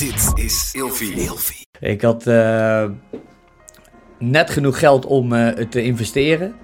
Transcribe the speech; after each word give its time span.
Dit 0.00 0.32
is 0.34 0.70
Ilfie. 0.72 1.66
Ik 1.80 2.02
had 2.02 2.26
eh, 2.26 2.84
net 4.18 4.50
genoeg 4.50 4.78
geld 4.78 5.06
om 5.06 5.32
eh, 5.32 5.56
het 5.56 5.70
te 5.70 5.82
investeren. 5.82 6.54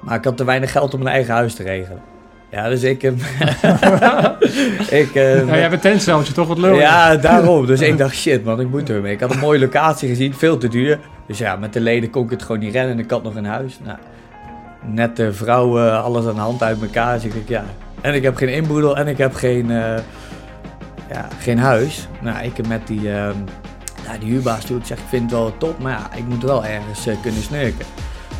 Maar 0.00 0.18
ik 0.18 0.24
had 0.24 0.36
te 0.36 0.44
weinig 0.44 0.72
geld 0.72 0.94
om 0.94 1.00
een 1.00 1.06
eigen 1.06 1.34
huis 1.34 1.54
te 1.54 1.62
regelen. 1.62 2.02
Ja, 2.50 2.68
dus 2.68 2.82
ik... 2.82 3.02
heb 3.02 3.14
ik 5.00 5.14
eh, 5.14 5.38
Ja, 5.38 5.44
jij 5.44 5.60
hebt 5.60 5.72
een 5.72 5.80
tentceltje, 5.80 6.32
toch 6.32 6.48
wat 6.48 6.58
lul? 6.58 6.74
ja, 6.74 7.16
daarom. 7.16 7.66
Dus 7.66 7.80
ik 7.90 7.98
dacht, 7.98 8.14
shit 8.14 8.44
man, 8.44 8.60
ik 8.60 8.68
moet 8.68 8.90
ermee. 8.90 9.12
Ik 9.12 9.20
had 9.20 9.30
een 9.30 9.38
mooie 9.38 9.58
locatie 9.58 10.08
gezien, 10.08 10.34
veel 10.34 10.58
te 10.58 10.68
duur. 10.68 10.98
Dus 11.26 11.38
ja, 11.38 11.56
met 11.56 11.72
de 11.72 11.80
leden 11.80 12.10
kon 12.10 12.24
ik 12.24 12.30
het 12.30 12.42
gewoon 12.42 12.60
niet 12.60 12.72
rennen 12.72 12.92
en 12.92 12.98
ik 12.98 13.10
had 13.10 13.22
nog 13.22 13.34
een 13.34 13.44
huis. 13.44 13.78
Nou, 13.84 13.98
net 14.86 15.16
de 15.16 15.32
vrouw, 15.32 15.78
eh, 15.78 16.04
alles 16.04 16.26
aan 16.26 16.34
de 16.34 16.40
hand 16.40 16.62
uit 16.62 16.82
elkaar. 16.82 17.14
Dus 17.14 17.24
ik 17.24 17.32
denk, 17.32 17.48
ja. 17.48 17.64
En 18.00 18.14
ik 18.14 18.22
heb 18.22 18.36
geen 18.36 18.48
inboedel 18.48 18.96
en 18.96 19.06
ik 19.08 19.18
heb 19.18 19.34
geen, 19.34 19.70
eh, 19.70 19.94
ja, 21.12 21.28
geen 21.38 21.58
huis. 21.58 22.08
Nou, 22.20 22.44
ik 22.44 22.56
heb 22.56 22.66
met 22.66 22.86
die, 22.86 23.12
ehm 23.12 23.36
nou, 24.06 24.18
die 24.18 24.28
huurbaas 24.28 24.64
toe, 24.64 24.76
ik 24.76 24.98
vind 25.08 25.22
het 25.22 25.30
wel 25.30 25.54
top, 25.58 25.78
maar 25.78 25.92
ja, 25.92 26.10
ik 26.16 26.26
moet 26.26 26.42
wel 26.42 26.64
ergens 26.64 27.06
eh, 27.06 27.16
kunnen 27.22 27.42
snurken. 27.42 27.86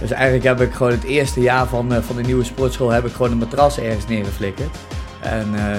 Dus 0.01 0.10
eigenlijk 0.10 0.45
heb 0.45 0.60
ik 0.60 0.74
gewoon 0.74 0.92
het 0.92 1.05
eerste 1.05 1.41
jaar 1.41 1.66
van, 1.66 1.92
eh, 1.92 2.02
van 2.02 2.16
de 2.16 2.23
nieuwe 2.23 2.45
sportschool 2.45 2.91
heb 2.91 3.06
ik 3.06 3.12
gewoon 3.12 3.30
een 3.30 3.38
matras 3.38 3.78
ergens 3.78 4.06
neergeflikkerd. 4.06 4.77
En 5.20 5.47
eh, 5.55 5.77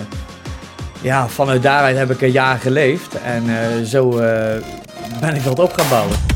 ja, 1.02 1.28
vanuit 1.28 1.64
daaruit 1.64 1.98
heb 1.98 2.12
ik 2.12 2.22
een 2.22 2.32
jaar 2.32 2.58
geleefd. 2.58 3.22
En 3.22 3.44
zo 3.86 4.10
ben 5.20 5.36
ik 5.36 5.42
wat 5.42 5.60
op 5.60 5.74
gaan 5.74 5.90
bouwen. 5.90 6.33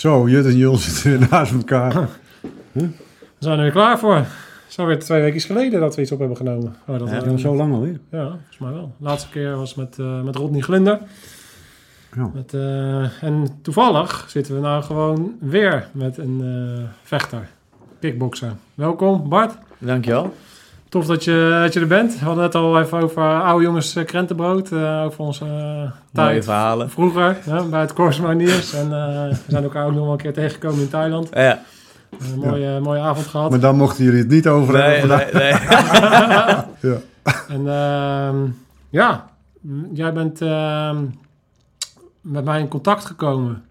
Zo, 0.00 0.28
Jut 0.28 0.44
en 0.46 0.56
Jules 0.56 0.84
zitten 0.94 1.18
weer 1.18 1.28
naast 1.30 1.52
elkaar. 1.52 2.08
We 2.72 2.88
zijn 3.38 3.56
er 3.56 3.62
weer 3.62 3.72
klaar 3.72 3.98
voor. 3.98 4.14
Het 4.16 4.26
is 4.68 4.78
alweer 4.78 4.98
twee 4.98 5.20
weken 5.22 5.40
geleden 5.40 5.80
dat 5.80 5.94
we 5.96 6.02
iets 6.02 6.12
op 6.12 6.18
hebben 6.18 6.36
genomen. 6.36 6.76
Oh, 6.86 6.98
dat 6.98 7.08
Ja, 7.10 7.24
was- 7.24 7.40
zo 7.40 7.54
lang 7.56 7.72
alweer. 7.74 8.00
Ja, 8.10 8.26
volgens 8.28 8.58
mij 8.58 8.72
wel. 8.72 8.94
De 8.98 9.04
laatste 9.04 9.28
keer 9.30 9.56
was 9.56 9.74
met, 9.74 9.98
eh, 9.98 10.22
met 10.22 10.36
Rodney 10.36 10.60
Glunder. 10.60 10.98
Ja. 12.16 12.30
Met, 12.34 12.54
eh, 12.54 13.22
en 13.22 13.58
toevallig 13.62 14.24
zitten 14.28 14.54
we 14.54 14.60
nou 14.60 14.82
gewoon 14.82 15.34
weer 15.40 15.88
met 15.92 16.18
een 16.18 16.40
eh, 16.42 16.84
vechter. 17.02 17.48
Kickbokser. 18.00 18.52
Welkom 18.74 19.28
Bart. 19.28 19.54
Dankjewel. 19.78 20.34
Tof 20.90 21.06
dat 21.06 21.24
je, 21.24 21.58
dat 21.62 21.72
je 21.72 21.80
er 21.80 21.86
bent. 21.86 22.18
We 22.18 22.24
hadden 22.24 22.44
het 22.44 22.54
al 22.54 22.80
even 22.80 23.02
over 23.02 23.42
oude 23.42 23.64
jongens 23.64 23.96
eh, 23.96 24.04
krentenbrood. 24.04 24.72
eh, 24.72 25.02
over 25.04 25.20
onze 25.20 25.44
Mooie 25.44 25.90
tijd 26.12 26.44
verhalen. 26.44 26.90
vroeger 26.90 27.36
hè, 27.44 27.64
bij 27.64 27.80
het 27.80 27.92
Corse 27.92 28.22
Mariniers. 28.22 28.72
En 28.72 28.84
eh, 28.84 29.28
we 29.28 29.36
zijn 29.48 29.62
elkaar 29.62 29.86
ook 29.86 29.92
nog 29.92 30.02
wel 30.02 30.12
een 30.12 30.18
keer 30.18 30.32
tegengekomen 30.32 30.80
in 30.80 30.88
Thailand. 30.88 31.28
Ja. 31.32 31.62
Een 32.32 32.38
mooie, 32.38 32.80
mooie 32.80 33.00
avond 33.00 33.26
gehad. 33.26 33.50
Maar 33.50 33.60
daar 33.60 33.74
mochten 33.74 34.04
jullie 34.04 34.18
het 34.20 34.28
niet 34.28 34.46
over 34.48 34.72
Nee, 34.74 34.82
hebben 34.82 35.08
vandaag. 35.08 35.32
nee, 35.32 35.52
nee. 36.82 36.92
Ja. 36.92 36.98
En 37.48 37.68
ehm, 37.68 38.36
ja, 38.90 39.28
jij 39.92 40.12
bent 40.12 40.40
ehm, 40.42 40.96
met 42.20 42.44
mij 42.44 42.60
in 42.60 42.68
contact 42.68 43.04
gekomen. 43.04 43.64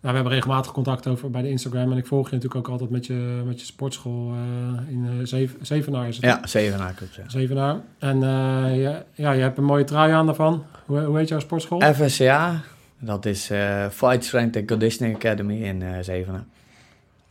Nou, 0.00 0.14
we 0.14 0.20
hebben 0.20 0.32
regelmatig 0.32 0.72
contact 0.72 1.06
over 1.06 1.30
bij 1.30 1.42
de 1.42 1.50
Instagram. 1.50 1.92
En 1.92 1.98
ik 1.98 2.06
volg 2.06 2.30
je 2.30 2.34
natuurlijk 2.34 2.66
ook 2.66 2.72
altijd 2.72 2.90
met 2.90 3.06
je, 3.06 3.42
met 3.46 3.60
je 3.60 3.66
sportschool 3.66 4.32
eh, 4.32 4.92
in 4.92 5.04
uh, 5.04 5.26
Zeven, 5.26 5.66
Zevenaar. 5.66 6.08
Is 6.08 6.16
het 6.16 6.24
Ja, 6.24 6.46
zeven 6.46 6.78
na 6.78 6.90
klopt. 6.90 7.14
Ja. 7.14 7.22
Zevenaar. 7.26 7.76
En 7.98 8.22
eh, 8.22 8.82
ja, 8.82 9.04
ja, 9.14 9.32
je 9.32 9.40
hebt 9.40 9.58
een 9.58 9.64
mooie 9.64 9.84
trui 9.84 10.12
aan 10.12 10.26
daarvan. 10.26 10.64
Hoe, 10.86 11.00
hoe 11.00 11.18
heet 11.18 11.28
jouw 11.28 11.38
sportschool? 11.38 11.80
FSCA, 11.94 12.60
dat 12.98 13.26
is 13.26 13.50
Fight 13.90 14.24
Strength 14.24 14.56
and 14.56 14.66
Conditioning 14.66 15.16
Academy 15.16 15.62
in 15.62 16.04
Zevenaar. 16.04 16.44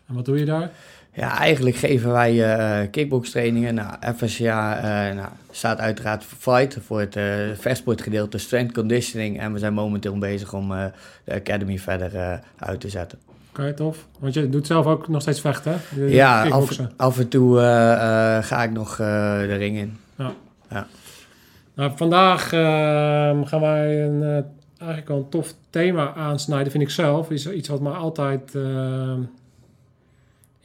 En 0.08 0.16
wat 0.16 0.26
doe 0.26 0.40
je 0.40 0.46
daar? 0.46 0.72
Ja, 1.18 1.38
eigenlijk 1.38 1.76
geven 1.76 2.12
wij 2.12 2.56
eh 2.56 2.88
kickbokstrainingen. 2.92 3.74
Nou, 3.74 3.94
FSCA 4.16 4.78
eh, 4.78 5.16
nou, 5.16 5.28
staat 5.52 5.80
uiteraard 5.80 6.24
voor 6.24 6.38
fight, 6.38 6.78
voor 6.86 7.00
het 7.00 7.16
eh 7.16 7.26
vechtsportgedeelte 7.54 8.38
strength 8.38 8.74
conditioning. 8.74 9.40
En 9.40 9.54
we 9.54 9.60
zijn 9.60 9.74
momenteel 9.74 10.18
bezig 10.18 10.54
om 10.54 10.70
de 11.24 11.34
academy 11.34 11.78
verder 11.78 12.40
uit 12.58 12.80
te 12.80 12.90
zetten. 12.90 13.20
Oké, 13.50 13.74
tof. 13.74 14.08
Want 14.20 14.34
je 14.34 14.50
doet 14.50 14.68
zelf 14.68 14.86
ook 14.86 15.08
nog 15.08 15.22
steeds 15.22 15.42
vechten, 15.42 15.72
hè? 15.72 16.06
Ja, 16.06 16.48
af, 16.98 17.20
en 17.20 17.28
toe 17.28 17.58
ga 18.44 18.64
ik 18.64 18.72
nog 18.72 18.96
de 18.96 19.56
ring 19.58 19.78
in. 19.78 19.98
Nou, 21.76 21.92
vandaag 21.96 22.54
ehm, 22.54 23.44
gaan 23.44 23.62
wij 23.62 24.04
een, 24.04 24.46
eigenlijk 24.78 25.08
wel 25.08 25.18
een 25.18 25.30
tof 25.30 25.54
thema 25.70 26.14
aansnijden, 26.14 26.72
vind 26.72 26.84
ik 26.84 26.90
zelf. 26.90 27.32
Is 27.32 27.52
iets 27.52 27.70
wat 27.70 27.82
me 27.82 27.90
altijd 27.90 28.56
ehm, 28.56 29.20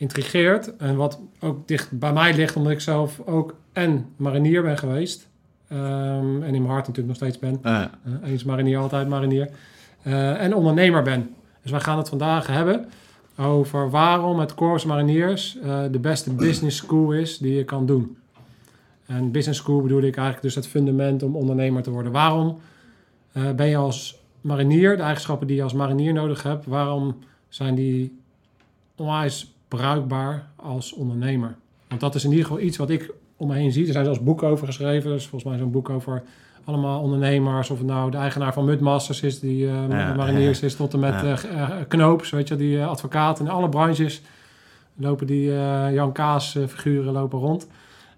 intrigeert. 0.02 0.76
En 0.76 0.96
wat 0.96 1.20
ook 1.40 1.68
dicht 1.68 1.98
bij 1.98 2.12
mij 2.12 2.34
ligt, 2.34 2.56
omdat 2.56 2.72
ik 2.72 2.80
zelf 2.80 3.20
ook 3.24 3.54
en 3.72 4.06
marinier 4.16 4.62
ben 4.62 4.78
geweest. 4.78 5.28
Ehm, 5.68 6.42
en 6.42 6.54
in 6.54 6.62
mijn 6.62 6.72
hart 6.72 6.86
natuurlijk 6.86 7.06
nog 7.06 7.16
steeds 7.16 7.38
ben. 7.38 7.58
Eh, 7.62 7.82
Eh, 8.22 8.30
eens 8.30 8.44
marinier, 8.44 8.78
altijd 8.78 9.08
marinier. 9.08 9.48
Eh, 10.02 10.42
en 10.42 10.54
ondernemer 10.54 11.02
ben. 11.02 11.34
Dus 11.62 11.70
wij 11.70 11.80
gaan 11.80 11.98
het 11.98 12.08
vandaag 12.08 12.46
hebben 12.46 12.86
over 13.36 13.90
waarom 13.90 14.38
het 14.38 14.54
Corps 14.54 14.84
Mariniers 14.84 15.58
eh, 15.58 15.82
de 15.90 15.98
beste 15.98 16.32
business 16.34 16.76
school 16.76 17.12
is 17.12 17.38
die 17.38 17.54
je 17.54 17.64
kan 17.64 17.86
doen. 17.86 18.16
En 19.06 19.30
business 19.30 19.60
school 19.60 19.82
bedoel 19.82 20.02
ik 20.02 20.16
eigenlijk 20.16 20.42
dus 20.42 20.54
het 20.54 20.66
fundament 20.66 21.22
om 21.22 21.36
ondernemer 21.36 21.82
te 21.82 21.90
worden. 21.90 22.12
Waarom 22.12 22.58
ben 23.56 23.66
je 23.66 23.76
als 23.76 24.20
marinier, 24.40 24.96
de 24.96 25.02
eigenschappen 25.02 25.46
die 25.46 25.56
je 25.56 25.62
als 25.62 25.72
marinier 25.72 26.12
nodig 26.12 26.42
hebt, 26.42 26.66
waarom 26.66 27.18
zijn 27.48 27.74
die 27.74 28.18
onwijs 28.96 29.51
bruikbaar 29.76 30.46
als 30.56 30.92
ondernemer? 30.92 31.54
Want 31.88 32.00
dat 32.00 32.14
is 32.14 32.24
in 32.24 32.30
ieder 32.30 32.46
geval 32.46 32.60
iets 32.60 32.76
wat 32.76 32.90
ik 32.90 33.10
om 33.36 33.48
me 33.48 33.54
heen 33.54 33.72
zie. 33.72 33.86
Er 33.86 33.92
zijn 33.92 34.04
zelfs 34.04 34.22
boeken 34.22 34.48
over 34.48 34.66
geschreven. 34.66 35.14
Is 35.14 35.26
volgens 35.26 35.50
mij 35.50 35.58
zo'n 35.60 35.70
boek 35.70 35.90
over 35.90 36.22
allemaal 36.64 37.00
ondernemers. 37.02 37.70
Of 37.70 37.78
het 37.78 37.86
nou 37.86 38.10
de 38.10 38.16
eigenaar 38.16 38.52
van 38.52 38.64
Mudmasters 38.64 39.22
is, 39.22 39.40
die 39.40 39.66
eh, 39.66 39.88
Ja, 39.88 40.14
mariniers 40.14 40.60
is, 40.62 40.76
tot 40.76 40.92
en 40.92 41.00
met 41.00 41.12
Ja. 41.12 41.22
eh, 41.22 41.62
eh, 41.62 41.70
Knoops, 41.88 42.30
weet 42.30 42.48
je, 42.48 42.56
die 42.56 42.78
eh, 42.78 42.88
advocaten. 42.88 43.44
In 43.44 43.50
alle 43.50 43.68
branches 43.68 44.22
lopen 44.96 45.26
die 45.26 45.52
Jan 45.92 46.12
Kaas 46.12 46.50
figuren 46.68 47.12
lopen 47.12 47.38
rond. 47.38 47.66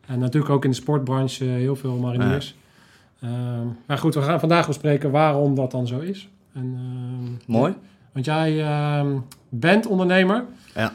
En 0.06 0.18
natuurlijk 0.18 0.52
ook 0.52 0.64
in 0.64 0.70
de 0.70 0.76
sportbranche 0.76 1.44
heel 1.44 1.76
veel 1.76 1.96
mariniers. 1.96 2.54
Ehm, 3.20 3.66
maar 3.86 3.98
goed, 3.98 4.14
we 4.14 4.22
gaan 4.22 4.40
vandaag 4.40 4.66
bespreken 4.66 5.10
waarom 5.10 5.54
dat 5.54 5.70
dan 5.70 5.86
zo 5.86 5.98
is. 5.98 6.28
En, 6.54 6.74
ehm, 6.76 7.52
mooi. 7.52 7.74
Want 8.12 8.24
jij 8.24 8.62
ehm, 8.64 9.16
bent 9.48 9.86
ondernemer. 9.86 10.44
Ja. 10.74 10.94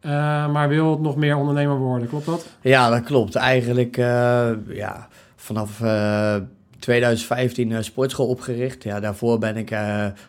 Eh, 0.00 0.48
maar 0.52 0.68
wil 0.68 0.98
nog 0.98 1.16
meer 1.16 1.36
ondernemer 1.36 1.76
worden, 1.76 2.08
klopt 2.08 2.26
dat? 2.26 2.46
Ja, 2.60 2.90
dat 2.90 3.02
klopt. 3.02 3.34
Eigenlijk 3.34 3.96
eh, 3.96 4.50
ja, 4.68 5.08
vanaf 5.36 5.80
eh, 5.80 6.36
2015 6.78 7.70
een 7.70 7.84
sportschool 7.84 8.28
opgericht. 8.28 8.84
Ja, 8.84 9.00
daarvoor 9.00 9.38
ben 9.38 9.56
ik 9.56 9.76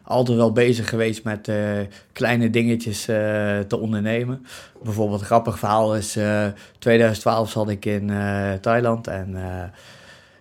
altijd 0.03 0.37
wel 0.37 0.51
bezig 0.51 0.89
geweest 0.89 1.23
met 1.23 1.51
kleine 2.13 2.49
dingetjes 2.49 3.05
te 3.67 3.77
ondernemen. 3.79 4.45
Bijvoorbeeld 4.83 5.19
een 5.19 5.25
grappig 5.25 5.59
verhaal 5.59 5.95
is, 5.95 6.15
eh 6.15 6.45
2012 6.79 7.49
zat 7.49 7.69
ik 7.69 7.85
in 7.85 8.11
Thailand 8.61 9.07
en 9.07 9.35
eh 9.35 9.63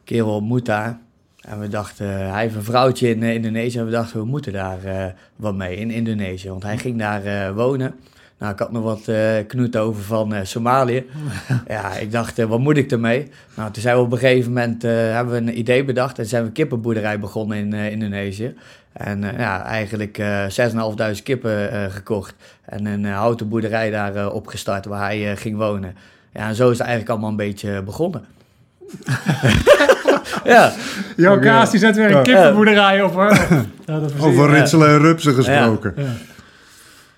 kerel 0.04 0.34
ontmoet 0.34 0.66
daar. 0.66 0.98
En 1.40 1.60
we 1.60 1.68
dachten, 1.68 2.30
hij 2.30 2.42
heeft 2.42 2.54
een 2.54 2.62
vrouwtje 2.62 3.08
in 3.08 3.22
Indonesië 3.22 3.78
en 3.78 3.84
we 3.84 3.90
dachten, 3.90 4.18
we 4.18 4.26
moeten 4.26 4.52
daar 4.52 5.14
wat 5.36 5.54
mee 5.54 5.76
in 5.76 5.90
Indonesië. 5.90 6.48
Want 6.48 6.62
hij 6.62 6.78
ging 6.78 6.98
daar 6.98 7.54
wonen. 7.54 7.94
Nou, 8.38 8.52
ik 8.52 8.58
had 8.58 8.72
nog 8.72 8.82
wat 8.82 9.08
eh 9.08 9.46
knoet 9.46 9.76
over 9.76 10.02
van 10.02 10.34
eh, 10.34 10.40
Somalië. 10.44 11.06
ja, 11.68 11.92
ik 11.96 12.12
dacht, 12.12 12.38
eh, 12.38 12.46
wat 12.46 12.58
moet 12.58 12.76
ik 12.76 12.90
ermee? 12.90 13.30
Nou, 13.54 13.70
toen 13.70 13.82
zijn 13.82 13.96
we 13.96 14.02
op 14.02 14.12
een 14.12 14.18
gegeven 14.18 14.52
moment, 14.52 14.84
eh, 14.84 14.90
hebben 14.92 15.32
we 15.34 15.38
een 15.40 15.58
idee 15.58 15.84
bedacht 15.84 16.18
en 16.18 16.26
zijn 16.26 16.42
we 16.42 16.48
een 16.48 16.54
kippenboerderij 16.54 17.18
begonnen 17.18 17.58
in 17.58 17.72
eh, 17.72 17.90
Indonesië. 17.90 18.54
En 18.92 19.24
eh, 19.24 19.38
ja, 19.38 19.64
eigenlijk 19.64 20.18
eh 20.18 20.44
6.500 21.16 21.22
kippen 21.22 21.70
eh, 21.72 21.84
gekocht 21.92 22.34
en 22.64 22.86
een 22.86 23.04
houten 23.04 23.48
boerderij 23.48 23.90
daar 23.90 24.30
opgestart 24.32 24.84
waar 24.84 25.00
hij 25.00 25.30
eh, 25.30 25.36
ging 25.36 25.56
wonen. 25.56 25.96
Ja, 26.32 26.48
en 26.48 26.54
zo 26.54 26.64
is 26.70 26.78
het 26.78 26.86
eigenlijk 26.86 27.10
allemaal 27.10 27.30
een 27.30 27.36
beetje 27.36 27.82
begonnen. 27.82 28.24
ja, 30.44 30.72
Jouw. 31.16 31.38
Kaas 31.38 31.70
die 31.70 31.80
zet 31.80 31.96
weer 31.96 32.16
een 32.16 32.22
kippenboerderij 32.22 33.02
op 33.02 33.12
hoor. 33.12 33.32
Ja, 33.84 34.00
dat. 34.00 34.12
Over 34.20 34.50
ritselen 34.50 34.88
en 34.88 34.98
rupsen 34.98 35.34
gesproken. 35.34 35.94
Ja. 35.96 36.04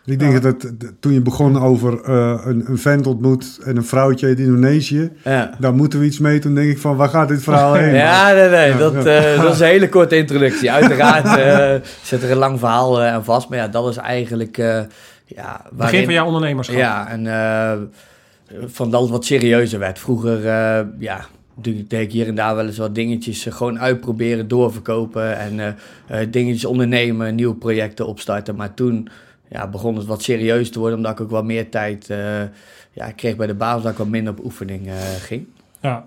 Ik 0.04 0.18
denk 0.18 0.32
Ja. 0.32 0.40
dat 0.40 0.66
toen 1.00 1.12
je 1.12 1.20
begon 1.20 1.58
over 1.62 2.02
eh, 2.04 2.40
een, 2.44 2.64
een 2.66 2.78
vent 2.78 3.06
ontmoet 3.06 3.60
en 3.64 3.76
een 3.76 3.84
vrouwtje 3.84 4.26
uit 4.26 4.38
Indonesië, 4.38 5.10
Ja. 5.24 5.50
daar 5.58 5.74
moeten 5.74 5.98
we 5.98 6.04
iets 6.04 6.18
mee. 6.18 6.38
Toen 6.38 6.54
denk 6.54 6.70
ik 6.70 6.78
van, 6.78 6.96
waar 6.96 7.08
gaat 7.08 7.28
dit 7.28 7.42
verhaal 7.42 7.74
heen? 7.74 7.94
Ja, 7.94 8.32
nee, 8.32 8.48
nee, 8.48 8.68
Ja, 8.70 8.76
dat, 8.78 8.92
ja. 8.92 9.00
eh, 9.34 9.40
dat 9.42 9.52
is 9.54 9.60
een 9.60 9.66
hele 9.66 9.88
korte 9.88 10.16
introductie. 10.16 10.72
Uiteraard 10.72 11.24
eh, 11.38 11.88
zit 12.02 12.22
er 12.22 12.30
een 12.30 12.36
lang 12.36 12.58
verhaal 12.58 13.00
eh, 13.02 13.12
aan 13.12 13.24
vast, 13.24 13.48
maar 13.48 13.58
ja, 13.58 13.68
dat 13.68 13.88
is 13.88 13.96
eigenlijk... 13.96 14.58
eh 14.58 14.80
ja, 15.36 15.60
Begin 15.72 16.04
van 16.04 16.12
jouw 16.12 16.26
ondernemerschap. 16.26 16.76
Ja, 16.76 17.08
en 17.08 17.26
eh, 17.26 17.72
van 18.66 18.90
dat 18.90 19.00
het 19.00 19.10
wat 19.10 19.24
serieuzer 19.24 19.78
werd. 19.78 19.98
Vroeger, 19.98 20.46
eh, 20.46 20.80
ja, 20.98 21.20
deed 21.54 21.90
deed 21.90 22.00
ik 22.00 22.12
hier 22.12 22.26
en 22.26 22.34
daar 22.34 22.56
wel 22.56 22.66
eens 22.66 22.78
wat 22.78 22.94
dingetjes 22.94 23.46
gewoon 23.50 23.80
uitproberen, 23.80 24.48
doorverkopen 24.48 25.38
en 25.38 25.60
eh, 25.60 26.20
eh, 26.22 26.28
dingetjes 26.30 26.64
ondernemen, 26.64 27.34
nieuwe 27.34 27.54
projecten 27.54 28.06
opstarten. 28.06 28.56
Maar 28.56 28.74
toen 28.74 29.08
ja, 29.50 29.66
begon 29.66 29.96
het 29.96 30.06
wat 30.06 30.22
serieus 30.22 30.70
te 30.70 30.78
worden, 30.78 30.96
omdat 30.96 31.12
ik 31.12 31.20
ook 31.20 31.30
wat 31.30 31.44
meer 31.44 31.70
tijd 31.70 32.10
eh, 32.10 32.18
ja, 32.92 33.10
kreeg 33.16 33.36
bij 33.36 33.46
de 33.46 33.54
basis, 33.54 33.82
dat 33.82 33.92
ik 33.92 33.98
wat 33.98 34.08
minder 34.08 34.32
op 34.32 34.44
oefening 34.44 34.86
eh, 34.86 34.94
ging. 35.20 35.46
Ja. 35.80 36.04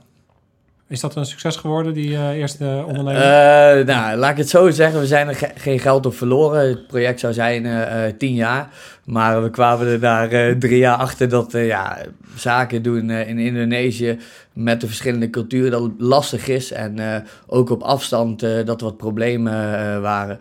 Is 0.87 0.99
dat 0.99 1.15
een 1.15 1.25
succes 1.25 1.55
geworden, 1.55 1.93
die 1.93 2.15
eh, 2.15 2.29
eerste 2.29 2.83
onderneming? 2.87 3.85
Nou, 3.85 4.17
laat 4.17 4.31
ik 4.31 4.37
het 4.37 4.49
zo 4.49 4.69
zeggen. 4.69 4.99
We 4.99 5.07
zijn 5.07 5.27
er 5.27 5.35
ge- 5.35 5.51
geen 5.55 5.79
geld 5.79 6.05
op 6.05 6.15
verloren. 6.15 6.67
Het 6.67 6.87
project 6.87 7.19
zou 7.19 7.33
zijn 7.33 7.67
tien 8.17 8.33
jaar. 8.33 8.69
Maar 9.03 9.43
we 9.43 9.49
kwamen 9.49 9.87
er 9.87 9.99
daar 9.99 10.57
drie 10.57 10.77
jaar 10.77 10.97
achter 10.97 11.29
dat 11.29 11.51
ja, 11.51 11.97
zaken 12.35 12.81
doen 12.81 13.09
in 13.09 13.37
Indonesië 13.39 14.17
met 14.53 14.81
de 14.81 14.87
verschillende 14.87 15.29
culturen 15.29 15.71
dat 15.71 15.91
lastig 15.97 16.47
is. 16.47 16.71
En 16.71 17.23
ook 17.47 17.69
op 17.69 17.81
afstand 17.81 18.39
dat 18.39 18.79
er 18.81 18.85
wat 18.87 18.97
problemen 18.97 19.51
waren. 20.01 20.39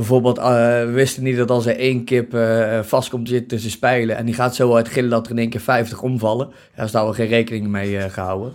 Bijvoorbeeld, 0.00 0.38
eh, 0.38 0.44
we 0.84 0.90
wisten 0.92 1.22
niet 1.22 1.36
dat 1.36 1.50
als 1.50 1.66
er 1.66 1.76
één 1.78 2.04
kip 2.04 2.34
eh, 2.34 2.78
vast 2.82 3.08
komt 3.08 3.24
te 3.26 3.30
zitten 3.30 3.48
tussen 3.48 3.70
spijlen 3.70 4.16
en 4.16 4.24
die 4.24 4.34
gaat 4.34 4.54
zo 4.54 4.70
hard 4.70 4.88
gillen 4.88 5.10
dat 5.10 5.24
er 5.26 5.32
in 5.32 5.38
één 5.38 5.50
keer 5.50 5.60
50 5.60 6.02
omvallen. 6.02 6.48
Daar 6.76 6.84
is 6.84 6.92
daar 6.92 7.06
we 7.06 7.14
geen 7.14 7.26
rekening 7.28 7.66
mee 7.66 7.98
eh, 7.98 8.10
gehouden. 8.10 8.52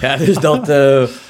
ja, 0.00 0.16
dus 0.16 0.38
dat 0.38 0.70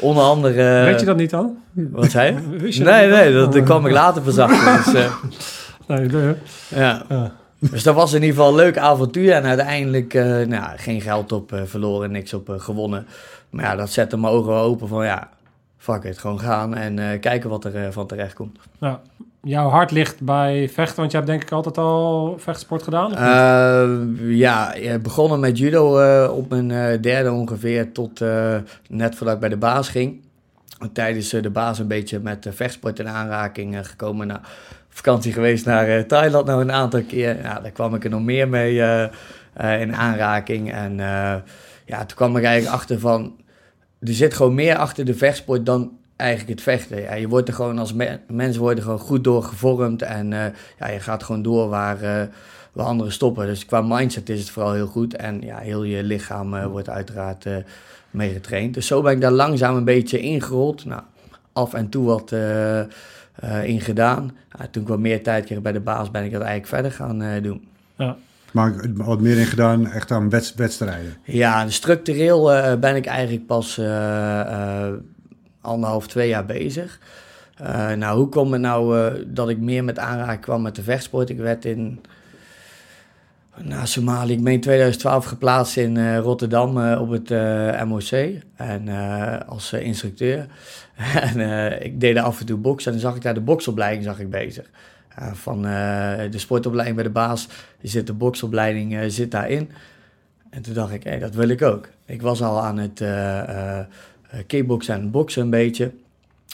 onder 0.00 0.22
andere... 0.22 0.84
Weet 0.84 1.00
je 1.00 1.06
dat 1.06 1.16
niet 1.16 1.30
dan? 1.30 1.56
Wat 1.72 2.10
zei 2.10 2.34
je? 2.34 2.58
Wist 2.58 2.78
je 2.78 2.84
Nee, 2.84 3.08
dat 3.08 3.18
nee, 3.18 3.32
dat, 3.32 3.62
kwam 3.62 3.86
ik 3.86 3.92
later 3.92 4.22
pas 4.22 4.38
achter. 4.38 4.92
Dus, 4.92 5.02
Nee, 5.88 6.06
de- 6.06 6.34
ja. 6.68 7.02
ja. 7.08 7.32
dus 7.58 7.82
dat 7.82 7.94
was 7.94 8.12
in 8.12 8.22
ieder 8.22 8.36
geval 8.36 8.50
een 8.50 8.56
leuk 8.56 8.78
avontuur. 8.78 9.32
En 9.32 9.44
uiteindelijk 9.44 10.14
nou, 10.48 10.76
geen 10.76 11.00
geld 11.00 11.32
op 11.32 11.60
verloren, 11.64 12.10
niks 12.10 12.34
op 12.34 12.54
gewonnen. 12.56 13.06
Maar 13.50 13.64
ja, 13.64 13.76
dat 13.76 13.90
zette 13.90 14.16
mijn 14.16 14.32
ogen 14.32 14.52
wel 14.52 14.62
open 14.62 14.88
van 14.88 15.04
ja, 15.04 15.28
fuck 15.78 16.04
it, 16.04 16.18
gewoon 16.18 16.40
gaan 16.40 16.74
en 16.74 17.20
kijken 17.20 17.50
wat 17.50 17.64
er 17.64 17.92
van 17.92 18.06
terecht 18.06 18.34
komt. 18.34 18.58
Ja. 18.80 19.00
Jouw 19.46 19.68
hart 19.68 19.90
ligt 19.90 20.20
bij 20.20 20.68
vechten, 20.68 20.96
want 20.96 21.10
je 21.10 21.16
hebt 21.16 21.28
denk 21.28 21.42
ik 21.42 21.50
altijd 21.50 21.78
al 21.78 22.34
vechtsport 22.38 22.82
gedaan? 22.82 23.14
Eh, 23.14 24.36
ja, 24.36 24.74
begonnen 25.02 25.40
met 25.40 25.58
judo 25.58 25.98
eh, 25.98 26.36
op 26.36 26.50
mijn 26.50 26.70
eh, 26.70 27.02
derde 27.02 27.32
ongeveer 27.32 27.92
tot 27.92 28.20
net 28.88 29.14
voordat 29.14 29.34
ik 29.34 29.40
bij 29.40 29.48
de 29.48 29.56
baas 29.56 29.88
ging. 29.88 30.20
Tijdens 30.92 31.28
de 31.28 31.50
baas 31.50 31.78
een 31.78 31.86
beetje 31.86 32.18
met 32.18 32.48
vechtsport 32.50 32.98
in 32.98 33.08
aanraking 33.08 33.86
gekomen. 33.88 34.26
Nou, 34.26 34.40
vakantie 34.88 35.32
geweest 35.32 35.64
naar 35.64 36.06
Thailand 36.06 36.46
nou 36.46 36.60
een 36.60 36.72
aantal 36.72 37.02
keer. 37.02 37.42
Daar 37.42 37.70
kwam 37.70 37.94
ik 37.94 38.04
er 38.04 38.10
nog 38.10 38.22
meer 38.22 38.48
mee 38.48 38.74
in 39.80 39.96
aanraking. 39.96 40.72
En 40.72 40.96
ja, 41.84 41.98
toen 41.98 42.16
kwam 42.16 42.36
ik 42.36 42.44
eigenlijk 42.44 42.74
achter 42.74 42.98
van... 42.98 43.36
Er 44.00 44.14
zit 44.14 44.34
gewoon 44.34 44.54
meer 44.54 44.76
achter 44.76 45.04
de 45.04 45.14
vechtsport 45.14 45.66
dan 45.66 45.95
eigenlijk 46.16 46.50
het 46.50 46.62
vechten. 46.62 47.00
Ja, 47.02 47.14
je 47.14 47.28
wordt 47.28 47.48
er 47.48 47.54
gewoon 47.54 47.78
als 47.78 47.92
me- 47.92 48.18
mensen 48.28 48.60
worden 48.62 48.84
gewoon 48.84 48.98
goed 48.98 49.24
door 49.24 49.42
gevormd. 49.42 50.02
En 50.02 50.32
eh, 50.32 50.44
ja, 50.78 50.88
je 50.88 51.00
gaat 51.00 51.22
gewoon 51.22 51.42
door 51.42 51.68
waar, 51.68 52.02
eh, 52.02 52.22
waar 52.72 52.86
anderen 52.86 53.12
stoppen. 53.12 53.46
Dus 53.46 53.66
qua 53.66 53.80
mindset 53.82 54.28
is 54.28 54.40
het 54.40 54.50
vooral 54.50 54.72
heel 54.72 54.86
goed. 54.86 55.14
En 55.16 55.40
ja, 55.40 55.58
heel 55.58 55.82
je 55.84 56.02
lichaam 56.02 56.54
eh, 56.54 56.66
wordt 56.66 56.88
uiteraard 56.88 57.46
eh 57.46 57.56
mee 58.10 58.32
getraind. 58.32 58.74
Dus 58.74 58.86
zo 58.86 59.02
ben 59.02 59.12
ik 59.12 59.20
daar 59.20 59.30
langzaam 59.32 59.76
een 59.76 59.84
beetje 59.84 60.18
ingerold. 60.18 60.84
Nou, 60.84 61.02
af 61.52 61.74
en 61.74 61.88
toe 61.88 62.04
wat 62.06 62.32
eh, 62.32 62.80
eh, 62.80 62.86
in 63.64 63.80
gedaan. 63.80 64.36
Ja, 64.58 64.66
toen 64.70 64.82
ik 64.82 64.88
wat 64.88 64.98
meer 64.98 65.22
tijd 65.22 65.44
kreeg 65.44 65.60
bij 65.62 65.72
de 65.72 65.80
baas, 65.80 66.10
ben 66.10 66.24
ik 66.24 66.32
dat 66.32 66.42
eigenlijk 66.42 66.68
verder 66.72 66.92
gaan 66.92 67.22
eh, 67.22 67.42
doen. 67.42 67.68
Maar 68.52 68.72
wat 68.94 69.20
meer 69.20 69.38
in 69.38 69.46
gedaan, 69.46 69.86
echt 69.90 70.10
aan 70.10 70.30
wedstrijden. 70.56 71.16
Ja, 71.24 71.68
structureel 71.68 72.52
eh, 72.52 72.78
ben 72.78 72.96
ik 72.96 73.06
eigenlijk 73.06 73.46
pas 73.46 73.78
eh, 73.78 74.40
eh, 74.40 74.92
anderhalf, 75.66 76.06
twee 76.06 76.28
jaar 76.28 76.46
bezig. 76.46 77.00
Eh, 77.56 77.92
nou, 77.92 78.18
hoe 78.18 78.28
kwam 78.28 78.52
het 78.52 78.60
nou 78.60 78.98
eh, 78.98 79.22
dat 79.26 79.48
ik 79.48 79.58
meer 79.58 79.84
met 79.84 79.98
aanraking 79.98 80.40
kwam 80.40 80.62
met 80.62 80.74
de 80.74 80.82
vechtsport? 80.82 81.28
Ik 81.28 81.38
werd 81.38 81.64
in 81.64 82.00
nou, 83.56 83.86
Somalië, 83.86 84.32
ik 84.32 84.42
ben 84.42 84.52
in 84.52 84.60
2012 84.60 85.24
geplaatst 85.24 85.76
in 85.76 85.96
eh, 85.96 86.18
Rotterdam 86.18 86.92
op 86.92 87.10
het 87.10 87.30
MOC 87.86 88.10
en, 88.56 88.88
als 89.46 89.72
instructeur. 89.72 90.46
en 91.34 91.40
ik 91.82 92.00
deed 92.00 92.16
af 92.16 92.40
en 92.40 92.46
toe 92.46 92.58
boksen 92.58 92.92
en 92.92 92.98
zag 92.98 93.16
ik 93.16 93.22
daar 93.22 93.34
de 93.34 93.40
boksopleiding 93.40 94.04
zag 94.04 94.20
ik 94.20 94.30
bezig. 94.30 94.70
Van 95.32 95.62
de 95.62 96.38
sportopleiding 96.38 96.96
bij 96.96 97.06
de 97.06 97.12
baas, 97.12 97.48
zit 97.82 98.06
de 98.06 98.12
boksopleiding 98.12 99.12
zit 99.12 99.30
daarin. 99.30 99.70
En 100.50 100.62
toen 100.62 100.74
dacht 100.74 100.92
ik, 100.92 101.04
hé, 101.04 101.18
dat 101.18 101.34
wil 101.34 101.48
ik 101.48 101.62
ook. 101.62 101.88
Ik 102.06 102.22
was 102.22 102.42
al 102.42 102.62
aan 102.62 102.78
het 102.78 103.00
kickboksen 104.46 104.94
en 104.94 105.10
boksen 105.10 105.42
een 105.42 105.50
beetje. 105.50 105.92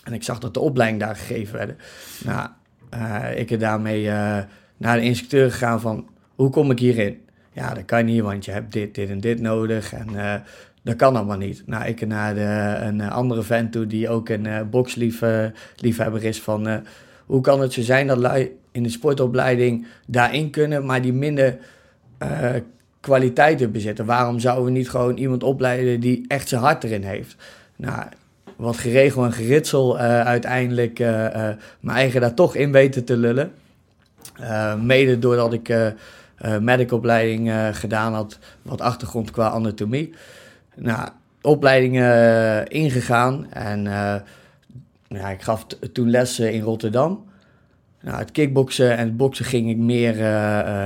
En 0.05 0.13
ik 0.13 0.23
zag 0.23 0.39
dat 0.39 0.55
de 0.55 0.61
opleiding 0.61 1.03
daar 1.03 1.17
gegeven 1.17 1.57
werden. 1.57 1.77
Nou, 2.25 2.49
eh, 2.91 3.39
ik 3.39 3.51
er 3.51 3.59
daarmee 3.59 4.09
eh, 4.09 4.39
naar 4.77 4.97
de 4.97 5.03
instructeur 5.03 5.51
gegaan 5.51 5.81
van, 5.81 6.09
hoe 6.35 6.51
kom 6.51 6.71
ik 6.71 6.79
hierin? 6.79 7.21
Ja, 7.53 7.75
dat 7.75 7.85
kan 7.85 8.05
niet, 8.05 8.21
want 8.21 8.45
je 8.45 8.51
hebt 8.51 8.73
dit, 8.73 8.95
dit 8.95 9.09
en 9.11 9.21
dit 9.21 9.41
nodig. 9.41 9.93
En 9.93 10.09
eh, 10.17 10.35
dat 10.83 10.97
kan 10.97 11.17
allemaal 11.17 11.37
niet. 11.37 11.63
Nou, 11.67 11.85
ik 11.85 12.07
naar 12.07 12.35
de, 12.35 12.77
een 12.87 13.01
eh, 13.01 13.13
andere 13.13 13.43
vent 13.43 13.73
toe 13.73 13.87
die 13.87 14.09
ook 14.09 14.29
een 14.29 14.47
eh 14.47 14.61
boksliefhebber 14.71 16.25
is 16.25 16.41
van... 16.41 16.69
eh, 16.69 16.77
hoe 17.27 17.41
kan 17.41 17.61
het 17.61 17.73
zo 17.73 17.83
zijn 17.83 18.07
dat 18.07 18.19
lui 18.19 18.51
in 18.73 18.83
de 18.83 18.89
sportopleiding 18.89 19.87
daarin 20.07 20.51
kunnen, 20.51 20.87
maar 20.87 21.03
die 21.03 21.13
minder 21.13 21.59
eh, 22.19 22.55
kwaliteiten 23.01 23.73
bezitten? 23.73 24.07
Waarom 24.07 24.39
zouden 24.39 24.65
we 24.65 24.71
niet 24.71 24.91
gewoon 24.91 25.17
iemand 25.17 25.43
opleiden 25.43 26.01
die 26.01 26.25
echt 26.29 26.49
zijn 26.49 26.61
hart 26.61 26.85
erin 26.85 27.03
heeft? 27.05 27.37
Nou, 27.83 28.03
wat 28.57 28.77
geregeld 28.77 29.25
en 29.25 29.33
geritsel 29.33 29.99
eh, 29.99 30.21
uiteindelijk 30.21 30.99
eh 30.99 31.27
eh, 31.27 31.57
mijn 31.81 31.97
eigen 31.97 32.21
daar 32.21 32.35
toch 32.35 32.55
in 32.55 32.73
weten 32.73 33.05
te 33.05 33.17
lullen. 33.17 33.53
Mede 34.81 35.19
doordat 35.19 35.53
ik 35.53 35.75
medicopleiding 36.61 37.53
gedaan 37.73 38.15
had, 38.15 38.39
wat 38.63 38.81
achtergrond 38.81 39.31
qua 39.31 39.49
anatomie. 39.49 40.15
Nou, 40.75 41.09
opleiding 41.41 42.01
eh, 42.01 42.65
ingegaan 42.65 43.53
en 43.53 43.87
ik 45.09 45.43
gaf 45.43 45.67
toen 45.93 46.11
lessen 46.11 46.53
in 46.53 46.63
Rotterdam. 46.63 47.25
Nou, 48.01 48.19
het 48.19 48.31
kickboksen 48.31 48.97
en 48.97 49.07
het 49.07 49.17
boksen 49.17 49.45
ging 49.45 49.71
ik 49.71 49.77
meer 49.77 50.17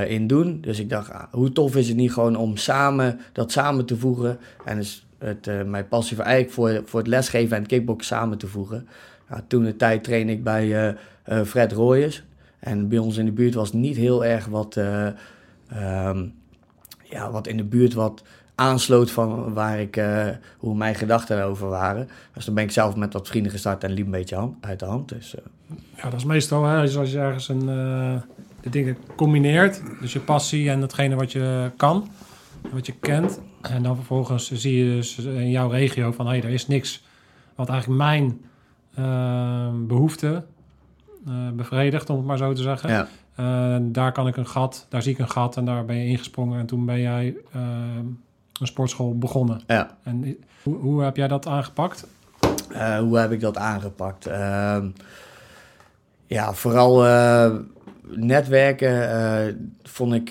in 0.09 0.27
doen. 0.27 0.61
Dus 0.61 0.79
ik 0.79 0.91
dacht, 0.91 1.13
ah, 1.13 1.23
hoe 1.31 1.53
tof 1.53 1.77
is 1.77 1.89
het 1.89 1.97
niet 1.97 2.13
gewoon 2.13 2.37
om 2.37 2.57
samen 2.57 3.21
dat 3.33 3.53
samen 3.53 3.87
te 3.87 3.97
voegen. 3.97 4.39
En 4.65 4.77
dus 4.77 5.06
eh, 5.19 5.63
mijn 5.63 5.89
passie 5.89 6.17
voor 6.17 6.25
eigenlijk 6.25 6.55
voor, 6.55 6.89
voor 6.89 7.01
het 7.01 7.09
lesgeven 7.09 7.57
en 7.57 7.63
het 7.63 7.71
kickboksen 7.71 8.17
samen 8.17 8.39
te 8.39 8.47
voegen. 8.47 8.89
Nou, 9.29 9.43
toen 9.47 9.65
de 9.65 9.77
tijd 9.77 10.05
trainde 10.05 10.33
ik 10.33 10.45
bij 10.45 10.89
eh, 10.89 10.95
eh, 11.23 11.47
Fred 11.47 11.73
Royers. 11.73 12.23
En 12.59 12.89
bij 12.89 12.99
ons 12.99 13.17
in 13.17 13.25
de 13.25 13.33
buurt 13.33 13.55
was 13.55 13.73
niet 13.73 13.97
heel 13.97 14.25
erg 14.25 14.47
wat, 14.47 14.77
eh, 14.77 15.07
ehm, 15.69 16.27
ja, 17.03 17.31
wat 17.31 17.47
in 17.47 17.57
de 17.57 17.65
buurt 17.65 17.95
wat 17.95 18.23
aansloot 18.55 19.11
van 19.11 19.55
waar 19.55 19.81
ik, 19.81 20.01
hoe 20.59 20.77
mijn 20.77 20.95
gedachten 20.95 21.39
erover 21.39 21.69
waren. 21.69 22.09
Dus 22.35 22.45
dan 22.45 22.55
ben 22.55 22.65
ik 22.65 22.71
zelf 22.71 22.97
met 22.97 23.13
wat 23.13 23.29
vrienden 23.29 23.53
gestart 23.53 23.85
en 23.85 23.93
liep 23.93 24.05
een 24.05 24.11
beetje 24.11 24.37
hand- 24.37 24.65
uit 24.65 24.79
de 24.79 24.85
hand. 24.85 25.09
Dus, 25.09 25.35
Ja, 25.97 26.03
dat 26.03 26.15
is 26.15 26.25
meestal 26.25 26.65
hè, 26.65 26.81
als 26.81 27.13
je 27.13 27.19
ergens 27.19 27.49
een, 27.49 27.67
de 28.61 28.71
dingen 28.71 28.97
combineert. 29.17 29.83
Dus 30.01 30.13
je 30.13 30.21
passie 30.21 30.71
en 30.71 30.81
datgene 30.81 31.15
wat 31.15 31.33
je 31.33 31.71
kan, 31.77 32.11
wat 32.73 32.87
je 32.87 32.95
kent. 33.01 33.41
En 33.71 33.83
dan 33.83 33.95
vervolgens 33.95 34.53
zie 34.53 34.85
je 34.85 34.95
dus 34.95 35.19
in 35.19 35.51
jouw 35.51 35.69
regio 35.69 36.13
van... 36.13 36.27
hé, 36.27 36.33
hey, 36.33 36.43
er 36.43 36.51
is 36.51 36.67
niks 36.67 37.05
wat 37.55 37.69
eigenlijk 37.69 38.01
mijn 38.01 38.41
eh, 38.95 39.69
behoefte 39.87 40.45
eh, 41.27 41.33
bevredigt, 41.55 42.11
om 42.11 42.17
het 42.17 42.27
maar 42.27 42.37
zo 42.37 42.53
te 42.53 42.63
zeggen. 42.63 42.91
ja. 42.91 43.09
Eh, 43.37 43.77
daar 43.81 44.13
kan 44.13 44.27
ik 44.27 44.37
een 44.37 44.47
gat, 44.47 44.87
daar 44.89 45.03
zie 45.03 45.13
ik 45.13 45.19
een 45.19 45.31
gat 45.31 45.57
en 45.57 45.65
daar 45.65 45.85
ben 45.85 45.97
je 45.97 46.07
ingesprongen. 46.07 46.59
En 46.59 46.67
toen 46.67 46.87
ben 46.87 47.01
jij 47.01 47.37
eh, 47.53 47.61
een 48.61 48.67
sportschool 48.67 49.19
begonnen. 49.19 49.61
Ja. 49.67 49.97
En 50.03 50.37
hoe, 50.63 50.77
hoe 50.77 51.03
heb 51.03 51.17
jij 51.17 51.29
dat 51.29 51.47
aangepakt? 51.47 52.07
Eh, 52.73 52.99
hoe 52.99 53.19
heb 53.19 53.33
ik 53.33 53.41
dat 53.41 53.57
aangepakt? 53.57 54.27
Ehm, 54.27 54.89
ja, 56.27 56.53
vooral 56.53 57.03
netwerken 58.09 59.77
vond 59.83 60.15
ik, 60.15 60.31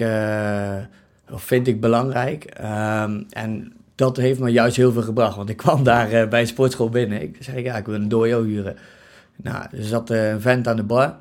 of 1.32 1.44
vind 1.44 1.67
ik 1.67 1.82
belangrijk. 1.82 2.44
Ehm, 2.44 3.22
en 3.29 3.74
dat 3.96 4.17
heeft 4.17 4.39
me 4.39 4.50
juist 4.50 4.75
heel 4.75 4.91
veel 4.91 5.01
gebracht. 5.01 5.36
Want 5.36 5.50
ik 5.50 5.58
kwam 5.58 5.84
daar 5.84 6.12
eh, 6.12 6.27
bij 6.27 6.41
een 6.41 6.48
sportschool 6.48 6.89
binnen. 6.89 7.22
Ik 7.22 7.38
zei, 7.39 7.63
ja, 7.63 7.75
ik 7.75 7.86
wil 7.86 7.96
een 7.96 8.10
dojo 8.10 8.44
huren. 8.44 8.77
Nou, 9.36 9.65
er 9.72 9.84
zat 9.84 10.10
eh, 10.10 10.29
een 10.29 10.41
vent 10.41 10.67
aan 10.67 10.75
de 10.75 10.84
bar. 10.84 11.15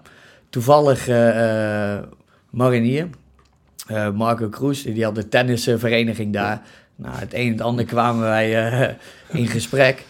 Toevallig 0.51 1.09
eh, 1.09 1.99
marinier. 2.51 3.09
Marco 4.15 4.49
Kroes, 4.49 4.83
die 4.83 5.05
had 5.05 5.15
de 5.15 5.29
tennisvereniging 5.29 6.33
daar. 6.33 6.63
Nou, 6.97 7.17
het 7.17 7.35
een 7.35 7.47
en 7.47 7.53
het 7.53 7.61
ander 7.61 7.85
kwamen 7.85 8.23
wij 8.23 8.51
in 9.33 9.47
gesprek. 9.47 10.05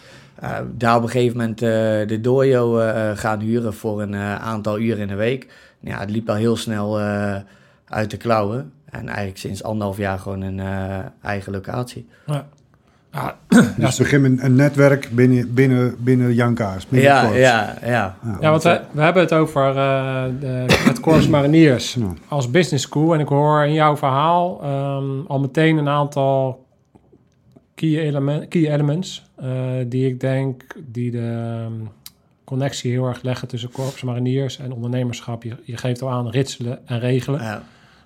Daar 0.77 0.95
op 0.95 1.03
een 1.03 1.09
gegeven 1.09 1.37
moment 1.37 1.59
de 2.09 2.17
dojo 2.21 2.73
gaan 3.15 3.39
huren 3.39 3.73
voor 3.73 4.01
een 4.01 4.15
aantal 4.15 4.79
uren 4.79 5.01
in 5.01 5.07
de 5.07 5.15
week. 5.15 5.47
Ja, 5.79 5.99
het 5.99 6.09
liep 6.09 6.29
al 6.29 6.35
heel 6.35 6.55
snel 6.55 6.99
uit 7.85 8.11
de 8.11 8.17
klauwen. 8.17 8.71
En 8.99 9.07
eigenlijk 9.07 9.37
sinds 9.37 9.63
anderhalf 9.63 9.97
jaar 9.97 10.19
gewoon 10.19 10.41
een 10.41 10.61
eigen 11.21 11.51
locatie. 11.51 12.07
Ja. 12.25 12.47
Ja, 13.11 13.37
dus 13.77 13.97
het 13.97 13.97
begint 13.97 14.21
met 14.21 14.43
een 14.43 14.55
netwerk 14.55 15.09
binnen, 15.11 15.53
binnen, 15.53 15.95
binnen 15.99 16.33
Jan 16.33 16.53
Kaas. 16.53 16.87
Binnen 16.87 17.09
ja, 17.09 17.33
ja, 17.33 17.77
ja, 17.83 18.17
ja. 18.39 18.49
want 18.49 18.63
we, 18.63 18.81
we 18.91 19.01
hebben 19.01 19.21
het 19.23 19.33
over 19.33 19.73
de, 19.73 20.65
het 20.67 20.99
Corps 20.99 21.27
Mariniers 21.27 21.93
ja. 21.93 22.13
als 22.27 22.51
business 22.51 22.83
school. 22.83 23.13
En 23.13 23.19
ik 23.19 23.27
hoor 23.27 23.65
in 23.65 23.73
jouw 23.73 23.97
verhaal 23.97 24.61
um, 24.63 25.25
al 25.27 25.39
meteen 25.39 25.77
een 25.77 25.89
aantal 25.89 26.65
key, 27.75 27.99
element, 27.99 28.47
key 28.47 28.71
elements 28.71 29.25
uh, 29.43 29.49
die 29.87 30.07
ik 30.07 30.19
denk 30.19 30.63
die 30.85 31.11
de 31.11 31.65
um, 31.67 31.89
connectie 32.43 32.91
heel 32.91 33.07
erg 33.07 33.21
leggen 33.21 33.47
tussen 33.47 33.71
korps, 33.71 34.03
mariniers 34.03 34.59
en 34.59 34.73
ondernemerschap. 34.73 35.43
Je, 35.43 35.55
je 35.63 35.77
geeft 35.77 36.01
al 36.01 36.09
aan 36.09 36.29
ritselen 36.29 36.87
en 36.87 36.99
regelen. 36.99 37.41
Ja. 37.41 37.63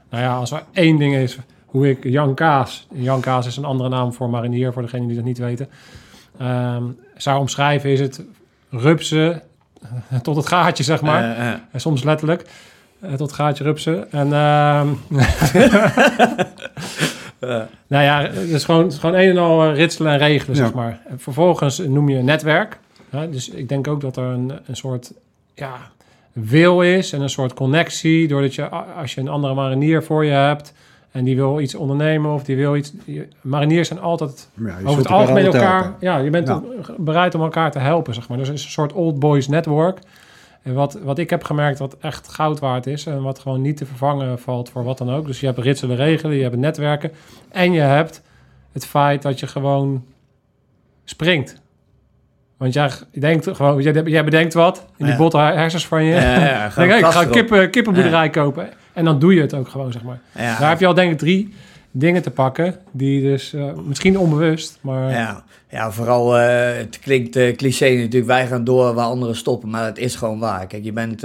Nou 0.10 0.24
ja, 0.24 0.36
als 0.36 0.51
er 0.51 0.63
één 0.72 0.98
ding 0.98 1.16
is 1.16 1.38
hoe 1.66 1.89
ik 1.89 2.04
Jan 2.04 2.34
Kaas, 2.34 2.88
Jan 2.94 3.22
Kaas 3.22 3.48
is 3.48 3.58
een 3.58 3.66
andere 3.66 3.89
naam 3.89 4.13
voor 4.13 4.30
marinier, 4.30 4.74
voor 4.74 4.82
degenen 4.82 5.08
die 5.08 5.16
dat 5.16 5.25
niet 5.25 5.38
weten, 5.38 5.70
um, 6.42 6.98
zou 7.18 7.39
omschrijven, 7.39 7.89
is 7.89 8.00
het 8.00 8.24
rupsen 8.70 9.42
tot 10.22 10.36
het 10.36 10.48
gaatje, 10.48 10.84
zeg 10.84 11.01
maar. 11.01 11.24
Uh, 11.24 11.46
uh. 11.46 11.54
En 11.72 11.82
soms 11.82 12.04
letterlijk. 12.04 12.46
Uh, 13.04 13.10
tot 13.10 13.20
het 13.20 13.34
gaatje 13.34 13.63
rupsen. 13.63 14.12
En 14.12 14.28
uh, 17.39 17.62
nou 17.88 18.04
ja, 18.04 18.22
het 18.22 18.50
is 18.50 18.63
gewoon, 18.63 18.84
het 18.84 18.94
is 18.94 19.00
gewoon 19.00 19.16
een 19.16 19.30
en 19.30 19.38
al 19.38 19.63
eh, 19.63 19.75
ritselen 19.75 20.12
en 20.12 20.18
regelen, 20.18 20.58
ja. 20.58 20.63
zeg 20.63 20.74
maar. 20.74 21.01
En 21.08 21.20
vervolgens 21.20 21.78
noem 21.78 22.10
je 22.10 22.18
een 22.18 22.25
netwerk. 22.25 22.80
Hè? 23.10 23.30
Dus 23.30 23.50
ik 23.50 23.70
denk 23.70 23.88
ook 23.88 24.01
dat 24.01 24.18
er 24.18 24.24
een, 24.24 24.51
een 24.66 24.75
soort 24.75 25.13
ja, 25.54 25.78
wil 26.41 26.81
is 26.81 27.13
en 27.13 27.22
een 27.22 27.29
soort 27.29 27.53
connectie. 27.53 28.27
Doordat 28.27 28.55
je, 28.55 28.69
als 28.69 29.13
je 29.13 29.22
een 29.22 29.27
andere 29.27 29.53
marinier 29.53 30.03
voor 30.03 30.25
je 30.25 30.31
hebt 30.31 30.74
en 31.12 31.24
die 31.24 31.36
wil 31.36 31.60
iets 31.60 31.75
ondernemen 31.75 32.34
of 32.34 32.43
die 32.43 32.55
wil 32.55 32.75
iets... 32.75 32.93
Mariniers 33.41 33.88
zijn 33.88 34.00
altijd 34.00 34.50
Ja, 34.53 34.77
over 34.86 34.98
het 34.98 35.12
algemeen 35.12 35.46
elkaar... 35.46 35.81
helpen. 35.81 35.98
Ja, 36.00 36.17
je 36.17 36.29
bent 36.29 36.48
Ja. 36.48 36.62
bereid 36.98 37.36
om 37.36 37.41
elkaar 37.41 37.72
te 37.72 37.79
helpen, 37.79 38.13
zeg 38.13 38.27
maar. 38.29 38.38
Dus 38.38 38.48
het 38.48 38.58
is 38.58 38.63
een 38.63 38.72
soort 38.72 38.93
old 38.93 39.19
boys 39.19 39.48
network. 39.48 40.00
En 40.62 40.74
wat, 40.74 41.00
wat 41.03 41.17
ik 41.17 41.29
heb 41.29 41.43
gemerkt 41.43 41.79
wat 41.79 41.98
echt 42.00 42.27
goud 42.27 42.60
waard 42.60 42.88
is... 42.88 43.05
en 43.05 43.22
wat 43.22 43.39
gewoon 43.39 43.62
niet 43.62 43.77
te 43.77 43.86
vervangen 43.86 44.39
valt 44.39 44.69
voor 44.69 44.84
wat 44.84 44.98
dan 44.98 45.12
ook. 45.12 45.25
Dus 45.25 45.39
je 45.39 45.46
hebt 45.46 45.60
ritselen 45.60 45.96
regelen, 45.96 46.36
je 46.36 46.43
hebt 46.43 46.58
netwerken... 46.58 47.12
en 47.51 47.72
je 47.72 47.81
hebt 47.81 48.22
het 48.72 48.86
feit 48.86 49.22
dat 49.22 49.39
je 49.39 49.48
gewoon 49.48 50.03
springt. 51.05 51.62
Want 52.60 52.74
jij 52.74 52.92
denkt 53.20 53.48
gewoon, 53.54 53.82
jij, 53.82 54.04
jij 54.04 54.24
bedenkt 54.24 54.54
wat 54.54 54.86
in 54.98 55.06
die 55.06 55.13
Ja. 55.13 55.18
botte 55.20 55.38
hersens 55.38 55.88
van 55.88 56.04
je. 56.04 56.13
Ja, 56.13 56.22
ja, 56.22 56.72
denk, 56.75 56.89
hey, 56.89 57.00
ik 57.00 57.06
ga 57.06 57.22
een 57.22 57.30
kippen, 57.30 57.70
kippenboerderij 57.70 58.30
kopen. 58.30 58.70
En 58.94 59.06
dan 59.06 59.20
doe 59.20 59.34
je 59.34 59.42
het 59.42 59.54
ook 59.54 59.68
gewoon, 59.68 59.92
zeg 59.92 60.04
maar. 60.04 60.20
Daar 60.34 60.70
heb 60.70 60.80
je 60.80 60.88
al 60.88 60.94
denk 60.94 61.12
ik 61.12 61.18
drie 61.18 61.54
dingen 61.92 62.22
te 62.22 62.32
pakken... 62.32 62.75
die 62.92 63.22
dus 63.22 63.54
eh, 63.54 63.74
misschien 63.86 64.20
onbewust, 64.20 64.78
maar... 64.82 65.12
Ja, 65.12 65.44
ja 65.70 65.92
vooral, 65.92 66.38
eh, 66.38 66.78
het 66.78 67.00
klinkt 67.00 67.36
eh, 67.36 67.56
cliché 67.56 67.89
natuurlijk, 67.89 68.25
wij 68.25 68.48
gaan 68.48 68.63
door 68.63 68.94
waar 68.94 69.06
anderen 69.06 69.36
stoppen, 69.36 69.70
maar 69.70 69.86
het 69.86 69.98
is 69.98 70.16
gewoon 70.16 70.39
waar. 70.39 70.68
Kijk, 70.68 70.84
je 70.84 70.94
bent 70.94 71.24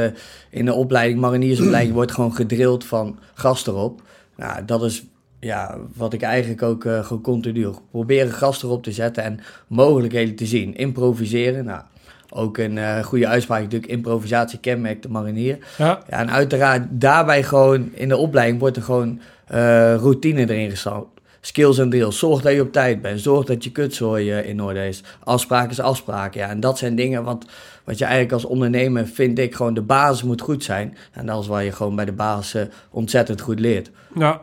in 0.50 0.64
de 0.64 0.74
opleiding, 0.74 1.20
mariniersopleiding, 1.20 1.94
wordt 1.94 2.12
gewoon 2.12 2.34
gedrild 2.34 2.84
van 2.84 3.18
gas 3.34 3.66
erop. 3.66 4.02
Nou, 4.36 4.64
dat 4.64 4.82
is 4.82 5.04
ja, 5.44 5.78
wat 5.94 6.12
ik 6.12 6.22
eigenlijk 6.22 6.62
ook 6.62 6.84
eh, 6.84 7.04
gewoon 7.04 7.22
continu. 7.22 7.68
Proberen 7.90 8.32
gas 8.32 8.62
erop 8.62 8.82
te 8.82 8.92
zetten 8.92 9.24
en 9.24 9.40
mogelijkheden 9.66 10.34
te 10.34 10.46
zien. 10.46 10.76
Improviseren, 10.76 11.64
nou, 11.64 11.82
ook 12.30 12.58
een 12.58 12.78
eh, 12.78 13.04
goede 13.04 13.26
uitspraak 13.26 13.62
natuurlijk, 13.62 13.92
improvisatie 13.92 14.58
kenmerkt 14.58 15.02
de 15.02 15.08
marinier. 15.08 15.58
Ja, 15.78 16.00
Ja, 16.08 16.18
en 16.18 16.30
uiteraard 16.30 16.82
daarbij 16.90 17.42
gewoon 17.42 17.90
in 17.94 18.08
de 18.08 18.16
opleiding 18.16 18.60
wordt 18.60 18.76
er 18.76 18.82
gewoon 18.82 19.20
eh, 19.46 19.94
routine 19.94 20.40
erin 20.40 20.70
gestapt. 20.70 21.06
Skills 21.40 21.78
en 21.78 21.90
drills. 21.90 22.18
Zorg 22.18 22.42
dat 22.42 22.52
je 22.52 22.60
op 22.60 22.72
tijd 22.72 23.02
bent. 23.02 23.20
Zorg 23.20 23.46
dat 23.46 23.64
je 23.64 23.72
kutzooi 23.72 24.32
in 24.32 24.62
orde 24.62 24.88
is. 24.88 25.02
Afspraak 25.24 25.70
is 25.70 25.80
afspraak. 25.80 26.34
Ja, 26.34 26.48
en 26.48 26.60
dat 26.60 26.78
zijn 26.78 26.94
dingen 26.96 27.24
wat, 27.24 27.44
wat 27.84 27.98
je 27.98 28.04
eigenlijk 28.04 28.32
als 28.32 28.44
ondernemer, 28.44 29.06
vind 29.06 29.38
ik, 29.38 29.54
gewoon 29.54 29.74
de 29.74 29.82
basis 29.82 30.22
moet 30.22 30.40
goed 30.40 30.64
zijn. 30.64 30.96
En 31.12 31.26
dat 31.26 31.42
is 31.42 31.46
waar 31.46 31.64
je 31.64 31.72
gewoon 31.72 31.96
bij 31.96 32.04
de 32.04 32.12
basis 32.12 32.66
ontzettend 32.90 33.40
goed 33.40 33.60
leert. 33.60 33.90
ja. 34.14 34.40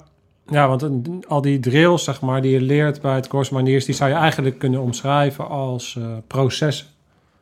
Ja 0.51 0.67
want 0.67 0.81
een- 0.81 1.23
al 1.27 1.41
die 1.41 1.59
drills, 1.59 2.03
zeg 2.03 2.21
maar, 2.21 2.41
die 2.41 2.51
je 2.51 2.61
leert 2.61 3.01
bij 3.01 3.15
het 3.15 3.27
Corps 3.27 3.49
Mariniers... 3.49 3.85
die 3.85 3.95
zou 3.95 4.09
je 4.09 4.15
eigenlijk 4.15 4.59
kunnen 4.59 4.81
omschrijven 4.81 5.49
als 5.49 5.95
eh 5.97 6.03
processen. 6.27 6.87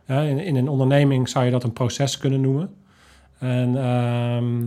Ja, 0.06 0.22
in, 0.22 0.40
in 0.40 0.56
een 0.56 0.70
onderneming 0.70 1.30
zou 1.30 1.46
je 1.46 1.52
dat 1.52 1.64
een 1.64 1.74
proces 1.74 2.18
kunnen 2.18 2.42
noemen. 2.42 2.74
En 3.40 3.78
ehm, 3.78 4.66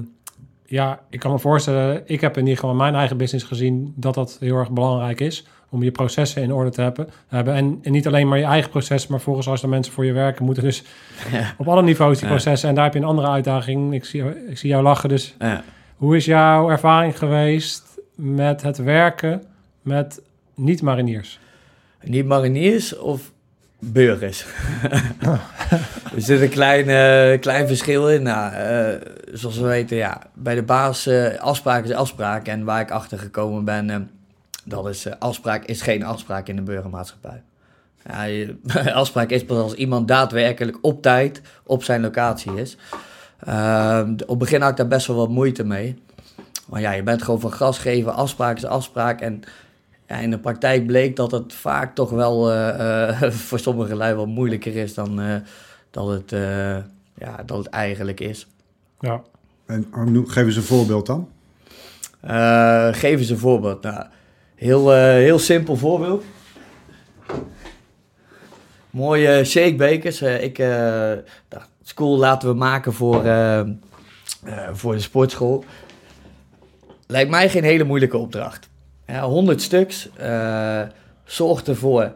ja, 0.67 1.01
ik 1.11 1.19
kan 1.21 1.31
me 1.33 1.39
voorstellen... 1.39 2.03
ik 2.07 2.21
heb 2.21 2.37
in 2.37 2.43
ieder 2.43 2.59
geval 2.59 2.75
mijn 2.75 2.95
eigen 2.95 3.17
business 3.17 3.45
gezien... 3.45 3.93
dat 3.97 4.15
dat 4.15 4.37
heel 4.41 4.57
erg 4.57 4.71
belangrijk 4.71 5.21
is... 5.21 5.47
om 5.69 5.83
je 5.83 5.91
processen 5.91 6.43
in 6.43 6.53
orde 6.53 6.71
te 6.71 6.81
hebben. 6.81 7.09
hebben. 7.29 7.55
En, 7.55 7.79
en 7.83 7.93
niet 7.93 8.07
alleen 8.07 8.29
maar 8.29 8.39
je 8.39 8.45
eigen 8.45 8.71
proces... 8.71 9.07
maar 9.07 9.21
volgens 9.21 9.49
als 9.49 9.63
er 9.63 9.69
mensen 9.69 9.93
voor 9.93 10.05
je 10.05 10.13
werken... 10.13 10.45
moeten 10.45 10.63
dus 10.63 10.85
Ja. 11.33 11.55
op 11.59 11.69
alle 11.69 11.83
niveaus 11.83 12.19
die 12.19 12.29
processen... 12.29 12.69
en 12.69 12.75
daar 12.75 12.85
heb 12.85 12.93
je 12.93 12.99
een 12.99 13.05
andere 13.07 13.29
uitdaging. 13.29 13.95
Ik 13.95 14.05
zie, 14.05 14.49
ik 14.49 14.59
zie 14.59 14.71
jou 14.71 14.83
lachen, 14.83 15.09
dus... 15.09 15.35
Ja. 15.39 15.63
Hoe 15.97 16.17
is 16.17 16.25
jouw 16.25 16.71
ervaring 16.71 17.19
geweest 17.19 17.92
met 18.23 18.63
het 18.63 18.77
werken 18.77 19.43
met 19.83 20.21
niet-mariniers? 20.55 21.39
Niet 22.03 22.27
mariniers 22.27 22.97
of 22.97 23.31
burgers? 23.79 24.45
er 26.15 26.21
zit 26.23 26.41
een 26.41 26.49
klein, 26.49 26.89
eh, 26.89 27.41
klein 27.41 27.67
verschil 27.67 28.09
in. 28.09 28.23
Nou, 28.23 28.53
eh, 28.53 29.09
zoals 29.33 29.59
we 29.59 29.67
weten, 29.67 29.97
ja, 29.97 30.23
bij 30.35 30.55
de 30.55 30.63
baas 30.63 31.07
eh, 31.07 31.39
afspraak 31.39 31.85
is 31.85 31.93
afspraak. 31.93 32.47
En 32.47 32.65
waar 32.65 32.81
ik 32.81 32.91
achter 32.91 33.19
gekomen 33.19 33.65
ben, 33.65 34.11
dat 34.65 34.89
is 34.89 35.07
afspraak 35.19 35.65
is 35.65 35.83
geen 35.83 36.05
afspraak 36.05 36.49
in 36.49 36.57
de 36.57 36.63
burgermaatschappij. 36.63 37.43
Ja, 38.05 38.47
afspraak 38.93 39.31
is 39.31 39.45
pas 39.45 39.59
als 39.59 39.75
iemand 39.75 40.09
daadwerkelijk 40.09 40.79
op 40.81 41.03
tijd 41.03 41.41
op 41.63 41.85
zijn 41.85 42.01
locatie 42.01 42.55
is. 42.55 42.77
Ehm, 43.39 44.13
op 44.13 44.29
het 44.29 44.39
begin 44.39 44.61
had 44.61 44.71
ik 44.71 44.77
daar 44.77 44.87
best 44.89 45.07
wel 45.07 45.17
wat 45.17 45.29
moeite 45.29 45.65
mee. 45.65 46.03
Maar 46.69 46.81
ja, 46.81 46.93
je 46.93 47.03
bent 47.03 47.23
gewoon 47.23 47.41
van 47.41 47.53
gas 47.53 47.79
geven, 47.79 48.15
afspraak 48.15 48.57
is 48.57 48.65
afspraak. 48.65 49.21
En 49.21 49.43
ja, 50.09 50.17
in 50.17 50.31
de 50.31 50.39
praktijk 50.39 50.87
bleek 50.87 51.17
dat 51.17 51.31
het 51.31 51.53
vaak 51.53 51.95
toch 51.95 52.11
wel 52.11 52.51
eh, 52.51 53.23
eh, 53.23 53.31
voor 53.47 53.59
sommige 53.59 53.95
lui 53.95 54.15
wat 54.15 54.27
moeilijker 54.27 54.77
is 54.77 54.95
dan 54.95 55.21
eh, 55.21 55.37
dat, 55.91 56.09
het, 56.09 56.33
eh, 56.33 56.77
ja, 57.15 57.43
dat 57.47 57.59
het 57.59 57.67
eigenlijk 57.67 58.21
is. 58.21 58.47
Ja, 59.01 59.23
En 59.67 59.87
geef 60.27 60.45
eens 60.45 60.57
een 60.57 60.63
voorbeeld 60.63 61.07
dan. 61.07 61.29
Eh, 62.21 62.89
geef 62.93 63.19
eens 63.19 63.29
een 63.29 63.39
voorbeeld. 63.39 63.83
Nou, 63.83 64.05
heel, 64.55 64.95
eh, 64.95 65.03
heel 65.03 65.39
simpel 65.39 65.77
voorbeeld. 65.77 66.25
Mooie 68.91 69.45
shakebekers. 69.45 70.21
Eh, 70.21 70.43
ik, 70.43 70.59
eh 70.59 70.69
nou, 71.49 71.63
school 71.83 72.19
laten 72.19 72.49
we 72.49 72.55
maken 72.55 72.93
voor, 72.93 73.25
eh, 73.25 73.59
eh, 73.59 73.67
voor 74.73 74.95
de 74.95 75.01
sportschool. 75.01 75.65
Lijkt 77.13 77.31
mij 77.31 77.49
geen 77.49 77.65
hele 77.65 77.85
moeilijke 77.85 78.17
opdracht. 78.17 78.69
Ja, 79.07 79.23
100 79.23 79.63
stuks. 79.63 80.11
eh, 80.17 80.83
zorg 81.25 81.63
ervoor 81.63 82.15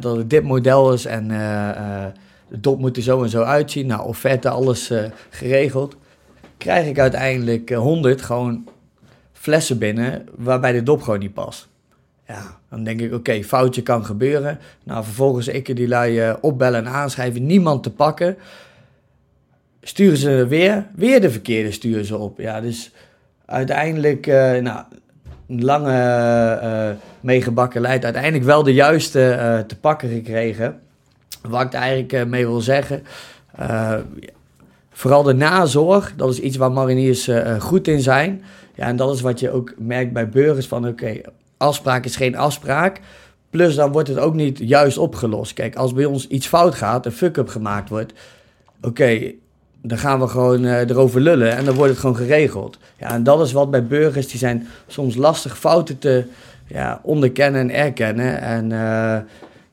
dat 0.00 0.16
het 0.16 0.30
dit 0.30 0.42
model 0.42 0.92
is 0.92 1.04
en 1.04 1.30
eh, 1.30 1.68
eh, 1.68 2.12
de 2.48 2.60
dop 2.60 2.78
moet 2.78 2.96
er 2.96 3.02
zo 3.02 3.22
en 3.22 3.28
zo 3.28 3.42
uitzien. 3.42 3.86
Nou, 3.86 4.06
offerte, 4.06 4.48
alles 4.48 4.92
geregeld. 5.30 5.96
Krijg 6.56 6.86
ik 6.86 6.98
uiteindelijk 6.98 7.70
eh, 7.70 7.78
100 7.78 8.22
gewoon 8.22 8.68
flessen 9.32 9.78
binnen 9.78 10.26
waarbij 10.36 10.72
de 10.72 10.82
dop 10.82 11.02
gewoon 11.02 11.18
niet 11.18 11.34
past. 11.34 11.68
Ja, 12.26 12.58
dan 12.70 12.84
denk 12.84 13.00
ik, 13.00 13.12
oké, 13.12 13.42
foutje 13.42 13.82
kan 13.82 14.04
gebeuren. 14.04 14.58
Nou, 14.84 15.04
vervolgens 15.04 15.48
ik 15.48 15.76
die 15.76 15.88
lui 15.88 16.36
opbellen 16.40 16.86
en 16.86 16.92
aanschrijven, 16.92 17.46
niemand 17.46 17.82
te 17.82 17.90
pakken. 17.90 18.36
Sturen 19.82 20.18
ze 20.18 20.46
weer, 20.46 20.86
weer 20.94 21.20
de 21.20 21.30
verkeerde 21.30 21.70
sturen 21.70 22.04
ze 22.04 22.16
op. 22.16 22.38
Ja, 22.38 22.60
dus 22.60 22.92
uiteindelijk, 23.46 24.26
eh, 24.26 24.62
nou, 24.62 24.84
een 25.48 25.64
lange 25.64 25.92
eh 26.62 26.90
meegebakken 27.20 27.80
leidt 27.80 28.04
uiteindelijk 28.04 28.44
wel 28.44 28.62
de 28.62 28.74
juiste 28.74 29.30
eh, 29.30 29.58
te 29.58 29.78
pakken 29.78 30.08
gekregen. 30.08 30.80
Wat 31.42 31.62
ik 31.62 31.72
eigenlijk 31.72 32.26
mee 32.26 32.46
wil 32.46 32.60
zeggen, 32.60 33.02
vooral 34.90 35.22
de 35.22 35.34
nazorg, 35.34 36.12
dat 36.16 36.30
is 36.30 36.40
iets 36.40 36.56
waar 36.56 36.72
mariniers 36.72 37.30
goed 37.58 37.88
in 37.88 38.00
zijn. 38.00 38.42
Ja, 38.74 38.86
en 38.86 38.96
dat 38.96 39.14
is 39.14 39.20
wat 39.20 39.40
je 39.40 39.50
ook 39.50 39.74
merkt 39.78 40.12
bij 40.12 40.28
burgers 40.28 40.66
van 40.66 40.88
oké, 40.88 41.20
afspraak 41.56 42.04
is 42.04 42.16
geen 42.16 42.36
afspraak. 42.36 43.00
Plus 43.50 43.74
dan 43.74 43.92
wordt 43.92 44.08
het 44.08 44.18
ook 44.18 44.34
niet 44.34 44.58
juist 44.58 44.98
opgelost. 44.98 45.52
Kijk, 45.52 45.76
als 45.76 45.92
bij 45.92 46.04
ons 46.04 46.26
iets 46.26 46.46
fout 46.46 46.74
gaat, 46.74 47.06
een 47.06 47.12
fuck-up 47.12 47.48
gemaakt 47.48 47.88
wordt. 47.88 48.12
Oké, 48.82 49.32
dan 49.88 49.98
gaan 49.98 50.20
we 50.20 50.28
gewoon 50.28 50.64
eh, 50.64 50.78
erover 50.90 51.20
lullen 51.20 51.56
en 51.56 51.64
dan 51.64 51.74
wordt 51.74 51.90
het 51.90 52.00
gewoon 52.00 52.16
geregeld. 52.16 52.78
Ja, 52.98 53.10
en 53.12 53.22
dat 53.22 53.40
is 53.40 53.52
wat 53.52 53.70
bij 53.70 53.84
burgers, 53.84 54.28
die 54.28 54.38
zijn 54.38 54.66
soms 54.86 55.14
lastig 55.16 55.58
fouten 55.58 55.98
te 55.98 56.24
ja, 56.66 57.00
onderkennen 57.02 57.60
en 57.60 57.70
erkennen. 57.70 58.40
En 58.40 58.72
eh, 58.72 59.18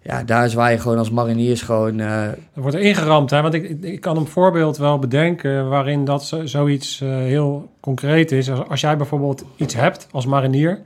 ja, 0.01 0.24
daar 0.25 0.46
is 0.46 0.53
waar 0.53 0.72
je 0.72 0.79
gewoon 0.79 0.98
als 0.98 1.10
mariniers 1.10 1.62
gewoon... 1.62 2.00
eh, 2.00 2.24
Er 2.24 2.38
wordt 2.53 2.75
er 2.75 2.82
ingeramd, 2.82 3.29
hè? 3.29 3.41
want 3.41 3.53
ik, 3.53 3.77
ik- 3.82 4.01
kan 4.01 4.17
een 4.17 4.27
voorbeeld 4.27 4.77
wel 4.77 5.00
bedenken 5.00 5.70
waarin 5.70 6.05
dat 6.05 6.24
zo, 6.25 6.46
zoiets 6.46 7.00
heel 7.05 7.70
concreet 7.79 8.32
is. 8.32 8.50
Als, 8.51 8.67
als 8.70 8.82
jij 8.82 8.98
bijvoorbeeld 8.98 9.43
iets 9.55 9.75
hebt 9.75 10.08
als 10.12 10.25
marinier 10.25 10.79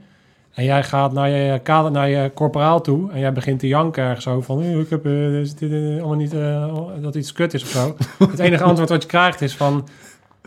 en 0.58 0.64
jij 0.64 0.82
gaat 0.82 1.12
naar 1.12 1.28
je 1.30 1.58
kader, 1.58 1.90
naar 1.90 2.08
je 2.08 2.30
corporaal 2.34 2.80
toe 2.80 3.12
en 3.12 3.20
jij 3.20 3.32
begint 3.32 3.58
te 3.60 3.66
janken 3.66 4.04
ergens 4.04 4.24
zo 4.24 4.40
van, 4.40 4.56
"Oh, 4.58 4.80
ik 4.80 4.90
heb 4.90 5.06
eh, 5.06 5.12
dit, 5.12 5.58
dit, 5.58 5.70
dit, 5.70 5.98
allemaal 5.98 6.16
niet 6.16 6.34
eh, 6.34 6.74
dat 7.00 7.14
iets 7.14 7.32
kut 7.32 7.54
is 7.54 7.62
of 7.62 7.68
zo. 7.68 7.96
Het 8.30 8.38
enige 8.38 8.64
antwoord 8.64 8.88
wat 8.88 9.02
je 9.02 9.08
krijgt 9.08 9.40
is 9.40 9.56
van, 9.56 9.88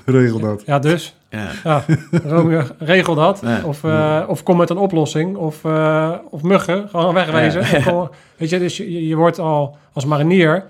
Regel 0.05 0.39
dat. 0.39 0.63
ja 0.65 0.79
dus, 0.79 1.15
ja. 1.29 1.49
ja, 1.63 1.85
Romeo, 2.23 2.63
regel 2.77 3.15
dat. 3.15 3.39
Ja. 3.43 3.61
Of, 3.63 3.83
eh, 3.83 4.23
of 4.27 4.43
kom 4.43 4.57
met 4.57 4.69
een 4.69 4.77
oplossing. 4.77 5.35
Of, 5.35 5.65
eh, 5.65 6.13
of 6.29 6.41
muggen, 6.41 6.89
gewoon 6.89 7.13
wegwezen. 7.13 7.61
Ja. 7.93 8.09
Weet 8.37 8.49
je, 8.49 8.59
dus 8.59 8.77
je, 8.77 9.07
je 9.07 9.15
wordt 9.15 9.39
al 9.39 9.77
als 9.93 10.05
marinier 10.05 10.63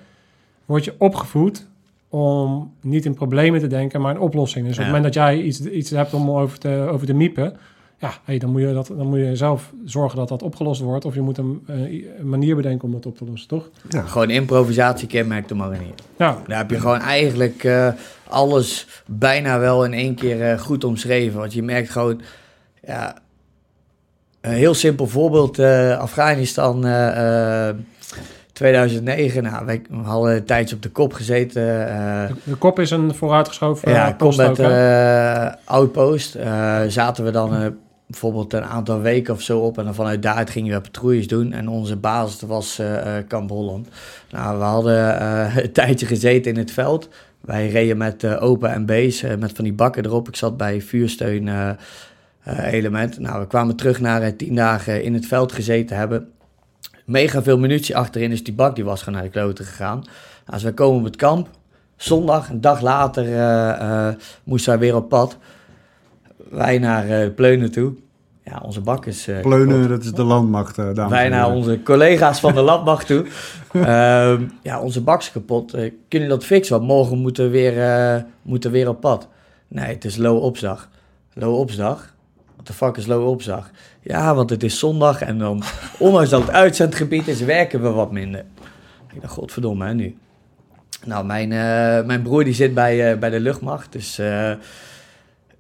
word 0.65 0.85
je 0.85 0.93
opgevoed 0.97 1.67
om 2.09 2.73
niet 2.81 3.05
in 3.05 3.13
problemen 3.13 3.59
te 3.59 3.67
denken, 3.67 4.01
maar 4.01 4.15
in 4.15 4.21
oplossingen. 4.21 4.67
Dus 4.67 4.77
op 4.77 4.83
het 4.83 4.93
moment 4.93 5.13
dat 5.13 5.23
jij 5.23 5.41
iets, 5.41 5.61
iets 5.61 5.89
hebt 5.89 6.13
om 6.13 6.31
over 6.31 6.57
te, 6.57 6.87
over 6.91 7.07
te 7.07 7.13
miepen, 7.13 7.57
ja, 8.01 8.13
hey, 8.23 8.37
dan, 8.37 8.49
moet 8.51 8.61
je 8.61 8.73
dat, 8.73 8.87
dan 8.97 9.07
moet 9.07 9.19
je 9.19 9.35
zelf 9.35 9.71
zorgen 9.85 10.17
dat 10.17 10.27
dat 10.27 10.43
opgelost 10.43 10.81
wordt. 10.81 11.05
Of 11.05 11.13
je 11.13 11.21
moet 11.21 11.37
een, 11.37 11.63
eh, 11.67 11.75
een 12.19 12.29
manier 12.29 12.55
bedenken 12.55 12.87
om 12.87 12.91
dat 12.93 13.05
op 13.05 13.17
te 13.17 13.25
lossen, 13.25 13.47
toch? 13.49 13.69
Gewoon 13.89 14.29
improvisatie 14.29 15.07
kenmerkt 15.07 15.49
de 15.49 15.55
marinier. 15.55 15.93
Nou, 16.17 16.35
Daar 16.47 16.57
heb 16.57 16.69
je 16.69 16.79
gewoon 16.79 16.99
eigenlijk 16.99 17.63
eh, 17.63 17.87
alles 18.27 18.87
bijna 19.05 19.59
wel 19.59 19.85
in 19.85 19.93
één 19.93 20.15
keer 20.15 20.51
eh, 20.51 20.59
goed 20.59 20.83
omschreven. 20.83 21.39
Want 21.39 21.53
je 21.53 21.63
merkt 21.63 21.89
gewoon, 21.89 22.21
ja, 22.83 23.15
een 24.41 24.51
heel 24.53 24.73
simpel 24.73 25.07
voorbeeld, 25.07 25.59
eh, 25.59 25.97
Afghanistan 25.99 26.85
eh, 26.85 27.67
eh, 27.69 27.75
2009. 28.53 29.43
Nou, 29.43 29.65
wij 29.65 29.81
hadden 30.03 30.35
een 30.35 30.45
tijdje 30.45 30.75
op 30.75 30.81
de 30.81 30.89
kop 30.89 31.13
gezeten. 31.13 31.87
eh, 31.89 32.27
de, 32.27 32.33
de 32.43 32.55
kop 32.55 32.79
is 32.79 32.91
een 32.91 33.15
vooruitgeschoven 33.15 33.91
ja, 33.91 34.07
ja, 34.07 34.15
combat 34.15 34.59
ook, 34.59 35.57
outpost. 35.63 36.35
Eh, 36.35 36.79
zaten 36.87 37.23
we 37.23 37.31
dan 37.31 37.55
eh, 37.55 37.67
bijvoorbeeld 38.11 38.53
een 38.53 38.63
aantal 38.63 39.01
weken 39.01 39.33
of 39.33 39.41
zo 39.41 39.59
op. 39.59 39.77
En 39.77 39.83
dan 39.83 39.95
vanuit 39.95 40.21
daaruit 40.21 40.49
gingen 40.49 40.73
we 40.73 40.81
patrouilles 40.81 41.27
doen. 41.27 41.53
En 41.53 41.67
onze 41.67 41.95
basis 41.95 42.41
was 42.41 42.79
eh, 42.79 43.17
Kamp 43.27 43.49
Holland. 43.49 43.87
Nou, 44.31 44.57
we 44.57 44.63
hadden 44.63 45.19
eh, 45.19 45.55
een 45.63 45.71
tijdje 45.71 46.05
gezeten 46.05 46.51
in 46.51 46.57
het 46.57 46.71
veld. 46.71 47.09
Wij 47.41 47.69
reden 47.69 47.97
met 47.97 48.23
eh, 48.23 48.43
open 48.43 48.81
MB's, 48.81 49.23
eh, 49.23 49.37
met 49.37 49.51
van 49.51 49.63
die 49.63 49.73
bakken 49.73 50.05
erop. 50.05 50.27
Ik 50.27 50.35
zat 50.35 50.57
bij 50.57 50.81
vuursteun 50.81 51.77
element. 52.45 53.19
Nou, 53.19 53.39
we 53.39 53.47
kwamen 53.47 53.75
terug 53.75 53.99
naar 53.99 54.35
tien 54.35 54.55
dagen 54.55 55.03
in 55.03 55.13
het 55.13 55.25
veld 55.25 55.51
gezeten 55.51 55.97
hebben. 55.97 56.29
Mega 57.05 57.43
veel 57.43 57.57
munitie 57.57 57.97
achterin, 57.97 58.29
dus 58.29 58.43
die 58.43 58.53
bak 58.53 58.75
die 58.75 58.83
was 58.83 58.99
gewoon 58.99 59.13
naar 59.13 59.23
de 59.23 59.39
kloten 59.39 59.65
gegaan. 59.65 59.97
Nou, 59.97 60.09
als 60.45 60.63
we 60.63 60.73
komen 60.73 60.99
op 60.99 61.05
het 61.05 61.15
kamp, 61.15 61.49
zondag, 61.95 62.49
een 62.49 62.61
dag 62.61 62.81
later, 62.81 63.25
moesten 64.43 64.71
wij 64.71 64.79
weer 64.79 64.95
op 64.95 65.09
pad. 65.09 65.37
Wij 66.51 66.77
naar 66.77 67.09
eh 67.09 67.33
Pleunen 67.35 67.71
toe. 67.71 67.93
Ja, 68.43 68.61
onze 68.65 68.81
bak 68.81 69.05
is 69.05 69.27
eh, 69.27 69.41
Pleunen, 69.41 69.89
dat 69.89 70.03
is 70.03 70.11
de 70.13 70.23
landmacht, 70.23 70.77
eh, 70.77 70.93
dames 70.93 71.11
Wij 71.11 71.25
en 71.25 71.31
naar 71.31 71.43
heren. 71.43 71.57
onze 71.57 71.83
collega's 71.83 72.39
van 72.39 72.53
de 72.53 72.61
landmacht 72.71 73.07
toe. 73.07 73.25
Ehm, 73.73 74.43
ja, 74.61 74.79
onze 74.81 75.01
bak 75.01 75.19
is 75.19 75.31
kapot. 75.31 75.71
Kunnen 75.71 75.95
jullie 76.09 76.27
dat 76.27 76.45
fixen? 76.45 76.75
Want 76.75 76.87
morgen 76.87 77.17
moeten 77.17 77.43
we 77.43 77.49
weer, 77.49 78.25
moeten 78.41 78.71
we 78.71 78.77
weer 78.77 78.89
op 78.89 79.01
pad. 79.01 79.27
Nee, 79.67 79.93
het 79.93 80.05
is 80.05 80.17
low 80.17 80.43
opsdag. 80.43 80.89
Low 81.33 81.59
opsdag? 81.59 82.13
What 82.53 82.65
the 82.65 82.73
fuck 82.73 82.97
is 82.97 83.05
low 83.05 83.27
opsdag? 83.27 83.69
Ja, 84.01 84.35
want 84.35 84.49
het 84.49 84.63
is 84.63 84.79
zondag 84.79 85.21
en 85.21 85.37
dan, 85.37 85.63
ondanks 85.99 86.29
dat 86.29 86.41
het 86.41 86.51
uitzendgebied 86.51 87.27
is, 87.27 87.41
werken 87.41 87.81
we 87.81 87.89
wat 87.89 88.11
minder. 88.11 88.45
Ik 89.13 89.21
dacht, 89.21 89.33
godverdomme, 89.33 89.85
hè, 89.85 89.93
nu. 89.93 90.17
Nou, 91.05 91.25
mijn, 91.25 91.47
mijn 92.05 92.21
broer 92.21 92.43
die 92.43 92.53
zit 92.53 92.73
bij, 92.73 93.19
bij 93.19 93.29
de 93.29 93.39
luchtmacht, 93.39 93.91
dus 93.91 94.19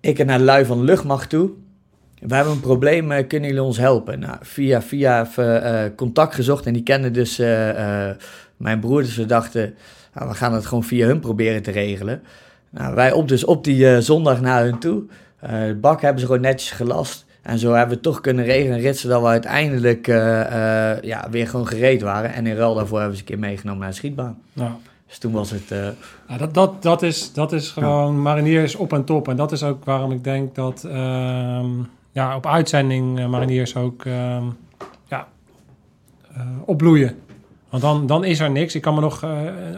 ik 0.01 0.19
en 0.19 0.25
naar 0.25 0.39
lui 0.39 0.65
van 0.65 0.83
luchtmacht 0.83 1.29
toe. 1.29 1.49
We 2.19 2.35
hebben 2.35 2.53
een 2.53 2.59
probleem, 2.59 3.11
eh, 3.11 3.27
kunnen 3.27 3.49
jullie 3.49 3.63
ons 3.63 3.77
helpen? 3.77 4.19
Nou, 4.19 4.37
via 4.41 4.81
via 4.81 5.29
eh, 5.35 5.83
contact 5.95 6.35
gezocht 6.35 6.65
en 6.65 6.73
die 6.73 6.83
kennen 6.83 7.13
dus 7.13 7.39
eh, 7.39 8.09
mijn 8.57 8.79
broer. 8.79 9.01
Dus 9.01 9.15
we 9.15 9.25
dachten, 9.25 9.73
nou, 10.13 10.29
we 10.29 10.35
gaan 10.35 10.53
het 10.53 10.65
gewoon 10.65 10.83
via 10.83 11.07
hun 11.07 11.19
proberen 11.19 11.61
te 11.61 11.71
regelen. 11.71 12.21
Nou, 12.69 12.95
wij 12.95 13.11
op 13.11 13.27
dus 13.27 13.43
op 13.43 13.63
die 13.63 14.01
zondag 14.01 14.41
naar 14.41 14.63
hun 14.63 14.79
toe. 14.79 15.03
De 15.39 15.77
bak 15.81 16.01
hebben 16.01 16.19
ze 16.19 16.25
gewoon 16.25 16.41
netjes 16.41 16.71
gelast. 16.71 17.25
En 17.41 17.59
zo 17.59 17.73
hebben 17.73 17.95
we 17.95 18.01
toch 18.01 18.21
kunnen 18.21 18.45
regelen, 18.45 18.79
rit, 18.79 18.97
zodat 18.97 19.21
we 19.21 19.27
uiteindelijk 19.27 20.07
ja, 21.01 21.27
weer 21.31 21.47
gewoon 21.47 21.67
gereed 21.67 22.01
waren. 22.01 22.33
En 22.33 22.47
in 22.47 22.55
ruil 22.55 22.73
daarvoor 22.73 22.99
hebben 22.99 23.17
ze 23.17 23.21
een 23.21 23.29
keer 23.29 23.39
meegenomen 23.39 23.79
naar 23.79 23.89
de 23.89 23.95
schietbaan. 23.95 24.41
Dus 25.11 25.19
toen 25.19 25.31
was 25.31 25.51
het... 25.51 25.71
eh, 25.71 25.87
Ja, 26.27 26.37
dat, 26.37 26.53
dat, 26.53 26.81
dat, 26.83 27.01
is, 27.01 27.33
dat 27.33 27.51
is 27.51 27.69
gewoon 27.69 28.21
mariniers 28.21 28.75
op 28.75 28.93
en 28.93 29.05
top. 29.05 29.27
En 29.27 29.35
dat 29.35 29.51
is 29.51 29.63
ook 29.63 29.85
waarom 29.85 30.11
ik 30.11 30.23
denk 30.23 30.55
dat 30.55 30.83
ehm, 30.83 31.69
ja, 32.11 32.35
op 32.35 32.45
uitzending 32.45 33.19
eh, 33.19 33.27
mariniers 33.27 33.75
ook 33.75 34.05
ehm, 34.05 34.43
ja, 35.07 35.27
eh, 36.33 36.41
opbloeien. 36.65 37.15
Want 37.69 37.83
dan, 37.83 38.05
dan 38.07 38.23
is 38.23 38.39
er 38.39 38.51
niks. 38.51 38.75
Ik 38.75 38.81
kan 38.81 38.93
me 38.93 39.01
nog 39.01 39.25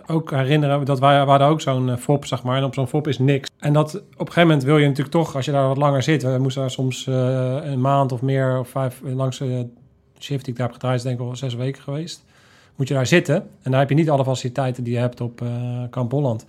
ook 0.08 0.32
herinneren 0.32 0.86
dat 0.86 1.00
wij 1.00 1.24
we 1.24 1.30
hadden 1.30 1.48
ook 1.48 1.62
zo'n 1.62 1.98
FOP, 1.98 2.26
zeg 2.26 2.44
maar. 2.44 2.58
En 2.58 2.64
op 2.64 2.74
zo'n 2.74 2.88
FOP 2.88 3.08
is 3.08 3.20
niks. 3.20 3.50
En 3.60 3.74
dat 3.74 3.96
op 3.96 4.02
een 4.20 4.26
gegeven 4.26 4.42
moment 4.42 4.64
wil 4.64 4.78
je 4.78 4.88
natuurlijk 4.88 5.16
toch, 5.16 5.36
als 5.36 5.46
je 5.46 5.52
daar 5.52 5.68
wat 5.68 5.78
langer 5.78 6.04
zit. 6.04 6.24
We 6.24 6.38
moesten 6.38 6.62
daar 6.62 6.72
soms 6.72 7.06
een 7.06 7.82
maand 7.82 8.12
of 8.12 8.22
meer 8.22 8.60
of 8.60 8.70
vijf, 8.70 9.02
langs 9.04 9.38
de 9.38 9.68
shift 10.20 10.44
die 10.46 10.54
ik 10.54 10.60
daar 10.60 10.68
heb 10.68 10.76
gedraaid, 10.76 10.98
is 10.98 11.04
denk 11.04 11.20
ik 11.20 11.26
al 11.26 11.36
zes 11.36 11.54
weken 11.56 11.82
geweest. 11.82 12.24
Moet 12.76 12.88
je 12.88 12.94
daar 12.94 13.08
zitten. 13.08 13.36
En 13.36 13.72
dan 13.72 13.80
heb 13.80 13.90
je 13.90 13.96
niet 13.96 14.10
alle 14.10 14.24
faciliteiten 14.24 14.84
die 14.84 14.94
je 14.94 15.00
hebt 15.00 15.22
op 15.22 15.42
eh 15.42 15.48
Kamp 15.90 16.12
Holland. 16.12 16.46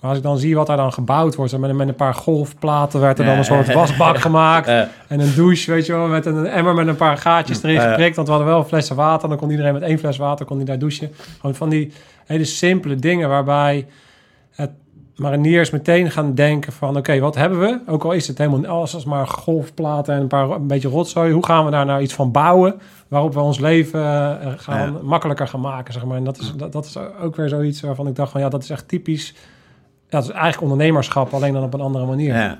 Maar 0.00 0.10
als 0.10 0.18
ik 0.18 0.26
dan 0.26 0.38
zie 0.38 0.54
wat 0.54 0.66
daar 0.66 0.76
dan 0.76 0.92
gebouwd 0.92 1.34
wordt, 1.34 1.58
met, 1.58 1.72
met 1.72 1.88
een 1.88 1.94
paar 1.94 2.14
golfplaten 2.14 3.00
werd 3.00 3.18
er 3.18 3.24
dan 3.24 3.38
een 3.38 3.44
soort 3.44 3.72
wasbak 3.72 4.18
gemaakt. 4.28 4.68
En 5.08 5.20
een 5.20 5.34
douche, 5.34 5.70
weet 5.70 5.86
je 5.86 5.92
wel, 5.92 6.06
met 6.06 6.26
een 6.26 6.46
emmer 6.46 6.74
met 6.74 6.86
een 6.86 6.96
paar 6.96 7.16
gaatjes 7.16 7.62
erin 7.62 7.80
geprikt. 7.80 8.16
Want 8.16 8.28
we 8.28 8.34
hadden 8.34 8.52
wel 8.52 8.64
flessen 8.64 8.96
water. 8.96 9.28
Dan 9.28 9.38
kon 9.38 9.50
iedereen 9.50 9.72
met 9.72 9.82
één 9.82 9.98
fles 9.98 10.16
water 10.16 10.46
kon 10.46 10.56
die 10.56 10.66
daar 10.66 10.78
douchen. 10.78 11.12
Gewoon 11.40 11.54
van 11.54 11.68
die 11.68 11.92
hele 12.26 12.44
simpele 12.44 12.96
dingen 12.96 13.28
waarbij 13.28 13.86
het 14.50 14.70
mariniers 15.22 15.70
meteen 15.70 16.10
gaan 16.10 16.34
denken 16.34 16.72
van... 16.72 16.96
oké, 16.96 17.18
wat 17.18 17.34
hebben 17.34 17.60
we? 17.60 17.80
Ook 17.86 18.04
al 18.04 18.12
is 18.12 18.28
het 18.28 18.38
helemaal 18.38 18.66
alles 18.66 18.94
als 18.94 19.04
maar 19.04 19.26
golfplaten 19.26 20.14
en 20.14 20.20
een, 20.20 20.26
paar, 20.26 20.50
een 20.50 20.66
beetje 20.66 20.88
rotzooi. 20.88 21.32
Hoe 21.32 21.46
gaan 21.46 21.64
we 21.64 21.70
daar 21.70 21.86
nou 21.86 22.02
iets 22.02 22.14
van 22.14 22.30
bouwen 22.30 22.80
waarop 23.08 23.34
we 23.34 23.40
ons 23.40 23.58
leven 23.58 24.00
eh, 24.00 24.52
gaan, 24.56 24.98
makkelijker 25.04 25.48
gaan 25.48 25.60
maken, 25.60 25.92
zeg 25.92 26.04
maar. 26.04 26.16
En 26.16 26.24
dat 26.24 26.38
is, 26.38 26.52
dat, 26.56 26.72
dat 26.72 26.84
is 26.84 26.96
ook 26.96 27.36
weer 27.36 27.48
zoiets 27.48 27.80
waarvan 27.80 28.06
ik 28.06 28.16
dacht 28.16 28.32
van... 28.32 28.40
ja, 28.40 28.48
dat 28.48 28.62
is 28.62 28.70
echt 28.70 28.88
typisch... 28.88 29.34
Ja, 30.08 30.18
dat 30.18 30.22
is 30.22 30.30
eigenlijk 30.30 30.62
ondernemerschap, 30.62 31.34
alleen 31.34 31.52
dan 31.52 31.62
op 31.62 31.74
een 31.74 31.80
andere 31.80 32.06
manier. 32.06 32.34
Ja. 32.34 32.58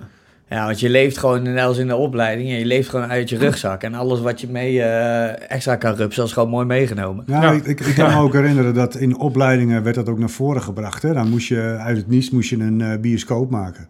Ja, 0.53 0.65
want 0.67 0.81
je 0.81 0.91
leeft 0.91 1.19
gewoon 1.19 1.43
net 1.43 1.65
als 1.65 1.79
in 1.79 1.87
de 1.87 1.97
opleiding. 1.97 2.51
en 2.51 2.59
Je 2.59 2.65
leeft 2.67 2.89
gewoon 2.89 3.07
uit 3.11 3.29
je 3.29 3.39
rugzak. 3.39 3.83
En 3.83 3.95
alles 3.95 4.21
wat 4.21 4.41
je 4.41 4.49
mee 4.49 4.83
eh, 4.83 5.51
extra 5.51 5.77
kan 5.77 5.95
rupsen, 5.95 6.25
is 6.25 6.33
gewoon 6.33 6.49
mooi 6.49 6.67
meegenomen. 6.67 7.25
Ja, 7.27 7.43
Ja. 7.43 7.51
Ik, 7.53 7.65
ik, 7.67 7.81
ik 7.81 7.95
kan 7.95 8.11
me 8.15 8.21
ook 8.21 8.33
herinneren 8.33 8.75
dat 8.75 8.95
in 8.97 9.19
opleidingen 9.19 9.83
werd 9.83 9.95
dat 9.95 10.09
ook 10.09 10.19
naar 10.19 10.31
voren 10.31 10.63
gebracht. 10.63 11.03
Hè? 11.03 11.13
Dan 11.13 11.29
moest 11.29 11.49
je 11.49 11.61
uit 11.79 11.97
het 11.97 12.09
niets 12.09 12.31
moest 12.31 12.51
je 12.51 12.57
een 12.59 12.81
eh, 12.81 12.99
bioscoop 13.01 13.51
maken. 13.51 13.87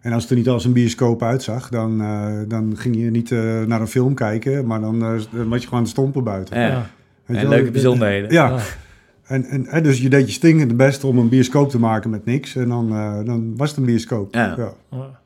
En 0.00 0.12
als 0.12 0.22
het 0.22 0.30
er 0.30 0.36
niet 0.38 0.48
als 0.48 0.64
een 0.64 0.72
bioscoop 0.72 1.22
uitzag, 1.22 1.68
dan, 1.68 2.00
eh, 2.00 2.32
dan 2.48 2.72
ging 2.76 2.96
je 2.96 3.10
niet 3.10 3.30
eh, 3.32 3.38
naar 3.66 3.80
een 3.80 3.86
film 3.86 4.14
kijken, 4.14 4.66
maar 4.66 4.80
dan, 4.80 5.02
eh, 5.02 5.10
dan 5.32 5.48
was 5.48 5.60
je 5.60 5.66
gewoon 5.68 5.82
het 5.82 5.92
stompen 5.92 6.24
buiten. 6.24 6.60
Ja. 6.60 6.66
Ja. 6.66 6.86
Weet 7.26 7.36
je 7.36 7.42
En 7.42 7.48
wel? 7.48 7.58
leuke 7.58 7.70
bijzonderheden. 7.72 8.32
Ja, 8.32 8.48
Ja. 8.48 8.58
en, 9.26 9.44
en, 9.44 9.66
en 9.66 9.82
dus 9.82 10.00
je 10.00 10.08
deed 10.08 10.26
je 10.26 10.32
stingende 10.32 10.74
best 10.74 11.04
om 11.04 11.18
een 11.18 11.28
bioscoop 11.28 11.70
te 11.70 11.78
maken 11.78 12.10
met 12.10 12.24
niks. 12.24 12.56
En 12.56 12.68
dan, 12.68 12.90
eh, 12.92 13.14
dan 13.24 13.56
was 13.56 13.68
het 13.68 13.78
een 13.78 13.84
bioscoop. 13.84 14.34
Ja. 14.34 14.54
Ja. 14.90 15.22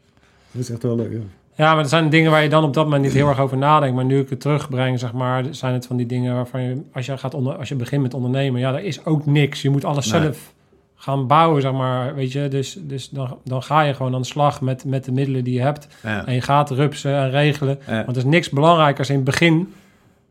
Dat 0.51 0.63
is 0.63 0.71
echt 0.71 0.83
wel 0.83 0.97
leuk, 0.97 1.13
ja. 1.13 1.19
Ja, 1.55 1.75
maar 1.75 1.83
er 1.83 1.89
zijn 1.89 2.09
dingen 2.09 2.31
waar 2.31 2.43
je 2.43 2.49
dan 2.49 2.65
op 2.65 2.75
dat 2.75 2.85
moment 2.85 3.03
niet 3.03 3.13
heel 3.13 3.29
erg 3.29 3.41
over 3.41 3.57
nadenkt. 3.57 3.95
Maar 3.97 4.05
nu 4.05 4.21
ik 4.21 4.31
het 4.31 4.41
terugbreng, 4.41 4.99
zeg 4.99 5.13
maar, 5.13 5.45
zijn 5.51 5.73
het 5.75 5.87
van 5.87 5.97
die 5.97 6.07
dingen 6.07 6.35
waarvan 6.35 6.63
je, 6.63 6.83
als 6.93 7.07
je, 7.07 7.19
gaat 7.19 7.35
onder, 7.35 7.55
als 7.57 7.69
je 7.69 7.75
begint 7.75 8.03
met 8.03 8.15
ondernemen, 8.15 8.61
ja, 8.61 8.73
er 8.75 8.85
is 8.85 9.05
ook 9.05 9.27
niks. 9.27 9.63
Je 9.63 9.71
moet 9.71 9.85
alles 9.85 10.11
Nee. 10.11 10.21
zelf 10.21 10.53
gaan 10.97 11.27
bouwen, 11.27 11.63
zeg 11.63 11.73
maar, 11.73 12.15
weet 12.15 12.33
je. 12.33 12.49
Dus, 12.49 12.79
dus 12.81 13.09
dan, 13.09 13.39
dan 13.45 13.63
ga 13.63 13.81
je 13.81 13.95
gewoon 13.95 14.15
aan 14.15 14.21
de 14.21 14.27
slag 14.27 14.61
met, 14.61 14.85
met 14.85 15.05
de 15.05 15.13
middelen 15.13 15.45
die 15.45 15.55
je 15.55 15.61
hebt. 15.61 15.89
Ja. 16.03 16.27
En 16.27 16.35
je 16.35 16.41
gaat 16.41 16.71
rupsen 16.71 17.15
en 17.15 17.31
regelen. 17.31 17.79
Ja. 17.87 18.05
Want 18.05 18.17
er 18.17 18.23
is 18.23 18.25
niks 18.25 18.51
belangrijkers 18.51 19.09
in 19.09 19.15
het 19.15 19.25
begin 19.25 19.73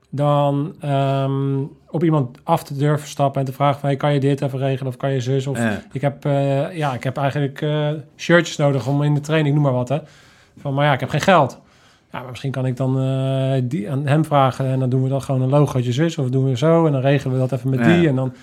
dan 0.10 0.74
ehm, 0.80 1.58
op 1.90 2.04
iemand 2.04 2.38
af 2.44 2.64
te 2.64 2.76
durven 2.78 3.08
stappen 3.08 3.40
en 3.40 3.48
te 3.48 3.54
vragen 3.54 3.80
van, 3.80 3.90
hey, 3.90 3.98
kan 3.98 4.14
je 4.14 4.20
dit 4.20 4.42
even 4.42 4.60
regelen 4.60 4.88
of 4.92 4.98
kan 4.98 5.12
je 5.12 5.20
zus? 5.22 5.48
Of 5.48 5.58
Ja. 5.58 5.82
ik 5.92 6.02
heb, 6.02 6.26
eh, 6.26 6.78
ja, 6.78 6.94
ik 6.94 7.04
heb 7.04 7.18
eigenlijk 7.18 7.62
eh, 7.62 7.88
shirtjes 8.18 8.58
nodig 8.58 8.88
om 8.88 9.04
in 9.04 9.14
de 9.14 9.20
training, 9.20 9.54
noem 9.56 9.64
maar 9.64 9.74
wat, 9.74 9.90
hè. 9.90 9.98
Van, 10.62 10.74
maar 10.74 10.86
ja, 10.86 10.94
ik 10.94 11.00
heb 11.00 11.10
geen 11.10 11.22
geld. 11.22 11.60
Ja, 12.12 12.20
maar 12.20 12.30
misschien 12.30 12.52
kan 12.52 12.66
ik 12.66 12.78
dan 12.78 13.00
eh, 13.02 13.62
die 13.64 13.92
aan 13.92 14.08
hem 14.08 14.26
vragen 14.26 14.66
en 14.66 14.80
dan 14.80 14.90
doen 14.90 15.04
we 15.04 15.10
dan 15.10 15.22
gewoon 15.22 15.42
een 15.42 15.50
logootje 15.50 15.92
zus 15.92 16.18
of 16.18 16.30
doen 16.30 16.46
we 16.50 16.58
zo 16.58 16.86
en 16.86 16.92
dan 16.92 17.02
regelen 17.02 17.34
we 17.34 17.40
dat 17.48 17.52
even 17.52 17.70
met 17.70 17.80
Ja. 17.80 17.86
die 17.86 18.08
en 18.08 18.16
dan 18.16 18.34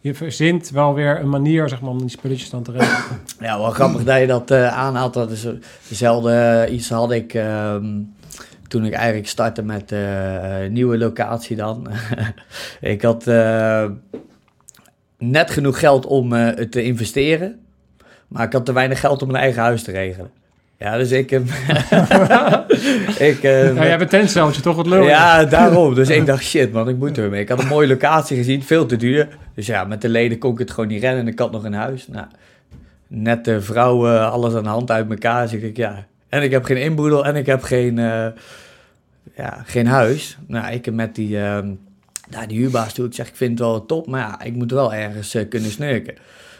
je 0.00 0.14
verzint 0.14 0.70
wel 0.70 0.94
weer 0.94 1.20
een 1.20 1.28
manier 1.28 1.68
zeg 1.68 1.80
maar, 1.80 1.90
om 1.90 1.98
die 1.98 2.08
spulletjes 2.08 2.50
dan 2.50 2.62
te 2.62 2.72
regelen. 2.72 3.20
Ja, 3.40 3.58
wel 3.58 3.70
grappig 3.70 4.04
dat 4.04 4.20
je 4.20 4.26
dat 4.26 4.50
eh, 4.50 4.76
aanhaalt. 4.78 5.14
Dat 5.14 5.30
is 5.30 5.46
dezelfde 5.88 6.66
iets 6.70 6.90
had 6.90 7.12
ik 7.12 7.34
ehm, 7.34 7.86
toen 8.72 8.84
ik 8.84 8.92
eigenlijk 8.92 9.28
startte 9.28 9.62
met 9.62 9.88
de 9.88 10.68
nieuwe 10.70 10.98
locatie 10.98 11.56
dan. 11.56 11.88
ik 12.80 13.02
had 13.02 13.26
eh, 13.26 13.84
net 15.18 15.50
genoeg 15.50 15.78
geld 15.78 16.06
om 16.06 16.32
eh, 16.32 16.56
het 16.56 16.72
te 16.72 16.82
investeren, 16.82 17.60
maar 18.28 18.46
ik 18.46 18.52
had 18.52 18.64
te 18.64 18.72
weinig 18.72 19.00
geld 19.00 19.22
om 19.22 19.30
mijn 19.30 19.42
eigen 19.42 19.62
huis 19.62 19.82
te 19.82 19.90
regelen. 19.90 20.30
Ja, 20.78 20.96
dus 20.96 21.10
ik... 21.10 21.30
heb 21.30 21.42
ik 23.30 23.42
eh, 23.42 23.66
Ja, 23.66 23.74
jij 23.74 23.88
hebt 23.88 24.02
een 24.02 24.08
tentceltje, 24.08 24.62
toch 24.62 24.76
wat 24.76 24.86
lul? 24.86 25.02
ja, 25.02 25.44
daarom. 25.44 25.94
Dus 25.94 26.08
ik 26.08 26.26
dacht, 26.26 26.44
shit 26.44 26.72
man, 26.72 26.88
ik 26.88 26.96
moet 26.96 27.18
er 27.18 27.30
mee. 27.30 27.40
Ik 27.40 27.48
had 27.48 27.60
een 27.60 27.66
mooie 27.66 27.88
locatie 27.88 28.36
gezien, 28.36 28.62
veel 28.62 28.86
te 28.86 28.96
duur. 28.96 29.28
Dus 29.54 29.66
ja, 29.66 29.84
met 29.84 30.00
de 30.00 30.08
leden 30.08 30.38
kon 30.38 30.52
ik 30.52 30.58
het 30.58 30.70
gewoon 30.70 30.88
niet 30.88 31.02
rennen 31.02 31.20
en 31.20 31.32
ik 31.32 31.38
had 31.38 31.52
nog 31.52 31.64
een 31.64 31.74
huis. 31.74 32.08
Nou, 32.08 32.26
net 33.08 33.44
de 33.44 33.60
vrouw, 33.60 34.06
eh, 34.06 34.32
alles 34.32 34.54
aan 34.54 34.62
de 34.62 34.68
hand 34.68 34.90
uit 34.90 35.10
elkaar. 35.10 35.42
Dus 35.42 35.60
ik 35.60 35.76
ja. 35.76 36.06
En 36.32 36.42
ik 36.42 36.50
heb 36.50 36.64
geen 36.64 36.76
inboedel 36.76 37.24
en 37.24 37.36
ik 37.36 37.46
heb 37.46 37.62
geen, 37.62 37.98
eh, 37.98 38.26
ja, 39.36 39.62
geen 39.66 39.86
huis. 39.86 40.38
Nou, 40.46 40.72
ik 40.72 40.84
heb 40.84 40.94
met 40.94 41.14
die, 41.14 41.36
nou, 42.32 42.46
die 42.46 42.58
huurbaas 42.58 42.92
toe, 42.92 43.06
ik 43.06 43.14
zeg, 43.14 43.28
ik 43.28 43.36
vind 43.36 43.50
het 43.50 43.68
wel 43.68 43.86
top, 43.86 44.06
maar 44.06 44.20
ja, 44.20 44.42
ik 44.42 44.54
moet 44.54 44.70
wel 44.70 44.94
ergens 44.94 45.34
eh, 45.34 45.48
kunnen 45.48 45.70
snurken. 45.70 46.14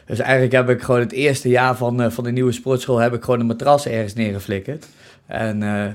Dus 0.06 0.18
eigenlijk 0.18 0.52
heb 0.52 0.68
ik 0.68 0.82
gewoon 0.82 1.00
het 1.00 1.12
eerste 1.12 1.48
jaar 1.48 1.76
van, 1.76 2.02
eh, 2.02 2.10
van 2.10 2.24
de 2.24 2.30
nieuwe 2.30 2.52
sportschool 2.52 2.98
heb 2.98 3.14
ik 3.14 3.24
gewoon 3.24 3.40
een 3.40 3.46
matras 3.46 3.86
ergens 3.86 4.14
neergeflikkerd. 4.14 4.86
En 5.26 5.62
eh, 5.62 5.86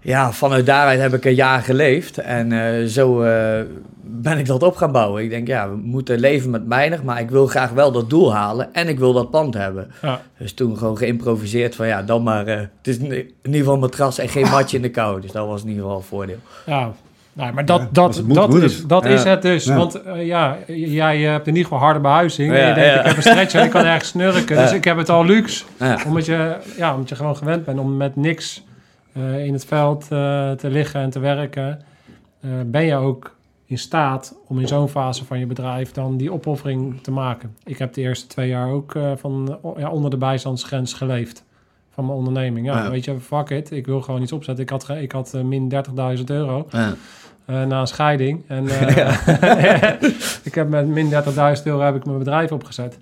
ja, 0.00 0.32
vanuit 0.32 0.66
daaruit 0.66 1.00
heb 1.00 1.14
ik 1.14 1.24
een 1.24 1.34
jaar 1.34 1.60
geleefd. 1.60 2.18
En 2.18 2.52
eh, 2.52 2.84
zo 2.86 3.22
eh, 3.22 3.60
ben 4.00 4.38
ik 4.38 4.46
dat 4.46 4.62
op 4.62 4.76
gaan 4.76 4.92
bouwen. 4.92 5.22
Ik 5.22 5.30
denk, 5.30 5.46
ja, 5.46 5.68
we 5.70 5.76
moeten 5.76 6.18
leven 6.18 6.50
met 6.50 6.62
weinig, 6.68 7.02
maar 7.02 7.20
ik 7.20 7.30
wil 7.30 7.46
graag 7.46 7.70
wel 7.70 7.92
dat 7.92 8.10
doel 8.10 8.34
halen. 8.34 8.68
En 8.74 8.88
ik 8.88 8.98
wil 8.98 9.12
dat 9.12 9.30
pand 9.30 9.54
hebben. 9.54 9.90
Ja. 10.02 10.20
Dus 10.38 10.52
toen 10.52 10.76
gewoon 10.78 10.96
geïmproviseerd 10.96 11.74
van, 11.76 11.86
ja, 11.86 12.02
dan 12.02 12.22
maar... 12.22 12.46
eh, 12.46 12.56
het 12.56 12.68
is 12.82 12.98
in 12.98 13.12
ieder 13.42 13.58
geval 13.58 13.74
een 13.74 13.80
matras 13.80 14.18
en 14.18 14.28
geen 14.28 14.48
matje 14.50 14.76
in 14.76 14.82
de 14.82 14.90
kou. 14.90 15.20
Dus 15.20 15.32
dat 15.32 15.46
was 15.46 15.62
in 15.62 15.68
ieder 15.68 15.82
geval 15.82 15.98
een 15.98 16.04
voordeel. 16.04 16.38
Ja, 16.66 16.90
nou, 17.32 17.52
maar 17.52 17.64
dat, 17.64 17.80
Ja, 17.80 17.88
dat, 17.92 18.22
moet, 18.24 18.34
dat, 18.34 18.48
moet 18.50 18.62
is, 18.62 18.76
het. 18.76 18.88
dat 18.88 19.02
Ja. 19.04 19.08
is 19.10 19.22
het 19.24 19.42
dus. 19.42 19.64
Ja. 19.64 19.76
Want 19.76 20.00
ja, 20.16 20.56
jij 20.66 21.18
hebt 21.20 21.46
in 21.46 21.52
ieder 21.56 21.68
geval 21.68 21.78
harde 21.84 22.00
behuizing. 22.00 22.52
en 22.52 22.58
Ja, 22.60 22.68
je 22.68 22.74
denkt, 22.74 22.90
ja. 22.94 23.00
ik 23.00 23.06
heb 23.06 23.16
een 23.16 23.22
stretcher 23.22 23.60
en 23.60 23.66
ik 23.66 23.72
kan 23.72 23.84
ergens 23.84 24.08
snurken. 24.08 24.56
Dus 24.56 24.72
ik 24.72 24.84
heb 24.84 24.96
het 24.96 25.08
al 25.08 25.24
luxe. 25.24 25.64
Ja. 25.78 25.98
Omdat 26.06 26.26
je, 26.26 26.56
ja, 26.76 26.92
omdat 26.94 27.08
je 27.08 27.14
gewoon 27.14 27.36
gewend 27.36 27.64
bent 27.64 27.78
om 27.78 27.96
met 27.96 28.16
niks 28.16 28.64
eh, 29.18 29.44
in 29.46 29.52
het 29.52 29.64
veld 29.64 30.02
eh, 30.02 30.50
te 30.50 30.70
liggen 30.70 31.00
en 31.00 31.10
te 31.10 31.18
werken. 31.18 31.80
eh, 32.40 32.50
ben 32.66 32.84
je 32.84 32.94
ook 32.94 33.36
in 33.64 33.78
staat 33.78 34.34
om 34.46 34.58
in 34.60 34.68
zo'n 34.68 34.88
fase 34.88 35.24
van 35.24 35.38
je 35.38 35.46
bedrijf 35.46 35.92
dan 35.92 36.16
die 36.16 36.32
opoffering 36.32 37.00
te 37.02 37.10
maken. 37.10 37.56
Ik 37.64 37.78
heb 37.78 37.92
de 37.94 38.00
eerste 38.00 38.26
twee 38.26 38.48
jaar 38.48 38.70
ook 38.70 38.96
van, 39.16 39.58
ja, 39.76 39.90
onder 39.90 40.10
de 40.10 40.16
bijstandsgrens 40.16 40.92
geleefd 40.92 41.44
van 41.90 42.06
mijn 42.06 42.18
onderneming. 42.18 42.66
Ja, 42.66 42.82
Ja. 42.84 42.90
weet 42.90 43.04
je, 43.04 43.20
fuck 43.20 43.50
it. 43.50 43.70
Ik 43.70 43.86
wil 43.86 44.00
gewoon 44.02 44.22
iets 44.22 44.32
opzetten. 44.32 44.64
Ik 44.64 44.70
had, 44.70 44.88
ik 44.88 45.12
had 45.12 45.32
min 45.44 45.68
30.000 46.18 46.24
euro 46.30 46.66
Ja. 46.70 46.94
na 47.46 47.80
een 47.80 47.86
scheiding. 47.86 48.42
En 48.46 48.64
ik 50.48 50.54
heb 50.54 50.68
met 50.68 50.86
min 50.86 51.10
30.000 51.10 51.62
euro 51.64 51.80
heb 51.80 51.94
ik 51.94 52.04
mijn 52.04 52.18
bedrijf 52.18 52.52
opgezet. 52.52 52.98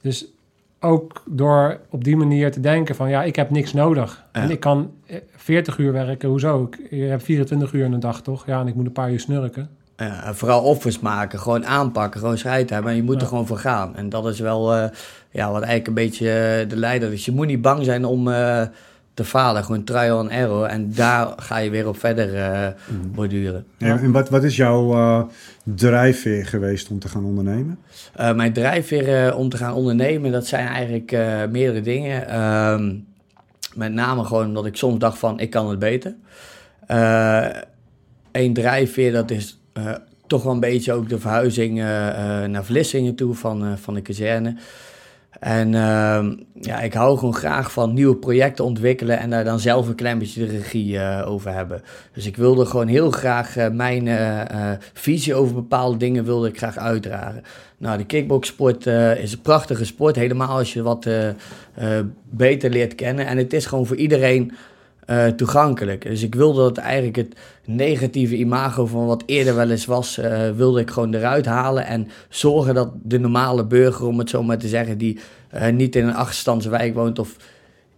Dus 0.00 0.26
ook 0.84 1.22
door 1.26 1.78
op 1.90 2.04
die 2.04 2.16
manier 2.16 2.52
te 2.52 2.60
denken 2.60 2.94
van 2.94 3.08
ja, 3.08 3.22
ik 3.22 3.36
heb 3.36 3.50
niks 3.50 3.72
nodig. 3.72 4.24
Ja. 4.32 4.40
En 4.42 4.50
ik 4.50 4.60
kan 4.60 4.90
eh, 5.06 5.16
40 5.36 5.78
uur 5.78 5.92
werken, 5.92 6.28
hoezo? 6.28 6.62
Ik, 6.72 6.90
je 6.90 7.04
hebt 7.04 7.22
24 7.22 7.72
uur 7.72 7.84
in 7.84 7.92
een 7.92 8.00
dag, 8.00 8.22
toch? 8.22 8.46
Ja, 8.46 8.60
en 8.60 8.66
ik 8.66 8.74
moet 8.74 8.86
een 8.86 8.92
paar 8.92 9.10
uur 9.12 9.20
snurken. 9.20 9.68
Ja, 9.96 10.24
en 10.24 10.34
vooral 10.36 10.62
offers 10.62 10.98
maken, 11.00 11.38
gewoon 11.38 11.66
aanpakken, 11.66 12.20
gewoon 12.20 12.38
scheid 12.38 12.70
hebben. 12.70 12.90
En 12.90 12.96
je 12.96 13.02
moet 13.02 13.14
Ja. 13.14 13.20
er 13.20 13.26
gewoon 13.26 13.46
voor 13.46 13.58
gaan. 13.58 13.96
En 13.96 14.08
dat 14.08 14.26
is 14.26 14.40
wel 14.40 14.74
eh, 14.74 14.84
ja, 15.30 15.46
wat 15.46 15.62
eigenlijk 15.62 15.86
een 15.86 15.94
beetje 15.94 16.30
eh, 16.30 16.68
de 16.68 16.76
leider 16.76 17.12
is. 17.12 17.24
Je 17.24 17.32
moet 17.32 17.46
niet 17.46 17.62
bang 17.62 17.84
zijn 17.84 18.04
om 18.04 18.28
eh, 18.28 18.62
te 19.14 19.24
falen. 19.24 19.64
Gewoon 19.64 19.84
trial 19.84 20.18
and 20.18 20.30
error. 20.30 20.64
En 20.64 20.94
daar 20.94 21.32
ga 21.36 21.56
je 21.58 21.70
weer 21.70 21.88
op 21.88 21.98
verder 21.98 22.34
eh 22.34 22.68
borduren. 23.14 23.66
En, 23.78 23.98
en 23.98 24.12
wat, 24.12 24.28
wat 24.28 24.44
is 24.44 24.56
jouw 24.56 24.92
eh, 24.92 25.22
drijfveer 25.62 26.46
geweest 26.46 26.90
om 26.90 26.98
te 26.98 27.08
gaan 27.08 27.24
ondernemen? 27.24 27.78
Eh, 28.14 28.34
mijn 28.34 28.52
drijfveer 28.52 29.26
eh, 29.26 29.38
om 29.38 29.48
te 29.48 29.56
gaan 29.56 29.74
ondernemen, 29.74 30.32
dat 30.32 30.46
zijn 30.46 30.66
eigenlijk 30.66 31.12
eh, 31.12 31.44
meerdere 31.50 31.80
dingen. 31.80 32.28
Ehm, 32.28 32.94
met 33.74 33.92
name 33.92 34.24
gewoon 34.24 34.46
omdat 34.46 34.66
ik 34.66 34.76
soms 34.76 34.98
dacht 34.98 35.18
van, 35.18 35.40
ik 35.40 35.50
kan 35.50 35.70
het 35.70 35.78
beter. 35.78 36.14
Eén 38.32 38.52
drijfveer, 38.52 39.12
dat 39.12 39.30
is 39.30 39.58
eh, 39.72 39.92
toch 40.26 40.42
wel 40.42 40.52
een 40.52 40.60
beetje 40.60 40.92
ook 40.92 41.08
de 41.08 41.18
verhuizing 41.18 41.76
naar 42.48 42.64
Vlissingen 42.64 43.14
toe 43.14 43.34
van, 43.34 43.64
eh, 43.64 43.72
van 43.76 43.94
de 43.94 44.00
kazerne. 44.00 44.56
En 45.44 45.74
ehm, 45.74 46.34
ja, 46.60 46.80
ik 46.80 46.94
hou 46.94 47.18
gewoon 47.18 47.34
graag 47.34 47.72
van 47.72 47.94
nieuwe 47.94 48.16
projecten 48.16 48.64
ontwikkelen 48.64 49.18
en 49.18 49.30
daar 49.30 49.44
dan 49.44 49.60
zelf 49.60 49.88
een 49.88 49.94
klein 49.94 50.18
beetje 50.18 50.46
de 50.46 50.52
regie 50.52 50.98
eh, 50.98 51.30
over 51.30 51.52
hebben. 51.52 51.82
Dus 52.12 52.26
ik 52.26 52.36
wilde 52.36 52.66
gewoon 52.66 52.86
heel 52.86 53.10
graag 53.10 53.56
eh, 53.56 53.70
mijn 53.70 54.08
eh, 54.08 54.70
visie 54.92 55.34
over 55.34 55.54
bepaalde 55.54 55.96
dingen 55.96 56.24
wilde 56.24 56.48
ik 56.48 56.56
graag 56.56 56.78
uitdragen. 56.78 57.42
Nou, 57.78 57.98
de 57.98 58.04
kickboxsport 58.04 58.86
is 59.18 59.32
een 59.32 59.42
prachtige 59.42 59.84
sport, 59.84 60.16
helemaal 60.16 60.56
als 60.58 60.72
je 60.72 60.82
wat 60.82 61.08
beter 62.30 62.70
leert 62.70 62.94
kennen. 62.94 63.26
En 63.26 63.38
het 63.38 63.52
is 63.52 63.66
gewoon 63.66 63.86
voor 63.86 63.96
iedereen 63.96 64.52
eh, 65.06 65.26
toegankelijk. 65.26 66.02
Dus 66.02 66.22
ik 66.22 66.34
wilde 66.34 66.62
dat 66.62 66.78
eigenlijk 66.78 67.16
het 67.16 67.36
negatieve 67.64 68.36
imago 68.36 68.86
van 68.86 69.06
wat 69.06 69.22
eerder 69.26 69.54
wel 69.54 69.70
eens 69.70 69.84
was, 69.84 70.18
eh, 70.18 70.50
wilde 70.50 70.80
ik 70.80 70.90
gewoon 70.90 71.14
eruit 71.14 71.46
halen. 71.46 71.86
En 71.86 72.08
zorgen 72.28 72.74
dat 72.74 72.90
de 73.02 73.18
normale 73.18 73.64
burger, 73.64 74.06
om 74.06 74.18
het 74.18 74.30
zo 74.30 74.42
maar 74.42 74.58
te 74.58 74.68
zeggen, 74.68 74.98
die 74.98 75.18
eh, 75.48 75.72
niet 75.72 75.96
in 75.96 76.06
een 76.06 76.14
achterstandswijk 76.14 76.94
woont 76.94 77.18
of 77.18 77.36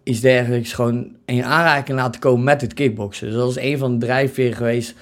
iets 0.02 0.20
dergelijks, 0.20 0.72
gewoon 0.72 1.16
in 1.24 1.44
aanraking 1.44 1.98
laten 1.98 2.20
komen 2.20 2.44
met 2.44 2.60
het 2.60 2.74
kickboksen. 2.74 3.26
Dus 3.26 3.36
dat 3.36 3.50
is 3.50 3.56
een 3.56 3.78
van 3.78 3.98
de 3.98 4.06
drijfveren 4.06 4.56
geweest 4.56 4.94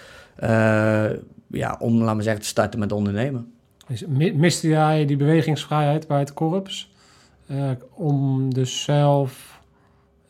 ja, 1.51 1.77
om, 1.79 1.99
laten 1.99 2.17
we 2.17 2.23
zeggen, 2.23 2.43
te 2.43 2.49
starten 2.49 2.79
met 2.79 2.93
ondernemen. 2.93 3.53
Mi- 4.07 4.35
miste 4.35 4.69
jij 4.69 5.07
die 5.07 5.17
bewegingsvrijheid 5.17 6.07
bij 6.07 6.19
het 6.19 6.35
korps? 6.35 6.93
Om 7.95 8.55
dus 8.55 8.83
zelf 8.83 9.54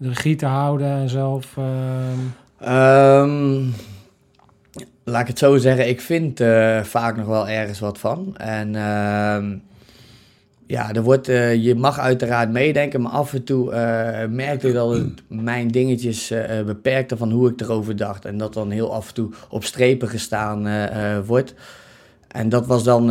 de 0.05 0.11
regie 0.11 0.37
te 0.37 0.47
houden 0.47 0.87
en 0.87 1.09
zelf... 1.09 1.57
ehm, 1.57 2.19
Ehm, 2.59 3.63
laat 5.05 5.21
ik 5.21 5.27
het 5.27 5.39
zo 5.39 5.57
zeggen, 5.57 5.89
ik 5.89 6.01
vind 6.01 6.41
eh, 6.41 6.83
vaak 6.83 7.17
nog 7.17 7.27
wel 7.27 7.49
ergens 7.49 7.79
wat 7.81 7.99
van. 7.99 8.37
En 8.37 8.75
ehm, 8.77 9.57
ja, 10.67 10.93
er 10.93 11.03
wordt, 11.03 11.29
eh, 11.29 11.55
je 11.55 11.75
mag 11.75 11.99
uiteraard 11.99 12.51
meedenken, 12.51 13.01
maar 13.01 13.13
af 13.13 13.35
en 13.35 13.45
toe 13.45 13.73
eh 13.73 14.29
merkte 14.29 14.69
ik 14.69 14.75
dat 14.75 14.91
het 14.93 15.23
mijn 15.29 15.69
dingetjes 15.69 16.31
eh, 16.31 16.63
beperkte 16.63 17.17
van 17.17 17.31
hoe 17.31 17.51
ik 17.51 17.61
erover 17.61 17.97
dacht. 17.97 18.25
En 18.25 18.39
dat 18.39 18.55
dan 18.55 18.71
heel 18.71 18.95
af 18.95 19.09
en 19.09 19.15
toe 19.15 19.31
op 19.49 19.65
strepen 19.65 20.09
gestaan 20.09 20.67
wordt. 21.25 21.55
En 22.29 22.49
dat 22.49 22.67
was 22.67 22.85
dan 22.85 23.07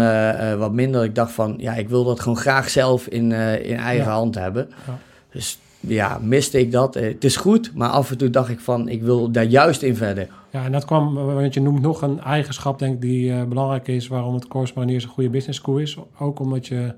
wat 0.58 0.72
minder. 0.74 1.04
Ik 1.04 1.16
dacht 1.16 1.32
van, 1.32 1.56
ja, 1.58 1.74
ik 1.74 1.90
wil 1.90 2.04
dat 2.04 2.20
gewoon 2.20 2.38
graag 2.38 2.70
zelf 2.70 3.08
in, 3.08 3.32
in 3.62 3.78
eigen 3.78 4.06
Ja. 4.06 4.12
hand 4.12 4.36
hebben. 4.36 4.70
Ja. 4.88 4.98
Dus 5.32 5.60
ja, 5.88 6.20
miste 6.22 6.60
ik 6.60 6.72
dat. 6.72 6.96
Eh, 6.96 7.08
het 7.08 7.24
is 7.24 7.36
goed, 7.36 7.72
maar 7.76 7.90
af 7.90 8.12
en 8.12 8.18
toe 8.18 8.30
dacht 8.30 8.50
ik 8.50 8.60
van, 8.60 8.88
ik 8.90 9.02
wil 9.02 9.32
daar 9.32 9.44
juist 9.44 9.82
in 9.82 9.96
verder. 9.96 10.28
Ja, 10.50 10.66
en 10.66 10.72
dat 10.72 10.86
kwam, 10.86 11.14
want 11.14 11.54
je 11.54 11.62
noemt 11.62 11.82
nog 11.82 12.02
een 12.02 12.20
eigenschap, 12.20 12.80
denk 12.80 12.94
ik, 12.94 13.02
die 13.02 13.34
eh, 13.34 13.44
belangrijk 13.44 13.88
is 13.88 14.08
waarom 14.08 14.34
het 14.34 14.48
Corps 14.48 14.74
Mariniers 14.74 15.04
een 15.04 15.10
goede 15.10 15.30
business 15.30 15.60
school 15.60 15.78
is. 15.78 15.98
Ook 16.20 16.40
omdat 16.40 16.68
je 16.68 16.94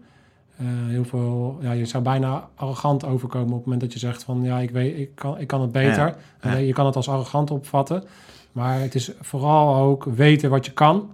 eh, 0.57 0.65
heel 0.67 1.05
veel, 1.05 1.57
ja, 1.61 1.71
je 1.71 1.85
zou 1.85 2.03
bijna 2.03 2.47
arrogant 2.55 3.05
overkomen 3.05 3.49
op 3.49 3.55
het 3.55 3.63
moment 3.63 3.81
dat 3.81 3.93
je 3.93 3.99
zegt 3.99 4.23
van, 4.23 4.43
ja, 4.43 4.59
ik 4.59 4.69
weet, 4.71 4.97
ik 4.97 5.09
kan, 5.15 5.39
ik 5.39 5.47
kan 5.47 5.61
het 5.61 5.71
beter. 5.71 6.05
Ja, 6.05 6.15
En 6.39 6.51
ja. 6.51 6.57
Je 6.57 6.73
kan 6.73 6.85
het 6.85 6.95
als 6.95 7.09
arrogant 7.09 7.51
opvatten, 7.51 8.03
maar 8.51 8.79
het 8.79 8.95
is 8.95 9.11
vooral 9.21 9.75
ook 9.75 10.03
weten 10.03 10.49
wat 10.49 10.65
je 10.65 10.71
kan 10.71 11.09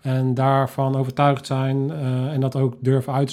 en 0.00 0.34
daarvan 0.34 0.96
overtuigd 0.96 1.46
zijn 1.46 1.90
eh, 1.90 2.32
en 2.32 2.40
dat 2.40 2.56
ook 2.56 2.74
durven 2.80 3.12
uit 3.12 3.30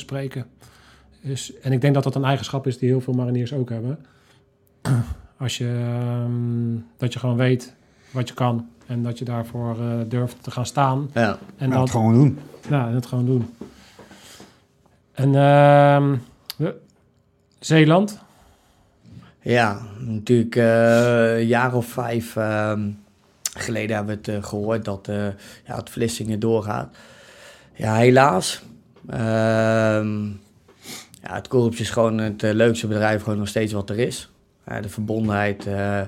Dus, 1.26 1.60
en 1.60 1.72
ik 1.72 1.82
denk 1.82 1.94
dat 1.94 2.04
dat 2.04 2.16
een 2.16 2.24
eigenschap 2.24 2.68
is 2.68 2.78
die 2.78 2.90
heel 2.90 3.02
veel 3.02 3.14
mariniers 3.14 3.54
ook 3.54 3.70
hebben. 3.70 4.06
Als 5.38 5.58
je, 5.58 5.68
ehm, 5.68 6.80
dat 6.98 7.14
je 7.14 7.20
gewoon 7.20 7.38
weet 7.38 7.74
wat 8.12 8.28
je 8.28 8.34
kan 8.34 8.70
en 8.86 9.04
dat 9.04 9.20
je 9.20 9.26
daarvoor 9.26 9.80
eh, 9.80 10.00
durft 10.08 10.44
te 10.44 10.52
gaan 10.52 10.66
staan. 10.66 11.10
Ja. 11.14 11.30
En 11.30 11.38
En 11.58 11.70
dat, 11.70 11.80
het 11.80 11.90
gewoon 11.90 12.14
doen. 12.14 12.40
ja, 12.70 12.92
dat 12.92 13.06
gewoon 13.06 13.26
doen. 13.26 13.50
En 15.12 15.36
ehm, 15.36 16.16
Zeeland, 17.60 18.20
Ja, 19.40 19.82
natuurlijk 20.00 20.56
eh, 20.56 21.38
een 21.38 21.46
jaar 21.46 21.74
of 21.74 21.86
vijf 21.86 22.36
ehm, 22.36 22.90
geleden 23.58 23.96
hebben 23.96 24.16
we 24.16 24.32
het 24.32 24.44
eh, 24.44 24.50
gehoord 24.50 24.86
dat 24.86 25.08
eh, 25.08 25.28
ja, 25.66 25.76
het 25.76 25.90
Vlissingen 25.90 26.40
doorgaat. 26.40 26.96
Ja, 27.74 27.96
helaas. 27.96 28.64
Ehm, 29.10 30.28
ja, 31.28 31.36
het 31.36 31.48
korps 31.48 31.80
is 31.80 31.90
gewoon 31.90 32.18
het 32.18 32.44
eh, 32.44 32.54
leukste 32.54 32.88
bedrijf, 32.88 33.24
gewoon 33.24 33.38
nog 33.38 33.48
steeds 33.48 33.74
wat 33.74 33.90
er 33.90 34.00
is. 34.00 34.30
De 34.82 34.90
verbondenheid 34.90 35.66
eh, 35.68 36.02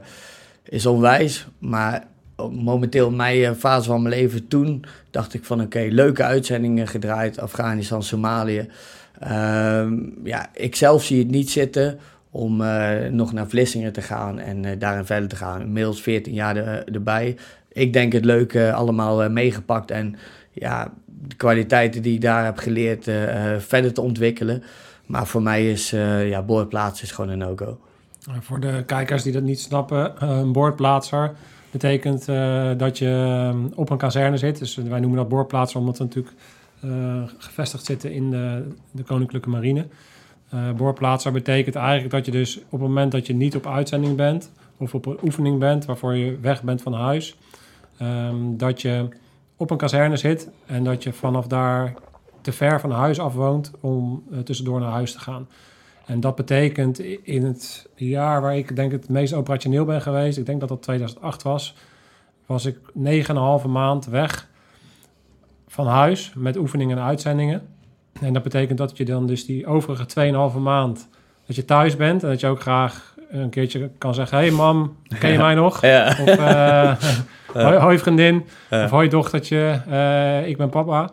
is 0.64 0.86
onwijs, 0.86 1.48
maar 1.60 2.04
momenteel 2.52 3.12
mijn 3.12 3.44
eh, 3.44 3.52
fase 3.52 3.90
van 3.90 4.02
mijn 4.02 4.16
leven 4.16 4.48
toen 4.48 4.86
dacht 5.12 5.34
ik 5.34 5.46
van 5.46 5.62
oké, 5.62 5.88
leuke 5.90 6.24
uitzendingen 6.24 6.88
gedraaid, 6.88 7.40
Afghanistan, 7.40 8.04
Somalië. 8.04 8.70
Ehm, 9.20 9.96
ja, 10.24 10.50
ik 10.54 10.76
zelf 10.76 11.04
zie 11.04 11.20
het 11.20 11.32
niet 11.32 11.50
zitten 11.50 12.00
om 12.32 12.58
nog 13.12 13.34
naar 13.34 13.48
Vlissingen 13.48 13.94
te 13.94 14.02
gaan 14.02 14.40
en 14.40 14.64
uh, 14.64 14.72
daarin 14.80 15.06
verder 15.06 15.30
te 15.30 15.36
gaan. 15.36 15.62
Inmiddels 15.62 16.02
14 16.02 16.34
jaar 16.34 16.56
er, 16.58 16.94
erbij. 16.94 17.38
Ik 17.72 17.94
denk 17.94 18.14
het 18.14 18.26
leuke 18.26 18.74
allemaal 18.74 19.30
meegepakt 19.30 19.92
en 19.92 20.16
ja, 20.52 20.94
de 21.06 21.36
kwaliteiten 21.36 22.02
die 22.02 22.14
ik 22.14 22.22
daar 22.22 22.46
heb 22.46 22.58
geleerd 22.58 23.04
verder 23.58 23.94
te 23.94 24.02
ontwikkelen. 24.02 24.64
Maar 25.08 25.28
voor 25.28 25.42
mij 25.42 25.72
is 25.72 25.90
ja, 26.26 26.42
boordplaats 26.42 27.02
is 27.02 27.12
gewoon 27.12 27.30
een 27.30 27.38
no-go. 27.38 27.78
Voor 28.40 28.60
de 28.60 28.84
kijkers 28.86 29.24
die 29.24 29.34
dat 29.34 29.44
niet 29.44 29.60
snappen, 29.60 30.30
een 30.30 30.52
boordplaatser 30.52 31.36
betekent 31.72 32.28
uh, 32.28 32.72
dat 32.78 32.98
je 32.98 33.06
ehm, 33.08 33.58
op 33.76 33.90
een 33.90 33.98
kazerne 33.98 34.38
zit. 34.38 34.60
Dus 34.60 34.76
wij 34.76 35.00
noemen 35.00 35.18
dat 35.18 35.30
boorplaatsen 35.30 35.80
omdat 35.80 35.98
we 35.98 36.04
natuurlijk 36.04 36.36
uh, 36.84 37.24
gevestigd 37.38 37.86
zitten 37.86 38.12
in 38.12 38.30
de, 38.30 38.68
de 38.92 39.04
Koninklijke 39.04 39.50
Marine. 39.50 39.88
Uh, 40.54 40.72
boorplaatser 40.72 41.32
betekent 41.32 41.76
eigenlijk 41.76 42.12
dat 42.12 42.26
je 42.26 42.32
dus 42.32 42.58
op 42.58 42.72
het 42.72 42.82
moment 42.82 43.12
dat 43.12 43.28
je 43.28 43.34
niet 43.34 43.56
op 43.56 43.68
uitzending 43.68 44.16
bent 44.16 44.52
of 44.78 44.94
op 44.94 45.06
een 45.06 45.18
oefening 45.24 45.60
bent 45.60 45.86
waarvoor 45.86 46.16
je 46.16 46.38
weg 46.42 46.64
bent 46.64 46.82
van 46.82 46.94
huis, 46.94 47.38
um, 48.02 48.58
dat 48.58 48.82
je 48.82 49.08
op 49.56 49.72
een 49.72 49.78
kazerne 49.78 50.18
zit 50.18 50.50
en 50.66 50.84
dat 50.84 51.04
je 51.04 51.14
vanaf 51.14 51.48
daar 51.48 51.94
te 52.48 52.54
ver 52.54 52.80
van 52.80 52.92
huis 52.92 53.20
af 53.20 53.34
woont 53.34 53.72
om 53.80 54.24
tussendoor 54.44 54.80
naar 54.80 54.92
huis 54.92 55.12
te 55.12 55.20
gaan. 55.20 55.48
En 56.06 56.20
dat 56.20 56.36
betekent 56.36 57.00
in 57.24 57.44
het 57.44 57.90
jaar 57.96 58.42
waar 58.42 58.58
ik 58.58 58.76
denk 58.76 58.92
het 58.92 59.10
meest 59.10 59.34
operationeel 59.34 59.86
ben 59.86 60.02
geweest, 60.02 60.38
ik 60.38 60.46
denk 60.46 60.60
dat 60.60 60.70
dat 60.70 60.82
2008 60.82 61.44
was, 61.44 61.76
was 62.46 62.66
ik 62.66 62.78
9,5 63.64 63.68
maand 63.68 64.06
weg 64.06 64.48
van 65.68 65.88
huis 65.88 66.32
met 66.36 66.58
oefeningen 66.58 66.98
en 66.98 67.04
uitzendingen. 67.04 67.62
En 68.22 68.34
dat 68.34 68.44
betekent 68.44 68.78
dat 68.78 68.98
je 68.98 69.06
dan 69.06 69.28
dus 69.28 69.46
die 69.46 69.68
overige 69.68 70.52
2,5 70.54 70.60
maand 70.60 71.10
dat 71.46 71.56
je 71.56 71.66
thuis 71.66 71.96
bent 71.96 72.24
en 72.24 72.30
dat 72.30 72.40
je 72.40 72.48
ook 72.48 72.62
graag 72.62 73.16
een 73.30 73.50
keertje 73.50 73.90
kan 73.98 74.14
zeggen: 74.14 74.38
Hey 74.38 74.52
mam, 74.52 74.96
ken 75.20 75.32
je 75.32 75.38
mij 75.38 75.56
nog? 75.56 75.82
Ja. 75.82 76.08
Of 76.08 76.38
uh, 76.40 76.96
hoi, 77.54 77.78
hoi, 77.78 78.00
vriendin, 78.00 78.46
of 78.70 78.90
hoi 78.90 79.10
dochtertje, 79.10 79.82
uh, 79.90 80.48
ik 80.48 80.58
ben 80.58 80.70
papa. 80.70 81.12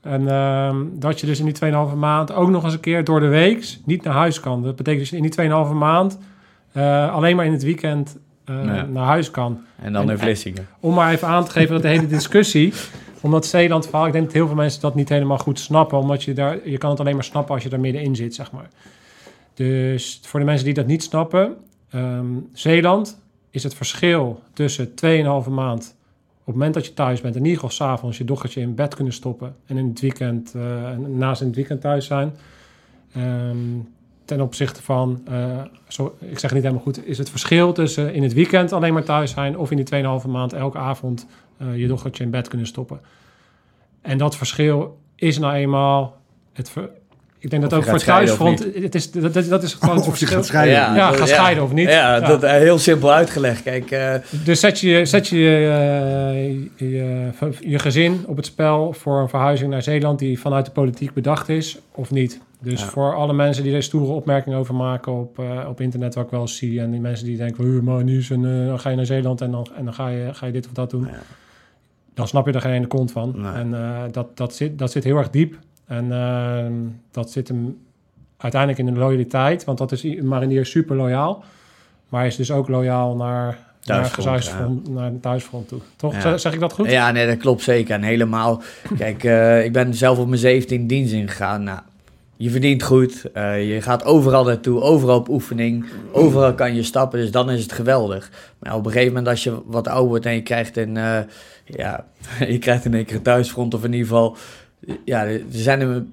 En 0.00 0.22
uh, 0.22 0.76
dat 0.92 1.20
je 1.20 1.26
dus 1.26 1.38
in 1.38 1.44
die 1.44 1.54
2,5 1.54 1.96
maand 1.96 2.32
ook 2.32 2.50
nog 2.50 2.64
eens 2.64 2.72
een 2.72 2.80
keer 2.80 3.04
door 3.04 3.20
de 3.20 3.26
week 3.26 3.76
niet 3.84 4.02
naar 4.02 4.14
huis 4.14 4.40
kan. 4.40 4.62
Dat 4.62 4.76
betekent 4.76 5.10
dus 5.10 5.18
in 5.18 5.22
die 5.22 5.66
2,5 5.68 5.74
maand 5.74 6.18
uh, 6.76 7.14
alleen 7.14 7.36
maar 7.36 7.44
in 7.44 7.52
het 7.52 7.62
weekend 7.62 8.18
uh, 8.50 8.82
naar 8.82 9.04
huis 9.04 9.30
kan. 9.30 9.60
En 9.82 9.92
dan 9.92 10.10
in 10.10 10.18
Vlissingen. 10.18 10.66
Om 10.80 10.94
maar 10.94 11.12
even 11.12 11.28
aan 11.28 11.44
te 11.44 11.50
geven 11.50 11.72
dat 11.72 11.82
de 11.82 11.88
hele 11.88 12.06
discussie, 12.18 12.72
omdat 13.20 13.46
Zeeland 13.46 13.86
verhaal, 13.86 14.06
ik 14.06 14.12
denk 14.12 14.24
dat 14.24 14.34
heel 14.34 14.46
veel 14.46 14.56
mensen 14.56 14.80
dat 14.80 14.94
niet 14.94 15.08
helemaal 15.08 15.38
goed 15.38 15.58
snappen, 15.58 15.98
omdat 15.98 16.22
je 16.22 16.32
daar, 16.32 16.68
je 16.68 16.78
kan 16.78 16.90
het 16.90 17.00
alleen 17.00 17.14
maar 17.14 17.24
snappen 17.24 17.54
als 17.54 17.62
je 17.62 17.68
daar 17.68 17.80
middenin 17.80 18.16
zit, 18.16 18.34
zeg 18.34 18.52
maar. 18.52 18.68
Dus 19.54 20.20
voor 20.22 20.40
de 20.40 20.46
mensen 20.46 20.64
die 20.64 20.74
dat 20.74 20.86
niet 20.86 21.02
snappen, 21.02 21.56
um, 21.94 22.48
Zeeland 22.52 23.20
is 23.50 23.62
het 23.62 23.74
verschil 23.74 24.42
tussen 24.52 24.88
2,5 25.44 25.50
maand 25.50 25.96
op 26.40 26.46
het 26.46 26.54
moment 26.54 26.74
dat 26.74 26.86
je 26.86 26.94
thuis 26.94 27.20
bent, 27.20 27.36
in 27.36 27.44
ieder 27.44 27.60
geval 27.60 27.70
s'avonds 27.70 28.18
je 28.18 28.24
dochtertje 28.24 28.60
in 28.60 28.74
bed 28.74 28.94
kunnen 28.94 29.12
stoppen 29.12 29.56
en 29.66 29.76
in 29.76 29.88
het 29.88 30.00
weekend, 30.00 30.52
uh, 30.56 30.96
naast 30.96 31.40
in 31.40 31.46
het 31.46 31.56
weekend 31.56 31.80
thuis 31.80 32.06
zijn. 32.06 32.32
Um, 33.16 33.88
ten 34.24 34.40
opzichte 34.40 34.82
van, 34.82 35.22
uh, 35.30 35.62
zo, 35.88 36.16
ik 36.18 36.38
zeg 36.38 36.52
niet 36.52 36.62
helemaal 36.62 36.82
goed, 36.82 37.06
is 37.06 37.18
het 37.18 37.30
verschil 37.30 37.72
tussen 37.72 38.14
in 38.14 38.22
het 38.22 38.32
weekend 38.32 38.72
alleen 38.72 38.92
maar 38.92 39.04
thuis 39.04 39.30
zijn 39.30 39.58
of 39.58 39.70
in 39.70 39.76
die 39.76 40.04
2,5 40.22 40.28
maand 40.28 40.52
elke 40.52 40.78
avond 40.78 41.26
uh, 41.58 41.76
je 41.76 41.86
dochtertje 41.86 42.24
in 42.24 42.30
bed 42.30 42.48
kunnen 42.48 42.66
stoppen. 42.66 43.00
En 44.00 44.18
dat 44.18 44.36
verschil 44.36 44.98
is 45.14 45.38
nou 45.38 45.54
eenmaal 45.54 46.16
het, 46.52 46.72
ik 47.42 47.50
denk 47.50 47.62
dat 47.62 47.74
ook 47.74 47.84
voor 47.84 47.92
het 47.92 48.04
thuisfront, 48.04 48.66
het 48.74 48.94
is, 48.94 49.10
dat, 49.10 49.34
dat 49.34 49.62
is 49.62 49.74
gewoon 49.74 49.96
het 49.98 50.06
of 50.06 50.18
je 50.18 50.26
gaat 50.26 50.46
scheiden. 50.46 50.74
Ja, 50.74 50.94
ja 50.94 51.12
gaat 51.12 51.28
scheiden 51.28 51.64
of 51.64 51.72
niet. 51.72 51.88
Ja, 51.88 52.14
ja. 52.14 52.20
dat 52.20 52.44
uh, 52.44 52.50
heel 52.50 52.78
simpel 52.78 53.12
uitgelegd. 53.12 53.62
Kijk, 53.62 53.90
uh, 53.90 54.14
dus 54.44 54.60
zet 54.60 54.80
je, 54.80 55.04
zet 55.04 55.28
je, 55.28 55.36
uh, 55.36 56.90
je, 56.90 57.30
je 57.60 57.78
gezin 57.78 58.24
op 58.26 58.36
het 58.36 58.46
spel 58.46 58.92
voor 58.92 59.20
een 59.20 59.28
verhuizing 59.28 59.70
naar 59.70 59.82
Zeeland 59.82 60.18
die 60.18 60.40
vanuit 60.40 60.64
de 60.64 60.70
politiek 60.70 61.12
bedacht 61.12 61.48
is 61.48 61.78
of 61.94 62.10
niet. 62.10 62.40
Dus 62.62 62.82
voor 62.82 63.14
alle 63.14 63.32
mensen 63.32 63.62
die 63.62 63.74
er 63.74 63.82
stoere 63.82 64.12
opmerkingen 64.12 64.58
over 64.58 64.74
maken 64.74 65.12
op, 65.12 65.38
op 65.68 65.80
internet, 65.80 66.14
wat 66.14 66.24
ik 66.24 66.30
wel 66.30 66.48
zie, 66.48 66.80
en 66.80 66.90
die 66.90 67.00
mensen 67.00 67.26
die 67.26 67.36
denken, 67.36 67.84
maar 67.84 68.04
nu 68.04 68.24
en 68.30 68.66
dan 68.66 68.80
ga 68.80 68.90
je 68.90 68.96
naar 68.96 69.06
Zeeland 69.06 69.40
en 69.40 69.50
dan, 69.50 69.66
en 69.76 69.84
dan 69.84 69.94
ga, 69.94 70.08
je, 70.08 70.34
ga 70.34 70.46
je 70.46 70.52
dit 70.52 70.66
of 70.66 70.72
dat 70.72 70.90
doen. 70.90 71.08
Dan 72.14 72.28
snap 72.28 72.46
je 72.46 72.52
er 72.52 72.60
geen 72.60 72.86
kont 72.86 73.12
van. 73.12 73.32
Nee. 73.36 73.52
En 73.52 73.74
dat, 74.12 74.36
dat, 74.36 74.54
zit, 74.54 74.78
dat 74.78 74.90
zit 74.90 75.04
heel 75.04 75.16
erg 75.16 75.30
diep. 75.30 75.58
En 75.90 76.04
uh, 76.04 76.66
dat 77.10 77.30
zit 77.30 77.48
hem 77.48 77.78
uiteindelijk 78.36 78.80
in 78.80 78.94
de 78.94 79.00
loyaliteit, 79.00 79.64
want 79.64 79.78
dat 79.78 79.92
is 79.92 80.02
een 80.02 80.26
marinier 80.26 80.66
super 80.66 80.96
loyaal. 80.96 81.44
Maar 82.08 82.20
hij 82.20 82.28
is 82.28 82.36
dus 82.36 82.50
ook 82.50 82.68
loyaal 82.68 83.16
naar, 83.16 83.58
thuisfront, 83.80 84.16
naar, 84.16 84.26
thuisfront, 84.26 84.86
ja. 84.86 84.92
naar 84.92 85.12
thuisfront 85.20 85.68
toe. 85.68 85.80
Toch? 85.96 86.22
Ja. 86.22 86.38
Zeg 86.38 86.52
ik 86.52 86.60
dat 86.60 86.72
goed? 86.72 86.90
Ja, 86.90 87.10
nee, 87.10 87.26
dat 87.26 87.36
klopt 87.36 87.62
zeker. 87.62 87.94
En 87.94 88.02
helemaal. 88.02 88.62
Kijk, 88.98 89.24
uh, 89.24 89.64
ik 89.64 89.72
ben 89.72 89.94
zelf 89.94 90.18
op 90.18 90.28
mijn 90.28 90.40
17 90.40 90.86
dienst 90.86 91.12
ingegaan. 91.12 91.62
Nou, 91.62 91.80
je 92.36 92.50
verdient 92.50 92.82
goed. 92.82 93.24
Uh, 93.34 93.74
je 93.74 93.82
gaat 93.82 94.04
overal 94.04 94.44
naartoe, 94.44 94.80
overal 94.80 95.18
op 95.18 95.28
oefening. 95.28 95.86
Overal 96.12 96.54
kan 96.54 96.74
je 96.74 96.82
stappen, 96.82 97.18
dus 97.18 97.30
dan 97.30 97.50
is 97.50 97.62
het 97.62 97.72
geweldig. 97.72 98.30
Maar 98.58 98.74
op 98.74 98.86
een 98.86 98.92
gegeven 98.92 99.12
moment 99.12 99.28
als 99.28 99.44
je 99.44 99.62
wat 99.64 99.88
ouder 99.88 100.08
wordt 100.08 100.26
en 100.26 100.34
je 100.34 100.42
krijgt 100.42 100.76
een, 100.76 100.96
uh, 100.96 101.18
ja, 101.64 102.04
je 102.54 102.58
krijgt 102.58 102.84
in 102.84 102.94
één 102.94 103.04
keer 103.04 103.16
een 103.16 103.22
thuisfront 103.22 103.74
of 103.74 103.84
in 103.84 103.92
ieder 103.92 104.06
geval 104.06 104.36
ja, 105.04 105.24
er 105.24 105.42
zijn 105.50 105.80
er 105.80 106.04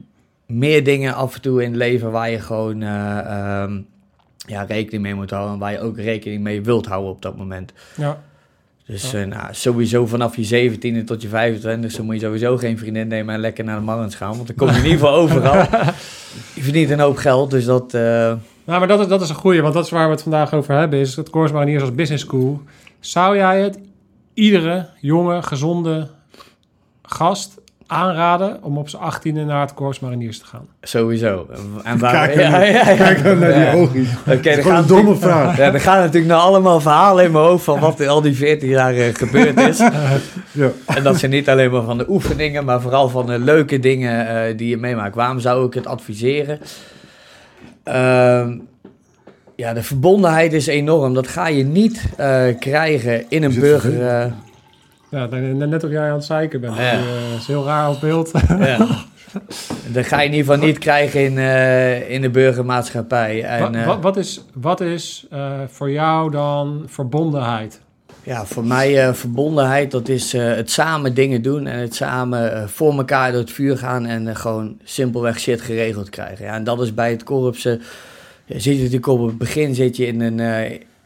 meer 0.46 0.84
dingen 0.84 1.14
af 1.14 1.36
en 1.36 1.42
toe 1.42 1.64
in 1.64 1.70
het 1.70 1.78
leven 1.78 2.12
waar 2.12 2.30
je 2.30 2.40
gewoon 2.40 2.82
uh, 2.82 3.62
um, 3.64 3.88
ja, 4.38 4.64
rekening 4.64 5.04
mee 5.04 5.16
moet 5.16 5.30
houden. 5.30 5.54
En 5.54 5.60
waar 5.60 5.72
je 5.72 5.80
ook 5.80 5.98
rekening 5.98 6.44
mee 6.44 6.62
wilt 6.62 6.86
houden 6.86 7.12
op 7.12 7.22
dat 7.22 7.38
moment. 7.38 7.74
Ja. 7.96 8.22
Dus 8.86 9.12
ja. 9.12 9.20
Uh, 9.20 9.28
nou, 9.28 9.48
sowieso 9.52 10.06
vanaf 10.06 10.36
je 10.36 10.70
17e 10.72 11.04
tot 11.06 11.22
je 11.22 11.28
25 11.28 11.98
e 11.98 12.02
moet 12.02 12.16
je 12.16 12.22
sowieso 12.22 12.58
geen 12.58 12.78
vriendin 12.78 13.08
nemen 13.08 13.36
en 13.36 13.42
lekker 13.42 13.64
naar 13.64 13.80
de 13.80 13.86
marens 13.86 14.16
gaan. 14.16 14.36
Want 14.36 14.48
dan 14.48 14.56
kom 14.56 14.68
je 14.68 14.74
in 14.74 14.84
ieder 14.84 15.00
geval 15.00 15.16
overal. 15.16 15.56
je 16.56 16.62
verdient 16.62 16.90
een 16.90 17.00
hoop 17.00 17.18
geld, 17.18 17.52
dus 17.52 17.66
dat... 17.66 17.94
Uh... 17.94 18.02
Nou, 18.66 18.80
maar 18.80 18.88
dat 18.88 19.00
is, 19.00 19.08
dat 19.08 19.22
is 19.22 19.30
een 19.30 19.36
goeie, 19.36 19.62
want 19.62 19.74
dat 19.74 19.86
is 19.86 19.92
waar 19.92 20.06
we 20.06 20.12
het 20.12 20.22
vandaag 20.22 20.54
over 20.54 20.78
hebben. 20.78 21.00
Is 21.00 21.16
het 21.16 21.30
Course 21.30 21.54
Mariniers 21.54 21.82
als 21.82 21.96
business 21.96 22.24
school. 22.24 22.62
Zou 23.00 23.36
jij 23.36 23.62
het 23.62 23.80
iedere 24.34 24.90
jonge, 25.00 25.42
gezonde 25.42 26.08
gast 27.02 27.62
aanraden 27.88 28.64
om 28.64 28.78
op 28.78 28.90
zijn 28.90 29.02
achttiende 29.02 29.44
naar 29.46 29.62
het 29.62 29.74
Corps 29.74 30.00
Mariniers 30.00 30.40
te 30.40 30.46
gaan? 30.46 30.68
Sowieso. 30.82 31.48
En 31.84 32.00
waar, 32.00 32.28
kijk, 32.28 32.40
ja, 32.40 32.62
ja, 32.64 32.66
ja, 32.66 32.96
kijk 32.96 33.24
dan 33.24 33.40
naar 33.40 33.72
die 33.72 33.82
ogen. 33.82 34.08
Okay, 34.28 34.56
dat 34.56 34.66
is 34.66 34.66
een 34.66 34.88
domme 34.88 35.16
vraag. 35.16 35.58
Ja, 35.58 35.74
er 35.74 35.80
gaan 35.80 35.98
natuurlijk 35.98 36.34
nou 36.34 36.42
allemaal 36.42 36.82
verhalen 36.82 37.26
in 37.26 37.32
mijn 37.32 37.44
hoofd 37.44 37.64
van 37.64 37.80
wat 37.80 38.00
er 38.00 38.08
al 38.08 38.22
die 38.22 38.36
14 38.36 38.70
jaar 38.70 38.96
uh, 38.96 39.14
gebeurd 39.14 39.60
is. 39.60 39.78
ja. 40.52 40.72
En 40.86 41.04
dat 41.04 41.18
zijn 41.18 41.32
niet 41.32 41.50
alleen 41.50 41.72
maar 41.72 41.84
van 41.84 41.98
de 41.98 42.10
oefeningen, 42.10 42.66
maar 42.66 42.82
vooral 42.82 43.10
van 43.10 43.26
de 43.26 43.40
leuke 43.40 43.80
dingen 43.80 44.26
uh, 44.26 44.58
die 44.58 44.70
je 44.70 44.78
meemaakt. 44.78 45.16
Waarom 45.16 45.40
zou 45.40 45.66
ik 45.66 45.74
het 45.74 45.88
adviseren? 45.88 46.60
Uh, 47.88 48.48
ja, 49.56 49.74
de 49.74 49.84
verbondenheid 49.84 50.54
is 50.54 50.68
enorm. 50.68 51.14
Dat 51.14 51.28
ga 51.28 51.48
je 51.48 51.64
niet 51.64 52.04
uh, 52.20 52.44
krijgen 52.60 53.26
in 53.30 53.44
een 53.44 53.60
burger... 53.60 54.34
Ja, 55.10 55.26
net 55.26 55.84
of 55.84 55.90
jij 55.90 56.10
aan 56.10 56.16
het 56.16 56.26
zeiken 56.26 56.62
bent. 56.62 56.76
Ja. 56.76 56.92
Dat 56.92 57.40
is 57.40 57.48
heel 57.48 57.66
raar 57.66 57.90
op 57.90 58.00
beeld. 58.00 58.32
Ja. 58.48 58.88
Dat 59.94 60.06
ga 60.06 60.20
je 60.20 60.28
in 60.28 60.34
ieder 60.34 60.54
geval 60.54 60.68
niet 60.68 60.78
krijgen 60.78 61.24
in, 61.24 61.34
uh, 61.34 62.10
in 62.10 62.22
de 62.22 62.30
burgermaatschappij. 62.30 63.44
En, 63.44 63.62
wat, 63.62 63.86
wat, 63.86 64.02
wat, 64.02 64.18
is, 64.18 64.46
wat 64.54 64.82
is 64.82 65.28
uh, 65.34 65.52
voor 65.68 65.92
jou 65.92 66.32
dan 66.32 66.84
verbondenheid? 66.88 67.82
Ja, 68.24 68.46
voor 68.46 68.66
mij 68.66 69.08
uh, 69.08 69.14
verbondenheid, 69.14 69.92
dat 69.92 70.08
is 70.08 70.32
het 70.32 70.72
samen 70.72 71.14
dingen 71.14 71.42
doen 71.42 71.68
en 71.68 71.80
het 71.80 71.96
samen 71.96 72.70
voor 72.70 72.98
elkaar 72.98 73.32
door 73.32 73.42
het 73.42 73.52
vuur 73.52 73.78
gaan 73.78 74.06
en 74.06 74.36
gewoon 74.36 74.78
simpelweg 74.84 75.40
shit 75.40 75.62
geregeld 75.62 76.10
krijgen. 76.10 76.46
Ja, 76.46 76.54
en 76.54 76.64
dat 76.64 76.82
is 76.82 76.94
bij 76.94 77.12
het 77.12 77.24
korpsen, 77.24 77.82
zit 78.48 78.64
je 78.64 78.76
natuurlijk 78.76 79.08
op 79.08 79.26
het 79.26 79.38
begin 79.38 79.76
zit 79.76 79.98
je 79.98 80.08
in 80.08 80.22
een, 80.22 80.40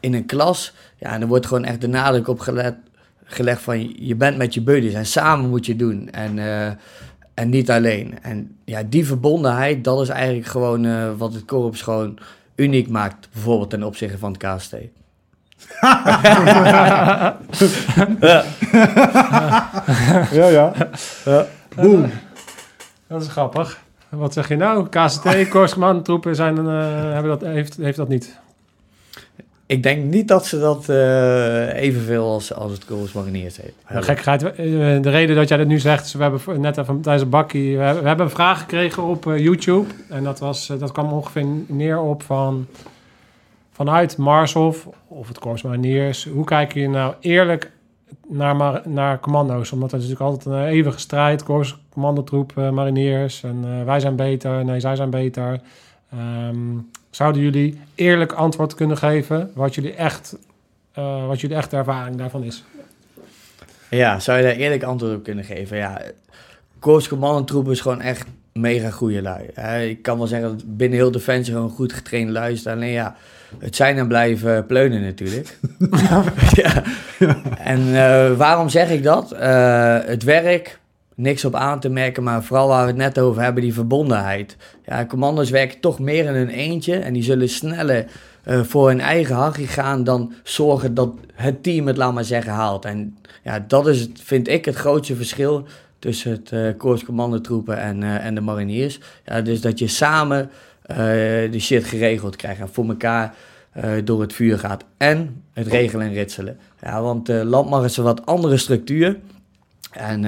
in 0.00 0.14
een 0.14 0.26
klas, 0.26 0.72
ja, 0.96 1.12
en 1.12 1.20
er 1.20 1.26
wordt 1.26 1.46
gewoon 1.46 1.64
echt 1.64 1.80
de 1.80 1.88
nadruk 1.88 2.28
op 2.28 2.40
gelet, 2.40 2.74
gelegd 3.24 3.62
van 3.62 3.94
je 4.06 4.14
bent 4.14 4.36
met 4.36 4.54
je 4.54 4.62
buddies 4.62 4.94
en 4.94 5.06
samen 5.06 5.50
moet 5.50 5.66
je 5.66 5.76
doen 5.76 6.08
en, 6.10 6.36
uh, 6.36 6.66
en 7.34 7.48
niet 7.48 7.70
alleen. 7.70 8.18
En 8.22 8.56
ja, 8.64 8.82
die 8.88 9.06
verbondenheid, 9.06 9.84
dat 9.84 10.00
is 10.00 10.08
eigenlijk 10.08 10.46
gewoon 10.46 10.84
uh, 10.84 11.10
wat 11.16 11.34
het 11.34 11.44
korps 11.44 11.82
gewoon 11.82 12.18
uniek 12.54 12.88
maakt, 12.88 13.28
bijvoorbeeld 13.32 13.70
ten 13.70 13.82
opzichte 13.82 14.18
van 14.18 14.32
het 14.32 14.56
KST. 14.56 14.72
ja. 18.20 18.44
ja, 20.30 20.46
ja. 20.48 20.72
ja. 21.24 21.46
Boom. 21.76 22.10
Dat 23.06 23.22
is 23.22 23.28
grappig. 23.28 23.78
Wat 24.08 24.32
zeg 24.32 24.48
je 24.48 24.56
nou? 24.56 24.88
KST, 24.88 25.28
Korsman, 25.48 26.02
troepen 26.02 26.36
zijn, 26.36 26.56
uh, 26.56 27.12
hebben 27.12 27.38
dat, 27.38 27.40
heeft, 27.40 27.76
heeft 27.76 27.96
dat 27.96 28.08
niet. 28.08 28.38
Ik 29.66 29.82
denk 29.82 30.04
niet 30.04 30.28
dat 30.28 30.46
ze 30.46 30.58
dat 30.58 30.88
eh, 30.88 31.82
evenveel 31.82 32.24
als, 32.24 32.54
als 32.54 32.72
het 32.72 32.84
Corps 32.84 33.12
Mariniers 33.12 33.56
heeft. 33.56 33.74
Gekkigheid, 33.84 34.42
eh, 34.42 34.56
de 35.02 35.10
reden 35.10 35.36
dat 35.36 35.48
jij 35.48 35.58
dat 35.58 35.66
nu 35.66 35.78
zegt, 35.78 36.12
we 36.12 36.22
hebben 36.22 36.60
net 36.60 36.78
even 36.78 37.00
tijdens 37.00 37.24
een 37.24 37.30
bakkie, 37.30 37.76
we 37.76 37.82
hebben, 37.82 38.20
een 38.20 38.30
vraag 38.30 38.60
gekregen 38.60 39.02
op 39.02 39.26
eh, 39.26 39.38
YouTube. 39.38 39.88
En 40.08 40.24
dat, 40.24 40.38
was, 40.38 40.66
dat 40.66 40.92
kwam 40.92 41.12
ongeveer 41.12 41.46
neer 41.66 42.00
op 42.00 42.22
van, 42.22 42.66
vanuit 43.72 44.16
Marshof 44.16 44.88
of 45.08 45.28
het 45.28 45.38
Corps 45.38 45.62
Mariniers. 45.62 46.24
Hoe 46.24 46.44
kijk 46.44 46.74
je 46.74 46.88
nou 46.88 47.14
eerlijk 47.20 47.70
naar, 48.28 48.82
naar 48.84 49.20
commando's? 49.20 49.72
Omdat 49.72 49.92
er 49.92 49.98
is 49.98 50.08
natuurlijk 50.08 50.30
altijd 50.30 50.54
een 50.54 50.66
eeuwige 50.66 50.98
strijd, 50.98 51.42
Corps, 51.42 51.78
commandotroep, 51.90 52.54
mariniers. 52.54 53.42
En 53.42 53.84
wij 53.84 54.00
zijn 54.00 54.16
beter, 54.16 54.64
nee, 54.64 54.80
zij 54.80 54.96
zijn 54.96 55.10
beter. 55.10 55.60
Ehm, 56.10 56.78
zouden 57.12 57.42
jullie 57.42 57.80
eerlijk 57.94 58.32
antwoord 58.32 58.74
kunnen 58.74 58.96
geven 58.96 59.50
wat 59.54 59.74
jullie 59.74 59.94
echt, 59.94 60.36
eh, 60.92 61.26
wat 61.26 61.40
jullie 61.40 61.56
echt 61.56 61.70
de 61.70 61.76
ervaring 61.76 62.16
daarvan 62.16 62.44
is? 62.44 62.64
Ja, 63.90 64.20
zou 64.20 64.38
je 64.38 64.44
daar 64.44 64.56
eerlijk 64.56 64.82
antwoord 64.82 65.16
op 65.16 65.22
kunnen 65.22 65.44
geven? 65.44 65.76
Ja, 65.76 66.00
Corps 66.78 67.08
Commandantroep 67.08 67.70
is 67.70 67.80
gewoon 67.80 68.00
echt 68.00 68.26
mega 68.52 68.90
goede 68.90 69.22
lui. 69.22 69.44
Ik 69.88 70.02
kan 70.02 70.18
wel 70.18 70.26
zeggen 70.26 70.48
dat 70.48 70.76
binnen 70.76 70.98
heel 70.98 71.10
Defensie 71.10 71.54
gewoon 71.54 71.70
goed 71.70 71.92
getrainde 71.92 72.32
lui 72.32 72.56
staan. 72.56 72.76
Alleen 72.76 72.92
ja, 72.92 73.16
het 73.58 73.76
zijn 73.76 73.98
en 73.98 74.08
blijven 74.08 74.66
pleunen 74.66 75.02
natuurlijk. 75.02 75.58
ja. 76.62 76.82
En 77.58 77.80
eh, 77.80 78.36
waarom 78.36 78.68
zeg 78.68 78.90
ik 78.90 79.02
dat? 79.02 79.32
Eh, 79.32 79.98
het 80.04 80.22
werk, 80.22 80.78
niks 81.14 81.44
op 81.44 81.54
aan 81.54 81.80
te 81.80 81.88
merken, 81.88 82.22
maar 82.22 82.44
vooral 82.44 82.68
waar 82.68 82.82
we 82.82 82.88
het 82.88 82.96
net 82.96 83.18
over 83.18 83.42
hebben, 83.42 83.62
die 83.62 83.74
verbondenheid. 83.74 84.56
Ja, 84.84 85.06
commando's 85.06 85.50
werken 85.50 85.80
toch 85.80 85.98
meer 85.98 86.24
in 86.24 86.34
hun 86.34 86.48
eentje 86.48 86.96
en 86.96 87.12
die 87.12 87.22
zullen 87.22 87.48
sneller 87.48 88.06
eh, 88.42 88.60
voor 88.60 88.88
hun 88.88 89.00
eigen 89.00 89.34
hachje 89.34 89.66
gaan 89.66 90.04
dan 90.04 90.32
zorgen 90.42 90.94
dat 90.94 91.12
het 91.34 91.62
team 91.62 91.86
het, 91.86 91.96
laat 91.96 92.14
maar 92.14 92.24
zeggen, 92.24 92.52
haalt. 92.52 92.84
En 92.84 93.16
ja, 93.42 93.64
dat 93.66 93.86
is, 93.86 94.00
het, 94.00 94.20
vind 94.22 94.48
ik, 94.48 94.64
het 94.64 94.74
grootste 94.74 95.16
verschil 95.16 95.66
tussen 95.98 96.30
het 96.30 96.76
Corps 96.76 97.04
Commandotroepen 97.04 97.78
en, 97.78 98.02
eh, 98.02 98.24
en 98.24 98.34
de 98.34 98.40
mariniers. 98.40 99.00
Ja, 99.24 99.40
dus 99.40 99.60
dat 99.60 99.78
je 99.78 99.86
samen 99.86 100.50
de 101.50 101.58
shit 101.58 101.84
geregeld 101.84 102.36
krijgt 102.36 102.60
en 102.60 102.68
voor 102.68 102.88
elkaar 102.88 103.34
door 104.04 104.20
het 104.20 104.32
vuur 104.32 104.58
gaat. 104.58 104.84
En 104.96 105.42
het 105.52 105.66
regelen 105.66 106.06
en 106.06 106.12
ritselen. 106.12 106.58
Ja, 106.82 107.02
want 107.02 107.28
landmacht 107.28 107.84
is 107.84 107.96
een 107.96 108.04
wat 108.04 108.26
andere 108.26 108.56
structuur. 108.56 109.18
En 109.92 110.24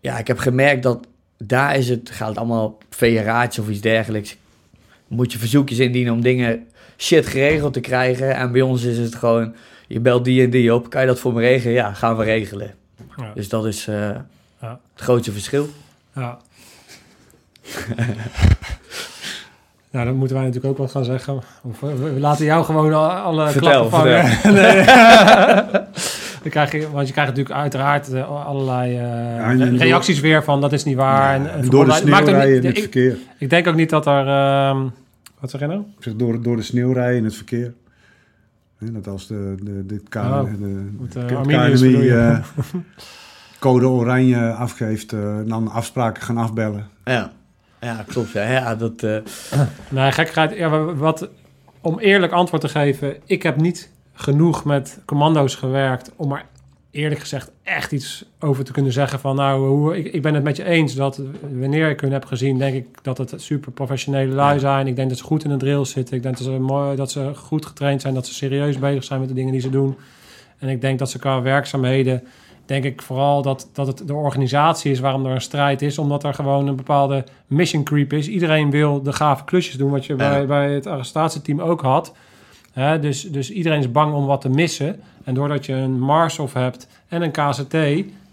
ja, 0.00 0.18
ik 0.18 0.26
heb 0.26 0.38
gemerkt 0.38 0.82
dat 0.82 1.06
daar 1.38 1.76
is 1.76 1.88
het, 1.88 2.10
gaat 2.12 2.28
het 2.28 2.38
allemaal 2.38 2.78
federaties 2.90 3.58
of 3.58 3.68
iets 3.68 3.80
dergelijks. 3.80 4.36
Moet 5.08 5.32
je 5.32 5.38
verzoekjes 5.38 5.78
indienen 5.78 6.12
om 6.12 6.22
dingen 6.22 6.66
shit 6.98 7.26
geregeld 7.26 7.72
te 7.72 7.80
krijgen. 7.80 8.34
En 8.34 8.52
bij 8.52 8.60
ons 8.60 8.82
is 8.82 8.98
het 8.98 9.14
gewoon, 9.14 9.54
je 9.86 10.00
belt 10.00 10.24
die 10.24 10.42
en 10.44 10.50
die 10.50 10.74
op. 10.74 10.90
Kan 10.90 11.00
je 11.00 11.06
dat 11.06 11.18
voor 11.18 11.32
me 11.32 11.40
regelen? 11.40 11.74
Ja, 11.74 11.92
gaan 11.92 12.16
we 12.16 12.24
regelen. 12.24 12.74
Ja. 13.16 13.30
Dus 13.34 13.48
dat 13.48 13.66
is 13.66 13.86
eh, 13.88 13.94
Ja. 14.60 14.80
het 14.92 15.02
grootste 15.02 15.32
verschil. 15.32 15.68
Ja. 16.14 16.38
nou, 19.90 20.04
dan 20.06 20.14
moeten 20.14 20.36
wij 20.36 20.44
natuurlijk 20.46 20.72
ook 20.72 20.78
wat 20.78 20.90
gaan 20.90 21.04
zeggen. 21.04 21.42
Of, 21.62 21.80
we, 21.80 22.14
laten 22.18 22.44
jou 22.44 22.64
gewoon 22.64 22.92
al- 22.92 23.10
alle 23.10 23.50
Vertel, 23.50 23.70
klappen 23.88 23.90
vangen. 23.90 24.38
Nee. 24.62 24.84
Dan 26.42 26.50
krijg 26.50 26.72
je, 26.72 26.90
want 26.90 27.06
je 27.06 27.12
krijgt 27.12 27.30
natuurlijk 27.30 27.58
uiteraard 27.60 28.12
eh, 28.12 28.46
allerlei 28.46 28.96
eh, 28.98 29.58
door- 29.58 29.66
reacties 29.78 30.20
weer 30.20 30.44
van 30.44 30.60
dat 30.60 30.72
is 30.72 30.84
niet 30.84 30.96
waar. 30.96 31.34
en, 31.34 31.50
en 31.52 31.58
En 31.60 31.68
door 31.68 31.84
de 31.84 31.92
niet- 32.04 32.04
in 32.46 32.64
het 32.66 32.76
ik, 32.76 32.78
verkeer. 32.82 33.16
ik 33.38 33.50
denk 33.50 33.66
ook 33.66 33.74
niet 33.74 33.90
dat 33.90 34.06
er... 34.06 34.26
ehm, 34.28 34.86
wat 35.40 35.50
zeg 35.50 35.60
je 35.60 35.66
nou? 35.66 35.80
Ik 35.80 36.02
zeg 36.02 36.14
door, 36.14 36.42
door 36.42 36.56
de 36.56 36.62
sneeuwrij 36.62 37.16
in 37.16 37.24
het 37.24 37.34
verkeer. 37.34 37.74
Hè, 38.78 38.92
dat 38.92 39.06
als 39.08 39.26
de, 39.26 39.54
de, 39.62 39.86
de, 39.86 40.00
K- 40.08 40.14
Oh, 40.14 40.44
de, 40.44 40.50
met, 40.50 41.12
de 41.12 41.20
eh, 41.86 42.02
je? 42.04 42.14
eh, 42.16 42.44
code 43.58 43.88
oranje 43.88 44.52
afgeeft, 44.52 45.12
eh, 45.12 45.36
dan 45.46 45.68
afspraken 45.70 46.22
gaan 46.22 46.36
afbellen. 46.36 46.88
Ja, 47.04 47.32
ja 47.80 48.04
klopt. 48.06 48.30
Ja, 48.32 48.42
ja 48.50 48.74
dat, 48.74 49.02
eh, 49.02 49.16
Nee, 49.88 50.12
gekkigheid. 50.12 50.56
Ja, 50.56 50.68
wa- 50.68 50.94
wat, 50.94 51.28
om 51.80 51.98
eerlijk 51.98 52.32
antwoord 52.32 52.62
te 52.62 52.68
geven, 52.68 53.16
ik 53.24 53.42
heb 53.42 53.56
niet 53.56 53.89
genoeg 54.20 54.64
met 54.64 55.02
commando's 55.04 55.54
gewerkt 55.54 56.12
om 56.16 56.32
er 56.32 56.44
eerlijk 56.90 57.20
gezegd 57.20 57.50
echt 57.62 57.92
iets 57.92 58.24
over 58.40 58.64
te 58.64 58.72
kunnen 58.72 58.92
zeggen 58.92 59.20
van 59.20 59.36
nou, 59.36 59.68
hoe, 59.68 59.98
ik, 59.98 60.12
ik 60.12 60.22
ben 60.22 60.34
het 60.34 60.42
met 60.42 60.56
je 60.56 60.64
eens 60.64 60.94
dat 60.94 61.20
wanneer 61.52 61.90
ik 61.90 62.00
hun 62.00 62.12
heb 62.12 62.24
gezien, 62.24 62.58
denk 62.58 62.74
ik 62.74 62.86
dat 63.02 63.18
het 63.18 63.34
super 63.36 63.72
professionele 63.72 64.34
lui 64.34 64.58
zijn. 64.58 64.86
Ik 64.86 64.96
denk 64.96 65.08
dat 65.08 65.18
ze 65.18 65.24
goed 65.24 65.44
in 65.44 65.50
de 65.50 65.56
drill 65.56 65.84
zitten. 65.84 66.16
Ik 66.16 66.22
denk 66.22 66.36
dat 66.36 66.46
ze, 66.46 66.50
mooi, 66.50 66.96
dat 66.96 67.10
ze 67.10 67.32
goed 67.34 67.66
getraind 67.66 68.00
zijn, 68.00 68.14
dat 68.14 68.26
ze 68.26 68.34
serieus 68.34 68.78
bezig 68.78 69.04
zijn 69.04 69.20
met 69.20 69.28
de 69.28 69.34
dingen 69.34 69.52
die 69.52 69.60
ze 69.60 69.70
doen. 69.70 69.96
En 70.58 70.68
ik 70.68 70.80
denk 70.80 70.98
dat 70.98 71.10
ze 71.10 71.18
qua 71.18 71.42
werkzaamheden, 71.42 72.22
denk 72.66 72.84
ik 72.84 73.02
vooral 73.02 73.42
dat, 73.42 73.68
dat 73.72 73.86
het 73.86 74.06
de 74.06 74.14
organisatie 74.14 74.90
is 74.90 75.00
waarom 75.00 75.26
er 75.26 75.32
een 75.32 75.40
strijd 75.40 75.82
is. 75.82 75.98
Omdat 75.98 76.24
er 76.24 76.34
gewoon 76.34 76.66
een 76.66 76.76
bepaalde 76.76 77.24
mission 77.46 77.84
creep 77.84 78.12
is. 78.12 78.28
Iedereen 78.28 78.70
wil 78.70 79.02
de 79.02 79.12
gave 79.12 79.44
klusjes 79.44 79.76
doen, 79.76 79.90
wat 79.90 80.06
je 80.06 80.14
bij, 80.14 80.46
bij 80.46 80.74
het 80.74 80.86
arrestatieteam 80.86 81.60
ook 81.60 81.80
had. 81.80 82.12
Dus, 83.00 83.22
dus 83.22 83.50
iedereen 83.50 83.78
is 83.78 83.90
bang 83.90 84.14
om 84.14 84.26
wat 84.26 84.40
te 84.40 84.48
missen. 84.48 85.00
En 85.24 85.34
doordat 85.34 85.66
je 85.66 85.72
een 85.72 85.98
Marshof 86.00 86.52
hebt 86.52 86.86
en 87.08 87.22
een 87.22 87.30
KCT, 87.30 87.76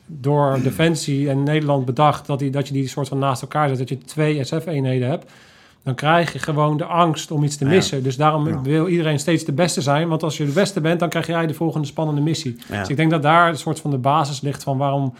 door 0.05 0.59
Defensie 0.63 1.29
en 1.29 1.43
Nederland 1.43 1.85
bedacht 1.85 2.25
dat, 2.27 2.39
die, 2.39 2.49
dat 2.49 2.67
je 2.67 2.73
die 2.73 2.87
soort 2.87 3.07
van 3.07 3.19
naast 3.19 3.41
elkaar 3.41 3.67
zet, 3.69 3.77
dat 3.77 3.89
je 3.89 3.97
twee 3.97 4.43
SF-eenheden 4.43 5.09
hebt, 5.09 5.31
dan 5.83 5.95
krijg 5.95 6.33
je 6.33 6.39
gewoon 6.39 6.77
de 6.77 6.85
angst 6.85 7.31
om 7.31 7.43
iets 7.43 7.57
te 7.57 7.65
Ja. 7.65 7.71
missen. 7.71 8.03
Dus 8.03 8.15
daarom 8.17 8.47
Ja. 8.47 8.61
wil 8.61 8.87
iedereen 8.87 9.19
steeds 9.19 9.43
de 9.45 9.51
beste 9.51 9.81
zijn. 9.81 10.07
Want 10.07 10.23
als 10.23 10.37
je 10.37 10.45
de 10.45 10.51
beste 10.51 10.81
bent, 10.81 10.99
dan 10.99 11.09
krijg 11.09 11.27
jij 11.27 11.47
de 11.47 11.53
volgende 11.53 11.87
spannende 11.87 12.21
missie. 12.21 12.55
ja. 12.69 12.79
Dus 12.79 12.89
ik 12.89 12.95
denk 12.97 13.11
dat 13.11 13.21
daar 13.21 13.49
een 13.49 13.57
soort 13.57 13.79
van 13.79 13.91
de 13.91 13.97
basis 13.97 14.41
ligt 14.41 14.63
van 14.63 14.77
waarom 14.77 15.13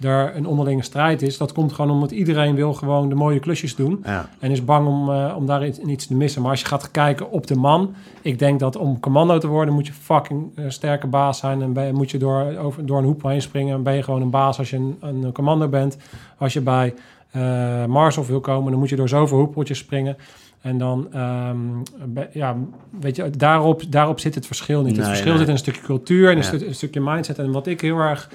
er 0.00 0.36
een 0.36 0.46
onderlinge 0.46 0.82
strijd 0.82 1.22
is. 1.22 1.38
Dat 1.38 1.52
komt 1.52 1.72
gewoon 1.72 1.90
omdat 1.90 2.10
iedereen 2.10 2.54
wil 2.54 2.74
gewoon 2.74 3.08
de 3.08 3.14
mooie 3.14 3.40
klusjes 3.40 3.76
doen. 3.76 4.00
ja. 4.04 4.28
En 4.38 4.50
is 4.50 4.64
bang 4.64 4.86
om, 4.86 5.10
eh, 5.10 5.34
om 5.36 5.46
daar 5.46 5.66
iets, 5.66 5.78
iets 5.78 6.06
te 6.06 6.14
missen. 6.14 6.42
Maar 6.42 6.50
als 6.50 6.60
je 6.60 6.66
gaat 6.66 6.90
kijken 6.90 7.30
op 7.30 7.46
de 7.46 7.56
man. 7.56 7.94
Ik 8.22 8.38
denk 8.38 8.60
dat 8.60 8.76
om 8.76 9.00
commando 9.00 9.38
te 9.38 9.46
worden 9.46 9.74
moet 9.74 9.86
je 9.86 9.92
fucking 9.92 10.50
eh, 10.54 10.64
sterke 10.68 11.06
baas 11.06 11.38
zijn. 11.38 11.62
En 11.62 11.72
ben, 11.72 11.94
moet 11.94 12.10
je 12.10 12.18
door, 12.18 12.56
over, 12.56 12.86
door 12.86 12.98
een 12.98 13.04
hoep 13.04 13.22
heen 13.22 13.42
springen. 13.42 13.74
En 13.74 13.82
ben 13.82 13.94
je 13.94 14.02
gewoon 14.02 14.22
een 14.22 14.30
baas 14.30 14.58
als 14.58 14.70
je 14.70 14.76
een, 14.76 14.96
een 15.00 15.32
commando 15.32 15.68
bent. 15.68 15.96
Als 16.38 16.52
je 16.52 16.60
bij 16.60 16.94
eh 17.30 17.84
Mars 17.84 18.18
of 18.18 18.26
wil 18.26 18.40
komen, 18.40 18.70
dan 18.70 18.80
moet 18.80 18.88
je 18.88 18.96
door 18.96 19.08
zoveel 19.08 19.38
hoepeltjes 19.38 19.78
springen. 19.78 20.16
En 20.60 20.78
dan, 20.78 21.08
ehm, 21.12 21.56
ja, 22.32 22.56
weet 23.00 23.16
je, 23.16 23.30
daarop, 23.30 23.82
daarop 23.88 24.20
zit 24.20 24.34
het 24.34 24.46
verschil 24.46 24.82
niet. 24.82 24.96
Het 24.96 25.06
verschil 25.06 25.28
nee. 25.28 25.38
zit 25.38 25.46
in 25.46 25.52
een 25.52 25.58
stukje 25.58 25.82
cultuur 25.82 26.30
en 26.30 26.66
een 26.66 26.74
stukje 26.74 27.00
mindset. 27.00 27.38
En 27.38 27.52
wat 27.52 27.66
ik 27.66 27.80
heel 27.80 27.98
erg 27.98 28.30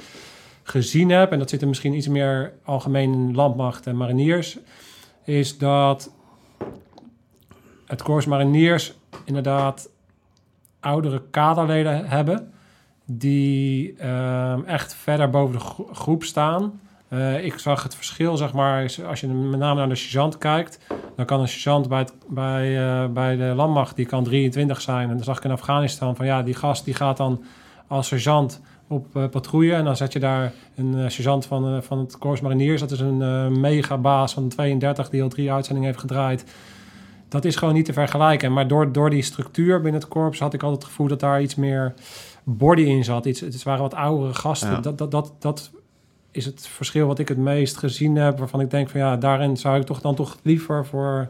gezien 0.63 1.09
heb, 1.09 1.31
en 1.31 1.39
dat 1.39 1.49
zit 1.49 1.61
er 1.61 1.67
misschien 1.67 1.93
iets 1.93 2.07
meer 2.07 2.53
algemeen 2.63 3.13
in 3.13 3.35
landmacht 3.35 3.87
en 3.87 3.97
mariniers, 3.97 4.57
is 5.23 5.57
dat 5.57 6.11
het 7.85 8.03
Corps 8.03 8.25
Mariniers 8.25 8.93
inderdaad 9.25 9.89
oudere 10.79 11.21
kaderleden 11.31 12.07
hebben 12.07 12.51
die 13.05 13.95
ehm, 13.97 14.63
echt 14.63 14.95
verder 14.95 15.29
boven 15.29 15.53
de 15.53 15.59
gro- 15.59 15.89
groep 15.91 16.23
staan. 16.23 16.79
Eh, 17.07 17.45
ik 17.45 17.59
zag 17.59 17.83
het 17.83 17.95
verschil, 17.95 18.37
zeg 18.37 18.53
maar, 18.53 18.95
als 19.07 19.19
je 19.19 19.27
met 19.27 19.59
name 19.59 19.79
naar 19.79 19.89
de 19.89 19.95
sergeant 19.95 20.37
kijkt, 20.37 20.79
dan 21.15 21.25
kan 21.25 21.39
een 21.39 21.47
sergeant 21.47 21.87
bij, 21.87 22.07
bij, 22.27 22.77
eh, 22.77 23.07
bij 23.07 23.35
de 23.35 23.53
landmacht, 23.55 23.95
die 23.95 24.05
kan 24.05 24.23
23 24.23 24.81
zijn. 24.81 25.09
En 25.09 25.15
dan 25.15 25.23
zag 25.23 25.37
ik 25.37 25.43
in 25.43 25.51
Afghanistan 25.51 26.15
van, 26.15 26.25
ja, 26.25 26.43
die 26.43 26.53
gast 26.53 26.85
die 26.85 26.93
gaat 26.93 27.17
dan 27.17 27.43
als 27.87 28.07
sergeant 28.07 28.61
op 28.93 29.15
eh, 29.15 29.27
patrouille. 29.29 29.73
En 29.73 29.83
dan 29.83 29.95
zet 29.95 30.13
je 30.13 30.19
daar 30.19 30.53
een 30.75 30.93
eh, 30.97 31.09
sergeant 31.09 31.45
van, 31.45 31.75
eh, 31.75 31.81
van 31.81 31.99
het 31.99 32.17
Corps 32.17 32.41
Mariniers. 32.41 32.81
Dat 32.81 32.91
is 32.91 32.99
een 32.99 33.21
eh 33.21 33.47
megabaas 33.47 34.33
van 34.33 34.47
32 34.47 35.09
die 35.09 35.23
al 35.23 35.29
drie 35.29 35.51
uitzendingen 35.51 35.89
heeft 35.89 36.01
gedraaid. 36.01 36.43
Dat 37.29 37.45
is 37.45 37.55
gewoon 37.55 37.73
niet 37.73 37.85
te 37.85 37.93
vergelijken. 37.93 38.53
Maar 38.53 38.67
door, 38.67 38.91
door 38.91 39.09
die 39.09 39.21
structuur 39.21 39.81
binnen 39.81 40.01
het 40.01 40.09
korps 40.09 40.39
had 40.39 40.53
ik 40.53 40.63
altijd 40.63 40.81
het 40.81 40.91
gevoel 40.91 41.07
dat 41.07 41.19
daar 41.19 41.41
iets 41.41 41.55
meer 41.55 41.93
body 42.43 42.81
in 42.81 43.03
zat. 43.03 43.25
Iets, 43.25 43.39
het 43.39 43.63
waren 43.63 43.81
wat 43.81 43.93
oudere 43.93 44.33
gasten. 44.33 44.71
Ja. 44.71 44.79
Dat, 44.79 44.97
dat, 44.97 45.11
dat, 45.11 45.33
dat 45.39 45.71
is 46.31 46.45
het 46.45 46.67
verschil 46.67 47.07
wat 47.07 47.19
ik 47.19 47.27
het 47.27 47.37
meest 47.37 47.77
gezien 47.77 48.15
heb. 48.15 48.39
Waarvan 48.39 48.59
ik 48.61 48.69
denk 48.69 48.89
van 48.89 48.99
ja, 48.99 49.17
daarin 49.17 49.57
zou 49.57 49.79
ik 49.79 49.85
toch 49.85 50.01
dan 50.01 50.15
toch 50.15 50.37
liever 50.43 50.85
voor 50.85 51.27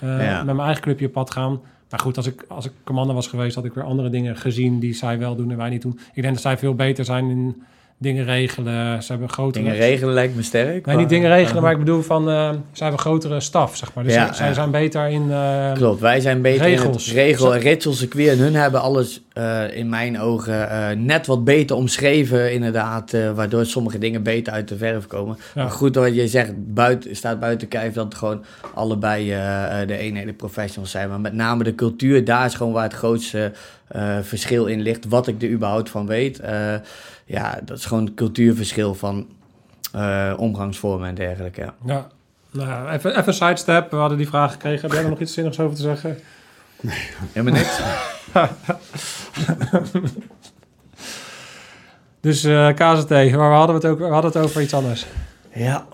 Ja. 0.00 0.36
met 0.36 0.54
mijn 0.54 0.66
eigen 0.66 0.82
clubje 0.82 1.08
pad 1.08 1.30
gaan. 1.30 1.60
Maar 1.90 2.00
goed, 2.00 2.16
als 2.16 2.26
ik, 2.26 2.44
als 2.48 2.66
ik 2.66 2.72
commando 2.84 3.14
was 3.14 3.26
geweest, 3.26 3.54
had 3.54 3.64
ik 3.64 3.74
weer 3.74 3.84
andere 3.84 4.10
dingen 4.10 4.36
gezien 4.36 4.78
die 4.78 4.94
zij 4.94 5.18
wel 5.18 5.36
doen 5.36 5.50
en 5.50 5.56
wij 5.56 5.70
niet 5.70 5.82
doen. 5.82 5.98
Ik 6.12 6.22
denk 6.22 6.34
dat 6.34 6.42
zij 6.42 6.58
veel 6.58 6.74
beter 6.74 7.04
zijn 7.04 7.30
in 7.30 7.62
dingen 8.02 8.24
regelen. 8.24 9.02
Ze 9.02 9.10
hebben 9.12 9.28
grotere... 9.28 9.64
Dingen 9.64 9.78
regelen 9.78 10.14
lijkt 10.14 10.36
me 10.36 10.42
sterk. 10.42 10.86
Nee, 10.86 10.96
niet 10.96 11.08
dingen 11.08 11.30
regelen, 11.30 11.62
maar 11.62 11.72
ik 11.72 11.78
bedoel 11.78 12.02
van... 12.02 12.30
eh 12.30 12.50
ze 12.72 12.82
hebben 12.82 13.00
grotere 13.00 13.40
staf, 13.40 13.76
zeg 13.76 13.94
maar. 13.94 14.04
Dus 14.04 14.14
Ja, 14.14 14.32
zij 14.32 14.54
zijn 14.54 14.70
beter 14.70 15.08
in... 15.08 15.30
eh, 15.30 15.72
Klopt, 15.72 16.00
wij 16.00 16.20
zijn 16.20 16.42
beter 16.42 16.66
in 16.66 16.72
Regels. 16.76 17.06
het 17.06 17.14
regel- 17.14 17.54
en 17.54 17.60
ritselcircuit. 17.60 18.28
En 18.28 18.38
hun 18.38 18.54
hebben 18.54 18.80
alles 18.80 19.22
eh, 19.32 19.76
in 19.76 19.88
mijn 19.88 20.20
ogen 20.20 20.68
net 21.06 21.26
wat 21.26 21.44
beter 21.44 21.76
omschreven, 21.76 22.52
inderdaad. 22.52 23.16
waardoor 23.34 23.66
sommige 23.66 23.98
dingen 23.98 24.22
beter 24.22 24.52
uit 24.52 24.68
de 24.68 24.76
verf 24.76 25.06
komen. 25.06 25.36
Ja. 25.54 25.62
Maar 25.62 25.72
goed, 25.72 25.94
wat 25.94 26.14
je 26.14 26.28
zegt, 26.28 26.52
buiten, 26.56 27.16
staat 27.16 27.40
buiten 27.40 27.68
kijf 27.68 27.94
dat 27.94 28.14
gewoon 28.14 28.44
allebei 28.74 29.26
de 29.86 29.96
eenheden 29.96 30.36
professionals 30.36 30.90
zijn. 30.90 31.08
Maar 31.08 31.20
met 31.20 31.32
name 31.32 31.64
de 31.64 31.74
cultuur, 31.74 32.24
daar 32.24 32.46
is 32.46 32.54
gewoon 32.54 32.72
waar 32.72 32.82
het 32.82 32.92
grootste 32.92 33.52
eh, 33.90 34.18
verschil 34.22 34.66
in 34.66 34.80
ligt. 34.80 35.08
Wat 35.08 35.26
ik 35.26 35.42
er 35.42 35.50
überhaupt 35.50 35.90
van 35.90 36.06
weet. 36.06 36.40
Eh, 36.40 36.74
ja, 37.24 37.58
dat 37.64 37.78
is 37.78 37.84
gewoon 37.84 38.04
het 38.04 38.14
cultuurverschil 38.14 38.94
van 38.94 39.26
eh, 39.92 40.32
omgangsvormen 40.36 41.08
en 41.08 41.14
dergelijke. 41.14 41.60
Ja. 41.60 41.74
Ja. 41.84 42.06
Nou, 42.52 42.90
even, 42.90 43.10
even 43.10 43.28
een 43.28 43.34
sidestep. 43.34 43.90
We 43.90 43.96
hadden 43.96 44.18
die 44.18 44.28
vraag 44.28 44.52
gekregen. 44.52 44.80
Heb 44.80 44.92
jij 44.92 45.02
er 45.02 45.10
nog 45.10 45.20
iets 45.20 45.34
zinnigs 45.34 45.60
over 45.60 45.76
te 45.76 45.82
zeggen? 45.82 46.18
Helemaal 47.32 47.60
niks. 47.60 47.80
Dus 52.20 52.44
eh 52.44 52.68
KZT, 52.68 53.10
maar 53.10 53.50
we 53.50 53.56
hadden 53.56 53.74
het, 53.74 53.84
ook, 53.84 53.98
we 53.98 54.04
hadden 54.04 54.32
het 54.32 54.40
over 54.42 54.62
iets 54.62 54.74
anders. 54.74 55.06
ja, 55.54 55.86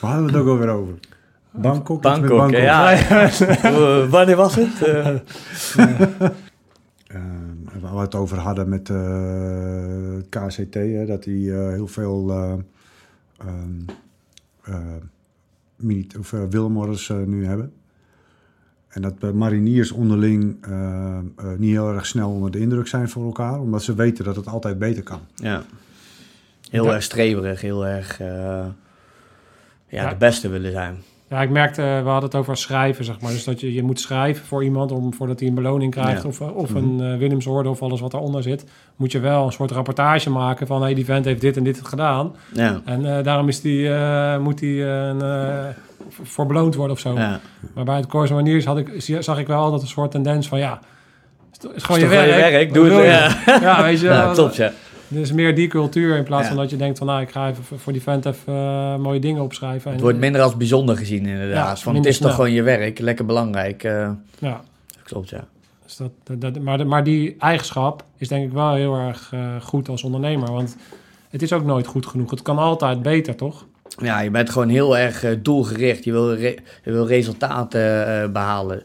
Waar 0.00 0.10
hadden 0.10 0.26
we 0.26 0.32
het 0.32 0.40
ook 0.40 0.48
alweer 0.48 0.68
over? 0.68 0.94
Bangkok? 1.50 2.02
met 2.02 2.20
Bangkok. 2.20 2.50
Ja. 2.50 2.92
Eh, 3.62 4.08
wanneer 4.10 4.36
was 4.36 4.54
het? 4.54 4.72
Eh, 7.18 7.74
Eh, 7.76 7.82
waar 7.82 7.94
we 7.94 8.00
het 8.00 8.14
over 8.14 8.38
hadden 8.38 8.68
met 8.68 8.90
eh, 8.90 10.14
het 10.16 10.28
KCT, 10.28 10.74
hè, 10.74 11.06
dat 11.06 11.22
die 11.22 11.52
eh, 11.52 11.68
heel 11.68 11.86
veel 11.86 12.30
ehm, 13.38 13.82
mini- 15.76 16.06
of, 16.18 16.30
Wilmores 16.30 17.08
nu 17.26 17.46
hebben. 17.46 17.72
En 18.88 19.02
dat 19.02 19.20
de 19.20 19.32
mariniers 19.32 19.92
onderling 19.92 20.66
niet 21.56 21.70
heel 21.70 21.92
erg 21.94 22.06
snel 22.06 22.30
onder 22.30 22.50
de 22.50 22.58
indruk 22.58 22.86
zijn 22.86 23.08
voor 23.08 23.24
elkaar, 23.24 23.60
omdat 23.60 23.82
ze 23.82 23.94
weten 23.94 24.24
dat 24.24 24.36
het 24.36 24.46
altijd 24.46 24.78
beter 24.78 25.02
kan. 25.02 25.20
ja. 25.34 25.62
Heel 26.70 26.84
Ja. 26.84 26.92
erg 26.94 27.02
streberig, 27.02 27.60
heel 27.60 27.86
erg 27.86 28.20
eh, 28.20 28.26
ja, 28.28 28.72
Ja. 29.88 30.08
de 30.08 30.16
beste 30.16 30.48
willen 30.48 30.72
zijn. 30.72 30.96
Ja, 31.30 31.42
ik 31.42 31.50
merkte, 31.50 31.82
we 31.82 32.08
hadden 32.08 32.30
het 32.30 32.34
over 32.34 32.56
schrijven, 32.56 33.04
zeg 33.04 33.20
maar. 33.20 33.30
Dus 33.30 33.44
dat 33.44 33.60
je, 33.60 33.74
je 33.74 33.82
moet 33.82 34.00
schrijven 34.00 34.46
voor 34.46 34.64
iemand 34.64 34.92
om, 34.92 35.14
voordat 35.14 35.40
hij 35.40 35.48
een 35.48 35.54
beloning 35.54 35.92
krijgt. 35.92 36.22
Ja. 36.22 36.28
Of, 36.28 36.40
eh, 36.40 36.56
of 36.56 36.74
een 36.74 36.98
uh, 37.00 37.16
Willemsorde 37.16 37.68
of 37.68 37.82
alles 37.82 38.00
wat 38.00 38.10
daaronder 38.10 38.42
zit. 38.42 38.64
Moet 38.96 39.12
je 39.12 39.18
wel 39.20 39.46
een 39.46 39.52
soort 39.52 39.70
rapportage 39.70 40.30
maken 40.30 40.66
van... 40.66 40.82
hey, 40.82 40.94
die 40.94 41.04
vent 41.04 41.24
heeft 41.24 41.40
dit 41.40 41.56
en 41.56 41.64
dit 41.64 41.80
gedaan. 41.84 42.34
Ja. 42.52 42.80
En 42.84 43.16
eh, 43.16 43.24
daarom 43.24 43.48
is 43.48 43.60
die, 43.60 43.94
eh, 43.94 44.38
moet 44.38 44.60
hij 44.60 45.08
eh, 45.08 45.66
voor 46.22 46.46
beloond 46.46 46.74
worden 46.74 46.96
of 46.96 47.00
zo. 47.00 47.14
Ja. 47.14 47.40
Maar 47.74 47.84
bij 47.84 47.96
het 47.96 48.06
Corps 48.06 48.30
Maniers 48.30 48.64
had 48.64 48.78
ik, 48.78 48.90
zag 49.20 49.38
ik 49.38 49.46
wel 49.46 49.60
altijd 49.62 49.82
een 49.82 49.88
soort 49.88 50.10
tendens 50.10 50.48
van... 50.48 50.58
ja, 50.58 50.80
het 51.52 51.68
is, 51.74 51.82
gewoon 51.82 52.00
je 52.00 52.06
werk. 52.06 52.26
je 52.26 52.50
werk, 52.50 52.74
doe 52.74 52.90
het. 52.90 53.04
Ja. 53.46 53.60
Ja, 53.60 53.82
weet 53.82 54.00
je 54.00 54.06
Ja, 54.06 54.32
klopt, 54.32 54.56
ja. 54.56 54.72
Dus 55.08 55.32
meer 55.32 55.54
die 55.54 55.68
cultuur 55.68 56.16
in 56.16 56.24
plaats 56.24 56.42
Ja. 56.42 56.48
van 56.48 56.56
dat 56.56 56.70
je 56.70 56.76
denkt 56.76 56.98
van... 56.98 57.06
nou, 57.06 57.20
ik 57.20 57.30
ga 57.30 57.48
even 57.48 57.64
voor- 57.78 57.92
die 57.92 58.02
vent 58.02 58.26
even 58.26 58.52
eh, 58.54 58.96
mooie 58.96 59.20
dingen 59.20 59.42
opschrijven. 59.42 59.88
Het 59.90 59.98
En, 59.98 60.04
wordt 60.04 60.18
minder 60.18 60.40
als 60.40 60.56
bijzonder 60.56 60.96
gezien 60.96 61.24
Ja, 61.24 61.30
inderdaad. 61.32 61.80
Van, 61.82 61.94
het 61.94 62.06
is 62.06 62.18
toch 62.18 62.34
gewoon 62.34 62.52
je 62.52 62.62
werk, 62.62 62.98
lekker 62.98 63.24
belangrijk. 63.26 63.84
eh, 63.84 64.10
Ja, 64.38 64.60
klopt, 65.04 65.28
ja. 65.28 65.44
Dus 65.84 65.96
dat, 65.96 66.10
dat, 66.24 66.40
dat- 66.40 66.62
maar, 66.62 66.78
de- 66.78 66.84
maar 66.84 67.04
die 67.04 67.36
eigenschap 67.38 68.04
is 68.16 68.28
denk 68.28 68.44
ik 68.46 68.52
wel 68.52 68.74
heel 68.74 68.94
erg 68.96 69.30
eh, 69.32 69.40
goed 69.60 69.88
als 69.88 70.02
ondernemer. 70.02 70.52
Want 70.52 70.76
het 71.30 71.42
is 71.42 71.52
ook 71.52 71.64
nooit 71.64 71.86
goed 71.86 72.06
genoeg. 72.06 72.30
Het 72.30 72.42
kan 72.42 72.58
altijd 72.58 73.02
beter, 73.02 73.34
toch? 73.36 73.66
Ja, 74.02 74.20
je 74.20 74.30
bent 74.30 74.50
gewoon 74.50 74.68
heel 74.68 74.96
erg 74.98 75.24
doelgericht. 75.42 76.04
Je 76.04 76.12
wil, 76.12 76.34
re- 76.34 76.56
je 76.84 76.92
wil 76.92 77.06
resultaten 77.06 78.06
eh, 78.22 78.28
behalen. 78.30 78.82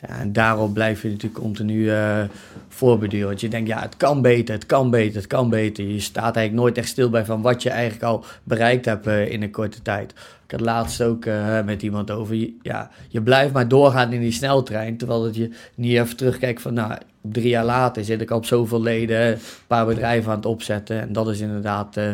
Ja, 0.00 0.08
en 0.18 0.32
daarop 0.32 0.74
blijf 0.74 1.02
je 1.02 1.08
natuurlijk 1.08 1.40
continu 1.42 1.90
eh 1.90 2.22
voorbeduren. 2.68 3.26
Want 3.26 3.40
je 3.40 3.48
denkt, 3.48 3.68
ja, 3.68 3.80
het 3.80 3.96
kan 3.96 4.22
beter, 4.22 4.54
het 4.54 4.66
kan 4.66 4.90
beter, 4.90 5.16
het 5.16 5.26
kan 5.26 5.48
beter. 5.50 5.84
Je 5.84 6.00
staat 6.00 6.36
eigenlijk 6.36 6.54
nooit 6.66 6.78
echt 6.78 6.88
stil 6.88 7.10
bij 7.10 7.24
van 7.24 7.42
wat 7.42 7.62
je 7.62 7.70
eigenlijk 7.70 8.02
al 8.02 8.24
bereikt 8.42 8.84
hebt 8.84 9.06
eh, 9.06 9.30
in 9.32 9.42
een 9.42 9.50
korte 9.50 9.82
tijd. 9.82 10.10
Ik 10.44 10.50
had 10.50 10.60
laatst 10.60 11.02
ook 11.02 11.24
eh, 11.24 11.62
met 11.64 11.82
iemand 11.82 12.10
over, 12.10 12.34
je- 12.34 12.54
ja, 12.62 12.90
je 13.08 13.22
blijft 13.22 13.52
maar 13.52 13.68
doorgaan 13.68 14.12
in 14.12 14.20
die 14.20 14.32
sneltrein. 14.32 14.96
Terwijl 14.96 15.22
dat 15.22 15.36
je 15.36 15.50
niet 15.74 15.92
even 15.96 16.16
terugkijkt 16.16 16.62
van, 16.62 16.74
nou, 16.74 16.92
drie 17.22 17.48
jaar 17.48 17.64
later 17.64 18.04
zit 18.04 18.20
ik 18.20 18.30
al 18.30 18.36
op 18.36 18.44
zoveel 18.46 18.82
leden, 18.82 19.26
een 19.32 19.38
paar 19.66 19.86
bedrijven 19.86 20.30
aan 20.30 20.36
het 20.36 20.46
opzetten. 20.46 21.00
En 21.00 21.12
dat 21.12 21.28
is 21.28 21.40
inderdaad, 21.40 21.96
eh, 21.96 22.10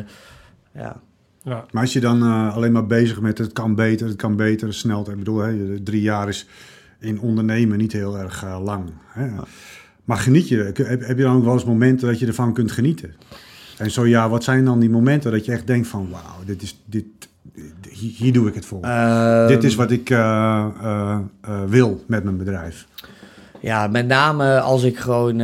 ja, 0.74 1.00
Ja, 1.44 1.64
Maar 1.70 1.82
als 1.82 1.92
je 1.92 2.00
dan 2.00 2.22
eh, 2.22 2.54
alleen 2.56 2.72
maar 2.72 2.86
bezig 2.86 3.20
met 3.20 3.38
het 3.38 3.52
kan 3.52 3.74
beter, 3.74 4.06
het 4.06 4.16
kan 4.16 4.36
beter, 4.36 4.74
snel. 4.74 5.10
Ik 5.10 5.18
bedoel, 5.18 5.38
hè, 5.38 5.82
drie 5.82 6.02
jaar 6.02 6.28
is 6.28 6.46
in 7.02 7.20
ondernemen 7.20 7.78
niet 7.78 7.92
heel 7.92 8.18
erg 8.18 8.44
eh, 8.44 8.58
lang. 8.64 8.90
Hè. 9.06 9.28
Maar 10.04 10.16
geniet 10.16 10.48
je, 10.48 10.72
heb, 10.74 11.06
heb 11.06 11.16
je 11.16 11.22
dan 11.22 11.36
ook 11.36 11.44
wel 11.44 11.52
eens 11.52 11.64
momenten 11.64 12.08
dat 12.08 12.18
je 12.18 12.26
ervan 12.26 12.52
kunt 12.52 12.72
genieten? 12.72 13.14
En 13.78 13.90
zo 13.90 14.06
ja, 14.06 14.28
wat 14.28 14.44
zijn 14.44 14.64
dan 14.64 14.80
die 14.80 14.90
momenten 14.90 15.32
dat 15.32 15.44
je 15.44 15.52
echt 15.52 15.66
denkt 15.66 15.88
van 15.88 16.08
wauw, 16.10 16.44
dit 16.44 16.62
is, 16.62 16.82
dit, 16.84 17.04
hier, 17.88 18.12
hier 18.16 18.32
doe 18.32 18.48
ik 18.48 18.54
het 18.54 18.66
voor. 18.66 18.82
Ehm, 18.82 19.46
dit 19.46 19.64
is 19.64 19.74
wat 19.74 19.90
ik 19.90 20.10
eh, 20.10 20.66
eh, 20.80 21.18
wil 21.66 22.04
met 22.06 22.24
mijn 22.24 22.36
bedrijf. 22.36 22.86
Ja, 23.60 23.86
met 23.86 24.06
name 24.06 24.60
als 24.60 24.82
ik 24.82 24.98
gewoon 24.98 25.42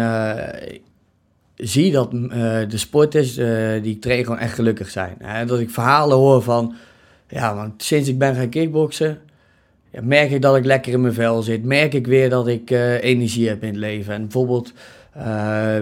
zie 1.56 1.92
dat 1.92 2.10
de 2.10 2.66
sporters 2.76 3.34
die 3.82 3.94
ik 3.94 4.00
train 4.00 4.24
gewoon 4.24 4.38
echt 4.38 4.54
gelukkig 4.54 4.90
zijn. 4.90 5.14
Hè? 5.18 5.44
Dat 5.44 5.60
ik 5.60 5.70
verhalen 5.70 6.16
hoor 6.16 6.42
van, 6.42 6.74
ja, 7.28 7.54
want 7.54 7.82
sinds 7.82 8.08
ik 8.08 8.18
ben 8.18 8.34
gaan 8.34 8.48
kickboksen, 8.48 9.18
merk 10.02 10.30
ik 10.30 10.42
dat 10.42 10.56
ik 10.56 10.64
lekker 10.64 10.92
in 10.92 11.00
mijn 11.00 11.14
vel 11.14 11.42
zit. 11.42 11.64
Merk 11.64 11.94
ik 11.94 12.06
weer 12.06 12.30
dat 12.30 12.48
ik 12.48 12.70
eh, 12.70 13.02
energie 13.02 13.48
heb 13.48 13.62
in 13.62 13.68
het 13.68 13.76
leven. 13.76 14.14
En 14.14 14.22
bijvoorbeeld, 14.22 14.72
eh 15.12 15.76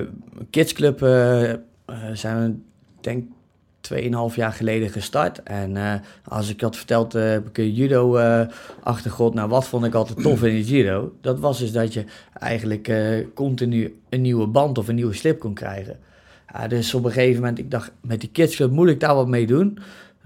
Kidsclub 0.50 1.02
eh, 1.02 1.50
eh, 1.50 1.58
zijn 2.12 2.42
we, 2.42 2.54
denk 3.00 3.24
ik, 3.24 3.30
2,5 4.30 4.34
jaar 4.34 4.52
geleden 4.52 4.90
gestart. 4.90 5.42
En 5.42 6.02
als 6.24 6.50
ik 6.50 6.60
had 6.60 6.76
verteld, 6.76 7.12
heb 7.12 7.48
ik 7.48 7.58
een 7.58 7.72
judo-achtergrond. 7.72 9.34
nou, 9.34 9.48
wat 9.48 9.66
vond 9.66 9.84
ik 9.84 9.94
altijd 9.94 10.22
tof 10.22 10.42
in 10.42 10.56
het 10.56 10.68
judo? 10.68 11.12
Dat 11.20 11.38
was 11.38 11.58
dus 11.58 11.72
dat 11.72 11.92
je 11.92 12.04
eigenlijk 12.32 12.92
continu 13.34 13.98
een 14.08 14.20
nieuwe 14.20 14.46
band 14.46 14.78
of 14.78 14.88
een 14.88 14.94
nieuwe 14.94 15.14
slip 15.14 15.38
kon 15.38 15.54
krijgen. 15.54 15.98
Dus 16.68 16.94
op 16.94 17.04
een 17.04 17.12
gegeven 17.12 17.40
moment, 17.40 17.58
ik 17.58 17.70
dacht, 17.70 17.92
met 18.00 18.20
die 18.20 18.30
kidsclub 18.30 18.70
moet 18.70 18.88
ik 18.88 19.00
daar 19.00 19.14
wat 19.14 19.28
mee 19.28 19.46
doen. 19.46 19.78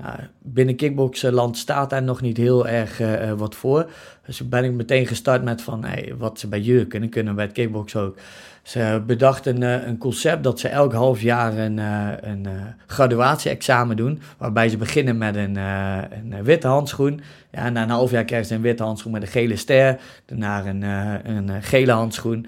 Ja, 0.02 0.28
binnen 0.38 0.76
kickboxland 0.76 1.56
staat 1.56 1.90
daar 1.90 2.02
nog 2.02 2.20
niet 2.20 2.36
heel 2.36 2.68
erg 2.68 3.00
eh, 3.00 3.30
eh, 3.30 3.38
wat 3.38 3.54
voor. 3.54 3.90
Dus 4.26 4.48
ben 4.48 4.64
ik 4.64 4.72
meteen 4.72 5.06
gestart 5.06 5.42
met 5.42 5.62
van, 5.62 5.84
hey, 5.84 6.14
wat 6.18 6.38
ze 6.38 6.48
bij 6.48 6.60
judo 6.60 6.84
kunnen, 6.84 7.08
kunnen 7.08 7.34
bij 7.34 7.44
het 7.44 7.54
kickboksen 7.54 8.00
ook. 8.00 8.16
Ze 8.62 9.02
bedachten 9.06 9.62
een, 9.62 9.88
een 9.88 9.98
concept 9.98 10.44
dat 10.44 10.60
ze 10.60 10.68
elk 10.68 10.92
half 10.92 11.20
jaar 11.20 11.58
een, 11.58 11.78
eh, 11.78 12.08
een 12.20 12.46
eh, 12.46 12.52
graduatie-examen 12.86 13.96
doen. 13.96 14.20
Waarbij 14.38 14.68
ze 14.68 14.76
beginnen 14.76 15.18
met 15.18 15.36
een, 15.36 15.56
eh, 15.56 15.98
een 16.10 16.32
eh, 16.32 16.40
witte 16.42 16.66
handschoen. 16.66 17.20
Ja, 17.52 17.68
na 17.68 17.82
een 17.82 17.90
half 17.90 18.10
jaar 18.10 18.24
krijgen 18.24 18.48
ze 18.48 18.54
een 18.54 18.60
witte 18.60 18.82
handschoen 18.82 19.12
met 19.12 19.22
een 19.22 19.28
gele 19.28 19.56
ster. 19.56 19.98
Daarna 20.26 20.66
een, 20.66 20.82
eh, 20.82 21.34
een 21.36 21.48
eh, 21.48 21.56
gele 21.60 21.92
handschoen. 21.92 22.46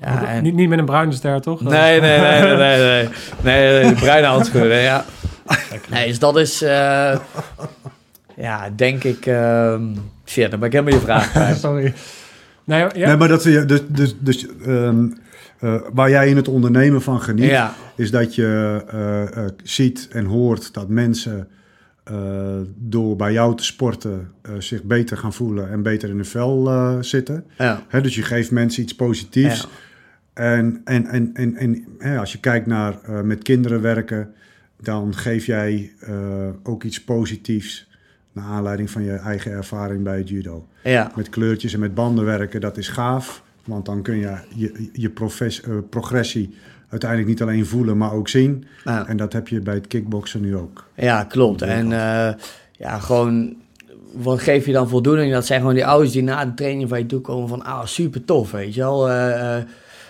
Ja, 0.00 0.26
en... 0.26 0.42
niet, 0.42 0.54
niet 0.54 0.68
met 0.68 0.78
een 0.78 0.84
bruine 0.84 1.12
ster, 1.12 1.40
toch? 1.40 1.60
Nee, 1.60 2.00
nee, 2.00 2.20
nee, 2.20 2.40
nee, 2.40 2.56
nee, 2.56 2.78
nee. 2.78 3.08
Nee, 3.42 3.82
nee, 3.82 3.94
de 3.94 4.00
bruine 4.00 4.26
handschoenen, 4.26 4.80
ja. 4.80 5.04
Nee, 5.90 6.06
dus 6.06 6.18
dat 6.18 6.36
is, 6.38 6.62
eh, 6.62 7.18
ja, 8.36 8.70
denk 8.76 9.04
ik, 9.04 9.26
ehm 9.26 9.82
shit, 10.24 10.50
dan 10.50 10.58
ben 10.60 10.68
ik 10.68 10.74
helemaal 10.74 10.94
je 10.94 11.04
vraag 11.04 11.30
kwijt. 11.32 11.58
Sorry. 11.58 11.92
Nee, 12.64 12.80
ja, 12.94 13.06
Nee, 13.06 13.16
maar 13.16 13.28
dat 13.28 13.42
je 13.42 13.64
dus, 13.64 13.80
dus, 13.88 14.16
dus 14.18 14.46
ehm, 14.64 15.06
eh, 15.58 15.74
waar 15.92 16.10
jij 16.10 16.28
in 16.28 16.36
het 16.36 16.48
ondernemen 16.48 17.02
van 17.02 17.20
geniet, 17.20 17.50
Ja, 17.50 17.74
is 17.96 18.10
dat 18.10 18.34
je 18.34 18.82
eh, 18.88 19.22
eh, 19.44 19.50
ziet 19.62 20.08
en 20.10 20.24
hoort 20.24 20.74
dat 20.74 20.88
mensen 20.88 21.48
eh, 22.04 22.14
door 22.76 23.16
bij 23.16 23.32
jou 23.32 23.56
te 23.56 23.64
sporten 23.64 24.30
eh, 24.42 24.52
zich 24.58 24.82
beter 24.82 25.16
gaan 25.16 25.32
voelen 25.32 25.70
en 25.70 25.82
beter 25.82 26.08
in 26.08 26.14
hun 26.14 26.24
vel 26.24 26.68
eh, 26.68 26.96
zitten. 27.00 27.44
ja, 27.58 27.82
Hè, 27.88 28.00
dus 28.00 28.14
je 28.14 28.22
geeft 28.22 28.50
mensen 28.50 28.82
iets 28.82 28.94
positiefs. 28.94 29.60
Ja. 29.60 29.68
En, 30.44 30.80
en, 30.84 31.06
en, 31.06 31.30
en, 31.34 31.56
en 31.56 31.84
hè, 31.98 32.18
als 32.18 32.32
je 32.32 32.38
kijkt 32.40 32.66
naar 32.66 32.94
eh, 33.02 33.20
met 33.20 33.42
kinderen 33.42 33.80
werken, 33.80 34.34
dan 34.80 35.14
geef 35.14 35.46
jij 35.46 35.92
eh, 36.00 36.48
ook 36.62 36.82
iets 36.84 37.04
positiefs 37.04 37.88
naar 38.32 38.44
aanleiding 38.44 38.90
van 38.90 39.02
je 39.02 39.12
eigen 39.12 39.52
ervaring 39.52 40.02
bij 40.02 40.16
het 40.16 40.28
judo. 40.28 40.66
ja, 40.82 41.12
Met 41.16 41.28
kleurtjes 41.28 41.74
en 41.74 41.80
met 41.80 41.94
banden 41.94 42.24
werken, 42.24 42.60
dat 42.60 42.76
is 42.76 42.88
gaaf. 42.88 43.42
Want 43.64 43.86
dan 43.86 44.02
kun 44.02 44.16
je 44.16 44.36
je, 44.54 44.88
je 44.92 45.12
eh, 45.38 45.74
progressie 45.90 46.54
uiteindelijk 46.88 47.30
niet 47.30 47.42
alleen 47.42 47.66
voelen, 47.66 47.96
maar 47.96 48.12
ook 48.12 48.28
zien. 48.28 48.64
ja. 48.84 49.06
En 49.06 49.16
dat 49.16 49.32
heb 49.32 49.48
je 49.48 49.60
bij 49.60 49.74
het 49.74 49.86
kickboksen 49.86 50.40
nu 50.40 50.56
ook. 50.56 50.86
Ja, 50.94 51.24
klopt. 51.24 51.62
En 51.62 51.92
eh, 51.92 52.34
ja, 52.72 52.98
gewoon, 52.98 53.56
wat 54.12 54.40
geef 54.40 54.66
je 54.66 54.72
dan 54.72 54.88
voldoening? 54.88 55.32
Dat 55.32 55.46
zijn 55.46 55.60
gewoon 55.60 55.74
die 55.74 55.86
ouders 55.86 56.12
die 56.12 56.22
na 56.22 56.44
de 56.44 56.54
training 56.54 56.88
van 56.88 56.98
je 56.98 57.06
toe 57.06 57.20
komen 57.20 57.48
van, 57.48 57.64
ah, 57.64 57.84
super 57.84 58.24
tof, 58.24 58.50
weet 58.50 58.74
je 58.74 58.80
wel. 58.80 59.08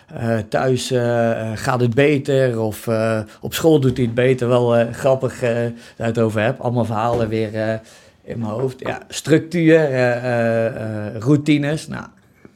Eh, 0.06 0.38
thuis 0.38 0.90
eh, 0.90 1.30
eh, 1.30 1.58
gaat 1.58 1.80
het 1.80 1.94
beter 1.94 2.60
of 2.60 2.88
op 3.40 3.54
school 3.54 3.80
doet 3.80 3.96
hij 3.96 4.06
het 4.06 4.14
beter. 4.14 4.48
Wel 4.48 4.92
grappig 4.92 5.40
dat 5.40 5.50
je 5.96 6.02
het 6.02 6.18
over 6.18 6.40
heb. 6.40 6.60
Allemaal 6.60 6.84
verhalen 6.84 7.28
weer 7.28 7.80
in 8.22 8.38
mijn 8.38 8.52
hoofd. 8.52 8.80
Ja, 8.80 9.00
structuur, 9.08 9.78
routines. 11.18 11.88
Nou, 11.88 12.04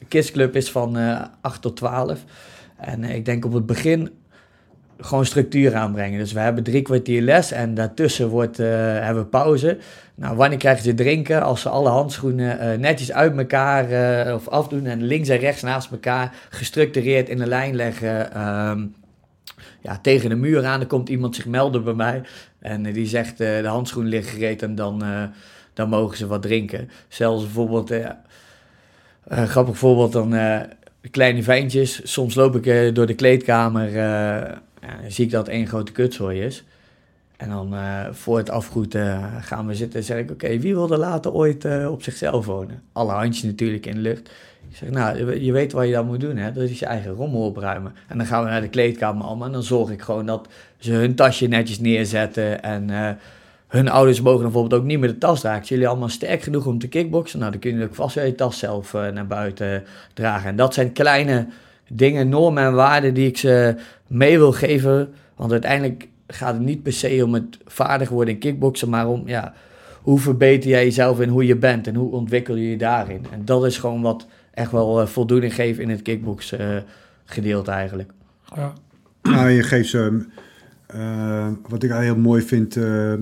kidsclub 0.07 0.55
is 0.55 0.71
van 0.71 0.97
eh 0.97 1.21
8 1.41 1.61
tot 1.61 1.75
12. 1.75 2.19
En 2.77 3.03
ik 3.03 3.25
denk 3.25 3.45
op 3.45 3.53
het 3.53 3.65
begin 3.65 4.09
gewoon 5.01 5.25
structuur 5.25 5.75
aanbrengen. 5.75 6.19
Dus 6.19 6.31
we 6.31 6.39
hebben 6.39 6.63
drie 6.63 6.81
kwartier 6.81 7.21
les 7.21 7.51
en 7.51 7.73
daartussen 7.73 8.27
wordt, 8.27 8.59
eh, 8.59 8.67
hebben 8.99 9.23
we 9.23 9.29
pauze. 9.29 9.77
Nou, 10.15 10.35
wanneer 10.35 10.57
krijgen 10.57 10.83
ze 10.83 10.93
drinken? 10.93 11.43
Als 11.43 11.61
ze 11.61 11.69
alle 11.69 11.89
handschoenen 11.89 12.59
eh, 12.59 12.77
netjes 12.77 13.11
uit 13.11 13.37
elkaar 13.37 13.89
eh, 13.91 14.33
of 14.33 14.47
afdoen 14.47 14.85
en 14.85 15.03
links 15.03 15.29
en 15.29 15.37
rechts 15.37 15.61
naast 15.61 15.91
elkaar 15.91 16.35
gestructureerd 16.49 17.29
in 17.29 17.41
een 17.41 17.47
lijn 17.47 17.75
leggen. 17.75 18.33
ehm, 18.33 18.85
ja, 19.81 19.99
tegen 20.01 20.29
de 20.29 20.35
muur 20.35 20.65
aan, 20.65 20.79
dan 20.79 20.87
komt 20.87 21.09
iemand 21.09 21.35
zich 21.35 21.45
melden 21.45 21.83
bij 21.83 21.93
mij 21.93 22.21
en 22.59 22.83
die 22.83 23.05
zegt 23.05 23.37
de 23.37 23.63
handschoen 23.65 24.05
ligt 24.05 24.29
gereed 24.29 24.61
en 24.61 24.75
dan, 24.75 25.03
dan 25.73 25.89
mogen 25.89 26.17
ze 26.17 26.27
wat 26.27 26.41
drinken. 26.41 26.89
Zelfs 27.07 27.43
bijvoorbeeld, 27.43 27.93
grappig 29.29 29.77
voorbeeld 29.77 30.11
dan 30.11 30.35
kleine 31.11 31.43
ventjes. 31.43 32.01
Soms 32.03 32.35
loop 32.35 32.65
ik 32.65 32.95
door 32.95 33.05
de 33.05 33.15
kleedkamer, 33.15 33.89
dan 34.81 35.11
zie 35.11 35.25
ik 35.25 35.31
dat 35.31 35.47
één 35.47 35.67
grote 35.67 35.91
kutzooi 35.91 36.41
is. 36.41 36.63
En 37.37 37.49
dan 37.49 37.75
eh, 37.75 38.05
voor 38.11 38.37
het 38.37 38.49
afgoed 38.49 38.95
eh, 38.95 39.35
gaan 39.39 39.67
we 39.67 39.75
zitten 39.75 39.99
en 39.99 40.05
zeg 40.05 40.17
ik, 40.17 40.31
oké, 40.31 40.59
wie 40.59 40.73
wil 40.73 40.91
er 40.91 40.97
later 40.97 41.33
ooit 41.33 41.65
eh, 41.65 41.91
op 41.91 42.03
zichzelf 42.03 42.45
wonen? 42.45 42.83
Alle 42.91 43.11
handjes 43.11 43.43
natuurlijk 43.43 43.85
in 43.85 43.93
de 43.93 43.99
lucht. 43.99 44.29
Ik 44.71 44.77
zeg, 44.77 44.89
nou, 44.89 45.39
je 45.41 45.51
weet 45.51 45.71
wat 45.71 45.85
je 45.85 45.91
dan 45.91 46.05
moet 46.05 46.19
doen, 46.19 46.37
hè? 46.37 46.51
Dat 46.51 46.63
is 46.63 46.79
je 46.79 46.85
eigen 46.85 47.11
rommel 47.11 47.45
opruimen. 47.45 47.95
En 48.07 48.17
dan 48.17 48.27
gaan 48.27 48.43
we 48.43 48.49
naar 48.49 48.61
de 48.61 48.69
kleedkamer 48.69 49.25
allemaal 49.25 49.47
en 49.47 49.53
dan 49.53 49.63
zorg 49.63 49.89
ik 49.89 50.01
gewoon 50.01 50.25
dat 50.25 50.47
ze 50.77 50.91
hun 50.91 51.15
tasje 51.15 51.47
netjes 51.47 51.79
neerzetten. 51.79 52.63
En 52.63 52.89
eh, 52.89 53.09
hun 53.67 53.89
ouders 53.89 54.21
mogen 54.21 54.41
bijvoorbeeld 54.41 54.81
ook 54.81 54.87
niet 54.87 54.99
meer 54.99 55.09
de 55.09 55.17
tas 55.17 55.39
dragen. 55.39 55.65
Zijn 55.65 55.79
jullie 55.79 55.87
allemaal 55.87 56.09
sterk 56.09 56.41
genoeg 56.41 56.65
om 56.65 56.79
te 56.79 56.87
kickboksen? 56.87 57.39
Nou, 57.39 57.51
dan 57.51 57.59
kun 57.59 57.77
je 57.77 57.83
ook 57.83 57.95
vast 57.95 58.15
wel 58.15 58.25
je 58.25 58.35
tas 58.35 58.59
zelf 58.59 58.93
eh, 58.93 59.07
naar 59.07 59.27
buiten 59.27 59.83
dragen. 60.13 60.49
En 60.49 60.55
dat 60.55 60.73
zijn 60.73 60.91
kleine 60.91 61.47
dingen, 61.95 62.29
normen 62.29 62.63
en 62.63 62.73
waarden 62.73 63.13
die 63.13 63.27
ik 63.27 63.37
ze 63.37 63.75
mee 64.07 64.37
wil 64.37 64.51
geven. 64.51 65.13
Want 65.35 65.51
uiteindelijk 65.51 66.07
gaat 66.27 66.53
het 66.53 66.63
niet 66.63 66.83
per 66.83 66.93
se 66.93 67.21
om 67.25 67.33
het 67.33 67.57
vaardig 67.65 68.09
worden 68.09 68.33
in 68.33 68.39
kickboksen, 68.39 68.89
maar 68.89 69.07
om 69.07 69.23
ja, 69.25 69.53
hoe 70.01 70.19
verbeter 70.19 70.69
jij 70.69 70.83
jezelf 70.83 71.19
in 71.19 71.29
hoe 71.29 71.45
je 71.45 71.55
bent 71.55 71.87
en 71.87 71.95
hoe 71.95 72.11
ontwikkel 72.11 72.55
je 72.55 72.69
je 72.69 72.77
daarin. 72.77 73.25
En 73.31 73.45
dat 73.45 73.65
is 73.65 73.77
gewoon 73.77 74.01
wat 74.01 74.27
echt 74.53 74.71
wel 74.71 75.01
eh, 75.01 75.07
voldoening 75.07 75.53
geeft 75.53 75.79
in 75.79 75.89
het 75.89 76.01
kickbox 76.01 76.51
eh, 76.51 76.77
gedeelte 77.25 77.71
eigenlijk. 77.71 78.11
Ja. 78.55 78.73
Nou, 79.21 79.49
je 79.49 79.63
geeft 79.63 79.89
ze, 79.89 80.25
eh, 80.93 81.47
wat 81.67 81.83
ik 81.83 81.91
heel 81.91 82.17
mooi 82.17 82.41
vind, 82.41 82.75
eh, 82.75 83.13
eh, 83.13 83.19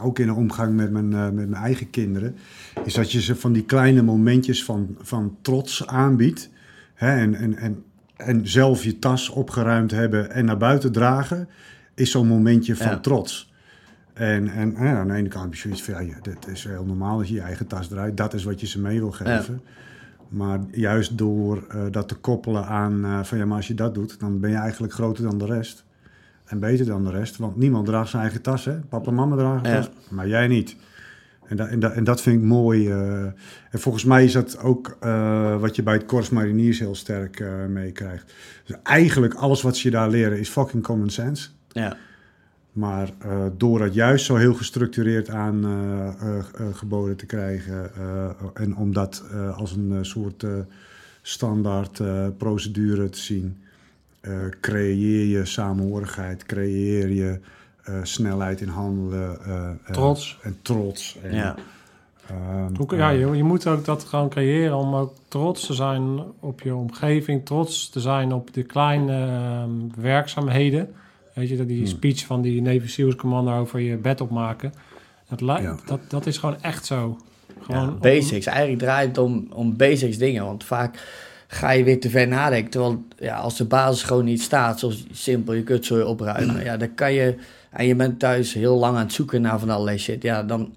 ook 0.00 0.18
in 0.18 0.26
de 0.26 0.34
omgang 0.34 0.74
met 0.74 0.90
mijn, 0.90 1.12
eh, 1.12 1.22
met 1.22 1.48
mijn 1.48 1.62
eigen 1.62 1.90
kinderen, 1.90 2.36
is 2.84 2.94
dat 2.94 3.12
je 3.12 3.20
ze 3.20 3.36
van 3.36 3.52
die 3.52 3.64
kleine 3.64 4.02
momentjes 4.02 4.64
van, 4.64 4.96
van 5.00 5.36
trots 5.42 5.86
aanbiedt. 5.86 6.50
Hè, 6.94 7.16
en, 7.16 7.34
en, 7.34 7.56
en, 7.56 7.84
en 8.20 8.48
zelf 8.48 8.84
je 8.84 8.98
tas 8.98 9.28
opgeruimd 9.28 9.90
hebben 9.90 10.30
en 10.30 10.44
naar 10.44 10.56
buiten 10.56 10.92
dragen, 10.92 11.48
is 11.94 12.10
zo'n 12.10 12.26
momentje 12.26 12.76
van 12.76 12.86
Ja. 12.86 12.98
trots. 12.98 13.52
En, 14.12 14.48
en 14.48 14.74
ja, 14.78 14.98
aan 14.98 15.08
de 15.08 15.14
ene 15.14 15.28
kant 15.28 15.44
heb 15.44 15.54
je 15.54 15.60
zoiets 15.60 15.82
van, 15.82 16.06
ja, 16.06 16.16
dat 16.22 16.48
is 16.48 16.64
heel 16.64 16.84
normaal 16.84 17.18
als 17.18 17.28
je 17.28 17.34
je 17.34 17.40
eigen 17.40 17.66
tas 17.66 17.88
draait. 17.88 18.16
Dat 18.16 18.34
is 18.34 18.44
wat 18.44 18.60
je 18.60 18.66
ze 18.66 18.80
mee 18.80 18.98
wil 18.98 19.10
geven. 19.10 19.60
Maar 20.28 20.60
juist 20.70 21.18
door 21.18 21.64
eh, 21.68 21.80
dat 21.90 22.08
te 22.08 22.14
koppelen 22.14 22.66
aan 22.66 23.04
eh, 23.04 23.22
van 23.22 23.38
ja, 23.38 23.44
maar 23.46 23.56
als 23.56 23.66
je 23.68 23.74
dat 23.74 23.94
doet, 23.94 24.20
dan 24.20 24.40
ben 24.40 24.50
je 24.50 24.56
eigenlijk 24.56 24.92
groter 24.92 25.22
dan 25.24 25.38
de 25.38 25.46
rest. 25.46 25.84
En 26.44 26.58
beter 26.58 26.86
dan 26.86 27.04
de 27.04 27.10
rest. 27.10 27.36
Want 27.36 27.56
niemand 27.56 27.86
draagt 27.86 28.10
zijn 28.10 28.22
eigen 28.22 28.42
tas, 28.42 28.64
hè? 28.64 28.72
Papa 28.78 29.08
en 29.08 29.14
mama 29.14 29.36
dragen 29.36 29.62
tas, 29.62 29.90
maar 30.10 30.28
jij 30.28 30.46
niet. 30.46 30.76
En, 31.50 31.56
da- 31.56 31.66
en, 31.66 31.80
da- 31.80 31.90
en 31.92 32.04
dat 32.04 32.22
vind 32.22 32.36
ik 32.40 32.46
mooi. 32.48 32.88
eh. 32.90 33.22
en 33.70 33.78
volgens 33.78 34.04
mij 34.04 34.24
is 34.24 34.32
dat 34.32 34.58
ook 34.58 34.96
eh, 35.00 35.60
wat 35.60 35.76
je 35.76 35.82
bij 35.82 35.94
het 35.94 36.04
Corps 36.06 36.28
Mariniers 36.30 36.78
heel 36.78 36.94
sterk 36.94 37.40
eh, 37.40 37.66
meekrijgt. 37.66 38.32
Dus 38.64 38.76
eigenlijk 38.82 39.34
alles 39.34 39.62
wat 39.62 39.76
ze 39.76 39.88
je 39.88 39.94
daar 39.94 40.08
leren 40.10 40.38
is 40.38 40.48
fucking 40.48 40.82
common 40.82 41.10
sense. 41.10 41.48
Ja, 41.68 41.96
Maar 42.72 43.10
door 43.56 43.78
dat 43.78 43.94
juist 43.94 44.24
zo 44.24 44.36
heel 44.36 44.54
gestructureerd 44.54 45.28
aan 45.30 45.64
geboden 46.72 47.16
te 47.16 47.26
krijgen 47.26 47.90
en 48.54 48.76
om 48.76 48.92
dat 48.92 49.24
als 49.56 49.72
een 49.72 50.04
soort 50.04 50.44
standaard 51.22 52.02
procedure 52.36 53.08
te 53.08 53.18
zien, 53.18 53.56
creëer 54.60 55.26
je 55.38 55.44
samenhorigheid, 55.44 56.44
creëer 56.46 57.08
je 57.08 57.38
snelheid 58.02 58.60
in 58.60 58.68
handelen. 58.68 59.44
eh, 59.44 59.68
eh, 59.68 59.70
Trots. 59.92 60.38
En 60.42 60.58
trots. 60.62 61.16
En, 61.22 61.34
ja. 61.34 61.54
ehm, 62.28 62.74
Hoe, 62.76 62.96
ja, 62.96 63.08
je, 63.10 63.26
je 63.36 63.44
moet 63.44 63.66
ook 63.66 63.84
dat 63.84 64.04
gewoon 64.04 64.28
creëren 64.28 64.76
om 64.76 64.94
ook 64.94 65.14
trots 65.28 65.66
te 65.66 65.74
zijn 65.74 66.20
op 66.40 66.60
je 66.60 66.74
omgeving, 66.74 67.46
trots 67.46 67.88
te 67.90 68.00
zijn 68.00 68.32
op 68.32 68.54
de 68.54 68.62
kleine 68.62 69.26
ehm, 69.26 70.00
werkzaamheden. 70.02 70.94
Weet 71.34 71.48
je, 71.48 71.56
dat 71.56 71.68
die 71.68 71.78
Hmm. 71.78 71.86
speech 71.86 72.26
van 72.26 72.42
die 72.42 72.62
Navy 72.62 72.88
SEALs 72.88 73.16
Commander 73.16 73.54
over 73.54 73.80
je 73.80 73.96
bed 73.96 74.20
opmaken. 74.20 74.72
Dat, 75.28 75.40
Ja. 75.40 75.76
dat, 75.86 76.00
dat 76.08 76.26
is 76.26 76.38
gewoon 76.38 76.62
echt 76.62 76.86
zo. 76.86 77.18
Gewoon 77.60 77.84
Ja, 77.86 77.90
basics. 77.90 78.46
Eigenlijk 78.46 78.78
draait 78.82 79.08
het 79.08 79.18
om, 79.18 79.46
om 79.52 79.76
basics 79.76 80.18
dingen. 80.18 80.44
Want 80.44 80.64
vaak 80.64 80.98
ga 81.46 81.70
je 81.70 81.84
weer 81.84 82.00
te 82.00 82.10
ver 82.10 82.28
nadenken. 82.28 82.70
Terwijl 82.70 83.04
ja, 83.18 83.36
als 83.36 83.56
de 83.56 83.64
basis 83.64 84.02
gewoon 84.02 84.24
niet 84.24 84.42
staat, 84.42 84.78
zoals 84.78 85.04
simpel 85.12 85.52
je 85.54 85.62
kutzooi 85.62 86.02
opruimen. 86.02 86.64
Ja, 86.68 86.76
dan 86.76 86.94
kan 86.94 87.12
je... 87.12 87.36
En 87.70 87.86
je 87.86 87.94
bent 87.94 88.18
thuis 88.18 88.54
heel 88.54 88.76
lang 88.76 88.96
aan 88.96 89.02
het 89.02 89.12
zoeken 89.12 89.40
naar 89.40 89.58
van 89.58 89.70
allerlei 89.70 89.98
shit. 89.98 90.22
Ja, 90.22 90.42
dan... 90.42 90.72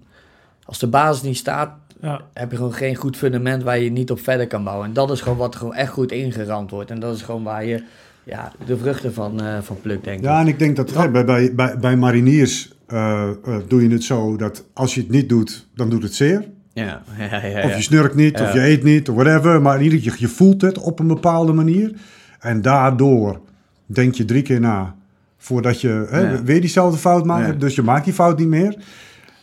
Als 0.65 0.79
de 0.79 0.87
basis 0.87 1.21
niet 1.21 1.37
staat, 1.37 1.71
Ja, 2.01 2.21
heb 2.33 2.51
je 2.51 2.57
gewoon 2.57 2.73
geen 2.73 2.95
goed 2.95 3.17
fundament 3.17 3.63
waar 3.63 3.79
je 3.79 3.91
niet 3.91 4.11
op 4.11 4.19
verder 4.19 4.47
kan 4.47 4.63
bouwen. 4.63 4.87
En 4.87 4.93
dat 4.93 5.11
is 5.11 5.21
gewoon 5.21 5.37
wat 5.37 5.55
gewoon 5.55 5.73
echt 5.73 5.91
goed 5.91 6.11
ingeramd 6.11 6.71
wordt. 6.71 6.91
En 6.91 6.99
dat 6.99 7.15
is 7.15 7.21
gewoon 7.21 7.43
waar 7.43 7.65
je 7.65 7.83
ja, 8.23 8.51
de 8.65 8.77
vruchten 8.77 9.13
van, 9.13 9.41
eh, 9.41 9.57
van 9.61 9.81
plukt, 9.81 10.03
denk 10.03 10.17
ik. 10.17 10.23
Ja, 10.23 10.39
en 10.39 10.47
ik 10.47 10.59
denk 10.59 10.75
dat 10.75 11.11
bij, 11.11 11.25
bij, 11.25 11.55
bij, 11.55 11.77
bij 11.77 11.97
mariniers 11.97 12.71
eh, 12.87 13.29
eh, 13.29 13.55
doe 13.67 13.81
je 13.81 13.89
het 13.89 14.03
zo 14.03 14.35
dat 14.35 14.65
als 14.73 14.95
je 14.95 15.01
het 15.01 15.09
niet 15.09 15.29
doet, 15.29 15.67
dan 15.75 15.89
doet 15.89 16.03
het 16.03 16.13
zeer. 16.13 16.49
Ja, 16.73 17.01
ja, 17.17 17.25
ja. 17.25 17.45
ja, 17.45 17.63
Of 17.63 17.75
je 17.75 17.81
snurkt 17.81 18.15
niet, 18.15 18.41
of 18.41 18.53
je 18.53 18.67
eet 18.67 18.83
niet, 18.83 19.09
of 19.09 19.15
whatever. 19.15 19.61
Maar 19.61 19.77
in 19.77 19.83
ieder 19.83 19.99
geval, 19.99 20.17
je 20.19 20.27
voelt 20.27 20.61
het 20.61 20.77
op 20.77 20.99
een 20.99 21.07
bepaalde 21.07 21.53
manier. 21.53 21.91
En 22.39 22.61
daardoor 22.61 23.39
denk 23.85 24.15
je 24.15 24.25
drie 24.25 24.41
keer 24.41 24.59
na 24.59 24.95
voordat 25.43 25.81
je 25.81 26.05
hè, 26.09 26.19
Ja. 26.19 26.43
weer 26.43 26.61
diezelfde 26.61 26.97
fout 26.97 27.25
maakt. 27.25 27.47
Ja. 27.47 27.53
Dus 27.53 27.75
je 27.75 27.81
maakt 27.81 28.05
die 28.05 28.13
fout 28.13 28.39
niet 28.39 28.47
meer. 28.47 28.83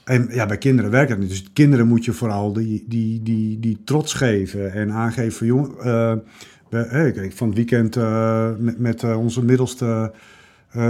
En 0.04 0.28
ja, 0.30 0.46
bij 0.46 0.58
kinderen 0.58 0.90
werkt 0.90 1.10
dat 1.10 1.18
niet. 1.18 1.28
Dus 1.28 1.50
kinderen 1.52 1.86
moet 1.86 2.04
je 2.04 2.12
vooral 2.12 2.52
die, 2.52 2.84
die, 2.88 3.22
die, 3.22 3.58
die 3.60 3.80
trots 3.84 4.14
geven 4.14 4.72
en 4.72 4.92
aangeven 4.92 5.32
van... 5.32 5.46
Jongen, 5.46 6.22
eh, 6.70 7.06
ik, 7.06 7.16
ik 7.16 7.36
van 7.36 7.46
het 7.46 7.56
weekend 7.56 7.96
eh, 7.96 8.48
met, 8.58 8.78
met 8.78 9.02
eh, 9.02 9.18
onze 9.18 9.44
middelste 9.44 10.12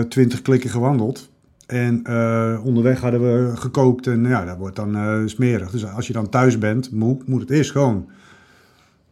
twintig 0.09 0.43
klikken 0.43 0.71
gewandeld. 0.71 1.31
En 1.67 1.97
onderweg 2.63 3.01
hadden 3.01 3.21
we 3.21 3.57
gekookt 3.57 4.07
en 4.07 4.25
ja, 4.25 4.45
dat 4.45 4.57
wordt 4.57 4.77
dan 4.77 5.23
smerig. 5.29 5.71
Dus 5.71 5.87
als 5.87 6.07
je 6.07 6.13
dan 6.13 6.29
thuis 6.29 6.59
bent, 6.59 6.93
moe, 6.93 7.19
moet 7.27 7.41
het 7.41 7.51
eerst 7.51 7.71
schoon. 7.71 8.09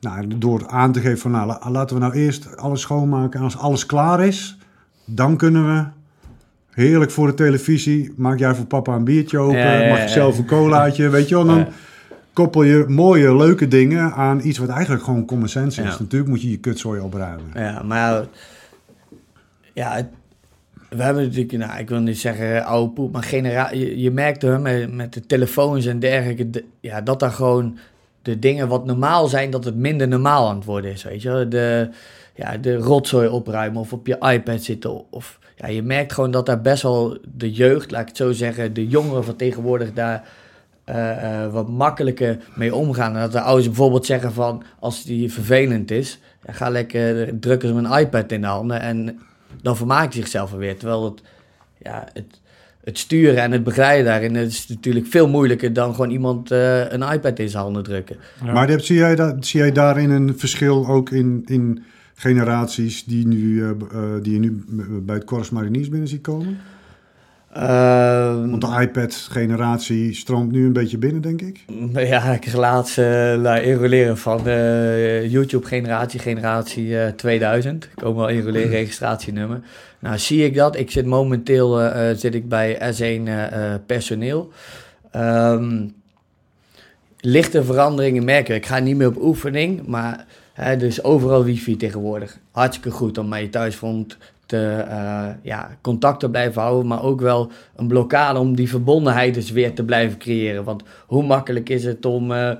Nou, 0.01 0.39
door 0.39 0.69
aan 0.69 0.93
te 0.93 1.01
geven 1.01 1.19
van 1.19 1.31
nou, 1.31 1.47
la- 1.47 1.71
laten 1.71 1.97
we 1.97 2.03
nou 2.03 2.15
eerst 2.15 2.57
alles 2.57 2.81
schoonmaken. 2.81 3.39
En 3.39 3.45
als 3.45 3.59
alles 3.59 3.87
klaar 3.87 4.27
is, 4.27 4.58
dan 5.11 5.37
kunnen 5.37 5.75
we 5.75 5.85
heerlijk 6.71 7.11
voor 7.11 7.27
de 7.27 7.35
televisie. 7.35 8.13
Maak 8.17 8.39
jij 8.39 8.55
voor 8.55 8.67
papa 8.67 8.95
een 8.95 9.05
biertje 9.05 9.39
open, 9.39 9.59
Ja, 9.59 9.73
ja, 9.81 9.89
mag 9.89 10.03
je 10.03 10.09
zelf 10.09 10.39
een 10.39 10.47
colaatje, 10.47 11.09
weet 11.19 11.29
je 11.29 11.35
wel. 11.35 11.45
Dan 11.45 11.67
koppel 12.33 12.63
je 12.63 12.85
mooie, 12.89 13.37
leuke 13.37 13.69
dingen 13.69 14.13
aan 14.13 14.41
iets 14.45 14.59
wat 14.59 14.69
eigenlijk 14.69 15.03
gewoon 15.05 15.25
common 15.25 15.49
sense 15.49 15.83
is. 15.83 15.99
Natuurlijk 15.99 16.31
moet 16.31 16.43
je 16.43 16.51
je 16.51 16.59
kutzooi 16.59 17.01
opruimen. 17.01 17.47
Ja, 17.55 17.83
maar 17.83 18.25
ja, 19.75 19.93
het- 19.95 20.07
we 20.89 21.03
hebben 21.03 21.23
natuurlijk, 21.23 21.53
nou, 21.53 21.79
ik 21.79 21.89
wil 21.89 22.01
niet 22.01 22.19
zeggen 22.19 22.65
oude 22.65 22.93
poep, 22.93 23.13
maar 23.13 23.23
genera 23.23 23.71
je, 23.73 23.99
je 24.01 24.11
merkt 24.11 24.61
met, 24.61 24.95
met 24.95 25.13
de 25.13 25.27
telefoons 25.27 25.87
en 25.87 25.99
dergelijke, 25.99 26.51
de- 26.51 26.65
ja, 26.81 27.01
dat 27.01 27.21
daar 27.21 27.31
gewoon 27.31 27.79
de 28.23 28.39
dingen 28.39 28.69
wat 28.69 28.85
normaal 28.87 29.27
zijn, 29.27 29.51
dat 29.51 29.65
het 29.65 29.77
minder 29.77 30.09
normaal 30.09 30.49
aan 30.49 30.57
het 30.57 30.65
worden 30.65 30.91
is, 30.93 31.03
weet 31.05 31.23
je 31.23 31.29
wel. 31.31 31.49
De, 31.49 31.89
ja, 32.39 32.57
de 32.57 32.76
rotzooi 32.76 33.28
opruimen 33.28 33.80
of 33.80 33.93
op 33.93 34.07
je 34.07 34.16
iPad 34.18 34.62
zitten 34.62 35.12
of... 35.12 35.39
Ja, 35.57 35.68
je 35.68 35.82
merkt 35.82 36.12
gewoon 36.12 36.30
dat 36.30 36.47
daar 36.47 36.61
best 36.61 36.82
wel 36.82 37.18
de 37.34 37.53
jeugd, 37.53 37.91
laat 37.91 38.01
ik 38.01 38.09
het 38.09 38.16
zo 38.16 38.32
zeggen, 38.32 38.74
de 38.74 38.89
jongeren 38.89 39.24
van 39.24 39.36
tegenwoordig 39.36 39.93
daar 39.93 40.28
eh, 40.84 41.43
eh, 41.45 41.53
wat 41.53 41.68
makkelijker 41.68 42.39
mee 42.55 42.74
omgaan. 42.74 43.14
En 43.14 43.20
dat 43.20 43.32
de 43.32 43.41
ouders 43.41 43.66
bijvoorbeeld 43.66 44.07
zeggen 44.07 44.32
van, 44.32 44.62
als 44.78 45.05
die 45.05 45.32
vervelend 45.32 45.91
is, 45.91 46.18
ja, 46.47 46.53
ga 46.53 46.68
lekker, 46.68 47.39
drukken 47.41 47.68
ze 47.68 47.74
een 47.74 47.99
iPad 47.99 48.32
in 48.32 48.41
de 48.41 48.47
handen 48.47 48.80
en 48.80 49.18
dan 49.62 49.76
vermaakt 49.76 50.12
hij 50.12 50.22
zichzelf 50.22 50.53
er 50.53 50.59
weer. 50.59 50.76
Terwijl 50.76 51.05
het, 51.05 51.22
ja, 51.78 52.09
het, 52.12 52.41
het 52.84 52.99
sturen 52.99 53.43
en 53.43 53.53
het 53.53 53.64
begeleiden 53.64 54.05
daarin 54.05 54.36
is 54.36 54.68
natuurlijk 54.68 55.07
veel 55.07 55.28
moeilijker 55.28 55.72
dan 55.72 55.95
gewoon 55.95 56.11
iemand 56.11 56.51
eh, 56.51 56.91
een 56.91 57.12
iPad 57.12 57.39
in 57.39 57.49
zijn 57.49 57.62
handen 57.62 57.82
drukken. 57.82 58.16
Ja. 58.45 58.53
Maar 58.53 58.68
heb- 58.68 58.80
zie, 58.80 58.97
jij 58.97 59.14
dat, 59.14 59.47
zie 59.47 59.61
jij 59.61 59.72
daarin 59.72 60.11
een 60.11 60.39
verschil 60.39 60.86
ook 60.86 61.11
in, 61.11 61.43
in 61.47 61.84
generaties 62.19 63.05
die, 63.05 63.27
nu, 63.27 63.62
eh, 63.62 63.71
eh, 63.71 64.23
die 64.23 64.33
je 64.33 64.39
nu 64.39 64.64
bij 65.03 65.14
het 65.14 65.25
Corps 65.25 65.51
Mariniers 65.51 65.89
binnen 65.89 66.09
ziet 66.09 66.21
komen? 66.21 66.59
Ehm, 67.53 68.51
Want 68.51 68.61
de 68.61 68.81
iPad-generatie 68.81 70.14
stroomt 70.14 70.53
nu 70.53 70.66
een 70.66 70.73
beetje 70.73 70.99
binnen, 70.99 71.23
denk 71.23 71.41
ik. 71.43 71.64
Ja, 72.09 72.33
ik 72.33 72.47
is 72.47 72.53
laatst 72.53 72.99
eh 72.99 73.05
laten 73.37 73.62
enroleren 73.62 74.19
van 74.19 74.43
de 74.43 75.27
YouTube-generatie, 75.29 76.21
generatie 76.21 76.99
eh, 76.99 77.12
2000. 77.12 77.89
Ik 77.97 78.05
ook 78.05 78.16
wel 78.16 78.29
enroleren 78.29 78.71
registratienummer. 78.71 79.61
Nou, 79.99 80.19
zie 80.19 80.45
ik 80.45 80.55
dat. 80.55 80.77
Ik 80.77 80.91
zit 80.91 81.07
momenteel 81.07 81.81
eh, 81.81 82.11
eh, 82.11 82.16
zit 82.16 82.35
ik 82.35 82.49
bij 82.49 82.75
S1 82.75 83.01
eh, 83.01 83.73
eh, 83.73 83.81
personeel. 83.87 84.53
Ehm, 85.11 85.87
lichte 87.21 87.64
veranderingen 87.64 88.25
merken. 88.25 88.55
Ik 88.55 88.66
ga 88.66 88.79
niet 88.79 88.97
meer 88.97 89.09
op 89.09 89.23
oefening, 89.23 89.87
maar 89.87 90.27
dus 90.79 91.03
overal 91.03 91.45
wifi 91.45 91.77
tegenwoordig. 91.77 92.39
Hartstikke 92.51 92.91
goed 92.91 93.19
om 93.19 93.29
mij 93.29 93.49
thuis 93.49 93.77
vond 93.77 94.17
te 94.47 94.85
eh, 94.89 95.29
ja, 95.43 95.77
contact 95.81 96.21
te 96.21 96.31
blijven 96.31 96.63
houden, 96.63 96.87
maar 96.87 97.03
ook 97.03 97.21
wel 97.21 97.51
een 97.77 97.87
blokkade 97.87 98.39
om 98.39 98.57
die 98.57 98.69
verbondenheid 98.69 99.35
dus 99.35 99.51
weer 99.51 99.75
te 99.75 99.85
blijven 99.85 100.19
creëren. 100.19 100.65
Want 100.65 100.83
hoe 101.07 101.23
makkelijk 101.23 101.69
is 101.69 101.85
het 101.85 102.07
om 102.07 102.33
eh, 102.33 102.51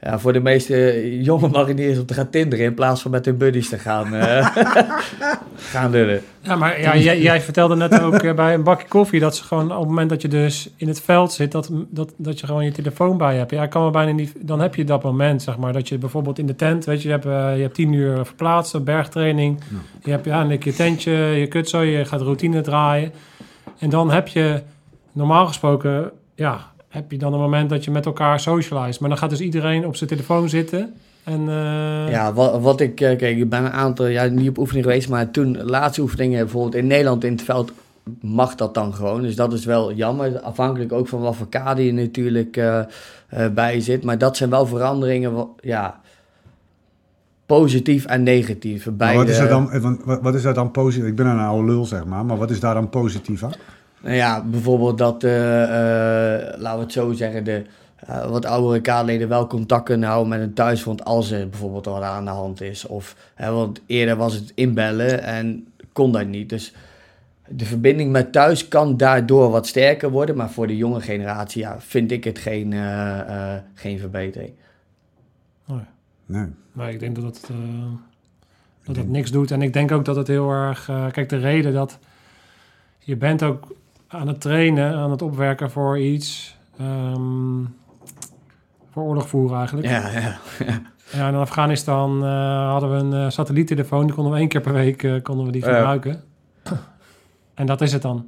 ja, 0.00 0.18
voor 0.18 0.32
de 0.32 0.40
meeste 0.40 1.22
jonge 1.22 1.48
mariniers 1.48 1.98
om 1.98 2.06
te 2.06 2.14
gaan 2.14 2.30
tinderen 2.30 2.64
in 2.64 2.74
plaats 2.74 3.02
van 3.02 3.10
met 3.10 3.24
hun 3.24 3.36
buddies 3.36 3.68
te 3.68 3.78
gaan, 3.78 4.14
eh 4.14 4.56
gaan 5.72 5.90
lullen. 5.90 6.22
Ja, 6.40 6.56
maar 6.56 6.80
ja, 6.80 6.96
jij, 6.96 7.20
jij 7.20 7.40
vertelde 7.40 7.76
net 7.76 8.00
ook 8.00 8.14
eh, 8.14 8.34
bij 8.34 8.54
een 8.54 8.62
bakje 8.62 8.88
koffie 8.88 9.20
dat 9.20 9.36
ze 9.36 9.44
gewoon 9.44 9.72
op 9.72 9.78
het 9.78 9.88
moment 9.88 10.10
dat 10.10 10.22
je 10.22 10.28
dus 10.28 10.70
in 10.76 10.88
het 10.88 11.00
veld 11.00 11.32
zit, 11.32 11.52
dat, 11.52 11.70
dat, 11.72 12.12
dat 12.16 12.40
je 12.40 12.46
gewoon 12.46 12.64
je 12.64 12.72
telefoon 12.72 13.18
bij 13.18 13.36
hebt. 13.36 13.50
Ja, 13.50 13.62
ik 13.62 13.70
kan 13.70 13.84
me 13.84 13.90
bijna 13.90 14.12
niet. 14.12 14.32
Dan 14.40 14.60
heb 14.60 14.74
je 14.74 14.84
dat 14.84 15.02
moment, 15.02 15.42
zeg 15.42 15.56
maar, 15.56 15.72
dat 15.72 15.88
je 15.88 15.98
bijvoorbeeld 15.98 16.38
in 16.38 16.46
de 16.46 16.56
tent, 16.56 16.84
weet 16.84 17.02
je, 17.02 17.08
je 17.08 17.14
hebt, 17.14 17.26
eh, 17.26 17.56
je 17.56 17.62
hebt 17.62 17.74
tien 17.74 17.92
uur 17.92 18.24
verplaatst, 18.24 18.84
bergtraining. 18.84 19.60
Je 20.02 20.10
hebt 20.10 20.24
ja, 20.24 20.40
een 20.40 20.58
keer 20.58 20.74
tentje, 20.74 21.12
je 21.12 21.46
kut 21.46 21.68
zo, 21.68 21.80
je 21.80 22.04
gaat 22.04 22.20
routine 22.20 22.60
draaien. 22.60 23.12
En 23.78 23.90
dan 23.90 24.10
heb 24.10 24.28
je 24.28 24.62
normaal 25.12 25.46
gesproken, 25.46 26.10
ja, 26.34 26.70
heb 26.98 27.10
je 27.10 27.18
dan 27.18 27.32
een 27.32 27.40
moment 27.40 27.70
dat 27.70 27.84
je 27.84 27.90
met 27.90 28.06
elkaar 28.06 28.40
socialize. 28.40 28.98
Maar 29.00 29.08
dan 29.08 29.18
gaat 29.18 29.30
dus 29.30 29.40
iedereen 29.40 29.86
op 29.86 29.96
zijn 29.96 30.10
telefoon 30.10 30.48
zitten. 30.48 30.94
En, 31.24 31.48
eh, 31.48 32.10
Ja, 32.10 32.32
wat, 32.32 32.60
wat 32.60 32.80
ik, 32.80 33.00
eh, 33.00 33.16
kijk, 33.16 33.36
ik 33.36 33.48
ben 33.48 33.64
een 33.64 33.72
aantal 33.72 34.06
jaar 34.06 34.30
niet 34.30 34.48
op 34.48 34.58
oefening 34.58 34.84
geweest, 34.84 35.08
maar 35.08 35.30
toen, 35.30 35.62
laatste 35.62 36.00
oefeningen, 36.00 36.38
bijvoorbeeld 36.38 36.74
in 36.74 36.86
Nederland 36.86 37.24
in 37.24 37.32
het 37.32 37.42
veld, 37.42 37.72
mag 38.20 38.54
dat 38.54 38.74
dan 38.74 38.94
gewoon. 38.94 39.22
Dus 39.22 39.36
dat 39.36 39.52
is 39.52 39.64
wel 39.64 39.92
jammer, 39.92 40.40
afhankelijk 40.40 40.92
ook 40.92 41.08
van 41.08 41.20
wat 41.20 41.36
voor 41.36 41.48
kader 41.48 41.84
je 41.84 41.92
natuurlijk 41.92 42.56
eh, 42.56 42.78
eh, 43.28 43.52
bij 43.52 43.80
zit. 43.80 44.04
Maar 44.04 44.18
dat 44.18 44.36
zijn 44.36 44.50
wel 44.50 44.66
veranderingen, 44.66 45.48
ja, 45.60 46.00
positief 47.46 48.04
en 48.04 48.22
negatief. 48.22 48.88
Beide, 48.92 49.18
wat, 49.18 49.28
is 49.28 49.38
er 49.38 49.48
dan, 49.48 49.70
eh, 49.70 49.90
wat, 50.04 50.20
wat 50.22 50.34
is 50.34 50.42
daar 50.42 50.54
dan 50.54 50.70
positief? 50.70 51.06
Ik 51.08 51.16
ben 51.16 51.26
een 51.26 51.38
oude 51.38 51.72
lul, 51.72 51.84
zeg 51.84 52.04
maar. 52.04 52.24
Maar 52.24 52.36
wat 52.36 52.50
is 52.50 52.60
daar 52.60 52.74
dan 52.74 52.88
positief 52.88 53.42
aan? 53.42 53.52
Nou 54.02 54.14
ja, 54.14 54.44
bijvoorbeeld 54.44 54.98
dat, 54.98 55.24
eh, 55.24 55.62
eh, 55.62 56.60
laten 56.60 56.78
we 56.78 56.84
het 56.84 56.92
zo 56.92 57.12
zeggen, 57.12 57.44
de 57.44 57.64
eh, 57.98 58.30
wat 58.30 58.44
oudere 58.44 58.80
kaderleden 58.80 59.28
wel 59.28 59.46
contact 59.46 59.84
kunnen 59.84 60.08
houden 60.08 60.28
met 60.28 60.40
een 60.40 60.54
thuisfront 60.54 61.04
als 61.04 61.30
er 61.30 61.48
bijvoorbeeld 61.48 61.84
wat 61.84 62.02
aan 62.02 62.24
de 62.24 62.30
hand 62.30 62.60
is. 62.60 62.86
Of, 62.86 63.16
hè, 63.34 63.52
want 63.52 63.80
eerder 63.86 64.16
was 64.16 64.34
het 64.34 64.52
inbellen 64.54 65.22
en 65.22 65.66
kon 65.92 66.12
dat 66.12 66.26
niet. 66.26 66.48
Dus 66.48 66.72
de 67.48 67.64
verbinding 67.64 68.10
met 68.10 68.32
thuis 68.32 68.68
kan 68.68 68.96
daardoor 68.96 69.50
wat 69.50 69.66
sterker 69.66 70.10
worden. 70.10 70.36
Maar 70.36 70.50
voor 70.50 70.66
de 70.66 70.76
jonge 70.76 71.00
generatie 71.00 71.62
ja, 71.62 71.80
vind 71.80 72.10
ik 72.10 72.24
het 72.24 72.38
geen, 72.38 72.72
eh, 72.72 73.54
eh, 73.54 73.62
geen 73.74 73.98
verbetering. 73.98 74.52
Nee. 76.26 76.46
Maar 76.72 76.90
ik 76.90 77.00
denk 77.00 77.14
dat 77.14 77.24
het, 77.24 77.50
eh, 77.50 77.56
dat 78.84 78.96
het 78.96 79.08
niks 79.08 79.30
doet. 79.30 79.50
En 79.50 79.62
ik 79.62 79.72
denk 79.72 79.92
ook 79.92 80.04
dat 80.04 80.16
het 80.16 80.26
heel 80.26 80.50
erg... 80.50 80.84
kijk, 81.12 81.28
de 81.28 81.38
reden 81.38 81.72
dat... 81.72 81.98
Je 82.98 83.16
bent 83.16 83.42
ook 83.42 83.74
aan 84.08 84.28
het 84.28 84.40
trainen, 84.40 84.94
aan 84.94 85.10
het 85.10 85.22
opwerken 85.22 85.70
voor 85.70 85.98
iets... 85.98 86.56
ehm, 86.78 87.64
voor 88.92 89.02
oorlog 89.02 89.28
voeren 89.28 89.58
eigenlijk. 89.58 89.86
Ja, 89.88 90.10
ja. 90.10 90.38
Ja, 91.12 91.28
in 91.28 91.34
Afghanistan 91.34 92.24
eh, 92.24 92.70
hadden 92.70 92.90
we 92.90 92.96
een 92.96 93.24
eh, 93.24 93.30
satelliettelefoon. 93.30 94.06
Die 94.06 94.14
konden 94.14 94.32
we 94.32 94.38
één 94.38 94.48
keer 94.48 94.60
per 94.60 94.72
week 94.72 95.02
eh, 95.02 95.22
konden 95.22 95.46
we 95.46 95.52
die 95.52 95.64
Ja. 95.64 95.74
gebruiken. 95.76 96.22
en 97.54 97.66
dat 97.66 97.80
is 97.80 97.92
het 97.92 98.02
dan. 98.02 98.26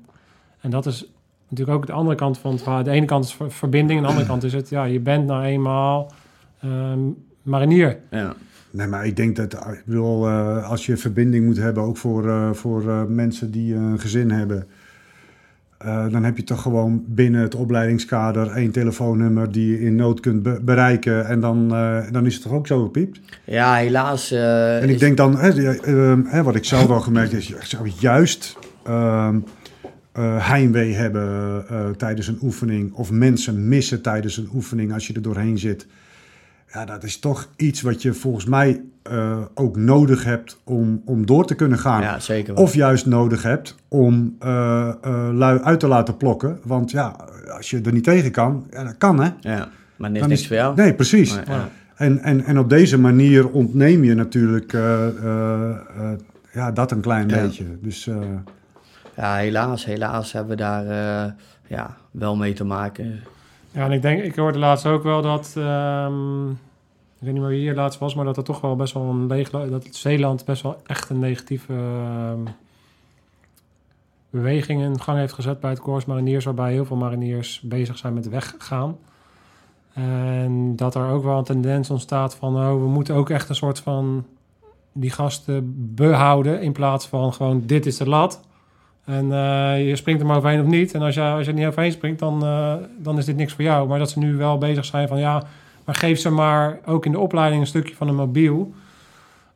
En 0.60 0.70
dat 0.70 0.86
is 0.86 1.10
natuurlijk 1.48 1.76
ook 1.78 1.86
de 1.86 1.92
andere 1.92 2.16
kant 2.16 2.38
van 2.38 2.52
het 2.52 2.62
verhaal. 2.62 2.82
De 2.82 2.90
ene 2.90 3.06
kant 3.06 3.24
is 3.24 3.32
ver- 3.34 3.50
verbinding. 3.50 3.98
En 3.98 4.02
de 4.04 4.08
andere 4.10 4.28
kant 4.28 4.42
is 4.44 4.52
het... 4.52 4.68
Ja, 4.68 4.84
je 4.84 5.00
bent 5.00 5.26
nou 5.26 5.44
eenmaal 5.44 6.12
ehm, 6.60 6.98
marinier. 7.42 7.98
ja. 8.10 8.34
Nee, 8.72 8.86
maar 8.86 9.06
ik 9.06 9.16
denk 9.16 9.36
dat 9.36 9.52
ik 9.52 9.82
bedoel, 9.86 10.26
eh, 10.28 10.68
als 10.70 10.86
je 10.86 10.96
verbinding 10.96 11.44
moet 11.46 11.56
hebben, 11.56 11.82
ook 11.82 11.96
voor, 11.96 12.28
eh, 12.28 12.52
voor 12.52 12.88
eh, 12.88 13.04
mensen 13.04 13.50
die 13.50 13.74
een 13.74 13.98
gezin 14.00 14.30
hebben, 14.30 14.66
eh, 15.80 16.06
dan 16.10 16.24
heb 16.24 16.36
je 16.36 16.44
toch 16.44 16.62
gewoon 16.62 17.04
binnen 17.06 17.40
het 17.40 17.54
opleidingskader 17.54 18.50
één 18.50 18.70
telefoonnummer 18.70 19.52
die 19.52 19.70
je 19.70 19.80
in 19.80 19.94
nood 19.96 20.20
kunt 20.20 20.42
be- 20.42 20.60
bereiken. 20.62 21.26
En 21.26 21.40
dan, 21.40 21.74
eh, 21.74 21.98
dan 22.10 22.26
is 22.26 22.34
het 22.34 22.42
toch 22.42 22.52
ook 22.52 22.66
zo 22.66 22.82
gepiept. 22.84 23.20
ja, 23.44 23.74
helaas. 23.74 24.30
eh, 24.30 24.76
En 24.82 24.88
ik 24.88 24.94
is- 24.94 25.00
denk 25.00 25.16
dan, 25.16 25.38
hè, 25.38 25.48
eh, 25.48 26.10
eh, 26.12 26.18
hè, 26.24 26.42
wat 26.42 26.54
ik 26.54 26.64
zelf 26.64 26.86
wel 26.86 27.00
gemerkt 27.00 27.30
heb, 27.30 27.40
is, 27.40 27.46
je 27.48 27.56
zou 27.62 27.90
juist 27.98 28.56
ehm, 28.84 29.38
eh, 30.12 30.48
heimwee 30.48 30.94
hebben 30.94 31.64
tijdens 31.96 32.26
een 32.26 32.38
oefening 32.42 32.92
of 32.92 33.10
mensen 33.10 33.68
missen 33.68 34.02
tijdens 34.02 34.36
een 34.36 34.48
oefening 34.54 34.92
als 34.92 35.06
je 35.06 35.12
er 35.14 35.22
doorheen 35.22 35.58
zit. 35.58 35.86
Ja, 36.72 36.84
dat 36.84 37.04
is 37.04 37.18
toch 37.18 37.48
iets 37.56 37.80
wat 37.82 38.02
je 38.02 38.12
volgens 38.14 38.44
mij 38.44 38.80
eh, 39.10 39.38
ook 39.54 39.76
nodig 39.76 40.24
hebt 40.24 40.60
om, 40.64 41.02
om 41.04 41.26
door 41.26 41.46
te 41.46 41.54
kunnen 41.54 41.78
gaan. 41.78 42.02
ja, 42.02 42.18
zeker 42.18 42.54
wel. 42.54 42.62
Of 42.62 42.74
juist 42.74 43.06
nodig 43.06 43.42
hebt 43.42 43.74
om 43.88 44.36
eh, 44.38 44.88
eh, 45.02 45.28
lui 45.32 45.58
uit 45.58 45.80
te 45.80 45.88
laten 45.88 46.16
plokken. 46.16 46.58
Want 46.64 46.90
ja, 46.90 47.16
als 47.56 47.70
je 47.70 47.80
er 47.80 47.92
niet 47.92 48.04
tegen 48.04 48.30
kan, 48.30 48.66
ja, 48.70 48.84
dat 48.84 48.96
kan 48.98 49.20
hè. 49.20 49.28
Ja, 49.40 49.68
maar 49.96 50.10
niks 50.10 50.26
is- 50.26 50.46
voor 50.46 50.56
jou. 50.56 50.74
Nee, 50.76 50.94
precies. 50.94 51.34
Maar, 51.34 51.44
ja. 51.56 51.68
En, 51.96 52.18
en, 52.18 52.44
en 52.44 52.58
op 52.58 52.68
deze 52.68 52.98
manier 52.98 53.48
ontneem 53.50 54.04
je 54.04 54.14
natuurlijk 54.14 54.72
eh, 54.72 55.06
eh, 55.06 55.70
eh, 55.70 55.76
ja, 56.52 56.72
dat 56.72 56.90
een 56.90 57.00
klein 57.00 57.28
Ja. 57.28 57.40
beetje. 57.42 57.64
Dus 57.80 58.06
eh, 58.06 58.16
Ja, 59.16 59.34
helaas, 59.36 59.84
helaas 59.84 60.32
hebben 60.32 60.50
we 60.56 60.62
daar 60.62 60.86
eh, 60.86 61.32
ja, 61.66 61.96
wel 62.10 62.36
mee 62.36 62.52
te 62.52 62.64
maken. 62.64 63.20
Ja, 63.70 63.84
en 63.84 63.92
ik 63.92 64.02
denk, 64.02 64.22
ik 64.22 64.36
hoorde 64.36 64.58
laatst 64.58 64.86
ook 64.86 65.02
wel 65.02 65.22
dat, 65.22 65.52
ehm, 65.56 66.46
ik 67.20 67.26
weet 67.26 67.34
niet 67.34 67.42
meer 67.42 67.50
wie 67.50 67.60
hier 67.60 67.74
laatst 67.74 67.98
was, 67.98 68.14
maar 68.14 68.24
dat 68.24 68.36
er 68.36 68.44
toch 68.44 68.60
wel 68.60 68.76
best 68.76 68.94
wel 68.94 69.02
een 69.02 69.26
leeg, 69.26 69.50
dat 69.50 69.86
Zeeland 69.90 70.44
best 70.44 70.62
wel 70.62 70.76
echt 70.86 71.10
een 71.10 71.18
negatieve 71.18 71.72
ehm, 71.72 72.40
beweging 74.30 74.82
in 74.82 75.00
gang 75.00 75.18
heeft 75.18 75.32
gezet 75.32 75.60
bij 75.60 75.70
het 75.70 75.80
Corps 75.80 76.04
Mariniers, 76.04 76.44
waarbij 76.44 76.72
heel 76.72 76.84
veel 76.84 76.96
mariniers 76.96 77.60
bezig 77.60 77.98
zijn 77.98 78.14
met 78.14 78.28
weggaan. 78.28 78.98
En 79.92 80.76
dat 80.76 80.94
er 80.94 81.10
ook 81.10 81.22
wel 81.22 81.38
een 81.38 81.44
tendens 81.44 81.90
ontstaat 81.90 82.34
van, 82.34 82.56
oh, 82.56 82.72
we 82.72 82.88
moeten 82.88 83.14
ook 83.14 83.30
echt 83.30 83.48
een 83.48 83.54
soort 83.54 83.78
van 83.78 84.26
die 84.92 85.10
gasten 85.10 85.74
behouden 85.94 86.62
in 86.62 86.72
plaats 86.72 87.06
van 87.06 87.32
gewoon, 87.32 87.62
dit 87.66 87.86
is 87.86 87.96
de 87.96 88.08
lat. 88.08 88.40
En 89.04 89.32
eh, 89.32 89.88
je 89.88 89.96
springt 89.96 90.20
er 90.20 90.26
maar 90.26 90.36
overheen 90.36 90.60
of 90.60 90.66
niet. 90.66 90.94
En 90.94 91.02
als 91.02 91.14
je, 91.14 91.22
als 91.22 91.44
je 91.44 91.52
er 91.52 91.58
niet 91.58 91.66
overheen 91.66 91.92
springt, 91.92 92.18
dan, 92.18 92.44
eh, 92.44 92.74
dan 92.98 93.18
is 93.18 93.24
dit 93.24 93.36
niks 93.36 93.52
voor 93.52 93.64
jou. 93.64 93.88
Maar 93.88 93.98
dat 93.98 94.10
ze 94.10 94.18
nu 94.18 94.36
wel 94.36 94.58
bezig 94.58 94.84
zijn 94.84 95.08
van 95.08 95.18
ja, 95.18 95.42
maar 95.90 95.98
geef 95.98 96.18
ze 96.20 96.30
maar 96.30 96.78
ook 96.86 97.04
in 97.06 97.12
de 97.12 97.18
opleiding 97.18 97.60
een 97.60 97.66
stukje 97.66 97.94
van 97.94 98.08
een 98.08 98.14
mobiel. 98.14 98.74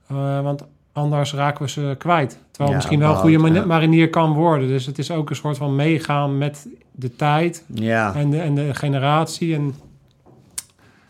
Eh, 0.09 0.41
want 0.43 0.64
anders 0.93 1.35
raken 1.35 1.64
we 1.64 1.70
ze 1.70 1.95
kwijt. 1.99 2.39
Terwijl 2.51 2.70
Ja, 2.70 2.76
misschien 2.76 2.99
wel 2.99 3.11
een 3.11 3.16
goede 3.16 3.53
ja. 3.53 3.64
marinier 3.64 4.11
kan 4.11 4.32
worden. 4.32 4.68
Dus 4.68 4.87
het 4.87 4.99
is 4.99 5.11
ook 5.11 5.30
een 5.30 5.37
soort 5.37 5.57
van 5.57 5.76
meegaan 5.76 6.39
met 6.39 6.66
de 6.93 7.16
tijd 7.16 7.64
Ja, 7.74 8.14
en 8.14 8.30
de, 8.30 8.39
en 8.41 8.55
de 8.55 8.74
generatie. 8.74 9.55
En 9.55 9.74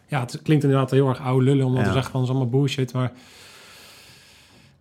ja, 0.07 0.20
het 0.20 0.41
klinkt 0.43 0.64
inderdaad 0.64 0.91
heel 0.91 1.09
erg 1.09 1.20
oude 1.20 1.45
lullen 1.45 1.66
om 1.66 1.75
te 1.75 1.93
zeggen 1.93 2.03
van 2.11 2.12
dat 2.12 2.22
is 2.22 2.29
allemaal 2.29 2.49
bullshit. 2.49 2.93
Maar 2.93 3.12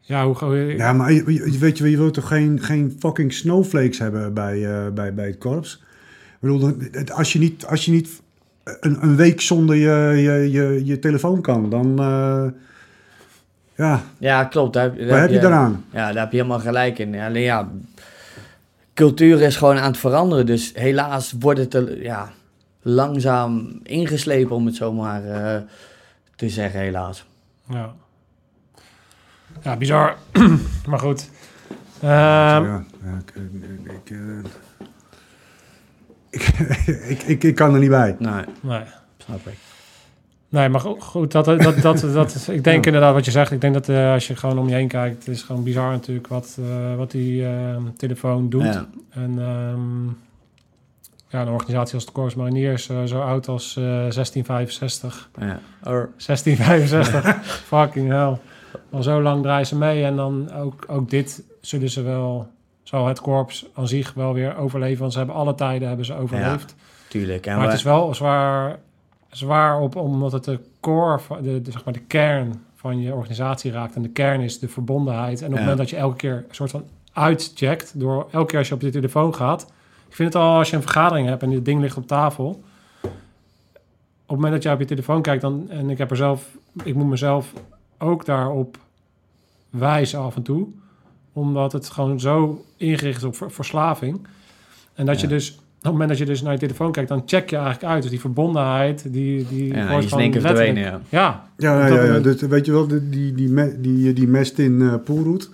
ja, 0.02 0.26
hoe, 0.26 0.36
hoe 0.38 0.56
ja, 0.78 0.94
maar 0.94 1.12
je, 1.12 1.34
je- 1.52 1.58
weet 1.58 1.78
je, 1.78 1.90
je 1.90 1.98
wilt 1.98 2.14
toch 2.14 2.28
geen, 2.28 2.62
geen 2.62 2.96
fucking 3.00 3.34
snowflakes 3.34 4.00
hebben 4.00 4.34
bij, 4.34 4.66
eh, 4.86 4.92
bij, 4.92 5.14
bij 5.14 5.26
het 5.28 5.38
korps? 5.38 5.74
Ik 6.34 6.38
bedoel, 6.40 6.72
het- 6.92 7.12
als 7.12 7.34
je 7.34 7.40
niet, 7.40 7.66
als 7.66 7.86
je 7.86 7.92
niet 7.92 8.22
een, 8.64 9.04
een 9.04 9.16
week 9.16 9.42
zonder 9.42 9.76
je, 9.76 10.22
je, 10.22 10.52
je, 10.52 10.86
je 10.86 11.00
telefoon 11.00 11.42
kan, 11.42 11.70
dan... 11.70 12.00
eh, 12.00 12.46
ja, 13.76 14.02
ja 14.18 14.44
klopt. 14.44 14.74
Daar, 14.74 14.98
daar 14.98 15.08
wat 15.08 15.18
heb 15.20 15.30
je 15.30 15.40
daaraan? 15.40 15.86
Ja, 15.92 16.12
daar 16.12 16.24
heb 16.24 16.32
je 16.32 16.38
helemaal 16.38 16.60
gelijk 16.60 17.00
in. 17.00 17.20
Alleen 17.20 17.42
ja, 17.44 17.70
cultuur 18.94 19.42
is 19.42 19.56
gewoon 19.56 19.78
aan 19.78 19.92
het 19.92 19.98
veranderen. 19.98 20.46
Dus 20.46 20.72
helaas 20.74 21.34
wordt 21.40 21.60
het 21.60 21.74
er, 21.74 22.04
ja, 22.04 22.32
langzaam 22.82 23.80
ingeslepen, 23.84 24.56
om 24.56 24.66
het 24.66 24.76
zo 24.76 24.94
maar 24.94 25.26
eh, 25.26 25.62
te 26.36 26.50
zeggen, 26.50 26.80
helaas. 26.80 27.26
Ja. 27.70 27.94
Ja, 29.62 29.78
bizar. 29.78 30.18
maar 30.90 31.00
goed. 31.00 31.30
Ehm, 32.00 32.10
ja, 32.10 32.84
ja, 33.04 33.18
ik, 33.26 33.34
ik, 33.36 33.92
ik, 33.92 34.18
eh, 34.18 34.18
ik, 36.34 36.48
ik, 37.14 37.22
ik, 37.24 37.44
ik 37.44 37.56
kan 37.56 37.74
er 37.74 37.80
niet 37.80 37.90
bij. 37.90 38.16
Nee, 38.20 38.44
nee. 38.62 38.82
snap 39.18 39.48
ik. 39.48 39.58
Nee, 40.50 40.70
maar 40.70 40.80
go- 40.80 41.00
goed, 41.00 41.32
dat, 41.32 41.46
dat, 41.46 41.82
dat, 41.82 42.00
dat, 42.14 42.48
ik 42.52 42.64
denk 42.64 42.86
inderdaad 42.86 43.14
wat 43.14 43.26
je 43.26 43.32
zegt. 43.32 43.52
Ik 43.52 43.62
denk 43.62 43.74
dat 43.74 43.90
eh, 43.90 44.12
als 44.12 44.28
je 44.28 44.36
gewoon 44.36 44.60
om 44.60 44.68
je 44.70 44.76
heen 44.76 44.88
kijkt, 44.88 45.26
het 45.26 45.36
is 45.36 45.42
gewoon 45.42 45.64
bizar 45.64 45.92
natuurlijk 45.92 46.28
wat, 46.28 46.58
eh, 46.60 46.96
wat 46.96 47.12
die 47.12 47.46
eh, 47.46 47.76
telefoon 47.98 48.50
doet. 48.50 48.64
Ja. 48.64 48.88
En 49.10 49.40
ehm, 49.40 50.06
ja, 51.28 51.42
een 51.42 51.48
organisatie 51.54 51.96
als 51.96 52.06
de 52.06 52.12
Corps 52.12 52.36
Mariniers, 52.36 52.90
eh, 52.90 53.04
zo 53.04 53.22
oud 53.22 53.48
als 53.48 53.76
eh 53.78 53.84
1665. 53.84 55.30
Ja. 55.40 55.60
Or- 55.84 56.10
1665, 56.18 57.46
fucking 57.74 58.10
hell. 58.10 58.38
Al 58.92 59.04
zo 59.04 59.22
lang 59.22 59.42
draaien 59.44 59.66
ze 59.68 59.76
mee 59.78 60.04
en 60.04 60.16
dan 60.16 60.52
ook, 60.52 60.86
ook 60.88 61.10
dit 61.10 61.44
zullen 61.62 61.90
ze 61.90 62.02
wel, 62.02 62.48
zal 62.84 63.08
het 63.08 63.22
korps 63.22 63.66
aan 63.74 63.88
zich 63.88 64.14
wel 64.14 64.34
weer 64.34 64.58
overleven. 64.58 65.00
Want 65.00 65.12
ze 65.12 65.18
hebben 65.18 65.36
alle 65.36 65.56
tijden 65.56 65.88
hebben 65.88 66.06
ze 66.06 66.16
overleefd. 66.16 66.76
tuurlijk. 67.08 67.46
En 67.46 67.56
maar 67.58 67.66
het 67.66 67.74
is 67.74 67.84
wel 67.84 68.14
zwaar, 68.16 68.80
zwaar 69.30 69.80
op, 69.80 69.96
omdat 69.96 70.32
het 70.32 70.44
de 70.44 70.60
core, 70.80 71.20
de, 71.42 71.62
de, 71.62 71.72
zeg 71.72 71.84
maar 71.84 71.94
de 71.94 72.00
kern 72.00 72.64
van 72.76 73.02
je 73.02 73.14
organisatie 73.14 73.72
raakt. 73.72 73.96
En 73.96 74.02
de 74.02 74.10
kern 74.10 74.42
is 74.42 74.60
de 74.60 74.68
verbondenheid. 74.68 75.40
En 75.42 75.46
op 75.46 75.52
het 75.52 75.60
Ja. 75.60 75.60
moment 75.60 75.78
dat 75.78 75.90
je 75.90 75.96
elke 75.96 76.16
keer 76.16 76.36
een 76.50 76.56
soort 76.56 76.72
van 76.72 76.84
uitcheckt, 77.14 78.00
door 78.00 78.28
elke 78.32 78.48
keer 78.48 78.60
als 78.60 78.68
je 78.68 78.74
op 78.74 78.82
je 78.82 78.90
telefoon 78.90 79.36
gaat. 79.36 79.62
Ik 80.08 80.16
vind 80.16 80.34
het 80.34 80.42
al 80.44 80.58
als 80.58 80.70
je 80.70 80.76
een 80.76 80.82
vergadering 80.82 81.28
hebt 81.28 81.44
en 81.44 81.50
dit 81.50 81.66
ding 81.66 81.82
ligt 81.82 81.98
op 81.98 82.08
tafel. 82.08 82.64
Op 84.26 84.30
het 84.30 84.36
moment 84.42 84.54
dat 84.54 84.64
je 84.64 84.72
op 84.72 84.80
je 84.80 84.86
telefoon 84.86 85.22
kijkt, 85.22 85.42
dan, 85.42 85.66
en 85.70 85.90
ik 85.90 85.98
heb 85.98 86.10
er 86.12 86.18
zelf, 86.18 86.48
ik 86.84 86.96
moet 86.96 87.08
mezelf 87.10 87.54
ook 87.98 88.26
daarop 88.26 88.78
wijzen 89.70 90.20
af 90.20 90.36
en 90.36 90.42
toe. 90.44 90.68
Omdat 91.34 91.72
het 91.72 91.90
gewoon 91.90 92.20
zo 92.20 92.66
ingericht 92.84 93.18
is 93.18 93.24
op 93.24 93.36
ver- 93.36 93.52
verslaving. 93.52 94.28
En 94.94 95.06
dat 95.06 95.22
je 95.22 95.28
dus, 95.28 95.52
op 95.52 95.58
het 95.82 95.92
moment 95.92 96.10
dat 96.10 96.18
je 96.18 96.26
dus 96.26 96.42
naar 96.42 96.54
je 96.54 96.60
telefoon 96.60 96.92
kijkt, 96.92 97.10
dan 97.10 97.24
check 97.26 97.50
je 97.50 97.56
eigenlijk 97.56 97.86
uit. 97.86 98.02
Dus 98.02 98.12
die 98.12 98.20
verbondenheid, 98.20 99.04
die, 99.14 99.48
die 99.50 99.74
ja, 99.74 99.90
wordt 99.90 100.08
gewoon 100.08 100.32
verdwenen, 100.42 100.84
ja. 100.84 101.00
Ja, 101.10 101.44
Ja, 101.58 101.88
ja, 101.88 102.20
Dus, 102.20 102.42
weet 102.42 102.66
je 102.66 102.72
wel, 102.72 102.88
die, 102.88 103.10
die, 103.10 103.34
die, 103.34 103.82
die, 103.82 104.14
die 104.14 104.28
mest 104.28 104.58
in 104.60 104.82
eh 104.82 104.94
Poelroet 105.06 105.50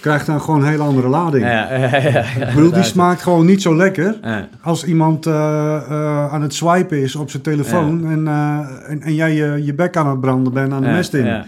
krijgt 0.00 0.26
dan 0.26 0.40
gewoon 0.40 0.60
een 0.62 0.68
hele 0.68 0.82
andere 0.82 1.08
lading. 1.08 1.44
Ja, 1.44 1.74
ja, 1.74 1.96
ja, 1.96 1.96
ja, 2.10 2.22
Ik 2.48 2.54
bedoel, 2.54 2.72
die 2.72 2.82
smaakt 2.82 3.22
gewoon 3.22 3.46
niet 3.46 3.62
zo 3.62 3.76
lekker 3.76 4.18
Ja, 4.22 4.48
als 4.62 4.84
iemand 4.84 5.26
eh, 5.26 5.32
eh, 5.76 6.32
aan 6.32 6.42
het 6.42 6.54
swipen 6.54 7.02
is 7.02 7.16
op 7.16 7.30
zijn 7.30 7.42
telefoon 7.42 8.06
en, 8.10 8.28
eh, 8.28 8.90
en, 8.90 9.02
en 9.02 9.14
jij 9.14 9.34
je, 9.34 9.64
je 9.64 9.74
bek 9.74 9.96
aan 9.96 10.08
het 10.08 10.20
branden 10.20 10.52
bent 10.52 10.72
aan 10.72 10.80
de 10.82 10.88
ja, 10.88 10.94
mest 10.94 11.14
in. 11.14 11.24
ja. 11.24 11.46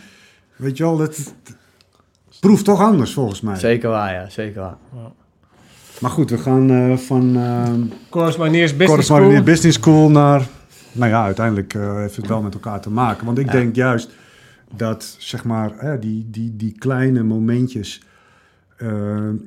Weet 0.57 0.77
je 0.77 0.83
wel, 0.83 0.97
dat 0.97 1.17
dat 1.43 1.55
proeft 2.41 2.65
toch 2.65 2.81
anders 2.81 3.13
volgens 3.13 3.41
mij. 3.41 3.57
Zeker 3.57 3.89
waar, 3.91 4.13
ja. 4.13 4.29
Zeker 4.29 4.61
waar. 4.61 4.77
Maar 6.01 6.11
goed, 6.11 6.31
we 6.31 6.39
gaan 6.39 6.71
eh, 6.71 6.97
van 6.97 7.37
uh, 7.37 7.69
Corps 8.09 8.37
Mariniers 8.37 8.77
Business 8.77 9.07
School. 9.07 9.43
Business 9.43 9.79
School 9.79 10.11
naar... 10.11 10.47
Nou 10.93 11.11
ja, 11.11 11.25
uiteindelijk 11.25 11.75
eh, 11.75 11.97
heeft 11.97 12.17
het 12.17 12.27
wel 12.27 12.43
met 12.43 12.55
elkaar 12.55 12.81
te 12.81 12.91
maken. 12.91 13.27
Want 13.27 13.39
ik 13.39 13.47
Ja. 13.47 13.53
denk 13.53 13.75
juist 13.75 14.11
dat, 14.75 15.17
zeg 15.19 15.45
maar, 15.45 15.73
hè, 15.77 15.99
die, 15.99 16.27
die, 16.31 16.57
die 16.57 16.75
kleine 16.79 17.23
momentjes... 17.23 18.03
eh, 18.77 18.89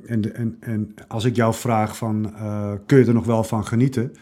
en, 0.06 0.20
de- 0.20 0.32
en, 0.32 0.56
en 0.60 0.94
als 1.08 1.24
ik 1.24 1.36
jou 1.36 1.54
vraag 1.54 1.96
van, 1.96 2.32
eh, 2.36 2.70
kun 2.86 2.98
je 2.98 3.04
er 3.04 3.14
nog 3.14 3.26
wel 3.26 3.44
van 3.44 3.66
genieten? 3.66 4.16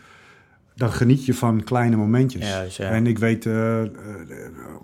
Dan 0.75 0.93
geniet 0.93 1.27
je 1.27 1.35
van 1.35 1.65
kleine 1.65 1.97
momentjes. 1.97 2.49
Ja, 2.49 2.63
dus 2.63 2.77
ja. 2.77 2.89
En 2.89 3.07
ik 3.07 3.19
weet, 3.19 3.47
eh, 3.47 3.81
eh, 3.83 3.89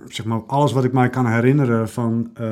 zeg 0.09 0.27
maar, 0.27 0.41
alles 0.47 0.73
wat 0.73 0.85
ik 0.85 0.93
mij 0.93 1.09
kan 1.11 1.27
herinneren 1.27 1.89
van, 1.89 2.31
eh, 2.35 2.47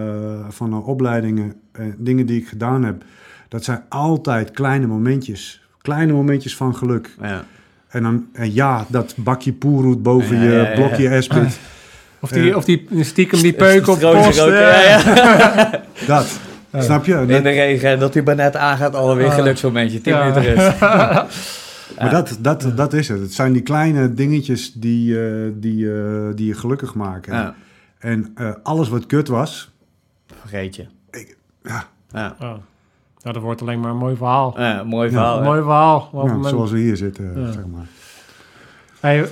van 0.48 0.70
de 0.70 0.76
opleidingen, 0.76 1.54
en 1.72 1.94
dingen 1.98 2.26
die 2.26 2.40
ik 2.40 2.48
gedaan 2.48 2.84
heb, 2.84 3.02
dat 3.48 3.64
zijn 3.64 3.82
altijd 3.88 4.50
kleine 4.50 4.86
momentjes. 4.86 5.64
Kleine 5.82 6.12
momentjes 6.12 6.56
van 6.56 6.76
geluk. 6.76 7.14
Ja. 7.22 7.44
En 7.88 8.02
dan, 8.02 8.26
en 8.32 8.54
ja, 8.54 8.84
dat 8.88 9.14
bakje 9.16 9.52
poerroet 9.52 10.02
boven 10.02 10.36
Ja, 10.36 10.42
je 10.42 10.50
ja, 10.50 10.56
ja, 10.62 10.68
ja. 10.68 10.74
blokje 10.74 11.08
esprit, 11.08 11.58
Of 12.20 12.30
die, 12.30 12.56
of 12.56 12.64
die 12.64 12.86
stiekem 13.00 13.40
die 13.42 13.52
peuk 13.52 13.86
op 13.88 14.00
post. 14.00 14.44
ja. 14.44 15.70
dat. 16.06 16.38
Snap 16.78 17.04
je? 17.04 17.12
In 17.14 17.26
Dat, 17.28 17.42
de 17.42 17.50
regen, 17.50 17.98
dat 17.98 18.12
die 18.12 18.22
maar 18.22 18.34
net 18.34 18.56
aangaat, 18.56 18.94
alweer 18.94 19.26
Ah. 19.28 19.34
geluksmomentje. 19.34 20.00
10 20.00 20.12
Ja. 20.12 20.18
minuten 20.28 20.54
rust. 20.54 20.76
maar 21.98 22.10
dat, 22.10 22.38
dat, 22.40 22.72
dat 22.76 22.92
is 22.92 23.08
het. 23.08 23.20
Het 23.20 23.32
zijn 23.32 23.52
die 23.52 23.62
kleine 23.62 24.14
dingetjes 24.14 24.72
die, 24.72 25.20
eh, 25.26 25.50
die, 25.54 25.92
eh, 25.94 26.28
die 26.34 26.46
je 26.46 26.54
gelukkig 26.54 26.94
maken. 26.94 27.34
Ja, 27.34 27.54
En 27.98 28.30
eh, 28.34 28.52
alles 28.62 28.88
wat 28.88 29.06
kut 29.06 29.28
was, 29.28 29.70
vergeet 30.40 30.76
je. 30.76 30.86
ja, 31.62 31.84
Ja. 32.12 32.36
Oh. 32.40 32.54
Nou, 33.22 33.38
dat 33.38 33.42
wordt 33.46 33.60
alleen 33.60 33.80
maar 33.80 33.90
een 33.90 33.96
mooi 33.96 34.16
verhaal. 34.16 34.60
Ja, 34.60 34.82
mooi 34.84 35.10
verhaal. 35.10 35.42
Mooi 35.42 35.60
verhaal. 35.62 36.10
Ja, 36.12 36.48
zoals 36.48 36.70
we 36.70 36.78
hier 36.78 36.96
zitten, 36.96 37.40
Ja. 37.40 37.52
zeg 37.52 37.66
maar. 37.66 37.86
Hey, 39.00 39.28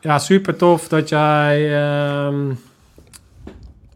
ja, 0.00 0.18
super 0.18 0.56
tof 0.56 0.88
dat 0.88 1.08
jij 1.08 1.74
ehm, 1.80 2.50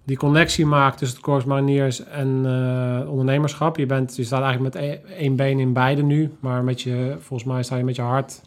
die 0.05 0.17
connectie 0.17 0.67
maakt 0.67 0.99
tussen 0.99 1.17
het 1.17 1.27
Corps 1.27 1.45
Mariniers 1.45 2.05
en 2.05 2.41
eh, 2.45 3.11
ondernemerschap. 3.11 3.77
Je, 3.77 3.87
bent, 3.87 4.17
je 4.17 4.25
staat 4.25 4.43
eigenlijk 4.43 4.75
met 4.75 4.83
één- 4.85 5.01
één 5.19 5.37
been 5.37 5.59
in 5.59 5.73
beide 5.73 6.03
nu, 6.03 6.31
maar 6.41 6.65
met 6.65 6.83
je, 6.83 7.17
volgens 7.21 7.49
mij 7.49 7.63
sta 7.63 7.77
je 7.77 7.85
met 7.85 7.97
je 7.97 8.03
hart. 8.03 8.41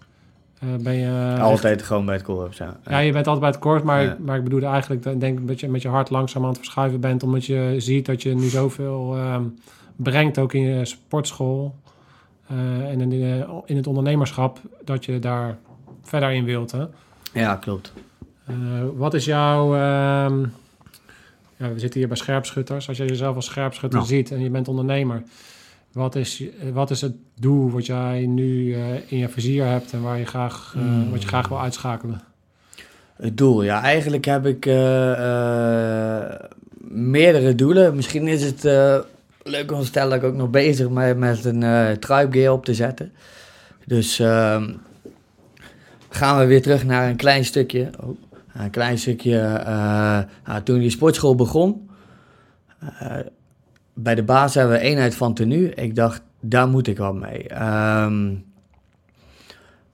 eh, 0.60 0.70
ben 0.84 0.94
je 0.94 1.38
Altijd 1.42 1.82
gewoon 1.84 2.06
bij 2.06 2.16
het 2.16 2.24
korps, 2.24 2.58
ja. 2.58 2.78
Ja, 2.88 2.98
je 2.98 3.12
bent 3.12 3.28
altijd 3.28 3.40
bij 3.40 3.50
het 3.50 3.60
kort, 3.60 3.84
maar, 3.84 4.04
Ja. 4.04 4.18
maar 4.20 4.38
ik 4.38 4.44
bedoel 4.44 4.62
eigenlijk, 4.62 5.04
dat- 5.04 5.14
ik 5.14 5.20
denk 5.20 5.48
dat 5.48 5.60
je 5.60 5.68
met 5.70 5.82
je 5.82 5.88
hart 5.88 6.10
langzaam 6.10 6.42
aan 6.44 6.48
het 6.50 6.58
verschuiven 6.58 7.00
bent, 7.00 7.24
omdat 7.24 7.46
je 7.46 7.76
ziet 7.78 8.06
dat 8.06 8.22
je 8.22 8.36
nu 8.36 8.44
zoveel 8.48 9.16
ehm, 9.16 9.44
brengt, 9.96 10.38
ook 10.40 10.54
in 10.54 10.62
je 10.62 10.86
sportschool 10.86 11.76
eh, 12.48 12.90
en 12.92 13.02
in, 13.02 13.10
de- 13.10 13.46
in 13.66 13.76
het 13.76 13.88
ondernemerschap, 13.88 14.60
dat 14.84 15.06
je 15.06 15.20
daar 15.20 15.58
verder 16.02 16.32
in 16.32 16.44
wilt. 16.46 16.72
Hè? 16.72 16.84
Ja, 17.34 17.56
klopt. 17.56 17.94
Wat 18.96 19.14
is 19.14 19.26
jouw... 19.26 19.76
ja, 21.58 21.74
we 21.74 21.80
zitten 21.80 22.00
hier 22.00 22.08
bij 22.08 22.18
scherpschutters. 22.18 22.88
Als 22.88 22.98
je 22.98 23.06
jezelf 23.06 23.36
als 23.36 23.46
scherpschutter 23.46 24.06
ziet 24.06 24.32
en 24.32 24.42
je 24.44 24.50
bent 24.50 24.68
ondernemer, 24.68 25.24
wat 25.92 26.16
is, 26.16 26.38
je- 26.38 26.54
wat 26.74 26.92
is 26.92 27.02
het 27.02 27.14
doel 27.40 27.70
wat 27.72 27.86
jij 27.86 28.26
nu 28.26 28.74
eh, 28.74 28.82
in 29.08 29.18
je 29.18 29.30
vizier 29.30 29.66
hebt 29.66 29.92
en 29.94 30.02
waar 30.02 30.18
je 30.18 30.26
graag, 30.26 30.74
eh, 30.76 30.82
Hmm. 30.82 31.10
wat 31.12 31.22
je 31.22 31.28
graag 31.28 31.48
wil 31.48 31.62
uitschakelen? 31.62 32.22
Het 33.16 33.38
doel, 33.38 33.64
ja, 33.64 33.82
eigenlijk 33.82 34.26
heb 34.26 34.46
ik 34.46 34.66
eh, 34.66 35.12
eh, 35.12 36.40
meerdere 36.88 37.56
doelen. 37.56 37.96
Misschien 37.96 38.28
is 38.28 38.44
het 38.44 38.66
eh, 38.66 39.00
leuk 39.44 39.72
om 39.72 39.80
te 39.80 39.86
stellen 39.86 40.10
dat 40.10 40.20
ik 40.20 40.26
ook 40.26 40.36
nog 40.40 40.50
bezig 40.50 40.90
ben 40.90 41.20
met 41.20 41.46
een 41.46 41.64
eh 41.64 41.92
tribe 41.92 42.32
gear 42.40 42.54
op 42.54 42.66
te 42.66 42.74
zetten. 42.74 43.12
Dus 43.86 44.20
ehm, 44.20 44.72
gaan 46.10 46.40
we 46.40 46.46
weer 46.46 46.62
terug 46.62 46.86
naar 46.86 47.10
een 47.10 47.16
klein 47.16 47.46
stukje. 47.46 47.90
Oh, 48.04 48.18
een 48.64 48.70
klein 48.70 48.98
stukje. 48.98 49.38
eh, 49.40 50.20
nou, 50.46 50.64
toen 50.64 50.80
die 50.80 50.90
sportschool 50.90 51.36
begon, 51.36 51.90
eh, 52.80 53.16
bij 53.94 54.16
de 54.16 54.24
baas 54.24 54.54
hebben 54.54 54.78
we 54.78 54.84
eenheid 54.84 55.16
van 55.16 55.34
tenue. 55.34 55.74
Ik 55.74 55.96
dacht, 55.96 56.22
daar 56.40 56.68
moet 56.68 56.88
ik 56.88 56.98
wat 56.98 57.14
mee. 57.14 57.48
Ehm, 57.48 58.34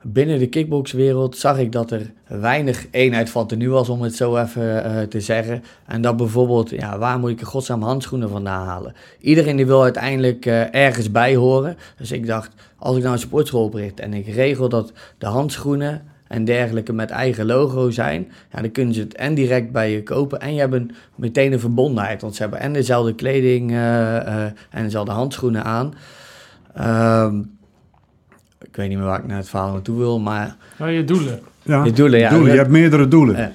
binnen 0.03 0.39
de 0.39 0.47
kickboxwereld 0.47 1.37
zag 1.37 1.57
ik 1.57 1.71
dat 1.71 1.91
er 1.91 2.11
weinig 2.27 2.87
eenheid 2.91 3.29
van 3.29 3.47
tenue 3.47 3.69
was, 3.69 3.89
om 3.89 4.01
het 4.01 4.15
zo 4.15 4.37
even 4.37 4.83
eh, 4.83 5.01
te 5.01 5.19
zeggen. 5.19 5.63
En 5.85 6.01
dat 6.01 6.17
bijvoorbeeld, 6.17 6.69
ja, 6.69 6.97
waar 6.97 7.19
moet 7.19 7.29
ik 7.29 7.39
in 7.39 7.45
godsnaam 7.45 7.81
handschoenen 7.81 8.29
vandaan 8.29 8.67
halen? 8.67 8.95
Iedereen 9.19 9.55
die 9.55 9.65
wil 9.65 9.83
uiteindelijk 9.83 10.45
ergens 10.71 11.11
bij 11.11 11.35
horen. 11.35 11.77
Dus 11.97 12.11
ik 12.11 12.25
dacht, 12.25 12.53
als 12.77 12.95
ik 12.95 13.01
nou 13.01 13.13
een 13.13 13.19
sportschool 13.19 13.63
opricht 13.63 13.99
en 13.99 14.13
ik 14.13 14.27
regel 14.27 14.69
dat 14.69 14.93
de 15.17 15.25
handschoenen 15.25 16.10
en 16.31 16.45
dergelijke 16.45 16.93
met 16.93 17.09
eigen 17.09 17.45
logo 17.45 17.89
zijn, 17.89 18.31
ja, 18.51 18.61
dan 18.61 18.71
kunnen 18.71 18.93
ze 18.93 18.99
het 18.99 19.15
en 19.15 19.33
direct 19.33 19.71
bij 19.71 19.91
je 19.91 20.03
kopen 20.03 20.39
en 20.39 20.53
je 20.53 20.59
hebt 20.59 20.73
een, 20.73 20.91
meteen 21.15 21.53
een 21.53 21.59
verbondenheid. 21.59 22.21
Want 22.21 22.35
ze 22.35 22.41
hebben 22.41 22.59
en 22.59 22.73
dezelfde 22.73 23.15
kleding 23.15 23.71
eh, 23.71 24.17
eh, 24.17 24.51
en 24.69 24.83
dezelfde 24.83 25.11
handschoenen 25.11 25.63
aan. 25.63 25.93
Ehm, 26.75 27.39
ik 28.61 28.75
weet 28.75 28.89
niet 28.89 28.97
meer 28.97 29.07
waar 29.07 29.19
ik 29.19 29.27
naar 29.27 29.37
het 29.37 29.49
verhaal 29.49 29.71
naartoe 29.71 29.97
wil, 29.97 30.19
maar 30.19 30.55
Nou, 30.77 30.91
je 30.91 31.03
doelen. 31.03 31.39
Ja, 31.63 31.83
je 31.83 31.91
doelen, 31.91 32.19
ja. 32.19 32.29
doelen. 32.29 32.51
Je 32.51 32.57
hebt 32.57 32.69
meerdere 32.69 33.07
doelen. 33.07 33.37
Ja. 33.37 33.51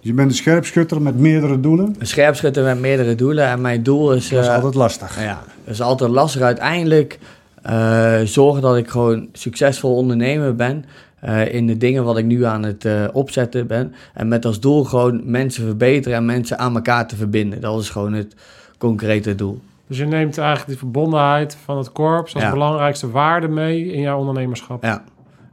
Je 0.00 0.12
bent 0.12 0.30
een 0.30 0.36
scherpschutter 0.36 1.02
met 1.02 1.18
meerdere 1.18 1.60
doelen. 1.60 1.94
Een 1.98 2.06
scherpschutter 2.06 2.64
met 2.64 2.80
meerdere 2.80 3.14
doelen 3.14 3.46
en 3.46 3.60
mijn 3.60 3.82
doel 3.82 4.12
is... 4.12 4.28
Dat 4.28 4.40
is 4.40 4.48
eh, 4.48 4.54
altijd 4.54 4.74
lastig. 4.74 5.22
Ja, 5.22 5.42
dat 5.64 5.74
is 5.74 5.80
altijd 5.80 6.10
lastig. 6.10 6.42
Uiteindelijk 6.42 7.18
eh, 7.62 8.20
zorgen 8.24 8.62
dat 8.62 8.76
ik 8.76 8.88
gewoon 8.88 9.28
succesvol 9.32 9.94
ondernemer 9.94 10.54
ben 10.56 10.84
eh, 11.22 11.54
in 11.54 11.66
de 11.66 11.76
dingen 11.76 12.04
wat 12.04 12.18
ik 12.18 12.24
nu 12.24 12.44
aan 12.44 12.62
het 12.62 12.84
eh, 12.84 13.04
opzetten 13.12 13.66
ben. 13.66 13.94
En 14.14 14.28
met 14.28 14.44
als 14.44 14.60
doel 14.60 14.84
gewoon 14.84 15.20
mensen 15.24 15.64
verbeteren 15.64 16.18
en 16.18 16.24
mensen 16.24 16.58
aan 16.58 16.74
elkaar 16.74 17.08
te 17.08 17.16
verbinden. 17.16 17.60
Dat 17.60 17.80
is 17.80 17.90
gewoon 17.90 18.12
het 18.12 18.34
concrete 18.78 19.34
doel. 19.34 19.60
Dus 19.86 19.98
je 19.98 20.04
neemt 20.06 20.38
eigenlijk 20.38 20.68
die 20.68 20.78
verbondenheid 20.78 21.56
van 21.64 21.78
het 21.78 21.92
korps 21.92 22.34
als 22.34 22.42
Ja. 22.42 22.50
belangrijkste 22.50 23.10
waarde 23.10 23.48
mee 23.48 23.92
in 23.92 24.00
jouw 24.00 24.18
ondernemerschap. 24.18 24.82
Ja, 24.84 25.02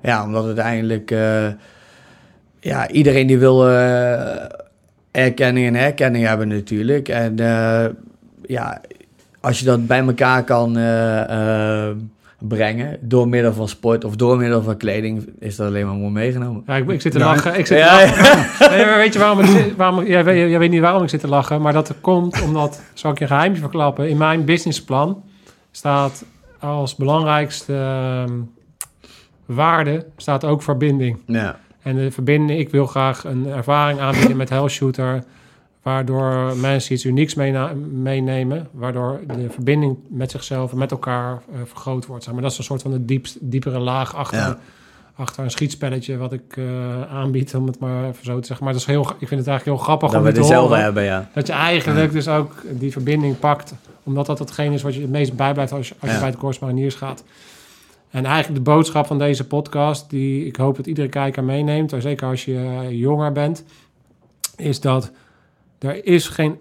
ja 0.02 0.24
omdat 0.26 0.46
uiteindelijk... 0.46 1.12
eh, 1.12 1.48
ja, 2.60 2.90
iedereen 2.90 3.28
die 3.28 3.40
wil 3.40 3.68
erkenning 5.12 5.68
en 5.68 5.76
herkenning 5.76 6.26
hebben 6.26 6.48
natuurlijk. 6.48 7.08
En 7.10 7.36
ja, 8.42 8.82
als 9.40 9.60
je 9.60 9.66
dat 9.66 9.88
bij 9.88 10.00
elkaar 10.00 10.44
kan... 10.44 10.78
brengen. 12.40 12.98
Door 13.02 13.28
middel 13.28 13.54
van 13.54 13.68
sport 13.68 14.04
of 14.06 14.16
door 14.16 14.38
middel 14.38 14.62
van 14.62 14.78
kleding 14.78 15.30
is 15.40 15.56
dat 15.56 15.68
alleen 15.68 15.86
maar 15.86 15.96
mooi 15.96 16.12
meegenomen. 16.12 16.64
Ja, 16.66 16.76
ik, 16.76 16.90
ik 16.90 17.02
zit 17.02 17.12
te 17.12 17.20
Ja, 17.20 17.26
lachen. 17.26 17.60
Ik 17.60 17.66
zit 17.66 17.78
te 17.78 17.84
Ja, 17.84 18.02
lachen. 18.02 18.70
Nee, 18.76 18.86
maar 18.86 18.98
weet 18.98 19.14
je 19.14 19.20
waarom 19.20 19.40
ik 19.40 19.46
zit- 19.46 19.76
waarom, 19.76 20.06
jij, 20.06 20.24
weet, 20.24 20.50
jij 20.50 20.60
weet 20.60 20.70
niet 20.70 20.82
waarom 20.82 21.04
ik 21.04 21.10
zit 21.10 21.20
te 21.20 21.28
lachen, 21.28 21.62
maar 21.62 21.74
dat 21.74 21.94
komt 22.02 22.42
omdat, 22.42 22.82
zal 22.94 23.12
ik 23.12 23.18
je 23.18 23.24
een 23.24 23.30
geheimje 23.30 23.60
verklappen, 23.60 24.10
in 24.10 24.18
mijn 24.18 24.46
businessplan 24.46 25.24
staat 25.72 26.26
als 26.60 26.96
belangrijkste 26.96 27.74
ehm, 27.74 28.34
waarde 29.46 30.06
staat 30.18 30.46
ook 30.46 30.62
verbinding. 30.62 31.18
Ja, 31.26 31.60
En 31.84 31.96
de 31.96 32.12
verbinding, 32.12 32.60
ik 32.60 32.70
wil 32.70 32.86
graag 32.86 33.24
een 33.24 33.48
ervaring 33.48 34.00
aanbieden 34.00 34.38
met 34.38 34.50
Hell 34.60 34.68
Shooter, 34.68 35.24
waardoor 35.94 36.58
mensen 36.58 36.94
iets 36.94 37.06
unieks 37.06 37.36
meenemen, 37.94 38.68
waardoor 38.72 39.20
de 39.28 39.50
verbinding 39.50 39.98
met 40.10 40.32
zichzelf 40.32 40.72
en 40.72 40.78
met 40.78 40.92
elkaar 40.92 41.32
eh, 41.54 41.60
vergroot 41.66 42.06
wordt. 42.06 42.24
Zeg 42.24 42.34
maar 42.34 42.42
dat 42.42 42.52
is 42.52 42.58
een 42.58 42.64
soort 42.64 42.82
van 42.82 42.92
de 42.92 43.06
diepst, 43.06 43.38
diepere 43.42 43.80
laag 43.80 44.16
achter, 44.16 44.40
Ja. 44.40 44.58
achter 45.16 45.44
een 45.44 45.52
schietspelletje 45.52 46.18
wat 46.18 46.34
ik 46.34 46.58
eh, 46.58 47.02
aanbied, 47.14 47.56
om 47.56 47.66
het 47.68 47.80
maar 47.80 48.04
even 48.08 48.26
zo 48.26 48.40
te 48.40 48.46
zeggen. 48.48 48.66
Maar 48.66 48.74
dat 48.74 48.82
is 48.82 48.88
heel, 48.88 49.02
ik 49.02 49.28
vind 49.28 49.40
het 49.40 49.48
eigenlijk 49.48 49.66
heel 49.78 49.86
grappig 49.86 50.10
dat 50.10 50.20
om 50.20 50.26
we 50.26 50.32
dit 50.34 50.42
te 50.42 50.48
dezelfde 50.48 50.68
horen. 50.70 50.84
hebben, 50.84 51.04
ja. 51.04 51.30
Dat 51.34 51.48
je 51.48 51.54
eigenlijk 51.54 52.12
dus 52.12 52.28
ook 52.28 52.56
die 52.72 52.92
verbinding 52.92 53.40
pakt. 53.40 53.74
Omdat 54.04 54.26
dat 54.26 54.40
hetgeen 54.40 54.72
is 54.72 54.82
wat 54.82 54.96
je 54.96 55.02
het 55.02 55.10
meest 55.10 55.36
bijblijft 55.36 55.72
als, 55.72 55.88
je- 55.88 55.96
als 56.00 56.10
je 56.10 56.16
Ja. 56.16 56.22
bij 56.22 56.32
de 56.32 56.38
Corps 56.38 56.60
Mariniers 56.60 56.96
gaat. 56.96 57.24
En 58.10 58.26
eigenlijk 58.26 58.56
de 58.66 58.72
boodschap 58.72 59.06
van 59.08 59.18
deze 59.18 59.48
podcast, 59.48 60.10
die 60.10 60.46
ik 60.46 60.56
hoop 60.56 60.76
dat 60.76 60.88
iedere 60.88 61.08
kijker 61.10 61.44
meeneemt, 61.44 61.94
en 61.94 62.02
zeker 62.02 62.28
als 62.28 62.46
je 62.46 62.56
eh, 62.56 62.92
jonger 62.92 63.32
bent, 63.32 63.64
is 64.56 64.80
dat 64.80 65.12
er 65.80 66.06
is 66.06 66.28
geen 66.28 66.58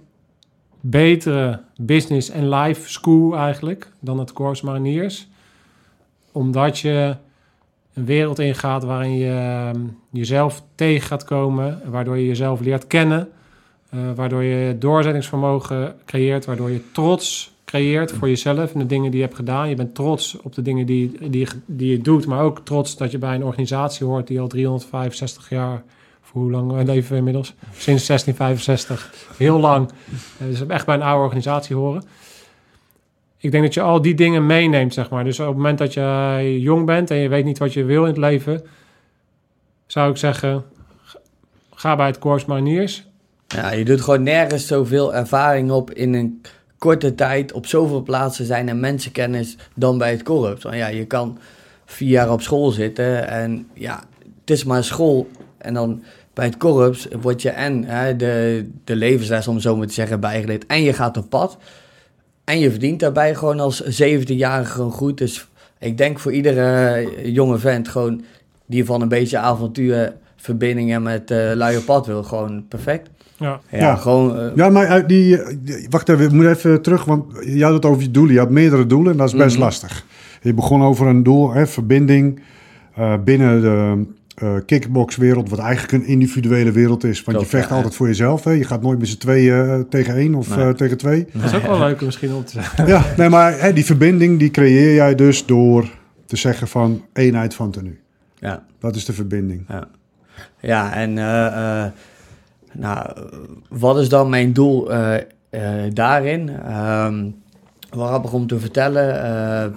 betere 0.80 1.60
business 1.76 2.30
en 2.30 2.48
life 2.48 2.90
school 2.90 3.36
eigenlijk 3.36 3.92
dan 4.00 4.18
het 4.18 4.32
Corps 4.32 4.60
Mariniers. 4.60 5.28
Omdat 6.32 6.78
je 6.78 7.16
een 7.94 8.04
wereld 8.04 8.38
ingaat 8.38 8.84
waarin 8.84 9.16
je 9.16 9.30
ehm, 9.30 9.80
jezelf 10.10 10.62
tegen 10.74 11.06
gaat 11.06 11.24
komen, 11.24 11.82
waardoor 11.90 12.18
je 12.18 12.26
jezelf 12.26 12.60
leert 12.60 12.86
kennen, 12.86 13.28
eh, 13.90 13.98
waardoor 14.14 14.42
je 14.42 14.78
doorzettingsvermogen 14.78 15.96
creëert, 16.04 16.44
waardoor 16.44 16.70
je 16.70 16.90
trots 16.92 17.56
creëert 17.64 18.12
voor 18.12 18.28
jezelf 18.28 18.72
en 18.72 18.78
de 18.78 18.86
dingen 18.86 19.10
die 19.10 19.20
je 19.20 19.24
hebt 19.24 19.38
gedaan. 19.38 19.68
Je 19.68 19.74
bent 19.74 19.94
trots 19.94 20.36
op 20.42 20.54
de 20.54 20.62
dingen 20.62 20.86
die, 20.86 21.30
die, 21.30 21.48
die 21.66 21.90
je 21.90 22.00
doet, 22.00 22.26
maar 22.26 22.42
ook 22.42 22.60
trots 22.64 22.96
dat 22.96 23.10
je 23.10 23.18
bij 23.18 23.34
een 23.34 23.44
organisatie 23.44 24.06
hoort 24.06 24.26
die 24.26 24.40
al 24.40 24.48
365 24.48 25.48
jaar, 25.48 25.82
voor 26.30 26.40
hoe 26.40 26.50
lang 26.50 26.82
leven 26.82 27.10
we 27.10 27.16
inmiddels? 27.16 27.54
Sinds 27.76 28.06
1665, 28.06 29.12
heel 29.36 29.60
lang. 29.60 29.90
Eh, 30.38 30.46
dus 30.46 30.66
echt 30.66 30.86
bij 30.86 30.94
een 30.94 31.02
oude 31.02 31.24
organisatie 31.24 31.76
horen. 31.76 32.02
Ik 33.38 33.50
denk 33.50 33.64
dat 33.64 33.74
je 33.74 33.80
al 33.80 34.02
die 34.02 34.14
dingen 34.14 34.46
meeneemt, 34.46 34.94
zeg 34.94 35.10
maar. 35.10 35.24
Dus 35.24 35.40
op 35.40 35.46
het 35.46 35.56
moment 35.56 35.78
dat 35.78 35.92
je 35.92 36.56
jong 36.60 36.86
bent 36.86 37.10
en 37.10 37.16
je 37.16 37.28
weet 37.28 37.44
niet 37.44 37.58
wat 37.58 37.72
je 37.72 37.84
wil 37.84 38.02
in 38.02 38.08
het 38.08 38.18
leven, 38.18 38.62
zou 39.86 40.10
ik 40.10 40.16
zeggen, 40.16 40.64
ga 41.74 41.96
bij 41.96 42.06
het 42.06 42.18
Corps 42.18 42.44
Mariniers. 42.44 43.06
Ja, 43.46 43.72
je 43.72 43.84
doet 43.84 44.00
gewoon 44.00 44.22
nergens 44.22 44.66
zoveel 44.66 45.14
ervaring 45.14 45.70
op 45.70 45.90
in 45.90 46.14
een 46.14 46.42
korte 46.78 47.14
tijd 47.14 47.52
op 47.52 47.66
zoveel 47.66 48.02
plaatsen 48.02 48.44
zijn 48.44 48.68
en 48.68 48.80
mensenkennis 48.80 49.56
dan 49.74 49.98
bij 49.98 50.10
het 50.10 50.22
korps. 50.22 50.62
Want 50.62 50.76
ja, 50.76 50.86
je 50.86 51.04
kan 51.04 51.38
vier 51.84 52.08
jaar 52.08 52.32
op 52.32 52.42
school 52.42 52.70
zitten 52.70 53.28
en 53.28 53.68
ja, 53.72 54.02
het 54.40 54.50
is 54.50 54.64
maar 54.64 54.84
school. 54.84 55.28
En 55.59 55.74
dan 55.74 56.02
bij 56.34 56.44
het 56.46 56.56
korps 56.56 57.09
word 57.20 57.42
je 57.42 57.50
en 57.50 57.84
hè, 57.84 58.16
de, 58.16 58.66
de 58.84 58.96
levensles, 58.96 59.48
om 59.48 59.54
het 59.54 59.62
zo 59.62 59.76
maar 59.76 59.86
te 59.86 59.92
zeggen, 59.92 60.20
bijgeleerd. 60.20 60.66
En 60.66 60.82
je 60.82 60.92
gaat 60.92 61.16
op 61.16 61.28
pad. 61.30 61.59
En 62.44 62.59
je 62.59 62.70
verdient 62.70 63.00
daarbij 63.00 63.34
gewoon 63.34 63.61
als 63.61 64.02
17-jarige 64.02 64.70
gewoon 64.72 64.90
goed. 64.92 65.18
Dus 65.18 65.48
ik 65.78 65.98
denk 65.98 66.18
voor 66.18 66.32
iedere 66.32 67.06
jonge 67.32 67.59
vent 67.59 67.88
gewoon 67.88 68.22
die 68.66 68.84
van 68.84 69.02
een 69.02 69.09
beetje 69.09 69.38
avontuur 69.38 70.12
verbindingen 70.36 71.02
met 71.02 71.30
uh, 71.30 71.52
lui 71.54 71.76
op 71.76 71.84
pad 71.84 72.06
wil, 72.06 72.22
gewoon 72.22 72.64
perfect. 72.68 73.11
Ja. 73.36 73.61
Ja, 73.70 73.78
Ja. 73.78 73.94
gewoon... 73.96 74.38
eh, 74.38 74.46
Ja, 74.56 74.68
maar 74.68 74.86
uit 74.86 75.09
die, 75.09 75.42
eh, 75.42 75.56
die- 75.61 75.86
wacht 75.90 76.09
even, 76.09 76.24
ik 76.24 76.32
moet 76.32 76.46
even 76.46 76.82
terug, 76.82 77.04
want 77.04 77.24
je 77.44 77.64
had 77.64 77.72
het 77.72 77.84
over 77.84 78.02
je 78.02 78.11
doelen. 78.11 78.32
Je 78.32 78.38
had 78.38 78.50
meerdere 78.50 78.86
doelen 78.86 79.12
en 79.12 79.18
dat 79.18 79.26
is 79.28 79.34
best 79.34 79.54
Mhm. 79.54 79.64
lastig. 79.64 80.04
Je 80.42 80.54
begon 80.54 80.82
over 80.82 81.06
een 81.06 81.22
doel, 81.22 81.52
hè, 81.52 81.66
verbinding 81.66 82.40
eh, 82.94 83.14
binnen 83.24 83.61
de 83.61 84.04
eh 84.41 84.55
kickboxwereld, 84.66 85.49
wat 85.49 85.59
eigenlijk 85.59 85.93
een 85.93 86.07
individuele 86.11 86.72
wereld 86.72 87.05
is. 87.05 87.22
Want 87.24 87.36
Klopt, 87.36 87.51
je 87.53 87.57
vecht 87.57 87.68
ja, 87.70 87.76
altijd 87.76 87.95
voor 87.95 88.07
jezelf. 88.07 88.45
Hè. 88.45 88.51
Je 88.51 88.64
gaat 88.64 88.82
nooit 88.82 88.99
met 88.99 89.09
z'n 89.09 89.18
tweeën 89.18 89.68
eh, 89.68 89.80
tegen 89.80 90.14
één 90.14 90.34
of 90.34 90.57
Nee. 90.57 90.66
eh, 90.66 90.74
tegen 90.74 90.97
twee. 90.97 91.26
Dat 91.32 91.45
is 91.45 91.55
ook 91.55 91.62
wel 91.66 91.78
leuk 91.78 92.01
misschien 92.01 92.34
om 92.34 92.45
te 92.45 92.53
zeggen. 92.53 92.86
ja, 92.95 93.05
nee, 93.16 93.28
maar 93.28 93.61
hè, 93.61 93.72
die 93.72 93.84
verbinding 93.84 94.39
die 94.39 94.51
creëer 94.51 94.95
jij 94.95 95.14
dus 95.14 95.47
door 95.47 95.89
te 96.26 96.36
zeggen 96.36 96.68
van 96.68 97.05
eenheid 97.12 97.55
van 97.55 97.70
tenue. 97.70 97.99
ja. 98.39 98.66
Dat 98.80 98.97
is 98.97 99.05
de 99.05 99.12
verbinding. 99.12 99.66
Ja, 100.61 100.93
en 100.95 101.18
eh, 101.18 101.82
eh, 101.84 101.91
nou, 102.72 103.07
wat 103.68 103.99
is 103.99 104.09
dan 104.09 104.28
mijn 104.28 104.53
doel 104.53 104.93
eh, 104.93 105.14
eh, 105.51 105.93
daarin? 105.93 106.49
Ehm 106.49 107.24
wel 107.91 108.07
grappig 108.07 108.32
om 108.32 108.47
te 108.47 108.59
vertellen. 108.59 109.74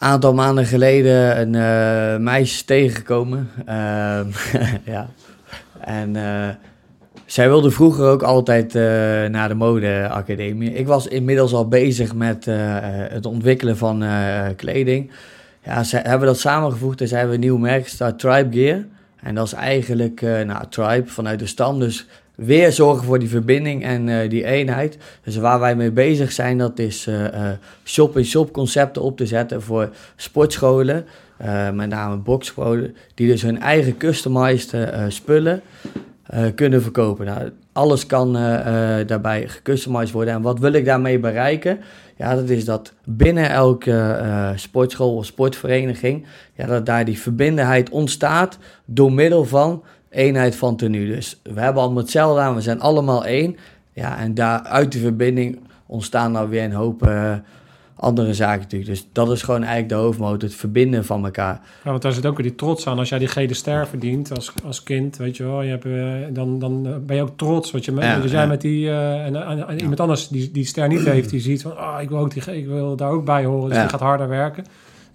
Aantal 0.00 0.34
maanden 0.34 0.66
geleden 0.66 1.40
een 1.40 1.54
eh, 1.54 2.20
meisje 2.20 2.64
tegengekomen. 2.64 3.50
Ehm, 3.66 4.26
ja. 4.94 5.08
En 5.80 6.16
eh, 6.16 6.48
zij 7.26 7.48
wilde 7.48 7.70
vroeger 7.70 8.06
ook 8.06 8.22
altijd 8.22 8.74
eh, 8.74 8.82
naar 9.24 9.48
de 9.48 9.54
modeacademie. 9.54 10.72
Ik 10.72 10.86
was 10.86 11.06
inmiddels 11.06 11.52
al 11.52 11.68
bezig 11.68 12.14
met 12.14 12.44
het 13.10 13.26
ontwikkelen 13.26 13.76
van 13.76 14.04
kleding. 14.56 15.10
Ja, 15.64 15.82
ze 15.82 15.96
hebben 15.96 16.26
dat 16.26 16.38
samengevoegd 16.38 17.00
en 17.00 17.08
ze 17.08 17.16
hebben 17.16 17.34
een 17.34 17.40
nieuw 17.40 17.58
merk 17.58 17.82
gestart, 17.82 18.18
Tribe 18.18 18.56
Gear. 18.56 18.84
En 19.22 19.34
dat 19.34 19.46
is 19.46 19.52
eigenlijk, 19.52 20.20
nou, 20.20 20.64
Tribe 20.68 21.06
vanuit 21.06 21.38
de 21.38 21.46
stam. 21.46 21.78
Dus 21.78 22.06
weer 22.38 22.72
zorgen 22.72 23.04
voor 23.04 23.18
die 23.18 23.28
verbinding 23.28 23.84
en 23.84 24.08
eh, 24.08 24.30
die 24.30 24.44
eenheid. 24.44 24.98
Dus 25.22 25.36
waar 25.36 25.60
wij 25.60 25.76
mee 25.76 25.90
bezig 25.90 26.32
zijn, 26.32 26.58
dat 26.58 26.78
is 26.78 27.06
eh, 27.06 27.26
eh, 27.26 27.58
shop-in-shop 27.84 28.52
concepten 28.52 29.02
op 29.02 29.16
te 29.16 29.26
zetten 29.26 29.62
voor 29.62 29.90
sportscholen. 30.16 31.04
met 31.72 31.88
name 31.88 32.16
boxscholen, 32.16 32.96
die 33.14 33.28
dus 33.28 33.42
hun 33.42 33.60
eigen 33.60 33.96
customized 33.96 34.74
spullen 35.08 35.62
kunnen 36.54 36.82
verkopen. 36.82 37.26
Nou, 37.26 37.50
alles 37.72 38.06
kan 38.06 38.32
daarbij 39.06 39.48
gecustomized 39.48 40.10
worden. 40.10 40.34
En 40.34 40.42
wat 40.42 40.58
wil 40.58 40.72
ik 40.72 40.84
daarmee 40.84 41.18
bereiken? 41.18 41.78
Ja, 42.16 42.34
dat 42.34 42.48
is 42.48 42.64
dat 42.64 42.92
binnen 43.04 43.50
elke 43.50 44.52
sportschool 44.56 45.16
of 45.16 45.26
sportvereniging, 45.26 46.26
ja, 46.54 46.66
dat 46.66 46.86
daar 46.86 47.04
die 47.04 47.18
verbindenheid 47.18 47.90
ontstaat 47.90 48.58
door 48.84 49.12
middel 49.12 49.44
van 49.44 49.82
eenheid 50.10 50.56
van 50.56 50.76
tenue. 50.76 51.06
Dus 51.14 51.40
we 51.42 51.60
hebben 51.60 51.82
allemaal 51.82 52.02
hetzelfde 52.02 52.40
aan, 52.40 52.54
we 52.54 52.60
zijn 52.60 52.80
allemaal 52.80 53.24
één. 53.24 53.56
Ja, 53.92 54.18
en 54.18 54.34
daar 54.34 54.60
uit 54.62 54.92
die 54.92 55.00
verbinding 55.00 55.58
ontstaan 55.86 56.32
dan 56.32 56.48
weer 56.48 56.64
een 56.64 56.72
hoop 56.72 57.06
eh, 57.06 57.32
andere 57.96 58.34
zaken 58.34 58.60
natuurlijk. 58.60 58.90
Dus 58.90 59.06
dat 59.12 59.30
is 59.30 59.42
gewoon 59.42 59.60
eigenlijk 59.60 59.88
de 59.88 59.94
hoofdmoot, 59.94 60.42
het 60.42 60.54
verbinden 60.54 61.04
van 61.04 61.24
elkaar. 61.24 61.60
Ja, 61.84 61.90
want 61.90 62.02
daar 62.02 62.12
zit 62.12 62.26
ook 62.26 62.36
weer 62.36 62.46
die 62.46 62.54
trots 62.54 62.86
aan. 62.86 62.98
Als 62.98 63.08
jij 63.08 63.18
die 63.18 63.28
gele 63.28 63.54
ster 63.54 63.86
verdient 63.86 64.34
als, 64.34 64.52
als 64.64 64.82
kind, 64.82 65.16
weet 65.16 65.36
je 65.36 65.44
wel, 65.44 65.62
je 65.62 65.70
hebt, 65.70 65.84
eh, 65.84 66.34
dan, 66.34 66.58
dan 66.58 67.02
ben 67.06 67.16
je 67.16 67.22
ook 67.22 67.36
trots. 67.36 67.70
Wat 67.70 67.84
je 67.84 67.92
Ja, 67.94 68.18
jij 68.20 68.30
ja. 68.40 68.46
met 68.46 68.60
die, 68.60 68.88
eh, 68.88 69.24
en, 69.26 69.36
en- 69.46 69.68
en 69.68 69.80
iemand 69.80 70.00
anders 70.00 70.28
die 70.28 70.50
die 70.50 70.64
ster 70.64 70.88
niet 70.88 71.04
heeft, 71.04 71.30
die 71.30 71.40
ziet 71.40 71.62
van, 71.62 71.76
ah, 71.76 72.02
ik 72.02 72.08
wil, 72.08 72.18
ook 72.18 72.32
die, 72.32 72.56
ik 72.56 72.66
wil 72.66 72.96
daar 72.96 73.10
ook 73.10 73.24
bij 73.24 73.44
horen. 73.44 73.68
Dus 73.68 73.78
die 73.78 73.88
gaat 73.88 74.00
harder 74.00 74.28
werken. 74.28 74.64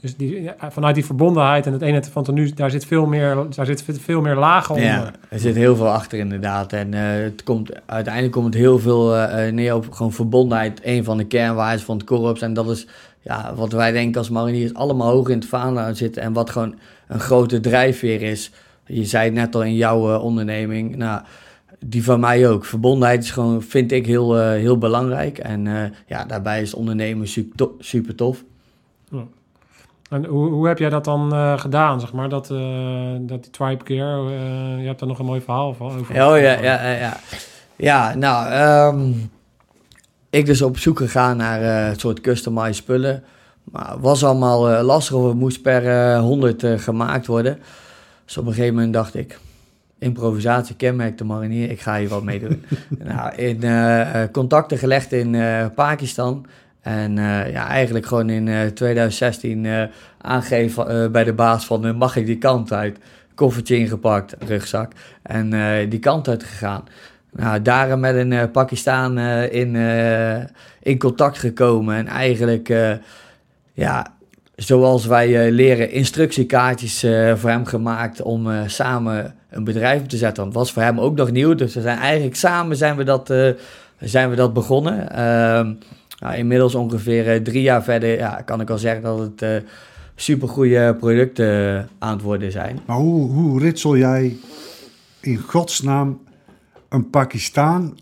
Dus 0.04 0.16
die, 0.16 0.42
ja, 0.42 0.56
vanuit 0.72 0.96
die 0.96 1.06
verbondenheid 1.06 1.66
en 1.66 1.74
het 1.74 1.82
eenheid 1.82 2.08
van 2.08 2.24
tenue, 2.24 2.54
daar 2.54 2.72
zit 2.72 2.86
veel 2.86 3.06
meer, 3.06 3.38
daar 3.56 3.66
zit 3.66 3.84
veel 3.86 4.22
meer 4.22 4.36
lagen 4.36 4.76
onder. 4.76 4.90
Ja, 4.90 5.12
er 5.30 5.40
zit 5.40 5.56
heel 5.56 5.76
veel 5.76 5.90
achter 5.90 6.20
inderdaad. 6.20 6.74
En 6.74 6.94
eh, 6.94 7.24
het 7.24 7.44
komt, 7.44 7.72
uiteindelijk 7.86 8.34
komt 8.34 8.46
het 8.46 8.56
heel 8.56 8.80
veel 8.80 9.16
eh, 9.16 9.48
eh, 9.48 9.54
neer 9.54 9.76
op 9.76 9.92
gewoon 9.92 10.14
verbondenheid. 10.14 10.80
Een 10.84 11.04
van 11.04 11.18
de 11.18 11.24
kernwaarden 11.24 11.86
van 11.86 11.98
het 11.98 12.06
korps. 12.06 12.42
En 12.42 12.54
dat 12.54 12.70
is 12.70 12.88
ja, 13.22 13.54
wat 13.56 13.72
wij 13.72 13.92
denken 13.92 14.18
als 14.20 14.30
mariniers 14.30 14.74
allemaal 14.74 15.12
hoog 15.12 15.30
in 15.30 15.40
het 15.40 15.48
vaandel 15.48 15.96
zitten. 15.96 16.22
En 16.22 16.34
wat 16.34 16.50
gewoon 16.50 16.76
een 17.08 17.20
grote 17.20 17.60
drijfveer 17.60 18.22
is. 18.22 18.52
Je 18.86 19.06
zei 19.06 19.26
het 19.26 19.34
net 19.34 19.56
al 19.56 19.64
in 19.64 19.76
jouw 19.76 20.20
onderneming. 20.20 20.96
Nou, 20.96 21.22
die 21.86 22.04
van 22.04 22.20
mij 22.20 22.50
ook. 22.50 22.66
Verbondenheid 22.66 23.24
is 23.24 23.32
gewoon, 23.32 23.62
vind 23.62 23.92
ik, 23.92 24.06
heel, 24.06 24.40
heel 24.40 24.78
belangrijk. 24.78 25.38
En 25.38 25.94
ja, 26.08 26.26
daarbij 26.26 26.62
is 26.62 26.74
ondernemen 26.74 27.28
super, 27.28 27.56
to- 27.56 27.76
super 27.80 28.16
tof. 28.16 28.44
En 30.14 30.26
hoe, 30.26 30.50
hoe 30.50 30.68
heb 30.68 30.78
jij 30.78 30.90
dat 30.90 31.06
dan 31.06 31.34
eh, 31.34 31.60
gedaan, 31.60 32.00
zeg 32.00 32.14
maar, 32.14 32.30
dat, 32.30 32.52
eh, 32.52 33.16
dat 33.20 33.44
die 33.44 33.52
tribe 33.52 33.84
care, 33.84 34.26
eh, 34.26 34.80
je 34.80 34.88
hebt 34.88 35.00
daar 35.00 35.08
nog 35.10 35.20
een 35.20 35.26
mooi 35.26 35.42
verhaal 35.42 35.74
van 35.74 36.00
over. 36.00 36.16
Oh 36.16 36.40
ja, 36.40 36.52
ja, 36.52 36.60
ja. 36.62 36.92
Ja, 36.92 37.18
ja 37.76 38.16
nou, 38.16 38.50
ehm, 38.50 39.12
ik 40.30 40.46
dus 40.46 40.62
op 40.62 40.78
zoek 40.78 40.98
gegaan 40.98 41.38
naar 41.38 41.90
een 41.90 42.00
soort 42.00 42.22
customized 42.22 42.76
spullen. 42.76 43.24
Maar 43.64 43.92
het 43.92 44.02
was 44.02 44.24
allemaal 44.24 44.84
lastig, 44.84 45.16
of 45.16 45.28
het 45.28 45.38
moest 45.38 45.62
per 45.62 45.88
eh, 45.88 46.20
100 46.20 46.64
eh, 46.64 46.80
gemaakt 46.80 47.28
worden. 47.28 47.60
Dus 48.26 48.38
op 48.38 48.46
een 48.46 48.54
gegeven 48.54 48.76
moment 48.76 48.94
dacht 48.94 49.16
ik, 49.16 49.40
improvisatie 50.00 50.76
kenmerkt 50.76 51.18
de 51.18 51.24
marinier, 51.24 51.70
ik 51.70 51.82
ga 51.82 51.98
hier 51.98 52.10
wat 52.10 52.24
mee 52.24 52.40
doen. 52.40 52.66
nou, 53.04 53.36
in 53.36 53.62
contacten 54.32 54.78
gelegd 54.78 55.12
in 55.12 55.38
Pakistan. 55.76 56.46
En 56.84 57.18
eh, 57.18 57.52
ja, 57.52 57.68
eigenlijk 57.68 58.06
gewoon 58.06 58.30
in 58.30 58.48
eh, 58.48 58.66
2016 58.66 59.66
eh, 59.66 59.84
aangeven 60.22 61.04
eh, 61.04 61.12
bij 61.12 61.24
de 61.24 61.34
baas 61.34 61.66
van 61.66 61.86
eh, 61.86 61.94
mag 61.94 62.16
ik 62.16 62.26
die 62.26 62.38
kant 62.38 62.74
uit? 62.74 62.98
Koffertje 63.36 63.78
ingepakt, 63.78 64.36
rugzak. 64.40 64.92
En 65.22 65.54
eh, 65.54 65.90
die 65.90 66.00
kant 66.00 66.28
uit 66.28 66.44
gegaan. 66.44 66.84
Nou, 67.32 67.62
daar 67.62 68.00
met 68.00 68.16
een 68.16 68.34
eh 68.34 68.52
Pakistan 68.52 69.18
eh, 69.18 69.54
in, 69.54 69.76
eh, 69.76 70.44
in 70.82 70.98
contact 70.98 71.38
gekomen. 71.38 71.96
En 71.96 72.08
eigenlijk, 72.08 72.70
eh, 72.70 72.92
ja, 73.74 74.14
zoals 74.56 75.06
wij 75.06 75.46
eh, 75.46 75.52
leren, 75.52 75.92
instructiekaartjes 75.92 77.04
eh, 77.04 77.36
voor 77.36 77.50
hem 77.50 77.66
gemaakt 77.66 78.22
om 78.22 78.52
eh, 78.52 78.60
samen 78.66 79.36
een 79.50 79.64
bedrijf 79.64 80.02
op 80.02 80.10
te 80.10 80.18
zetten. 80.18 80.46
Het 80.46 80.54
was 80.54 80.72
voor 80.72 80.82
hem 80.82 81.00
ook 81.00 81.16
nog 81.16 81.32
nieuw. 81.32 81.56
Dus 81.56 81.74
we 81.74 81.82
zijn 81.82 81.98
eigenlijk 81.98 82.36
samen 82.36 82.78
zijn 82.78 82.96
we 82.96 83.04
dat, 83.04 83.30
eh, 83.30 83.50
zijn 84.00 84.30
we 84.30 84.36
dat 84.36 84.54
begonnen. 84.54 85.08
Nou, 86.24 86.36
inmiddels 86.36 86.76
ongeveer 86.76 87.32
eh, 87.32 87.42
drie 87.42 87.62
jaar 87.62 87.84
verder 87.84 88.18
ja, 88.18 88.42
kan 88.46 88.62
ik 88.62 88.70
al 88.70 88.78
zeggen 88.78 89.02
dat 89.04 89.20
het 89.20 89.42
eh 89.42 89.56
supergoeie 90.16 90.96
producten 90.96 91.78
eh, 91.78 91.84
aan 92.00 92.14
het 92.14 92.22
worden 92.22 92.52
zijn. 92.52 92.80
Maar 92.86 92.98
hoe, 92.98 93.32
hoe 93.32 93.60
ritsel 93.60 93.98
jij 93.98 94.38
in 95.22 95.38
godsnaam 95.38 96.20
een 96.90 97.10
Pakistan 97.10 97.98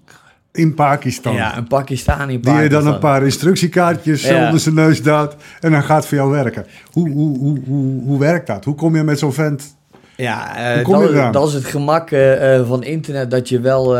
in 0.52 0.74
Pakistan? 0.74 1.34
Ja, 1.34 1.58
een 1.58 1.68
Pakistani 1.68 2.40
Die 2.40 2.52
je 2.52 2.58
dan 2.58 2.68
Pakistan. 2.70 2.94
een 2.94 3.00
paar 3.00 3.24
instructiekaartjes 3.24 4.24
Ja. 4.28 4.46
onder 4.46 4.60
zijn 4.60 4.76
neus 4.76 5.04
duwt 5.04 5.36
en 5.60 5.72
dan 5.72 5.84
gaat 5.84 6.08
voor 6.08 6.18
jou 6.18 6.32
werken. 6.32 6.66
Hoe, 6.92 7.10
hoe, 7.10 7.38
hoe, 7.38 7.60
hoe, 7.66 8.04
hoe 8.04 8.20
werkt 8.20 8.48
dat? 8.48 8.66
Hoe 8.66 8.76
kom 8.76 8.96
je 8.96 9.04
met 9.04 9.20
zo'n 9.20 9.34
vent? 9.34 9.78
Ja, 10.22 10.56
eh, 10.56 10.88
dat, 10.88 11.34
dat 11.34 11.48
is 11.48 11.54
het 11.54 11.66
gemak 11.66 12.12
eh, 12.12 12.56
eh, 12.56 12.68
van 12.68 12.84
internet, 12.84 13.32
dat 13.32 13.50
je 13.50 13.60
wel 13.60 13.98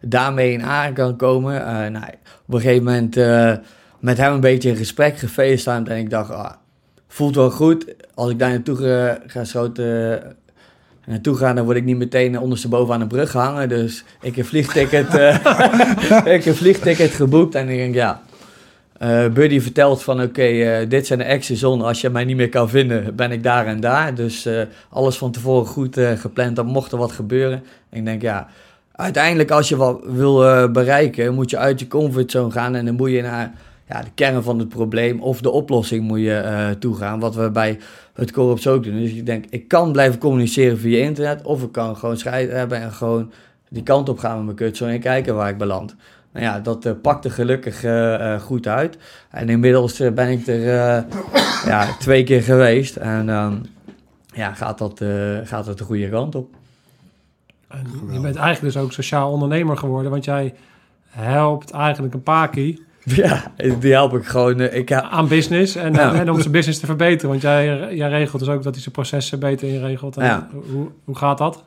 daarmee 0.00 0.52
in 0.52 0.62
aan 0.62 0.92
kan 0.92 1.16
komen. 1.16 1.52
Nou, 1.92 2.04
op 2.46 2.54
een 2.54 2.60
gegeven 2.60 2.84
moment 2.84 3.16
met 4.00 4.16
hem 4.16 4.32
een 4.32 4.40
beetje 4.40 4.68
in 4.68 4.76
gesprek 4.76 5.18
gefacetimed 5.18 5.88
en 5.88 5.96
ik 5.96 6.10
dacht, 6.10 6.30
ah, 6.30 6.52
voelt 7.08 7.34
wel 7.34 7.50
goed. 7.50 7.94
Als 8.14 8.30
ik 8.30 8.38
daar 8.38 8.50
naartoe 8.50 9.18
ga 9.26 9.44
schoten, 9.44 10.22
naartoe 11.06 11.36
ga, 11.36 11.52
dan 11.52 11.64
word 11.64 11.76
ik 11.76 11.84
niet 11.84 11.96
meteen 11.96 12.38
ondersteboven 12.38 12.94
aan 12.94 13.00
een 13.00 13.08
brug 13.08 13.30
gehangen. 13.30 13.68
Dus 13.68 14.04
ik 14.20 14.36
heb 14.36 14.46
vliegticket, 14.46 15.14
ik 15.14 16.24
heb 16.24 16.46
een 16.46 16.54
vliegticket 16.54 17.10
geboekt 17.10 17.54
en 17.54 17.68
ik 17.68 17.76
denk, 17.76 17.94
ja... 17.94 18.22
Eh, 19.04 19.28
Buddy 19.28 19.60
vertelt 19.60 20.02
van 20.02 20.22
oké, 20.22 20.42
eh, 20.42 20.88
dit 20.88 21.06
zijn 21.06 21.18
de 21.18 21.24
extra 21.24 21.54
zones. 21.54 21.86
Als 21.86 22.00
je 22.00 22.10
mij 22.10 22.24
niet 22.24 22.36
meer 22.36 22.48
kan 22.48 22.68
vinden, 22.68 23.16
ben 23.16 23.32
ik 23.32 23.42
daar 23.42 23.66
en 23.66 23.80
daar. 23.80 24.14
Dus 24.14 24.46
eh, 24.46 24.62
alles 24.90 25.18
van 25.18 25.30
tevoren 25.30 25.66
goed 25.66 26.00
gepland. 26.16 26.56
Dan 26.56 26.66
mocht 26.66 26.92
er 26.92 26.98
wat 26.98 27.12
gebeuren. 27.12 27.62
En 27.90 27.98
ik 27.98 28.04
denk 28.04 28.22
ja, 28.22 28.48
uiteindelijk 28.92 29.50
als 29.50 29.68
je 29.68 29.76
wat 29.76 30.00
wil 30.04 30.70
bereiken, 30.70 31.34
moet 31.34 31.50
je 31.50 31.58
uit 31.58 31.80
je 31.80 31.88
comfortzone 31.88 32.50
gaan. 32.50 32.74
En 32.74 32.84
dan 32.84 32.94
moet 32.94 33.10
je 33.10 33.22
naar 33.22 33.52
ja, 33.88 34.02
de 34.02 34.10
kern 34.14 34.42
van 34.42 34.58
het 34.58 34.68
probleem 34.68 35.20
of 35.20 35.40
de 35.40 35.50
oplossing 35.50 36.04
moet 36.04 36.20
je 36.20 36.34
eh 36.34 36.70
toe 36.70 36.96
gaan. 36.96 37.20
Wat 37.20 37.34
we 37.34 37.50
bij 37.50 37.78
het 38.14 38.32
Corrupt 38.32 38.66
ook 38.66 38.84
doen. 38.84 39.00
Dus 39.00 39.10
ik 39.10 39.26
denk, 39.26 39.44
ik 39.50 39.68
kan 39.68 39.92
blijven 39.92 40.18
communiceren 40.18 40.78
via 40.78 41.04
internet. 41.04 41.42
Of 41.42 41.62
ik 41.62 41.72
kan 41.72 41.96
gewoon 41.96 42.16
scheid 42.16 42.50
hebben 42.50 42.80
en 42.80 42.92
gewoon 42.92 43.30
die 43.68 43.82
kant 43.82 44.08
op 44.08 44.18
gaan 44.18 44.36
met 44.36 44.44
mijn 44.44 44.56
kutsel 44.56 44.86
en 44.86 45.00
kijken 45.00 45.34
waar 45.34 45.48
ik 45.48 45.58
beland. 45.58 45.94
Nou 46.34 46.46
ja, 46.46 46.60
dat 46.60 46.84
eh, 46.84 46.92
pakte 47.02 47.30
gelukkig 47.30 47.84
eh, 47.84 48.34
eh, 48.34 48.40
goed 48.40 48.66
uit. 48.66 48.98
En 49.30 49.48
inmiddels 49.48 49.98
ben 50.14 50.28
ik 50.28 50.46
er 50.46 50.60
ja, 51.66 51.86
twee 51.98 52.24
keer 52.24 52.42
geweest. 52.42 52.96
En 52.96 53.28
ehm, 53.28 53.54
ja, 54.32 54.52
gaat 54.52 54.78
dat, 54.78 55.02
gaat 55.44 55.64
dat 55.64 55.78
de 55.78 55.84
goede 55.84 56.08
kant 56.08 56.34
op. 56.34 56.54
En 57.68 57.86
je 58.12 58.20
bent 58.20 58.36
eigenlijk 58.36 58.74
dus 58.74 58.82
ook 58.82 58.92
sociaal 58.92 59.30
ondernemer 59.32 59.76
geworden, 59.76 60.10
want 60.10 60.24
jij 60.24 60.54
helpt 61.08 61.70
eigenlijk 61.70 62.14
een 62.14 62.22
paki 62.22 62.82
Ja, 63.04 63.52
die 63.80 63.92
help 63.92 64.14
ik 64.14 64.24
gewoon. 64.24 64.60
ik, 64.60 64.88
ja, 64.88 65.02
aan 65.02 65.28
business 65.28 65.76
en, 65.76 65.92
Ja. 65.92 66.14
en 66.14 66.30
om 66.30 66.40
zijn 66.40 66.52
business 66.52 66.80
te 66.80 66.86
verbeteren. 66.86 67.30
Want 67.30 67.42
jij, 67.42 67.94
jij 67.94 68.08
regelt 68.08 68.40
dus 68.44 68.50
ook 68.50 68.62
dat 68.62 68.72
hij 68.72 68.82
zijn 68.82 68.94
processen 68.94 69.38
beter 69.38 69.68
inregelt. 69.68 70.16
En 70.16 70.24
Ja. 70.24 70.48
hoe, 70.70 70.90
hoe 71.04 71.16
gaat 71.16 71.38
dat? 71.38 71.64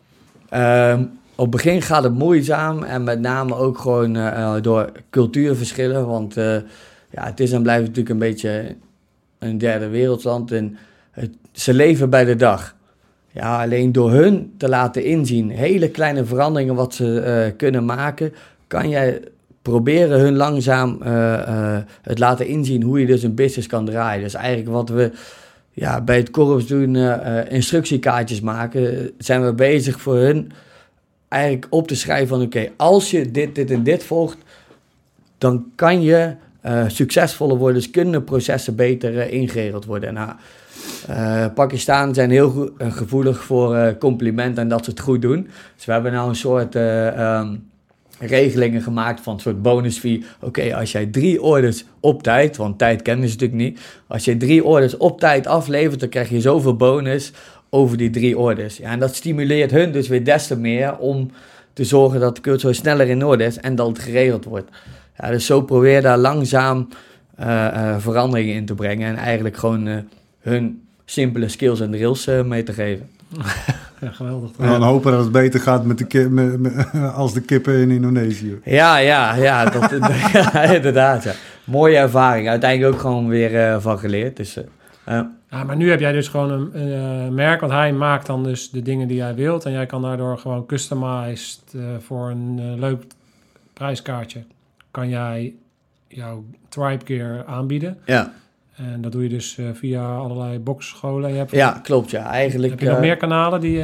Ehm, 0.49 1.03
op 1.37 1.51
het 1.53 1.63
begin 1.63 1.81
gaat 1.81 2.03
het 2.03 2.13
moeizaam 2.13 2.83
en 2.83 3.03
met 3.03 3.19
name 3.19 3.55
ook 3.55 3.77
gewoon 3.77 4.15
eh, 4.15 4.27
eh, 4.27 4.61
door 4.61 4.91
cultuurverschillen. 5.09 6.07
Want 6.07 6.37
eh, 6.37 6.55
ja, 7.09 7.25
het 7.25 7.39
is 7.39 7.51
en 7.51 7.61
blijft 7.61 7.81
natuurlijk 7.81 8.09
een 8.09 8.19
beetje 8.19 8.75
een 9.39 9.57
derde 9.57 9.87
wereldland 9.87 10.51
en 10.51 10.77
het, 11.11 11.29
ze 11.51 11.73
leven 11.73 12.09
bij 12.09 12.25
de 12.25 12.35
dag. 12.35 12.75
Ja, 13.31 13.61
alleen 13.61 13.91
door 13.91 14.11
hun 14.11 14.53
te 14.57 14.69
laten 14.69 15.03
inzien, 15.03 15.49
hele 15.49 15.89
kleine 15.89 16.25
veranderingen 16.25 16.75
wat 16.75 16.93
ze 16.93 17.53
kunnen 17.57 17.85
maken, 17.85 18.33
kan 18.67 18.89
jij 18.89 19.21
proberen 19.61 20.19
hun 20.19 20.35
langzaam 20.35 21.01
het 22.01 22.19
laten 22.19 22.47
inzien 22.47 22.83
hoe 22.83 22.99
je 22.99 23.05
dus 23.05 23.23
een 23.23 23.35
business 23.35 23.67
kan 23.67 23.85
draaien. 23.85 24.23
Dus 24.23 24.33
eigenlijk 24.33 24.69
wat 24.69 24.89
we 24.89 25.11
ja, 25.71 26.01
bij 26.01 26.17
het 26.17 26.31
Corps 26.31 26.67
doen, 26.67 26.95
instructiekaartjes 27.49 28.41
maken, 28.41 29.11
zijn 29.17 29.45
we 29.45 29.53
bezig 29.53 30.01
voor 30.01 30.15
hun 30.15 30.51
eigenlijk 31.27 31.67
op 31.69 31.87
te 31.87 31.95
schrijven 31.95 32.27
van 32.27 32.41
oké, 32.41 32.69
als 32.77 33.11
je 33.11 33.31
dit, 33.31 33.55
dit 33.55 33.71
en 33.71 33.83
dit 33.83 34.03
volgt, 34.03 34.37
dan 35.37 35.71
kan 35.75 36.01
je 36.01 36.35
eh, 36.61 36.83
succesvoller 36.87 37.57
worden, 37.57 37.75
dus 37.75 37.91
kunnen 37.91 38.23
processen 38.23 38.75
beter 38.75 39.19
eh, 39.19 39.31
ingeregeld 39.33 39.85
worden. 39.85 40.13
Nou, 40.13 40.31
eh, 41.07 41.45
Pakistan 41.53 42.13
zijn 42.13 42.29
heel 42.29 42.69
gevoelig 42.77 43.43
voor 43.43 43.95
complimenten 43.99 44.63
en 44.63 44.69
dat 44.69 44.85
ze 44.85 44.89
het 44.89 44.99
goed 44.99 45.21
doen. 45.21 45.49
Dus 45.75 45.85
we 45.85 45.91
hebben 45.91 46.11
nou 46.11 46.29
een 46.29 46.35
soort 46.35 46.75
eh, 46.75 47.07
ehm, 47.07 47.55
regelingen 48.19 48.81
gemaakt 48.81 49.21
van 49.21 49.33
een 49.33 49.39
soort 49.39 49.61
bonus 49.61 49.97
fee. 49.97 50.25
Oké, 50.41 50.75
als 50.75 50.91
jij 50.91 51.05
drie 51.05 51.41
orders 51.41 51.85
op 51.99 52.23
tijd, 52.23 52.57
want 52.57 52.77
tijd 52.77 53.01
kennen 53.01 53.29
ze 53.29 53.33
natuurlijk 53.33 53.61
niet. 53.61 53.79
Als 54.07 54.25
je 54.25 54.37
drie 54.37 54.63
orders 54.63 54.97
op 54.97 55.19
tijd 55.19 55.47
aflevert, 55.47 55.99
dan 55.99 56.09
krijg 56.09 56.29
je 56.29 56.41
zoveel 56.41 56.75
bonus 56.75 57.31
over 57.69 57.97
die 57.97 58.09
drie 58.09 58.37
orders. 58.37 58.77
Ja, 58.77 58.91
en 58.91 58.99
dat 58.99 59.15
stimuleert 59.15 59.71
hun 59.71 59.91
dus 59.91 60.07
weer 60.07 60.23
des 60.23 60.47
te 60.47 60.57
meer 60.57 60.97
om 60.97 61.31
te 61.73 61.83
zorgen 61.83 62.19
dat 62.19 62.35
de 62.35 62.41
cultuur 62.41 62.75
sneller 62.75 63.07
in 63.07 63.25
orde 63.25 63.43
is 63.43 63.57
en 63.59 63.75
dat 63.75 63.87
het 63.87 63.99
geregeld 63.99 64.45
wordt. 64.45 64.69
Ja, 65.17 65.29
dus 65.29 65.45
zo 65.45 65.61
probeer 65.61 66.01
daar 66.01 66.17
langzaam 66.17 66.87
eh, 67.35 67.67
eh, 67.67 67.95
veranderingen 67.99 68.55
in 68.55 68.65
te 68.65 68.75
brengen 68.75 69.07
en 69.07 69.15
eigenlijk 69.15 69.57
gewoon 69.57 69.87
eh, 69.87 69.95
hun 70.41 70.81
simpele 71.05 71.47
skills 71.47 71.79
en 71.79 71.91
drills 71.91 72.25
mee 72.45 72.63
te 72.63 72.73
geven. 72.73 73.09
Ja, 74.01 74.11
geweldig. 74.11 74.51
En 74.59 74.67
dan 74.67 74.81
hopen 74.83 75.11
dat 75.11 75.23
het 75.23 75.31
beter 75.31 75.59
gaat 75.59 75.85
met 75.85 75.97
de 75.97 76.05
ki- 76.05 76.29
met- 76.29 76.59
met- 76.59 76.87
als 77.15 77.33
de 77.33 77.41
kippen 77.41 77.73
in 77.77 77.91
Indonesië. 77.91 78.59
Ja, 78.63 78.97
ja, 78.97 79.35
ja, 79.35 79.65
dat, 79.65 79.91
ja, 80.33 80.61
inderdaad. 80.63 81.23
Ja. 81.23 81.33
Mooie 81.63 81.97
ervaring. 81.97 82.49
Uiteindelijk 82.49 82.93
ook 82.93 82.99
gewoon 83.01 83.27
weer 83.27 83.55
eh, 83.63 83.75
van 83.79 83.99
geleerd. 83.99 84.37
Dus, 84.37 84.57
Ja, 85.49 85.63
maar 85.63 85.75
nu 85.75 85.89
heb 85.89 85.99
jij 85.99 86.11
dus 86.11 86.27
gewoon 86.27 86.51
een, 86.51 86.81
een, 86.81 87.25
eh, 87.25 87.33
merk, 87.33 87.59
want 87.59 87.71
hij 87.71 87.93
maakt 87.93 88.25
dan 88.25 88.43
dus 88.43 88.69
de 88.69 88.81
dingen 88.81 89.07
die 89.07 89.17
jij 89.17 89.35
wilt. 89.35 89.65
En 89.65 89.71
jij 89.71 89.85
kan 89.85 90.01
daardoor 90.01 90.37
gewoon 90.37 90.65
customized 90.65 91.61
eh, 91.75 91.81
voor 91.99 92.29
een 92.29 92.59
eh, 92.59 92.79
leuk 92.79 93.03
prijskaartje, 93.73 94.43
kan 94.91 95.09
jij 95.09 95.53
jouw 96.07 96.43
tribe 96.69 97.05
gear 97.05 97.45
aanbieden. 97.45 97.97
ja. 98.05 98.33
En 98.75 99.01
dat 99.01 99.11
doe 99.11 99.23
je 99.23 99.29
dus 99.29 99.59
via 99.73 100.15
allerlei 100.15 100.59
boxscholen. 100.59 101.31
Je 101.31 101.37
hebt, 101.37 101.51
ja, 101.51 101.79
klopt. 101.83 102.11
Ja. 102.11 102.25
Eigenlijk, 102.25 102.71
heb 102.71 102.79
je 102.79 102.89
nog 102.89 102.99
meer 102.99 103.17
kanalen 103.17 103.61
die... 103.61 103.83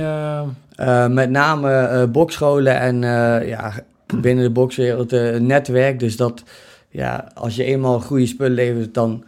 met 1.09 1.29
name 1.29 2.07
bokscholen 2.07 2.79
en 2.79 3.01
ja, 3.47 3.73
binnen 4.15 4.43
de 4.43 4.49
bokswereld 4.49 5.11
een 5.11 5.45
netwerk. 5.45 5.99
Dus 5.99 6.17
dat 6.17 6.43
ja, 6.89 7.31
als 7.33 7.55
je 7.55 7.63
eenmaal 7.63 7.99
goede 7.99 8.25
spullen 8.25 8.53
levert, 8.53 8.93
dan 8.93 9.23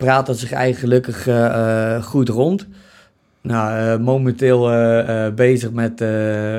praat 0.00 0.26
dat 0.26 0.38
zich 0.38 0.52
eigenlijk 0.52 0.80
gelukkig 0.80 1.26
eh, 1.26 1.94
eh, 1.94 2.02
goed 2.02 2.28
rond. 2.28 2.66
Nou, 3.42 3.78
eh, 3.78 4.04
momenteel 4.04 4.70
bezig 5.34 5.70
met 5.70 5.98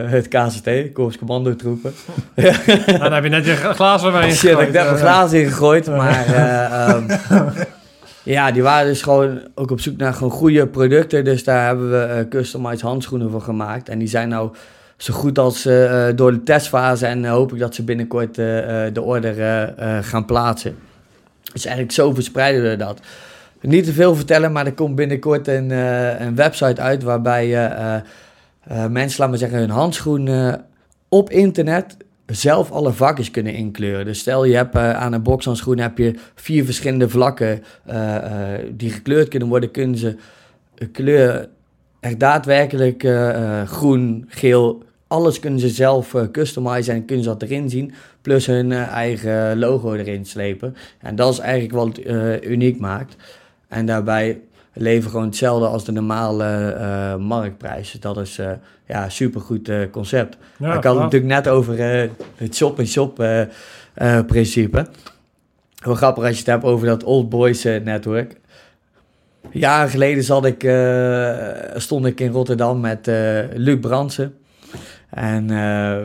het 0.09 0.27
KCT, 0.27 0.93
Korps 0.93 1.17
Commandotroepen. 1.17 1.93
nou, 2.35 2.99
dan 2.99 3.13
heb 3.13 3.23
je 3.23 3.29
net 3.29 3.45
je 3.45 3.55
glazen 3.55 4.11
bij 4.11 4.31
Shit, 4.31 4.59
ik 4.59 4.73
heb 4.73 4.85
mijn 4.85 4.97
glazen 4.97 5.41
ingegooid, 5.41 5.87
maar 5.87 6.25
eh, 6.25 6.89
ehm, 6.89 7.03
ja, 8.35 8.51
die 8.51 8.63
waren 8.63 8.87
dus 8.87 9.01
gewoon 9.01 9.41
ook 9.55 9.71
op 9.71 9.79
zoek 9.79 9.97
naar 9.97 10.13
gewoon 10.13 10.31
goede 10.31 10.67
producten. 10.67 11.23
Dus 11.23 11.43
daar 11.43 11.65
hebben 11.65 11.89
we 11.89 12.25
customized 12.29 12.81
handschoenen 12.81 13.31
voor 13.31 13.41
gemaakt. 13.41 13.89
En 13.89 13.99
die 13.99 14.07
zijn 14.07 14.29
nou 14.29 14.51
zo 14.97 15.13
goed 15.13 15.39
als 15.39 15.63
door 16.15 16.31
de 16.31 16.43
testfase 16.43 17.05
en 17.05 17.25
hoop 17.25 17.53
ik 17.53 17.59
dat 17.59 17.75
ze 17.75 17.83
binnenkort 17.83 18.35
de 18.35 19.01
order 19.01 19.33
gaan 20.03 20.25
plaatsen. 20.25 20.75
Dus 21.53 21.65
eigenlijk 21.65 21.95
zo 21.95 22.13
verspreiden 22.13 22.69
we 22.69 22.75
dat. 22.75 22.99
Niet 23.61 23.85
te 23.85 23.93
veel 23.93 24.15
vertellen, 24.15 24.51
maar 24.51 24.65
er 24.65 24.73
komt 24.73 24.95
binnenkort 24.95 25.47
een, 25.47 25.69
uh, 25.69 26.19
een 26.19 26.35
website 26.35 26.81
uit 26.81 27.03
waarbij 27.03 27.47
uh, 27.47 28.85
mensen, 28.87 29.19
laten 29.19 29.31
we 29.31 29.37
zeggen, 29.37 29.59
hun 29.59 29.69
handschoenen 29.69 30.65
op 31.09 31.29
internet 31.29 31.97
zelf 32.25 32.71
alle 32.71 32.93
vakjes 32.93 33.31
kunnen 33.31 33.53
inkleuren. 33.53 34.05
Dus 34.05 34.19
stel 34.19 34.45
je 34.45 34.55
hebt 34.55 34.75
aan 34.75 35.13
een 35.13 35.23
bokshandschoen 35.23 35.77
heb 35.77 35.97
je 35.97 36.15
vier 36.35 36.65
verschillende 36.65 37.09
vlakken 37.09 37.63
die 38.71 38.89
gekleurd 38.89 39.27
kunnen 39.27 39.47
worden, 39.47 39.71
kunnen 39.71 39.97
ze 39.97 40.15
kleur 40.91 41.49
echt 41.99 42.19
daadwerkelijk 42.19 43.07
groen, 43.65 44.25
geel, 44.27 44.83
alles 45.07 45.39
kunnen 45.39 45.59
ze 45.59 45.69
zelf 45.69 46.15
customizen 46.31 46.93
en 46.93 47.05
kunnen 47.05 47.23
ze 47.23 47.29
dat 47.29 47.41
erin 47.41 47.69
zien. 47.69 47.93
Plus 48.21 48.45
hun 48.45 48.71
eigen 48.71 49.59
logo 49.59 49.93
erin 49.93 50.25
slepen. 50.25 50.75
En 50.99 51.15
dat 51.15 51.33
is 51.33 51.39
eigenlijk 51.39 51.73
wat 51.73 51.99
het 52.03 52.45
uniek 52.45 52.79
maakt. 52.79 53.15
En 53.71 53.85
daarbij 53.85 54.41
leven 54.73 55.09
gewoon 55.09 55.25
hetzelfde 55.25 55.67
als 55.67 55.85
de 55.85 55.91
normale 55.91 57.17
marktprijs. 57.17 57.91
Dat 57.91 58.17
is 58.17 58.35
ja, 58.85 59.03
een 59.03 59.11
supergoed 59.11 59.71
concept. 59.91 60.37
Ja, 60.57 60.73
ik 60.73 60.83
had 60.83 60.93
het 60.93 61.03
natuurlijk 61.03 61.31
net 61.31 61.47
over 61.47 61.77
het 62.35 62.55
shop-in-shop 62.55 63.23
principe. 64.27 64.87
Wel 65.83 65.95
grappig 65.95 66.23
als 66.23 66.33
je 66.33 66.39
het 66.39 66.47
hebt 66.47 66.63
over 66.63 66.87
dat 66.87 67.03
Old 67.03 67.29
Boys 67.29 67.63
network. 67.63 68.39
Jaren 69.51 69.89
geleden 69.89 70.23
zat 70.23 70.45
ik, 70.45 70.71
stond 71.75 72.05
ik 72.05 72.19
in 72.19 72.31
Rotterdam 72.31 72.79
met 72.79 73.05
Luc 73.53 73.79
Bransen. 73.79 74.35
En, 75.09 75.51
uh, 75.51 75.95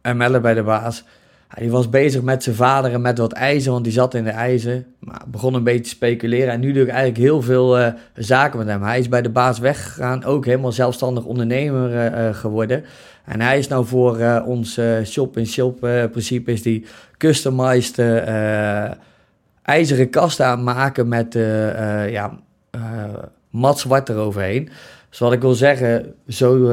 en 0.00 0.16
Melle 0.16 0.40
bij 0.40 0.54
de 0.54 0.62
baas. 0.62 1.04
Hij 1.48 1.70
was 1.70 1.90
bezig 1.90 2.22
met 2.22 2.42
zijn 2.42 2.56
vader 2.56 2.92
en 2.92 3.00
met 3.00 3.18
wat 3.18 3.32
ijzer, 3.32 3.72
want 3.72 3.84
die 3.84 3.92
zat 3.92 4.14
in 4.14 4.24
de 4.24 4.30
ijzer. 4.30 4.84
Maar 4.98 5.22
begon 5.26 5.54
een 5.54 5.64
beetje 5.64 5.82
te 5.82 5.88
speculeren. 5.88 6.52
En 6.52 6.60
nu 6.60 6.72
doe 6.72 6.82
ik 6.82 6.88
eigenlijk 6.88 7.18
heel 7.18 7.42
veel 7.42 7.80
uh, 7.80 7.86
zaken 8.14 8.58
met 8.58 8.68
hem. 8.68 8.82
Hij 8.82 8.98
is 8.98 9.08
bij 9.08 9.22
de 9.22 9.30
baas 9.30 9.58
weggegaan, 9.58 10.24
ook 10.24 10.44
helemaal 10.44 10.72
zelfstandig 10.72 11.24
ondernemer 11.24 12.12
uh, 12.12 12.34
geworden. 12.34 12.84
En 13.24 13.40
hij 13.40 13.58
is 13.58 13.68
nou 13.68 13.86
voor 13.86 14.42
ons 14.46 14.80
shop-in-shop 15.04 15.78
principe 16.10 16.52
is 16.52 16.62
die 16.62 16.84
customized 17.16 17.98
ijzeren 19.62 20.10
kasten 20.10 20.46
aan 20.46 20.62
maken 20.62 21.08
met 21.08 21.34
ja, 22.10 22.38
mat 23.50 23.78
zwart 23.78 24.08
eroverheen. 24.08 24.68
Dus 25.10 25.18
wat 25.18 25.32
ik 25.32 25.40
wil 25.40 25.54
zeggen, 25.54 26.14
zo 26.28 26.72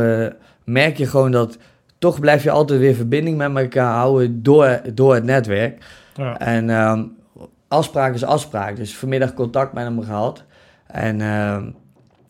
merk 0.63 0.97
je 0.97 1.05
gewoon 1.05 1.31
dat 1.31 1.57
toch 1.97 2.19
blijf 2.19 2.43
je 2.43 2.51
altijd 2.51 2.79
weer 2.79 2.95
verbinding 2.95 3.37
met 3.37 3.55
elkaar 3.55 3.93
houden 3.93 4.43
door, 4.43 4.81
door 4.93 5.13
het 5.13 5.23
netwerk. 5.23 5.85
Ja. 6.15 6.39
En 6.39 6.69
um, 6.69 7.15
afspraak 7.67 8.13
is 8.13 8.23
afspraak. 8.23 8.75
Dus 8.75 8.97
vanmiddag 8.97 9.33
contact 9.33 9.73
met 9.73 9.83
hem 9.83 10.03
gehad. 10.03 10.43
En 10.87 11.19
uh, 11.19 11.57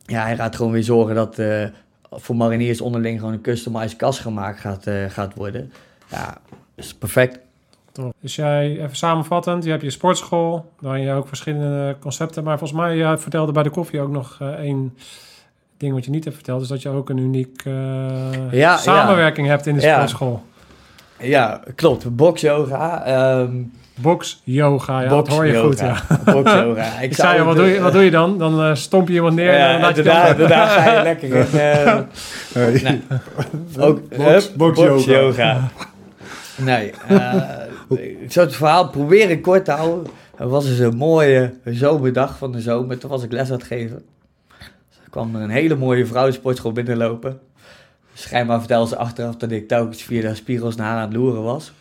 ja, 0.06 0.24
hij 0.24 0.36
gaat 0.36 0.56
gewoon 0.56 0.72
weer 0.72 0.84
zorgen 0.84 1.16
dat 1.16 1.40
uh, 1.40 1.66
voor 2.12 2.36
mariniers 2.36 2.82
onderling 2.82 3.20
gewoon 3.20 3.34
een 3.34 3.42
customized 3.42 3.96
kast 3.96 4.20
gemaakt 4.20 4.60
gaat, 4.60 4.88
uh, 4.88 5.10
gaat 5.10 5.34
worden. 5.34 5.72
Ja, 6.08 6.38
is 6.76 6.94
perfect. 6.94 7.40
Top. 7.92 8.14
Dus 8.20 8.36
jij, 8.36 8.80
even 8.80 8.96
samenvattend, 8.96 9.64
je 9.64 9.70
hebt 9.70 9.82
je 9.82 9.90
sportschool, 9.90 10.72
waarin 10.80 11.04
je 11.04 11.12
ook 11.12 11.28
verschillende 11.28 11.96
concepten, 12.00 12.44
maar 12.44 12.58
volgens 12.58 12.80
mij, 12.80 12.96
je 12.96 13.18
vertelde 13.18 13.52
bij 13.52 13.64
de 13.64 13.70
koffie 13.70 14.00
ook 14.00 14.12
nog 14.12 14.42
één 14.58 14.98
ding 15.78 15.94
wat 15.94 16.06
je 16.06 16.12
niet 16.12 16.24
hebt 16.24 16.36
verteld, 16.36 16.62
is 16.62 16.68
dat 16.68 16.82
je 16.82 16.90
ook 16.90 17.10
een 17.10 17.18
uniek 17.18 17.62
uh, 17.68 18.78
samenwerking 18.78 19.48
hebt 19.48 19.68
in 19.68 19.76
de 19.76 19.82
sportschool. 19.82 20.44
Ja, 21.20 21.62
klopt. 21.76 22.16
Box 22.16 22.42
yoga. 22.42 23.04
Um, 23.40 23.72
box 23.96 24.42
yoga, 24.44 25.02
ja, 25.02 25.10
box 25.10 25.28
dat 25.30 25.38
hoor 25.38 25.46
je 25.46 25.60
goed. 25.60 25.80
Ja. 25.80 26.02
Box 26.26 26.54
yoga. 26.54 26.84
Ik, 27.02 27.10
Ik 27.10 27.16
zei, 27.16 27.44
wat, 27.44 27.56
doe 27.56 27.66
je, 27.66 27.80
wat 27.80 27.94
doe 27.94 28.04
je 28.04 28.12
dan? 28.12 28.38
Dan 28.38 28.62
uh, 28.62 28.76
stomp 28.76 29.08
je 29.08 29.14
iemand 29.14 29.36
neer 29.36 29.54
ja, 29.54 29.76
en 29.76 29.82
dan 29.82 30.04
daarna, 30.04 30.68
ga 30.68 30.98
je 30.98 31.04
lekker 31.14 31.34
in. 31.34 31.46
Uh, 31.54 32.82
nee. 32.84 33.02
Ook, 33.88 34.16
box, 34.18 34.54
box, 34.54 34.78
box 34.78 35.06
yoga. 35.06 35.22
yoga. 35.22 35.70
Nee, 36.58 36.94
ik 38.20 38.32
zou 38.32 38.46
het 38.46 38.56
verhaal 38.56 38.90
proberen 38.90 39.42
kort 39.42 39.66
te 39.66 39.72
houden. 39.72 40.12
Het 40.36 40.50
was 40.50 40.66
dus 40.66 40.80
een 40.80 40.98
mooie 40.98 41.54
zomerdag 41.66 42.38
van 42.38 42.52
de 42.52 42.62
zomer. 42.62 42.98
Toen 42.98 43.10
was 43.10 43.24
ik 43.24 43.32
les 43.32 43.48
aan 43.48 43.58
het 43.58 43.66
geven 43.66 44.06
kwam 45.16 45.36
er 45.36 45.42
een 45.42 45.50
hele 45.50 45.76
mooie 45.76 46.06
vrouwensportschool 46.06 46.72
binnenlopen. 46.72 47.40
Schijnbaar 48.14 48.60
vertelde 48.60 48.88
ze 48.88 48.98
achteraf 48.98 49.36
dat 49.36 49.52
ik 49.52 49.68
telkens 49.68 50.04
via 50.04 50.22
de 50.22 50.36
spiegels 50.36 50.76
naar 50.76 50.88
haar 50.88 50.98
aan 50.98 51.08
het 51.08 51.18
loeren 51.18 51.44
was. 51.44 51.72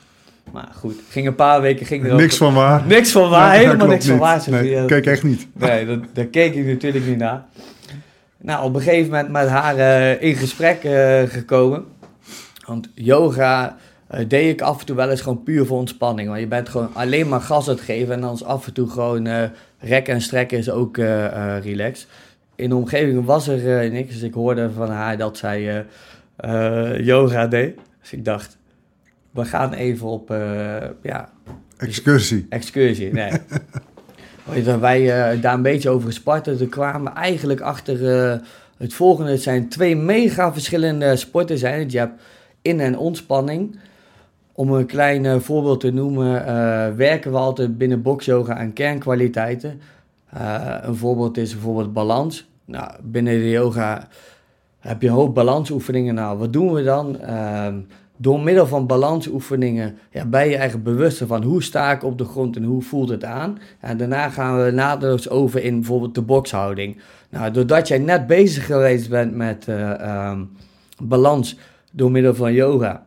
Maar 0.52 0.68
goed, 0.74 0.94
ging 1.08 1.26
een 1.26 1.34
paar 1.34 1.60
weken 1.60 1.86
ging 1.86 2.06
er 2.06 2.14
Niks 2.14 2.36
van 2.36 2.54
waar. 2.54 2.86
Niks 2.86 3.12
van 3.12 3.30
waar, 3.30 3.54
helemaal 3.54 3.86
niks 3.86 4.06
van 4.06 4.18
waar. 4.18 4.42
Nee, 4.50 4.84
kijk 4.84 5.06
echt 5.06 5.22
niet. 5.22 5.46
Nee, 5.52 6.00
daar 6.12 6.24
keek 6.24 6.54
ik 6.54 6.66
natuurlijk 6.66 7.06
niet 7.06 7.18
naar. 7.18 7.44
Nou, 8.38 8.64
op 8.64 8.74
een 8.74 8.80
gegeven 8.80 9.10
moment 9.10 9.28
met 9.28 9.48
haar 9.48 9.76
uh, 9.76 10.22
in 10.22 10.34
gesprek 10.34 10.84
uh, 10.84 11.22
gekomen. 11.22 11.84
Want 12.66 12.88
yoga 12.94 13.76
uh, 14.14 14.20
deed 14.28 14.52
ik 14.52 14.60
af 14.60 14.80
en 14.80 14.86
toe 14.86 14.96
wel 14.96 15.10
eens 15.10 15.20
gewoon 15.20 15.42
puur 15.42 15.66
voor 15.66 15.78
ontspanning. 15.78 16.28
Want 16.28 16.40
je 16.40 16.46
bent 16.46 16.68
gewoon 16.68 16.90
alleen 16.92 17.28
maar 17.28 17.40
gas 17.40 17.68
aan 17.68 17.74
het 17.74 17.84
geven. 17.84 18.14
En 18.14 18.20
dan 18.20 18.34
is 18.34 18.44
af 18.44 18.66
en 18.66 18.72
toe 18.72 18.90
gewoon 18.90 19.50
rekken 19.78 20.14
en 20.14 20.20
strekken 20.20 20.58
is 20.58 20.70
ook 20.70 20.96
relaxed 21.62 22.06
in 22.56 22.68
de 22.68 22.74
omgeving 22.74 23.24
was 23.24 23.48
er 23.48 23.84
uh, 23.84 23.92
niks. 23.92 24.12
Dus 24.12 24.22
ik 24.22 24.34
hoorde 24.34 24.70
van 24.70 24.90
haar 24.90 25.16
dat 25.16 25.36
zij 25.36 25.86
uh, 26.44 27.00
yoga 27.00 27.46
deed. 27.46 27.78
Dus 28.00 28.12
ik 28.12 28.24
dacht, 28.24 28.58
we 29.30 29.44
gaan 29.44 29.72
even 29.72 30.06
op, 30.06 30.28
ja... 31.02 31.28
Excursie. 31.76 32.46
Excursie, 32.48 33.12
nee. 33.12 33.30
wij 34.80 35.06
daar 35.40 35.54
een 35.54 35.62
beetje 35.62 35.90
over 35.90 36.06
gesparten. 36.06 36.58
Toen 36.58 36.68
kwamen 36.68 37.12
we 37.12 37.18
eigenlijk 37.18 37.60
achter 37.60 38.00
het 38.78 38.94
volgende. 38.94 39.30
Het 39.30 39.42
zijn 39.42 39.68
twee 39.68 39.96
mega 39.96 40.52
verschillende 40.52 41.16
sporten. 41.16 41.58
Zijn 41.58 41.90
Je 41.90 41.98
hebt 41.98 42.22
in- 42.62 42.80
en 42.80 42.98
ontspanning. 42.98 43.78
Om 44.52 44.72
een 44.72 44.86
klein 44.86 45.40
voorbeeld 45.40 45.80
te 45.80 45.90
noemen, 45.90 46.32
werken 46.96 47.30
we 47.30 47.36
altijd 47.36 47.78
binnen 47.78 48.02
boxyoga 48.02 48.54
aan 48.56 48.72
kernkwaliteiten. 48.72 49.80
Uh, 50.34 50.74
een 50.82 50.96
voorbeeld 50.96 51.36
is 51.36 51.52
bijvoorbeeld 51.52 51.92
balans. 51.92 52.48
Nou, 52.64 52.90
binnen 53.02 53.34
de 53.34 53.50
yoga 53.50 54.08
heb 54.78 55.02
je 55.02 55.08
een 55.08 55.14
hoop 55.14 55.34
balansoefeningen. 55.34 56.14
Nou, 56.14 56.38
wat 56.38 56.52
doen 56.52 56.72
we 56.72 56.82
dan? 56.82 57.16
Uh, 57.20 57.66
door 58.16 58.40
middel 58.40 58.66
van 58.66 58.86
balansoefeningen 58.86 59.98
ja, 60.10 60.24
ben 60.24 60.48
je 60.48 60.56
eigenlijk 60.56 60.84
bewuster 60.84 61.26
van 61.26 61.42
hoe 61.42 61.62
sta 61.62 61.92
ik 61.92 62.04
op 62.04 62.18
de 62.18 62.24
grond 62.24 62.56
en 62.56 62.64
hoe 62.64 62.82
voelt 62.82 63.08
het 63.08 63.24
aan. 63.24 63.58
En 63.80 63.96
daarna 63.96 64.28
gaan 64.28 64.64
we 64.64 64.70
naadloos 64.70 65.28
over 65.28 65.62
in 65.62 65.74
bijvoorbeeld 65.74 66.14
de 66.14 66.22
bokshouding. 66.22 67.00
Nou, 67.28 67.50
doordat 67.50 67.88
jij 67.88 67.98
net 67.98 68.26
bezig 68.26 68.66
geweest 68.66 69.08
bent 69.08 69.34
met 69.34 69.66
uh, 69.68 70.32
balans 71.02 71.58
door 71.92 72.10
middel 72.10 72.34
van 72.34 72.52
yoga 72.52 73.06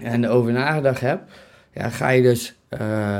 en 0.00 0.24
erover 0.24 0.52
nagedacht 0.52 1.00
hebt, 1.00 1.30
ja, 1.72 1.88
ga 1.88 2.08
je 2.08 2.22
dus 2.22 2.56
uh, 2.80 3.18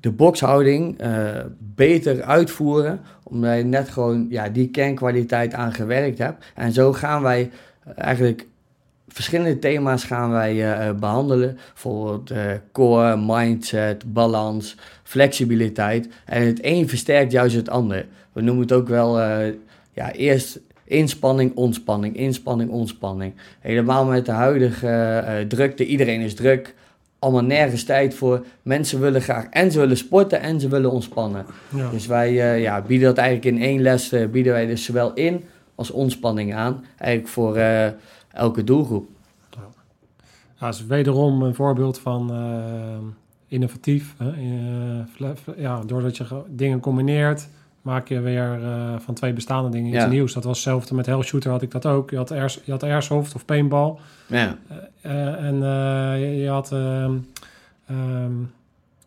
de 0.00 0.10
bokshouding 0.10 1.02
uh, 1.02 1.28
beter 1.58 2.22
uitvoeren, 2.22 3.00
omdat 3.22 3.56
je 3.56 3.64
net 3.64 3.88
gewoon 3.88 4.26
ja, 4.30 4.48
die 4.48 4.68
kernkwaliteit 4.68 5.54
aan 5.54 5.72
gewerkt 5.72 6.18
hebt. 6.18 6.44
En 6.54 6.72
zo 6.72 6.92
gaan 6.92 7.22
wij 7.22 7.50
eigenlijk 7.94 8.46
verschillende 9.08 9.58
thema's 9.58 10.04
gaan 10.04 10.30
wij 10.30 10.54
uh, 10.54 10.94
behandelen. 10.94 11.58
Bijvoorbeeld 11.72 12.30
uh, 12.30 12.38
core, 12.72 13.16
mindset, 13.16 14.12
balans, 14.12 14.76
flexibiliteit. 15.02 16.08
En 16.24 16.46
het 16.46 16.58
een 16.62 16.88
versterkt 16.88 17.32
juist 17.32 17.56
het 17.56 17.70
ander. 17.70 18.06
We 18.32 18.40
noemen 18.40 18.62
het 18.62 18.72
ook 18.72 18.88
wel 18.88 19.20
ja, 19.92 20.12
eerst 20.12 20.60
inspanning, 20.84 21.54
ontspanning, 21.54 22.16
inspanning, 22.16 22.70
ontspanning. 22.70 23.34
Helemaal 23.60 24.04
met 24.04 24.26
de 24.26 24.32
huidige 24.32 25.44
drukte. 25.48 25.86
Iedereen 25.86 26.20
is 26.20 26.34
druk 26.34 26.74
allemaal 27.18 27.44
nergens 27.44 27.84
tijd 27.84 28.14
voor. 28.14 28.44
Mensen 28.62 29.00
willen 29.00 29.20
graag 29.20 29.46
en 29.50 29.72
ze 29.72 29.78
willen 29.78 29.96
sporten 29.96 30.40
en 30.40 30.60
ze 30.60 30.68
willen 30.68 30.90
ontspannen. 30.90 31.46
Dus 31.90 32.06
wij 32.06 32.30
uh, 32.32 32.62
ja, 32.62 32.80
bieden 32.80 33.06
dat 33.08 33.16
eigenlijk 33.16 33.56
in 33.56 33.62
één 33.62 33.80
les, 33.80 34.12
uh, 34.12 34.28
bieden 34.28 34.52
wij 34.52 34.66
dus 34.66 34.84
zowel 34.84 35.12
in 35.12 35.44
als 35.74 35.90
ontspanning 35.90 36.54
aan. 36.54 36.84
Eigenlijk 36.98 37.32
voor 37.32 37.56
uh, 37.56 37.86
elke 38.32 38.64
doelgroep. 38.64 39.08
Ja. 39.50 39.60
dat 40.58 40.74
is 40.74 40.86
wederom 40.86 41.42
een 41.42 41.54
voorbeeld 41.54 41.98
van 41.98 42.32
innovatief. 43.48 44.14
Hè? 44.18 44.32
ja, 45.56 45.80
doordat 45.80 46.16
je 46.16 46.24
dingen 46.48 46.80
combineert 46.80 47.48
maak 47.88 48.08
je 48.08 48.20
weer 48.20 48.58
uh, 48.60 48.94
van 48.98 49.14
twee 49.14 49.32
bestaande 49.32 49.70
dingen 49.70 49.94
iets 49.94 50.06
nieuws. 50.06 50.32
Dat 50.32 50.44
was 50.44 50.54
hetzelfde 50.54 50.94
met 50.94 51.06
Hell 51.06 51.22
Shooter 51.22 51.50
had 51.50 51.62
ik 51.62 51.70
dat 51.70 51.86
ook. 51.86 52.10
Je 52.10 52.16
had, 52.16 52.30
airs, 52.30 52.60
je 52.64 52.70
had 52.70 52.82
airsoft 52.82 53.34
of 53.34 53.44
paintball. 53.44 53.94
Ja. 54.26 54.56
Uh, 55.02 55.44
en 55.44 55.56
je, 56.20 56.36
je, 56.36 56.48
had... 56.48 56.72
Um, 56.72 57.26
um, 57.90 58.52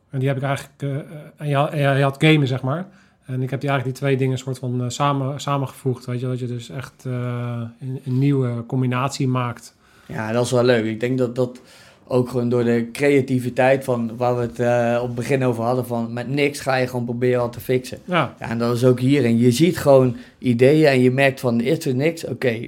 en 0.10 0.20
die 0.20 0.28
heb 0.28 0.38
ik 0.38 0.44
eigenlijk... 0.44 1.04
en 1.38 1.48
je 1.48 1.56
had, 1.56 1.72
je 1.72 2.02
had 2.02 2.24
gamen, 2.24 2.48
zeg 2.48 2.62
maar. 2.62 2.86
En 3.26 3.42
ik 3.42 3.50
heb 3.50 3.60
die 3.62 3.70
eigenlijk 3.70 3.84
die 3.84 4.08
twee 4.08 4.18
dingen 4.18 4.38
soort 4.38 4.60
van 4.60 4.92
samen, 4.92 5.40
samengevoegd. 5.40 6.06
Weet 6.06 6.20
je, 6.20 6.28
dat 6.28 6.40
je 6.40 6.48
dus 6.48 6.70
echt 6.70 7.04
een, 7.04 8.00
een 8.06 8.20
nieuwe 8.20 8.66
combinatie 8.66 9.28
maakt. 9.28 9.76
Ja, 10.06 10.32
dat 10.32 10.46
is 10.46 10.52
wel 10.52 10.64
leuk. 10.64 10.86
Ik 10.86 11.00
denk 11.00 11.18
dat 11.18 11.36
dat 11.36 11.62
ook 12.12 12.30
gewoon 12.30 12.50
door 12.50 12.64
de 12.64 12.90
creativiteit 12.92 13.84
van 13.84 14.12
waar 14.18 14.36
we 14.36 14.42
het 14.42 14.60
uh, 14.60 15.00
op 15.02 15.08
het 15.08 15.16
begin 15.16 15.44
over 15.44 15.64
hadden. 15.64 15.86
Van 15.86 16.14
met 16.14 16.28
niks 16.28 16.60
ga 16.60 16.76
je 16.76 16.88
gewoon 16.88 17.06
proberen 17.06 17.40
wat 17.40 17.54
te 17.54 17.60
fixen. 17.60 17.98
Ja. 18.06 18.36
ja 18.40 18.50
en 18.50 18.58
dat 18.58 18.76
is 18.76 18.86
ook 18.86 19.00
hierin. 19.00 19.38
Je 19.38 19.52
ziet 19.52 19.78
gewoon 19.78 20.16
ideeën 20.38 20.88
en 20.88 21.02
je 21.02 21.12
merkt 21.12 21.40
van 21.40 21.62
is 21.62 21.86
er 21.86 21.96
niks. 21.96 22.26
Oké, 22.26 22.60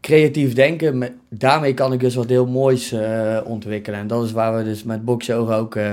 creatief 0.00 0.54
denken. 0.54 0.98
Met, 0.98 1.12
daarmee 1.28 1.74
kan 1.74 1.92
ik 1.92 2.00
dus 2.00 2.14
wat 2.14 2.28
heel 2.28 2.46
moois 2.46 2.92
uh, 2.92 3.38
ontwikkelen. 3.44 3.98
En 3.98 4.06
dat 4.06 4.24
is 4.24 4.32
waar 4.32 4.56
we 4.56 4.64
dus 4.64 4.82
met 4.82 5.04
Box 5.04 5.30
ook 5.30 5.74
uh, 5.74 5.92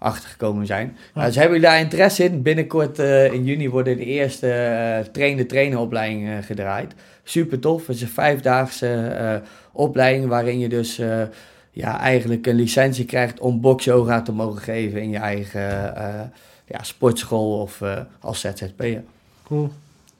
achtergekomen 0.00 0.66
zijn. 0.66 0.96
Ja. 1.14 1.24
Dus 1.24 1.34
hebben 1.34 1.54
jullie 1.54 1.70
daar 1.70 1.80
interesse 1.80 2.24
in? 2.24 2.42
Binnenkort 2.42 2.98
eh, 2.98 3.32
in 3.32 3.44
juni 3.44 3.68
worden 3.68 3.96
de 3.96 4.04
eerste 4.04 4.52
eh 4.52 5.12
trainer-traineropleidingen 5.12 6.42
gedraaid. 6.42 6.94
Super 7.22 7.58
tof. 7.58 7.86
Het 7.86 7.96
is 7.96 8.02
een 8.02 8.08
vijfdaagse 8.08 8.88
eh, 8.88 9.34
opleiding 9.72 10.28
waarin 10.28 10.58
je 10.58 10.68
dus 10.68 10.98
eh, 10.98 11.22
ja, 11.70 11.98
eigenlijk 11.98 12.46
een 12.46 12.54
licentie 12.54 13.04
krijgt 13.04 13.40
om 13.40 13.60
boxyoga 13.60 14.22
te 14.22 14.32
mogen 14.32 14.62
geven 14.62 15.02
in 15.02 15.10
je 15.10 15.18
eigen 15.18 15.96
eh, 15.96 16.20
ja, 16.66 16.82
sportschool 16.82 17.60
of 17.60 17.80
eh, 17.80 17.96
als 18.20 18.40
ZZP'er. 18.40 19.02
Cool. 19.44 19.72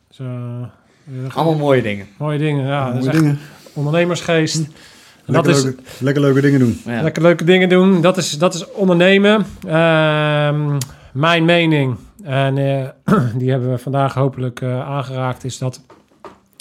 Dus, 0.08 0.18
eh, 0.18 1.36
Allemaal 1.36 1.54
mooie 1.58 1.82
dingen. 1.82 2.06
mooie 2.18 2.38
dingen. 2.38 2.66
Ja, 2.66 2.84
dat 2.86 2.94
is 2.94 2.98
Mooie 3.00 3.10
echt 3.10 3.20
dingen. 3.20 3.38
ondernemersgeest. 3.72 4.56
En 4.56 5.32
dat 5.32 5.46
Lekker, 5.46 5.50
is 5.50 5.62
leuke, 5.62 5.82
lekker 5.98 6.22
leuke 6.22 6.40
dingen 6.40 6.58
doen. 6.58 6.80
Ja. 6.84 7.02
lekker 7.02 7.22
leuke 7.22 7.44
dingen 7.44 7.68
doen. 7.68 8.00
Dat 8.00 8.16
is, 8.16 8.38
dat 8.38 8.54
is 8.54 8.70
ondernemen. 8.72 9.46
Ehm, 9.66 10.78
mijn 11.12 11.44
mening, 11.44 11.96
en 12.22 12.58
eh, 12.58 12.88
die 13.38 13.50
hebben 13.50 13.70
we 13.70 13.78
vandaag 13.78 14.14
hopelijk 14.14 14.60
eh, 14.60 14.80
aangeraakt, 14.88 15.44
is 15.44 15.58
dat 15.58 15.80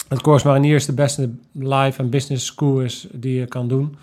het 0.08 0.20
Corps 0.20 0.42
Mariniers 0.42 0.86
de 0.86 0.92
beste 0.92 1.30
life 1.52 2.02
en 2.02 2.10
business 2.10 2.46
school 2.46 2.80
is 2.80 3.06
die 3.12 3.38
je 3.38 3.46
kan 3.46 3.68
doen. 3.68 3.96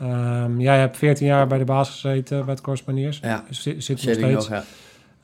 Ehm, 0.00 0.60
jij 0.60 0.78
hebt 0.78 0.96
14 0.96 1.26
jaar 1.26 1.46
bij 1.46 1.58
de 1.58 1.64
baas 1.64 1.90
gezeten 1.90 2.44
bij 2.44 2.54
het 2.54 2.60
Corps 2.62 2.84
Mariniers. 2.84 3.18
Ja, 3.22 3.44
Dus 3.48 3.62
zit, 3.62 3.84
zit 3.84 4.04
nog 4.04 4.14
steeds. 4.14 4.48
nog. 4.48 4.48
Ja. 4.48 4.64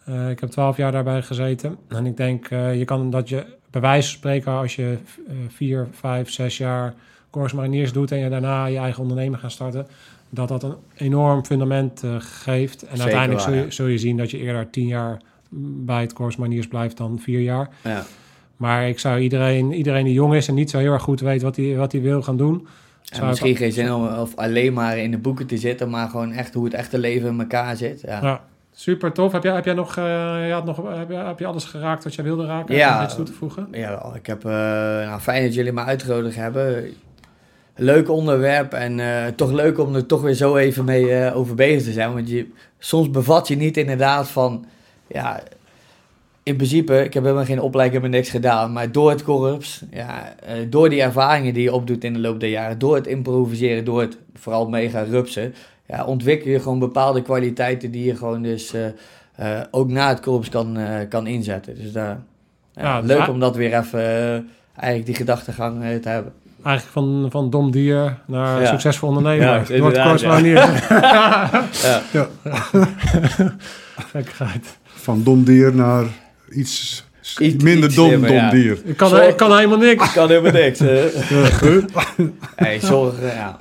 Eh, 0.04 0.30
ik 0.30 0.40
heb 0.40 0.50
12 0.50 0.76
jaar 0.76 0.92
daarbij 0.92 1.22
gezeten. 1.22 1.76
En 1.88 2.06
ik 2.06 2.16
denk, 2.16 2.46
eh, 2.48 2.78
je 2.78 2.84
kan 2.84 3.10
dat 3.10 3.28
je 3.28 3.44
bij 3.70 3.80
wijze 3.80 4.08
van 4.08 4.18
spreken, 4.18 4.52
als 4.52 4.76
je 4.76 4.98
eh, 5.28 5.34
vier, 5.48 5.88
vijf, 5.92 6.30
zes 6.30 6.58
jaar 6.58 6.94
Corps 7.30 7.52
Mariniers 7.52 7.92
doet 7.92 8.10
en 8.12 8.18
je 8.18 8.28
daarna 8.28 8.66
je 8.66 8.78
eigen 8.78 9.02
onderneming 9.02 9.40
gaat 9.40 9.52
starten, 9.52 9.86
dat 10.30 10.48
dat 10.48 10.62
een 10.62 10.74
enorm 10.96 11.44
fundament 11.44 12.02
eh, 12.02 12.14
geeft. 12.18 12.82
En 12.82 12.88
Zeker 12.88 13.02
uiteindelijk 13.02 13.44
waar, 13.44 13.54
zul, 13.54 13.64
je, 13.64 13.70
zul 13.70 13.86
je 13.86 13.98
zien 13.98 14.16
dat 14.16 14.30
je 14.30 14.38
eerder 14.38 14.70
tien 14.70 14.86
jaar 14.86 15.20
bij 15.84 16.00
het 16.00 16.12
Corps 16.12 16.36
Mariniers 16.36 16.68
blijft 16.68 16.96
dan 16.96 17.18
vier 17.18 17.40
jaar. 17.40 17.68
Ja. 17.82 18.04
Maar 18.56 18.88
ik 18.88 18.98
zou 18.98 19.20
iedereen, 19.20 19.72
iedereen 19.72 20.04
die 20.04 20.12
jong 20.14 20.34
is 20.34 20.48
en 20.48 20.54
niet 20.54 20.70
zo 20.70 20.78
heel 20.78 20.92
erg 20.92 21.02
goed 21.02 21.20
weet 21.20 21.42
wat 21.42 21.56
hij 21.56 21.76
wat 21.76 21.92
hij 21.92 22.00
wil 22.00 22.22
gaan 22.22 22.36
doen, 22.36 22.66
En 23.20 23.26
misschien 23.26 23.50
ik, 23.50 23.56
geen 23.56 23.72
zin 23.72 23.92
om 23.92 24.06
of 24.06 24.36
alleen 24.36 24.72
maar 24.72 24.98
in 24.98 25.10
de 25.10 25.18
boeken 25.18 25.46
te 25.46 25.56
zitten, 25.56 25.90
maar 25.90 26.08
gewoon 26.08 26.32
echt 26.32 26.54
hoe 26.54 26.64
het 26.64 26.74
echte 26.74 26.98
leven 26.98 27.28
in 27.28 27.40
elkaar 27.40 27.76
zit. 27.76 28.00
Ja. 28.00 28.18
ja, 28.22 28.44
super 28.72 29.12
tof. 29.12 29.32
Heb 29.32 29.42
jij, 29.42 29.54
heb 29.54 29.64
jij 29.64 29.74
nog, 29.74 29.96
eh, 29.96 30.46
je 30.46 30.52
had 30.52 30.64
nog 30.64 30.96
heb, 30.96 31.10
je, 31.10 31.16
heb 31.16 31.38
je 31.38 31.46
alles 31.46 31.64
geraakt 31.64 32.04
wat 32.04 32.14
jij 32.14 32.24
wilde 32.24 32.46
raken? 32.46 32.74
Ja. 32.74 32.94
Nog 32.94 33.04
iets 33.04 33.14
toe 33.14 33.24
te 33.24 33.32
voegen? 33.32 33.68
Ja, 33.70 34.12
ik 34.14 34.26
heb, 34.26 34.44
eh, 34.44 34.52
nou, 34.52 35.20
fijn 35.20 35.44
dat 35.44 35.54
jullie 35.54 35.72
me 35.72 35.84
uitgenodigd 35.84 36.36
hebben. 36.36 36.92
Leuk 37.76 38.10
onderwerp 38.10 38.72
en 38.72 39.00
eh, 39.00 39.26
toch 39.26 39.52
leuk 39.52 39.78
om 39.78 39.94
er 39.94 40.06
toch 40.06 40.22
weer 40.22 40.34
zo 40.34 40.56
even 40.56 40.84
mee 40.84 41.34
over 41.34 41.54
bezig 41.54 41.82
te 41.82 41.92
zijn. 41.92 42.14
Want 42.14 42.28
je, 42.28 42.48
soms 42.78 43.10
bevat 43.10 43.48
je 43.48 43.56
niet 43.56 43.76
inderdaad 43.76 44.28
van, 44.28 44.64
ja, 45.06 45.42
in 46.44 46.56
principe, 46.56 47.04
ik 47.04 47.14
heb 47.14 47.22
helemaal 47.22 47.44
geen 47.44 47.60
opleiding, 47.60 48.02
heb 48.02 48.10
niks 48.10 48.30
gedaan. 48.30 48.72
Maar 48.72 48.92
door 48.92 49.10
het 49.10 49.22
korps, 49.22 49.84
ja, 49.90 50.34
eh, 50.46 50.54
door 50.70 50.88
die 50.90 51.02
ervaringen 51.02 51.54
die 51.54 51.62
je 51.62 51.72
opdoet 51.74 52.04
in 52.04 52.12
de 52.12 52.18
loop 52.18 52.40
der 52.40 52.48
jaren, 52.48 52.78
door 52.78 52.94
het 52.94 53.06
improviseren, 53.06 53.84
door 53.84 54.00
het 54.00 54.16
vooral 54.34 54.68
mega 54.68 55.02
rupsen, 55.02 55.54
ja, 55.86 56.04
ontwikkel 56.04 56.50
je 56.50 56.60
gewoon 56.60 56.78
bepaalde 56.78 57.22
kwaliteiten 57.22 57.90
die 57.90 58.04
je 58.04 58.16
gewoon 58.16 58.42
dus 58.42 58.72
eh, 58.74 58.86
eh, 59.36 59.60
ook 59.70 59.88
na 59.90 60.08
het 60.08 60.20
korps 60.20 60.48
kan, 60.48 60.76
eh, 60.76 61.08
kan 61.08 61.26
inzetten. 61.26 61.74
Dus 61.74 61.92
daar, 61.92 62.18
ja, 62.74 62.82
Ja, 62.82 63.00
dus 63.00 63.10
leuk 63.10 63.28
om 63.28 63.40
dat 63.40 63.56
weer 63.56 63.74
even, 63.78 64.00
eigenlijk 64.76 65.06
die 65.06 65.14
gedachtegang 65.14 65.80
te 66.02 66.08
hebben. 66.08 66.32
Eigenlijk 66.64 66.92
van, 66.96 67.26
van 67.30 67.50
dom 67.50 67.70
dier 67.70 68.18
naar 68.26 68.60
Ja. 68.60 68.66
succesvol 68.66 69.08
ondernemer. 69.08 69.72
Ja, 69.72 69.78
Door 69.78 69.92
het 69.92 70.02
Corps 70.02 70.22
ja. 70.22 70.28
Mariniers. 70.28 70.88
Ja. 71.88 72.02
Ja. 72.12 72.28
Gekkigheid. 73.96 74.78
Van 74.84 75.22
dom 75.22 75.44
dier 75.44 75.74
naar 75.74 76.04
iets, 76.54 77.04
Iets- 77.38 77.62
minder 77.64 77.84
iets 77.84 77.94
dom 77.94 78.06
slimmer, 78.06 78.28
dom 78.28 78.38
ja. 78.38 78.50
dier. 78.50 78.78
Ik 78.84 78.96
kan, 78.96 79.08
Zorg- 79.08 79.26
ik 79.28 79.36
kan 79.36 79.56
helemaal 79.56 79.78
niks. 79.78 80.04
Ik 80.04 80.10
kan 80.14 80.28
helemaal 80.28 80.52
niks. 80.52 80.78
hey, 82.56 82.80
zorg, 82.80 83.20
eh, 83.20 83.34
ja. 83.34 83.60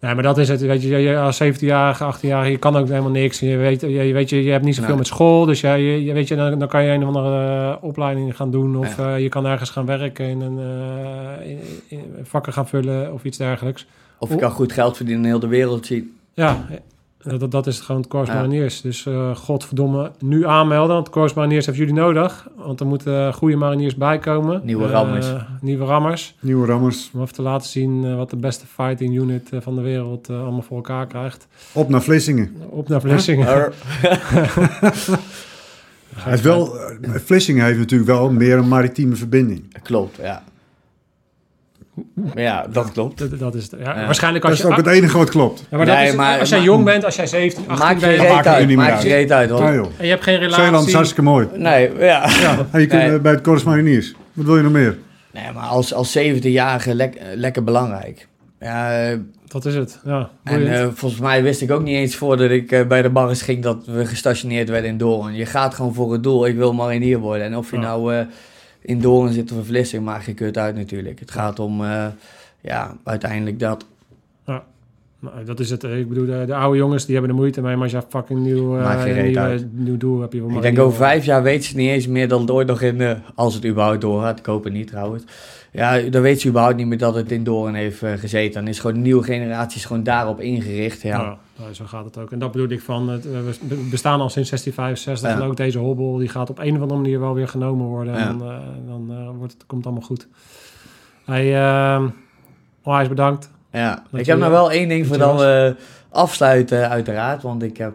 Nee, 0.00 0.14
maar 0.14 0.22
dat 0.22 0.38
is 0.38 0.48
het. 0.48 0.60
Weet 0.60 0.82
je, 0.82 1.18
als 1.18 1.42
17-jarige, 1.42 2.14
18-jarige, 2.14 2.50
je 2.50 2.56
kan 2.58 2.76
ook 2.76 2.88
helemaal 2.88 3.10
niks. 3.10 3.40
Je 3.40 3.56
weet, 3.56 3.80
je, 3.80 4.12
weet, 4.12 4.28
je, 4.30 4.44
je 4.44 4.50
hebt 4.50 4.64
niet 4.64 4.74
zoveel 4.74 4.88
Nee. 4.90 4.98
met 4.98 5.06
school. 5.06 5.44
Dus 5.46 5.60
ja, 5.60 5.74
je, 5.74 6.04
je 6.04 6.12
weet 6.12 6.28
je, 6.28 6.36
dan, 6.36 6.58
dan 6.58 6.68
kan 6.68 6.84
je 6.84 6.90
een 6.92 7.00
of 7.06 7.06
andere 7.06 7.70
eh, 7.70 7.84
opleiding 7.84 8.36
gaan 8.36 8.50
doen. 8.50 8.76
Of 8.76 8.96
Ja. 8.96 9.14
eh, 9.14 9.22
je 9.22 9.28
kan 9.28 9.46
ergens 9.46 9.70
gaan 9.70 9.86
werken 9.86 10.26
in 10.26 10.40
een 10.40 10.58
uh, 10.58 11.50
in, 11.50 11.58
in 11.88 12.04
vakken 12.22 12.52
gaan 12.52 12.68
vullen 12.68 13.12
of 13.12 13.24
iets 13.24 13.36
dergelijks. 13.38 13.86
Of 14.18 14.28
je 14.30 14.36
kan 14.36 14.50
goed 14.50 14.72
geld 14.72 14.96
verdienen 14.96 15.24
in 15.24 15.30
heel 15.30 15.38
de 15.40 15.46
wereld 15.46 15.86
zien. 15.86 16.16
Ja, 16.34 16.66
dat, 17.38 17.50
dat 17.50 17.66
is 17.66 17.80
gewoon 17.80 18.00
het 18.00 18.10
Corps 18.10 18.28
Ja. 18.28 18.34
Mariniers. 18.34 18.80
Dus 18.80 19.06
eh 19.06 19.36
godverdomme, 19.36 20.10
nu 20.18 20.46
aanmelden. 20.46 20.94
Want 20.94 21.06
het 21.06 21.14
Corps 21.16 21.34
Mariniers 21.34 21.66
heeft 21.66 21.78
jullie 21.78 21.94
nodig. 21.94 22.48
Want 22.56 22.80
er 22.80 22.86
moeten 22.86 23.34
goede 23.34 23.56
mariniers 23.56 23.94
bijkomen. 23.96 24.60
Nieuwe 24.64 24.84
Eh, 24.84 24.90
rammers. 24.90 25.26
nieuwe 25.60 25.84
rammers. 25.84 26.34
Nieuwe 26.40 26.66
rammers. 26.66 27.10
Om 27.14 27.20
even 27.22 27.34
te 27.34 27.42
laten 27.42 27.68
zien 27.68 28.04
eh, 28.04 28.16
wat 28.16 28.30
de 28.30 28.36
beste 28.36 28.66
fighting 28.66 29.16
unit 29.16 29.50
eh, 29.52 29.60
van 29.60 29.74
de 29.74 29.80
wereld 29.82 30.28
eh, 30.28 30.40
allemaal 30.42 30.62
voor 30.62 30.76
elkaar 30.76 31.06
krijgt. 31.06 31.46
Op 31.72 31.88
naar 31.88 32.02
Vlissingen. 32.02 32.56
Op 32.68 32.88
naar 32.88 33.00
Vlissingen. 33.00 33.46
Het 36.16 36.34
is 36.38 36.40
wel, 36.40 36.78
eh, 36.80 37.10
Vlissingen 37.24 37.64
heeft 37.64 37.78
natuurlijk 37.78 38.10
wel 38.10 38.30
meer 38.30 38.56
een 38.58 38.68
maritieme 38.68 39.14
verbinding. 39.16 39.76
klopt, 39.82 40.16
ja. 40.16 40.42
Ja, 42.34 42.66
dat 42.72 42.92
klopt. 42.92 43.18
Dat, 43.18 43.38
dat 43.38 43.54
is 43.54 43.62
het. 43.70 43.74
Ja, 43.84 43.98
Ja. 43.98 44.04
Waarschijnlijk 44.04 44.42
Dat 44.44 44.52
als 44.52 44.60
is 44.60 44.66
je... 44.66 44.72
ook 44.72 44.84
het 44.86 44.94
enige 44.94 45.18
wat 45.18 45.30
klopt. 45.30 45.64
Ja, 45.70 45.76
maar 45.76 45.86
Nee, 45.86 46.08
is, 46.08 46.14
maar- 46.14 46.38
als 46.38 46.48
jij 46.48 46.58
maar- 46.58 46.66
jong 46.66 46.84
bent, 46.84 47.04
als 47.04 47.16
jij 47.16 47.26
17, 47.26 47.64
18 47.68 47.78
Maak 47.86 47.98
je 48.00 48.06
bent... 48.16 48.28
maakt 48.28 48.46
uit, 48.46 48.66
niet 48.66 48.76
maak 48.76 48.86
meer 48.86 48.94
je 48.96 49.02
uit. 49.02 49.12
reet 49.12 49.32
uit. 49.32 49.48
Ja, 49.48 49.54
hoor. 49.54 49.74
joh. 49.74 49.86
En 49.96 50.04
je 50.04 50.10
hebt 50.10 50.22
geen 50.22 50.38
relatie... 50.38 50.64
Zeeland 50.64 50.86
is 50.86 50.92
hartstikke 50.94 51.22
mooi. 51.22 51.48
Nee, 51.54 51.90
ja. 51.98 52.22
En 52.72 52.80
je 52.80 52.86
kunt 52.86 53.02
Nee. 53.02 53.12
eh, 53.14 53.20
bij 53.20 53.32
het 53.32 53.40
Corps 53.40 53.62
Mariniers. 53.64 54.14
Wat 54.32 54.44
wil 54.46 54.56
je 54.56 54.62
nog 54.62 54.72
meer? 54.72 54.98
Nee, 55.32 55.52
maar 55.54 55.64
als, 55.66 55.94
als 55.94 56.18
17-jarige 56.18 56.94
lek- 56.94 57.14
eh, 57.14 57.26
lekker 57.34 57.64
belangrijk. 57.64 58.28
Ja, 58.60 59.08
eh, 59.10 59.18
Dat 59.46 59.64
is 59.64 59.74
het, 59.74 60.00
ja. 60.04 60.30
en 60.44 60.72
eh, 60.72 60.86
volgens 60.94 61.20
mij 61.20 61.42
wist 61.42 61.60
ik 61.60 61.70
ook 61.70 61.82
niet 61.82 61.96
eens 61.96 62.16
voordat 62.16 62.50
ik 62.50 62.88
bij 62.88 63.02
de 63.02 63.10
Barres 63.10 63.42
ging 63.42 63.62
dat 63.62 63.86
we 63.86 64.06
gestationeerd 64.06 64.68
werden 64.68 64.90
in 64.90 64.98
Doorn. 64.98 65.34
Je 65.34 65.46
gaat 65.46 65.74
gewoon 65.74 65.94
voor 65.94 66.12
het 66.12 66.22
doel, 66.22 66.46
ik 66.46 66.56
wil 66.56 66.72
marinier 66.72 67.18
worden. 67.18 67.46
En 67.46 67.56
of 67.56 67.70
je 67.70 67.76
Ja. 67.76 67.82
nou 67.82 68.14
eh, 68.14 68.20
in 68.82 69.00
Doorn 69.00 69.32
zit 69.32 69.50
in 69.50 69.64
Vlissingen, 69.64 70.04
maakt 70.04 70.24
geen 70.24 70.34
kut 70.34 70.58
uit 70.58 70.76
natuurlijk. 70.76 71.20
Het 71.20 71.30
gaat 71.30 71.58
om, 71.58 71.84
eh, 71.84 72.06
ja, 72.60 72.96
uiteindelijk 73.04 73.58
dat. 73.58 73.86
Nou, 75.22 75.44
dat 75.44 75.60
is 75.60 75.70
het. 75.70 75.82
Ik 75.82 76.08
bedoel, 76.08 76.26
de, 76.26 76.44
de 76.46 76.54
oude 76.54 76.78
jongens 76.78 77.04
die 77.04 77.14
hebben 77.14 77.32
er 77.32 77.38
moeite 77.38 77.60
mee, 77.60 77.74
maar 77.74 77.82
als 77.82 77.92
je 77.92 78.02
fucking 78.08 78.40
nieuw, 78.40 78.78
eh, 78.78 79.04
een 79.06 79.12
reet 79.12 79.66
nieuw, 79.72 79.96
doel 79.96 80.20
heb 80.20 80.32
je 80.32 80.38
wel 80.38 80.46
Ik 80.46 80.52
maar 80.52 80.62
denk 80.62 80.76
een 80.76 80.82
over 80.82 80.96
vijf 80.96 81.24
jaar 81.24 81.42
weet 81.42 81.64
ze 81.64 81.76
niet 81.76 81.90
eens 81.90 82.06
meer 82.06 82.28
dat 82.28 82.40
het 82.40 82.50
ooit 82.50 82.66
nog 82.66 82.82
in, 82.82 83.00
eh, 83.00 83.16
als 83.34 83.54
het 83.54 83.66
überhaupt 83.66 84.00
doorgaat, 84.00 84.38
ik 84.38 84.46
hoop 84.46 84.64
het 84.64 84.72
niet 84.72 84.86
trouwens. 84.86 85.24
Ja, 85.74 85.98
dan 86.00 86.22
weet 86.22 86.40
ze 86.40 86.48
überhaupt 86.48 86.76
niet 86.76 86.86
meer 86.86 86.98
dat 86.98 87.14
het 87.14 87.30
in 87.32 87.44
Doorn 87.44 87.74
heeft 87.74 88.02
eh, 88.02 88.12
gezeten. 88.12 88.52
Dan 88.60 88.68
is 88.68 88.78
gewoon 88.80 88.96
de 88.96 89.02
nieuwe 89.02 89.22
generatie 89.24 89.78
is 89.78 89.84
gewoon 89.84 90.02
daarop 90.02 90.40
ingericht. 90.40 91.02
Ja. 91.02 91.20
Ja, 91.20 91.38
nou, 91.58 91.74
zo 91.74 91.84
gaat 91.84 92.04
het 92.04 92.18
ook. 92.18 92.32
En 92.32 92.38
dat 92.38 92.52
bedoel 92.52 92.68
ik 92.68 92.80
van, 92.80 93.08
het, 93.08 93.26
eh, 93.26 93.32
we 93.68 93.88
bestaan 93.90 94.20
al 94.20 94.28
sinds 94.30 94.48
1665 94.48 95.28
Ja. 95.30 95.36
en 95.36 95.50
ook 95.50 95.56
deze 95.56 95.78
hobbel, 95.78 96.16
die 96.16 96.28
gaat 96.28 96.50
op 96.50 96.58
een 96.58 96.74
of 96.76 96.80
andere 96.80 97.00
manier 97.00 97.20
wel 97.20 97.34
weer 97.34 97.48
genomen 97.48 97.86
worden. 97.86 98.14
Ja. 98.14 98.28
En 98.28 98.38
dan, 98.38 99.10
eh, 99.10 99.16
dan 99.26 99.36
wordt 99.36 99.52
het, 99.52 99.66
komt 99.66 99.84
het 99.84 99.92
allemaal 99.92 100.08
goed. 100.08 100.28
Hey, 101.24 101.54
ehm 101.62 102.08
onwijs 102.82 103.08
bedankt. 103.08 103.50
Ja, 103.72 104.02
ik 104.12 104.24
je- 104.24 104.30
heb 104.30 104.40
nog 104.40 104.48
wel 104.50 104.70
één 104.72 104.88
ding 104.88 105.06
voor 105.06 105.16
je 105.16 105.22
dan 105.22 105.36
we 105.36 105.76
afsluiten 106.10 106.88
uiteraard. 106.90 107.42
Want 107.42 107.62
ik 107.62 107.76
heb, 107.76 107.94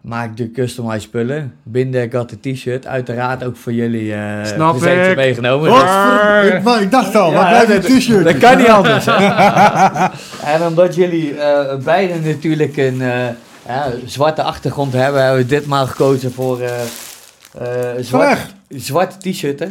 maak 0.00 0.36
de 0.36 0.50
customized 0.50 1.02
spullen. 1.02 1.54
Binden, 1.62 2.02
ik 2.02 2.12
had 2.12 2.30
de 2.30 2.52
t-shirt. 2.52 2.86
Uiteraard 2.86 3.44
ook 3.44 3.56
voor 3.56 3.72
jullie 3.72 4.14
eh 4.14 4.44
Snap 4.44 4.82
ik. 4.82 5.16
meegenomen. 5.16 5.70
Wat? 5.70 5.80
Dus- 6.42 6.74
Ik, 6.74 6.80
ik 6.82 6.90
dacht 6.90 7.14
al, 7.14 7.30
Ja, 7.30 7.36
wat 7.36 7.48
blijft 7.48 7.82
dat- 7.82 7.90
een 7.90 7.98
t-shirt? 7.98 8.24
Dat 8.24 8.38
kan 8.38 8.56
niet 8.56 8.68
anders. 8.68 9.06
en 10.54 10.62
omdat 10.66 10.94
jullie 10.94 11.34
eh 11.38 11.76
beiden 11.76 12.22
natuurlijk 12.22 12.76
een 12.76 13.02
eh, 13.02 13.28
ja, 13.66 13.90
zwarte 14.06 14.42
achtergrond 14.42 14.92
hebben, 14.92 15.22
hebben 15.22 15.40
we 15.40 15.46
ditmaal 15.46 15.86
gekozen 15.86 16.32
voor 16.32 16.60
eh 16.60 16.80
eh, 17.58 18.04
zwart, 18.04 18.38
zwarte 18.68 19.30
t-shirt. 19.30 19.58
hè. 19.60 19.66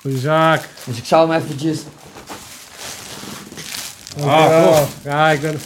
Goeie 0.00 0.18
zaak. 0.18 0.68
Dus 0.84 0.96
ik 0.98 1.04
zou 1.04 1.30
hem 1.32 1.42
eventjes... 1.42 1.78
Dankjewel. 4.16 4.88
ja, 5.04 5.30
ik 5.30 5.40
ben... 5.40 5.58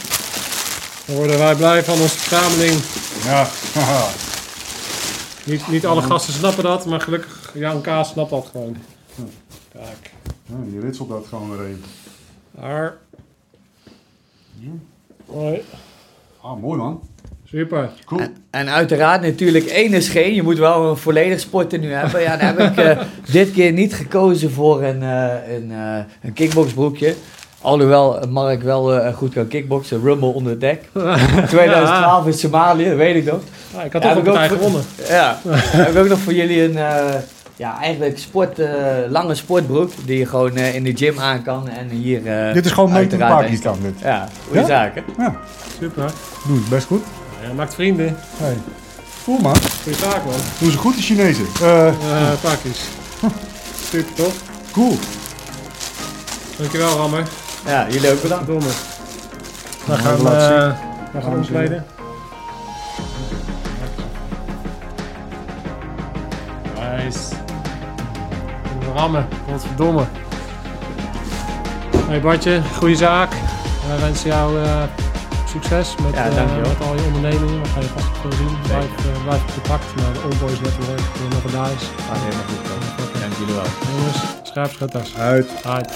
Dan 1.07 1.17
worden 1.17 1.39
wij 1.39 1.55
blij 1.55 1.85
van 1.85 2.01
onze 2.01 2.19
verzameling. 2.19 2.81
Ja. 3.25 3.49
Niet, 5.45 5.69
niet 5.69 5.87
alle 5.87 6.03
gasten 6.03 6.33
snappen 6.35 6.63
dat, 6.65 6.87
maar 6.87 7.01
gelukkig 7.01 7.51
Jan 7.55 7.81
Kaas 7.81 8.09
snapt 8.09 8.31
dat 8.31 8.49
gewoon. 8.53 8.77
Kijk. 9.73 10.11
Ja, 10.47 10.55
die 10.71 10.81
ritselt 10.81 11.09
dat 11.09 11.27
gewoon 11.27 11.51
weer 11.51 11.67
een. 11.67 11.85
Daar. 12.51 12.97
Hoi. 15.27 15.63
Ah, 16.41 16.61
mooi 16.61 16.79
man. 16.79 17.01
Super. 17.45 17.91
Cool. 18.05 18.21
En, 18.21 18.37
en 18.51 18.69
uiteraard 18.69 19.23
natuurlijk 19.23 19.65
één 19.65 19.93
is 19.93 20.09
geen. 20.09 20.35
Je 20.35 20.43
moet 20.43 20.59
wel 20.59 20.91
een 20.91 20.97
volledig 20.97 21.41
sporten 21.41 21.81
nu 21.81 21.93
hebben. 21.93 22.21
Ja, 22.21 22.37
dan 22.37 22.47
heb 22.47 22.59
ik 22.71 22.85
eh, 22.85 23.01
dit 23.33 23.53
keer 23.53 23.73
niet 23.73 23.95
gekozen 23.95 24.51
voor 24.51 24.83
een, 24.83 25.03
eh 25.03 25.55
een, 25.55 25.73
eh 25.73 26.05
een 26.23 26.33
kickboxbroekje. 26.33 27.15
Alhoewel 27.63 28.19
Mark 28.29 28.63
wel 28.63 28.95
eh, 28.95 29.15
goed 29.15 29.33
kan 29.33 29.49
kickboksen, 29.49 30.03
Rumble 30.03 30.29
onder 30.29 30.51
het 30.53 30.61
dek. 30.61 30.81
2012 31.49 32.27
in 32.27 32.33
Somalië, 32.33 32.85
dat 32.89 32.97
weet 32.97 33.17
ik 33.17 33.25
nog. 33.33 33.41
Ja, 33.75 33.83
ik 33.83 33.93
had 33.93 34.03
Ja, 34.03 34.09
toch 34.15 34.25
heb 34.25 34.35
een 34.35 34.41
ook- 34.43 34.49
gewonnen. 34.49 34.83
Ja, 35.09 35.39
heb 35.47 35.89
ik 35.91 35.97
ook 36.03 36.09
nog 36.09 36.19
voor 36.19 36.33
jullie 36.35 36.63
een 36.63 36.77
eh, 36.77 37.15
ja, 37.57 37.79
eigenlijk 37.81 38.19
sport, 38.19 38.59
eh, 38.59 38.71
lange 39.09 39.35
sportbroek 39.35 39.91
die 40.05 40.19
je 40.19 40.27
gewoon 40.27 40.57
eh, 40.57 40.75
in 40.75 40.85
de 40.85 40.97
gym 40.97 41.19
aan 41.21 41.43
kan 41.43 41.69
en 41.69 41.89
hier 41.89 42.27
eh, 42.47 42.53
Dit 42.55 42.65
is 42.65 42.71
gewoon 42.73 42.91
in 42.91 42.97
uiteraard 42.97 43.41
Pakistan, 43.41 43.77
dit. 43.83 43.95
Ja, 44.03 44.29
goede 44.47 44.61
Ja? 44.61 44.67
zaken. 44.67 45.05
Ja, 45.19 45.37
Super. 45.81 46.11
doen 46.47 46.57
het 46.57 46.69
best 46.69 46.87
goed. 46.87 47.03
Ja, 47.47 47.53
maakt 47.53 47.75
vrienden. 47.75 48.17
Hey. 48.37 48.57
Cool 49.25 49.39
man. 49.39 49.57
Goeie 49.83 49.99
zaak, 49.99 50.25
man. 50.25 50.35
Doen 50.59 50.71
ze 50.71 50.79
goed, 50.79 50.97
de 50.97 51.03
Chinezen. 51.03 51.47
Eh, 51.63 51.93
pakjes. 52.41 52.81
Super, 53.91 54.15
toch? 54.15 54.33
cool. 54.73 54.97
Dankjewel, 56.59 56.97
Rammer. 56.97 57.23
Ja, 57.67 57.87
jullie 57.89 58.11
ook 58.13 58.23
bedankt. 58.23 58.47
Domme. 58.47 58.69
We 58.69 58.73
Mooi 59.87 60.01
gaan, 60.01 60.17
eh 60.19 60.73
we 61.13 61.21
gaan 61.21 61.31
en 61.33 61.37
omkleden. 61.39 61.85
Nice. 66.79 67.35
Rammen, 68.95 69.27
godverdomme. 69.49 70.05
Hey 72.09 72.21
Bartje, 72.21 72.61
goede 72.77 72.97
zaak. 72.97 73.31
Wij 73.89 73.99
wensen 74.01 74.29
jou 74.31 74.63
eh, 74.63 74.83
succes 75.49 75.95
met, 76.05 76.15
Ja, 76.15 76.31
dankjewel. 76.31 76.69
met 76.69 76.81
al 76.89 76.95
je 76.95 77.03
ondernemingen. 77.07 77.63
We 77.63 77.69
gaan 77.69 77.83
je 77.83 77.89
vast 77.89 78.07
veel 78.21 78.33
zien. 78.33 78.57
Blijf, 78.63 78.85
eh, 78.85 79.23
blijf 79.25 79.41
in 79.47 79.53
contact 79.55 79.85
naar 79.97 80.13
de 80.13 80.21
Old 80.25 80.41
Boys 80.41 80.61
Network. 80.61 80.99
eh, 80.99 81.35
Nog 81.35 81.45
een 81.45 81.51
daar 81.53 81.71
is. 81.77 81.85
Gaat 82.09 82.19
helemaal 82.19 82.45
goed 82.49 82.63
komen. 82.69 83.21
Dank 83.21 83.33
jullie 83.39 83.55
wel. 83.55 83.65
Jongens, 83.97 84.19
scherpschutters. 84.43 85.17
Uit. 85.17 85.49
Uit. 85.67 85.93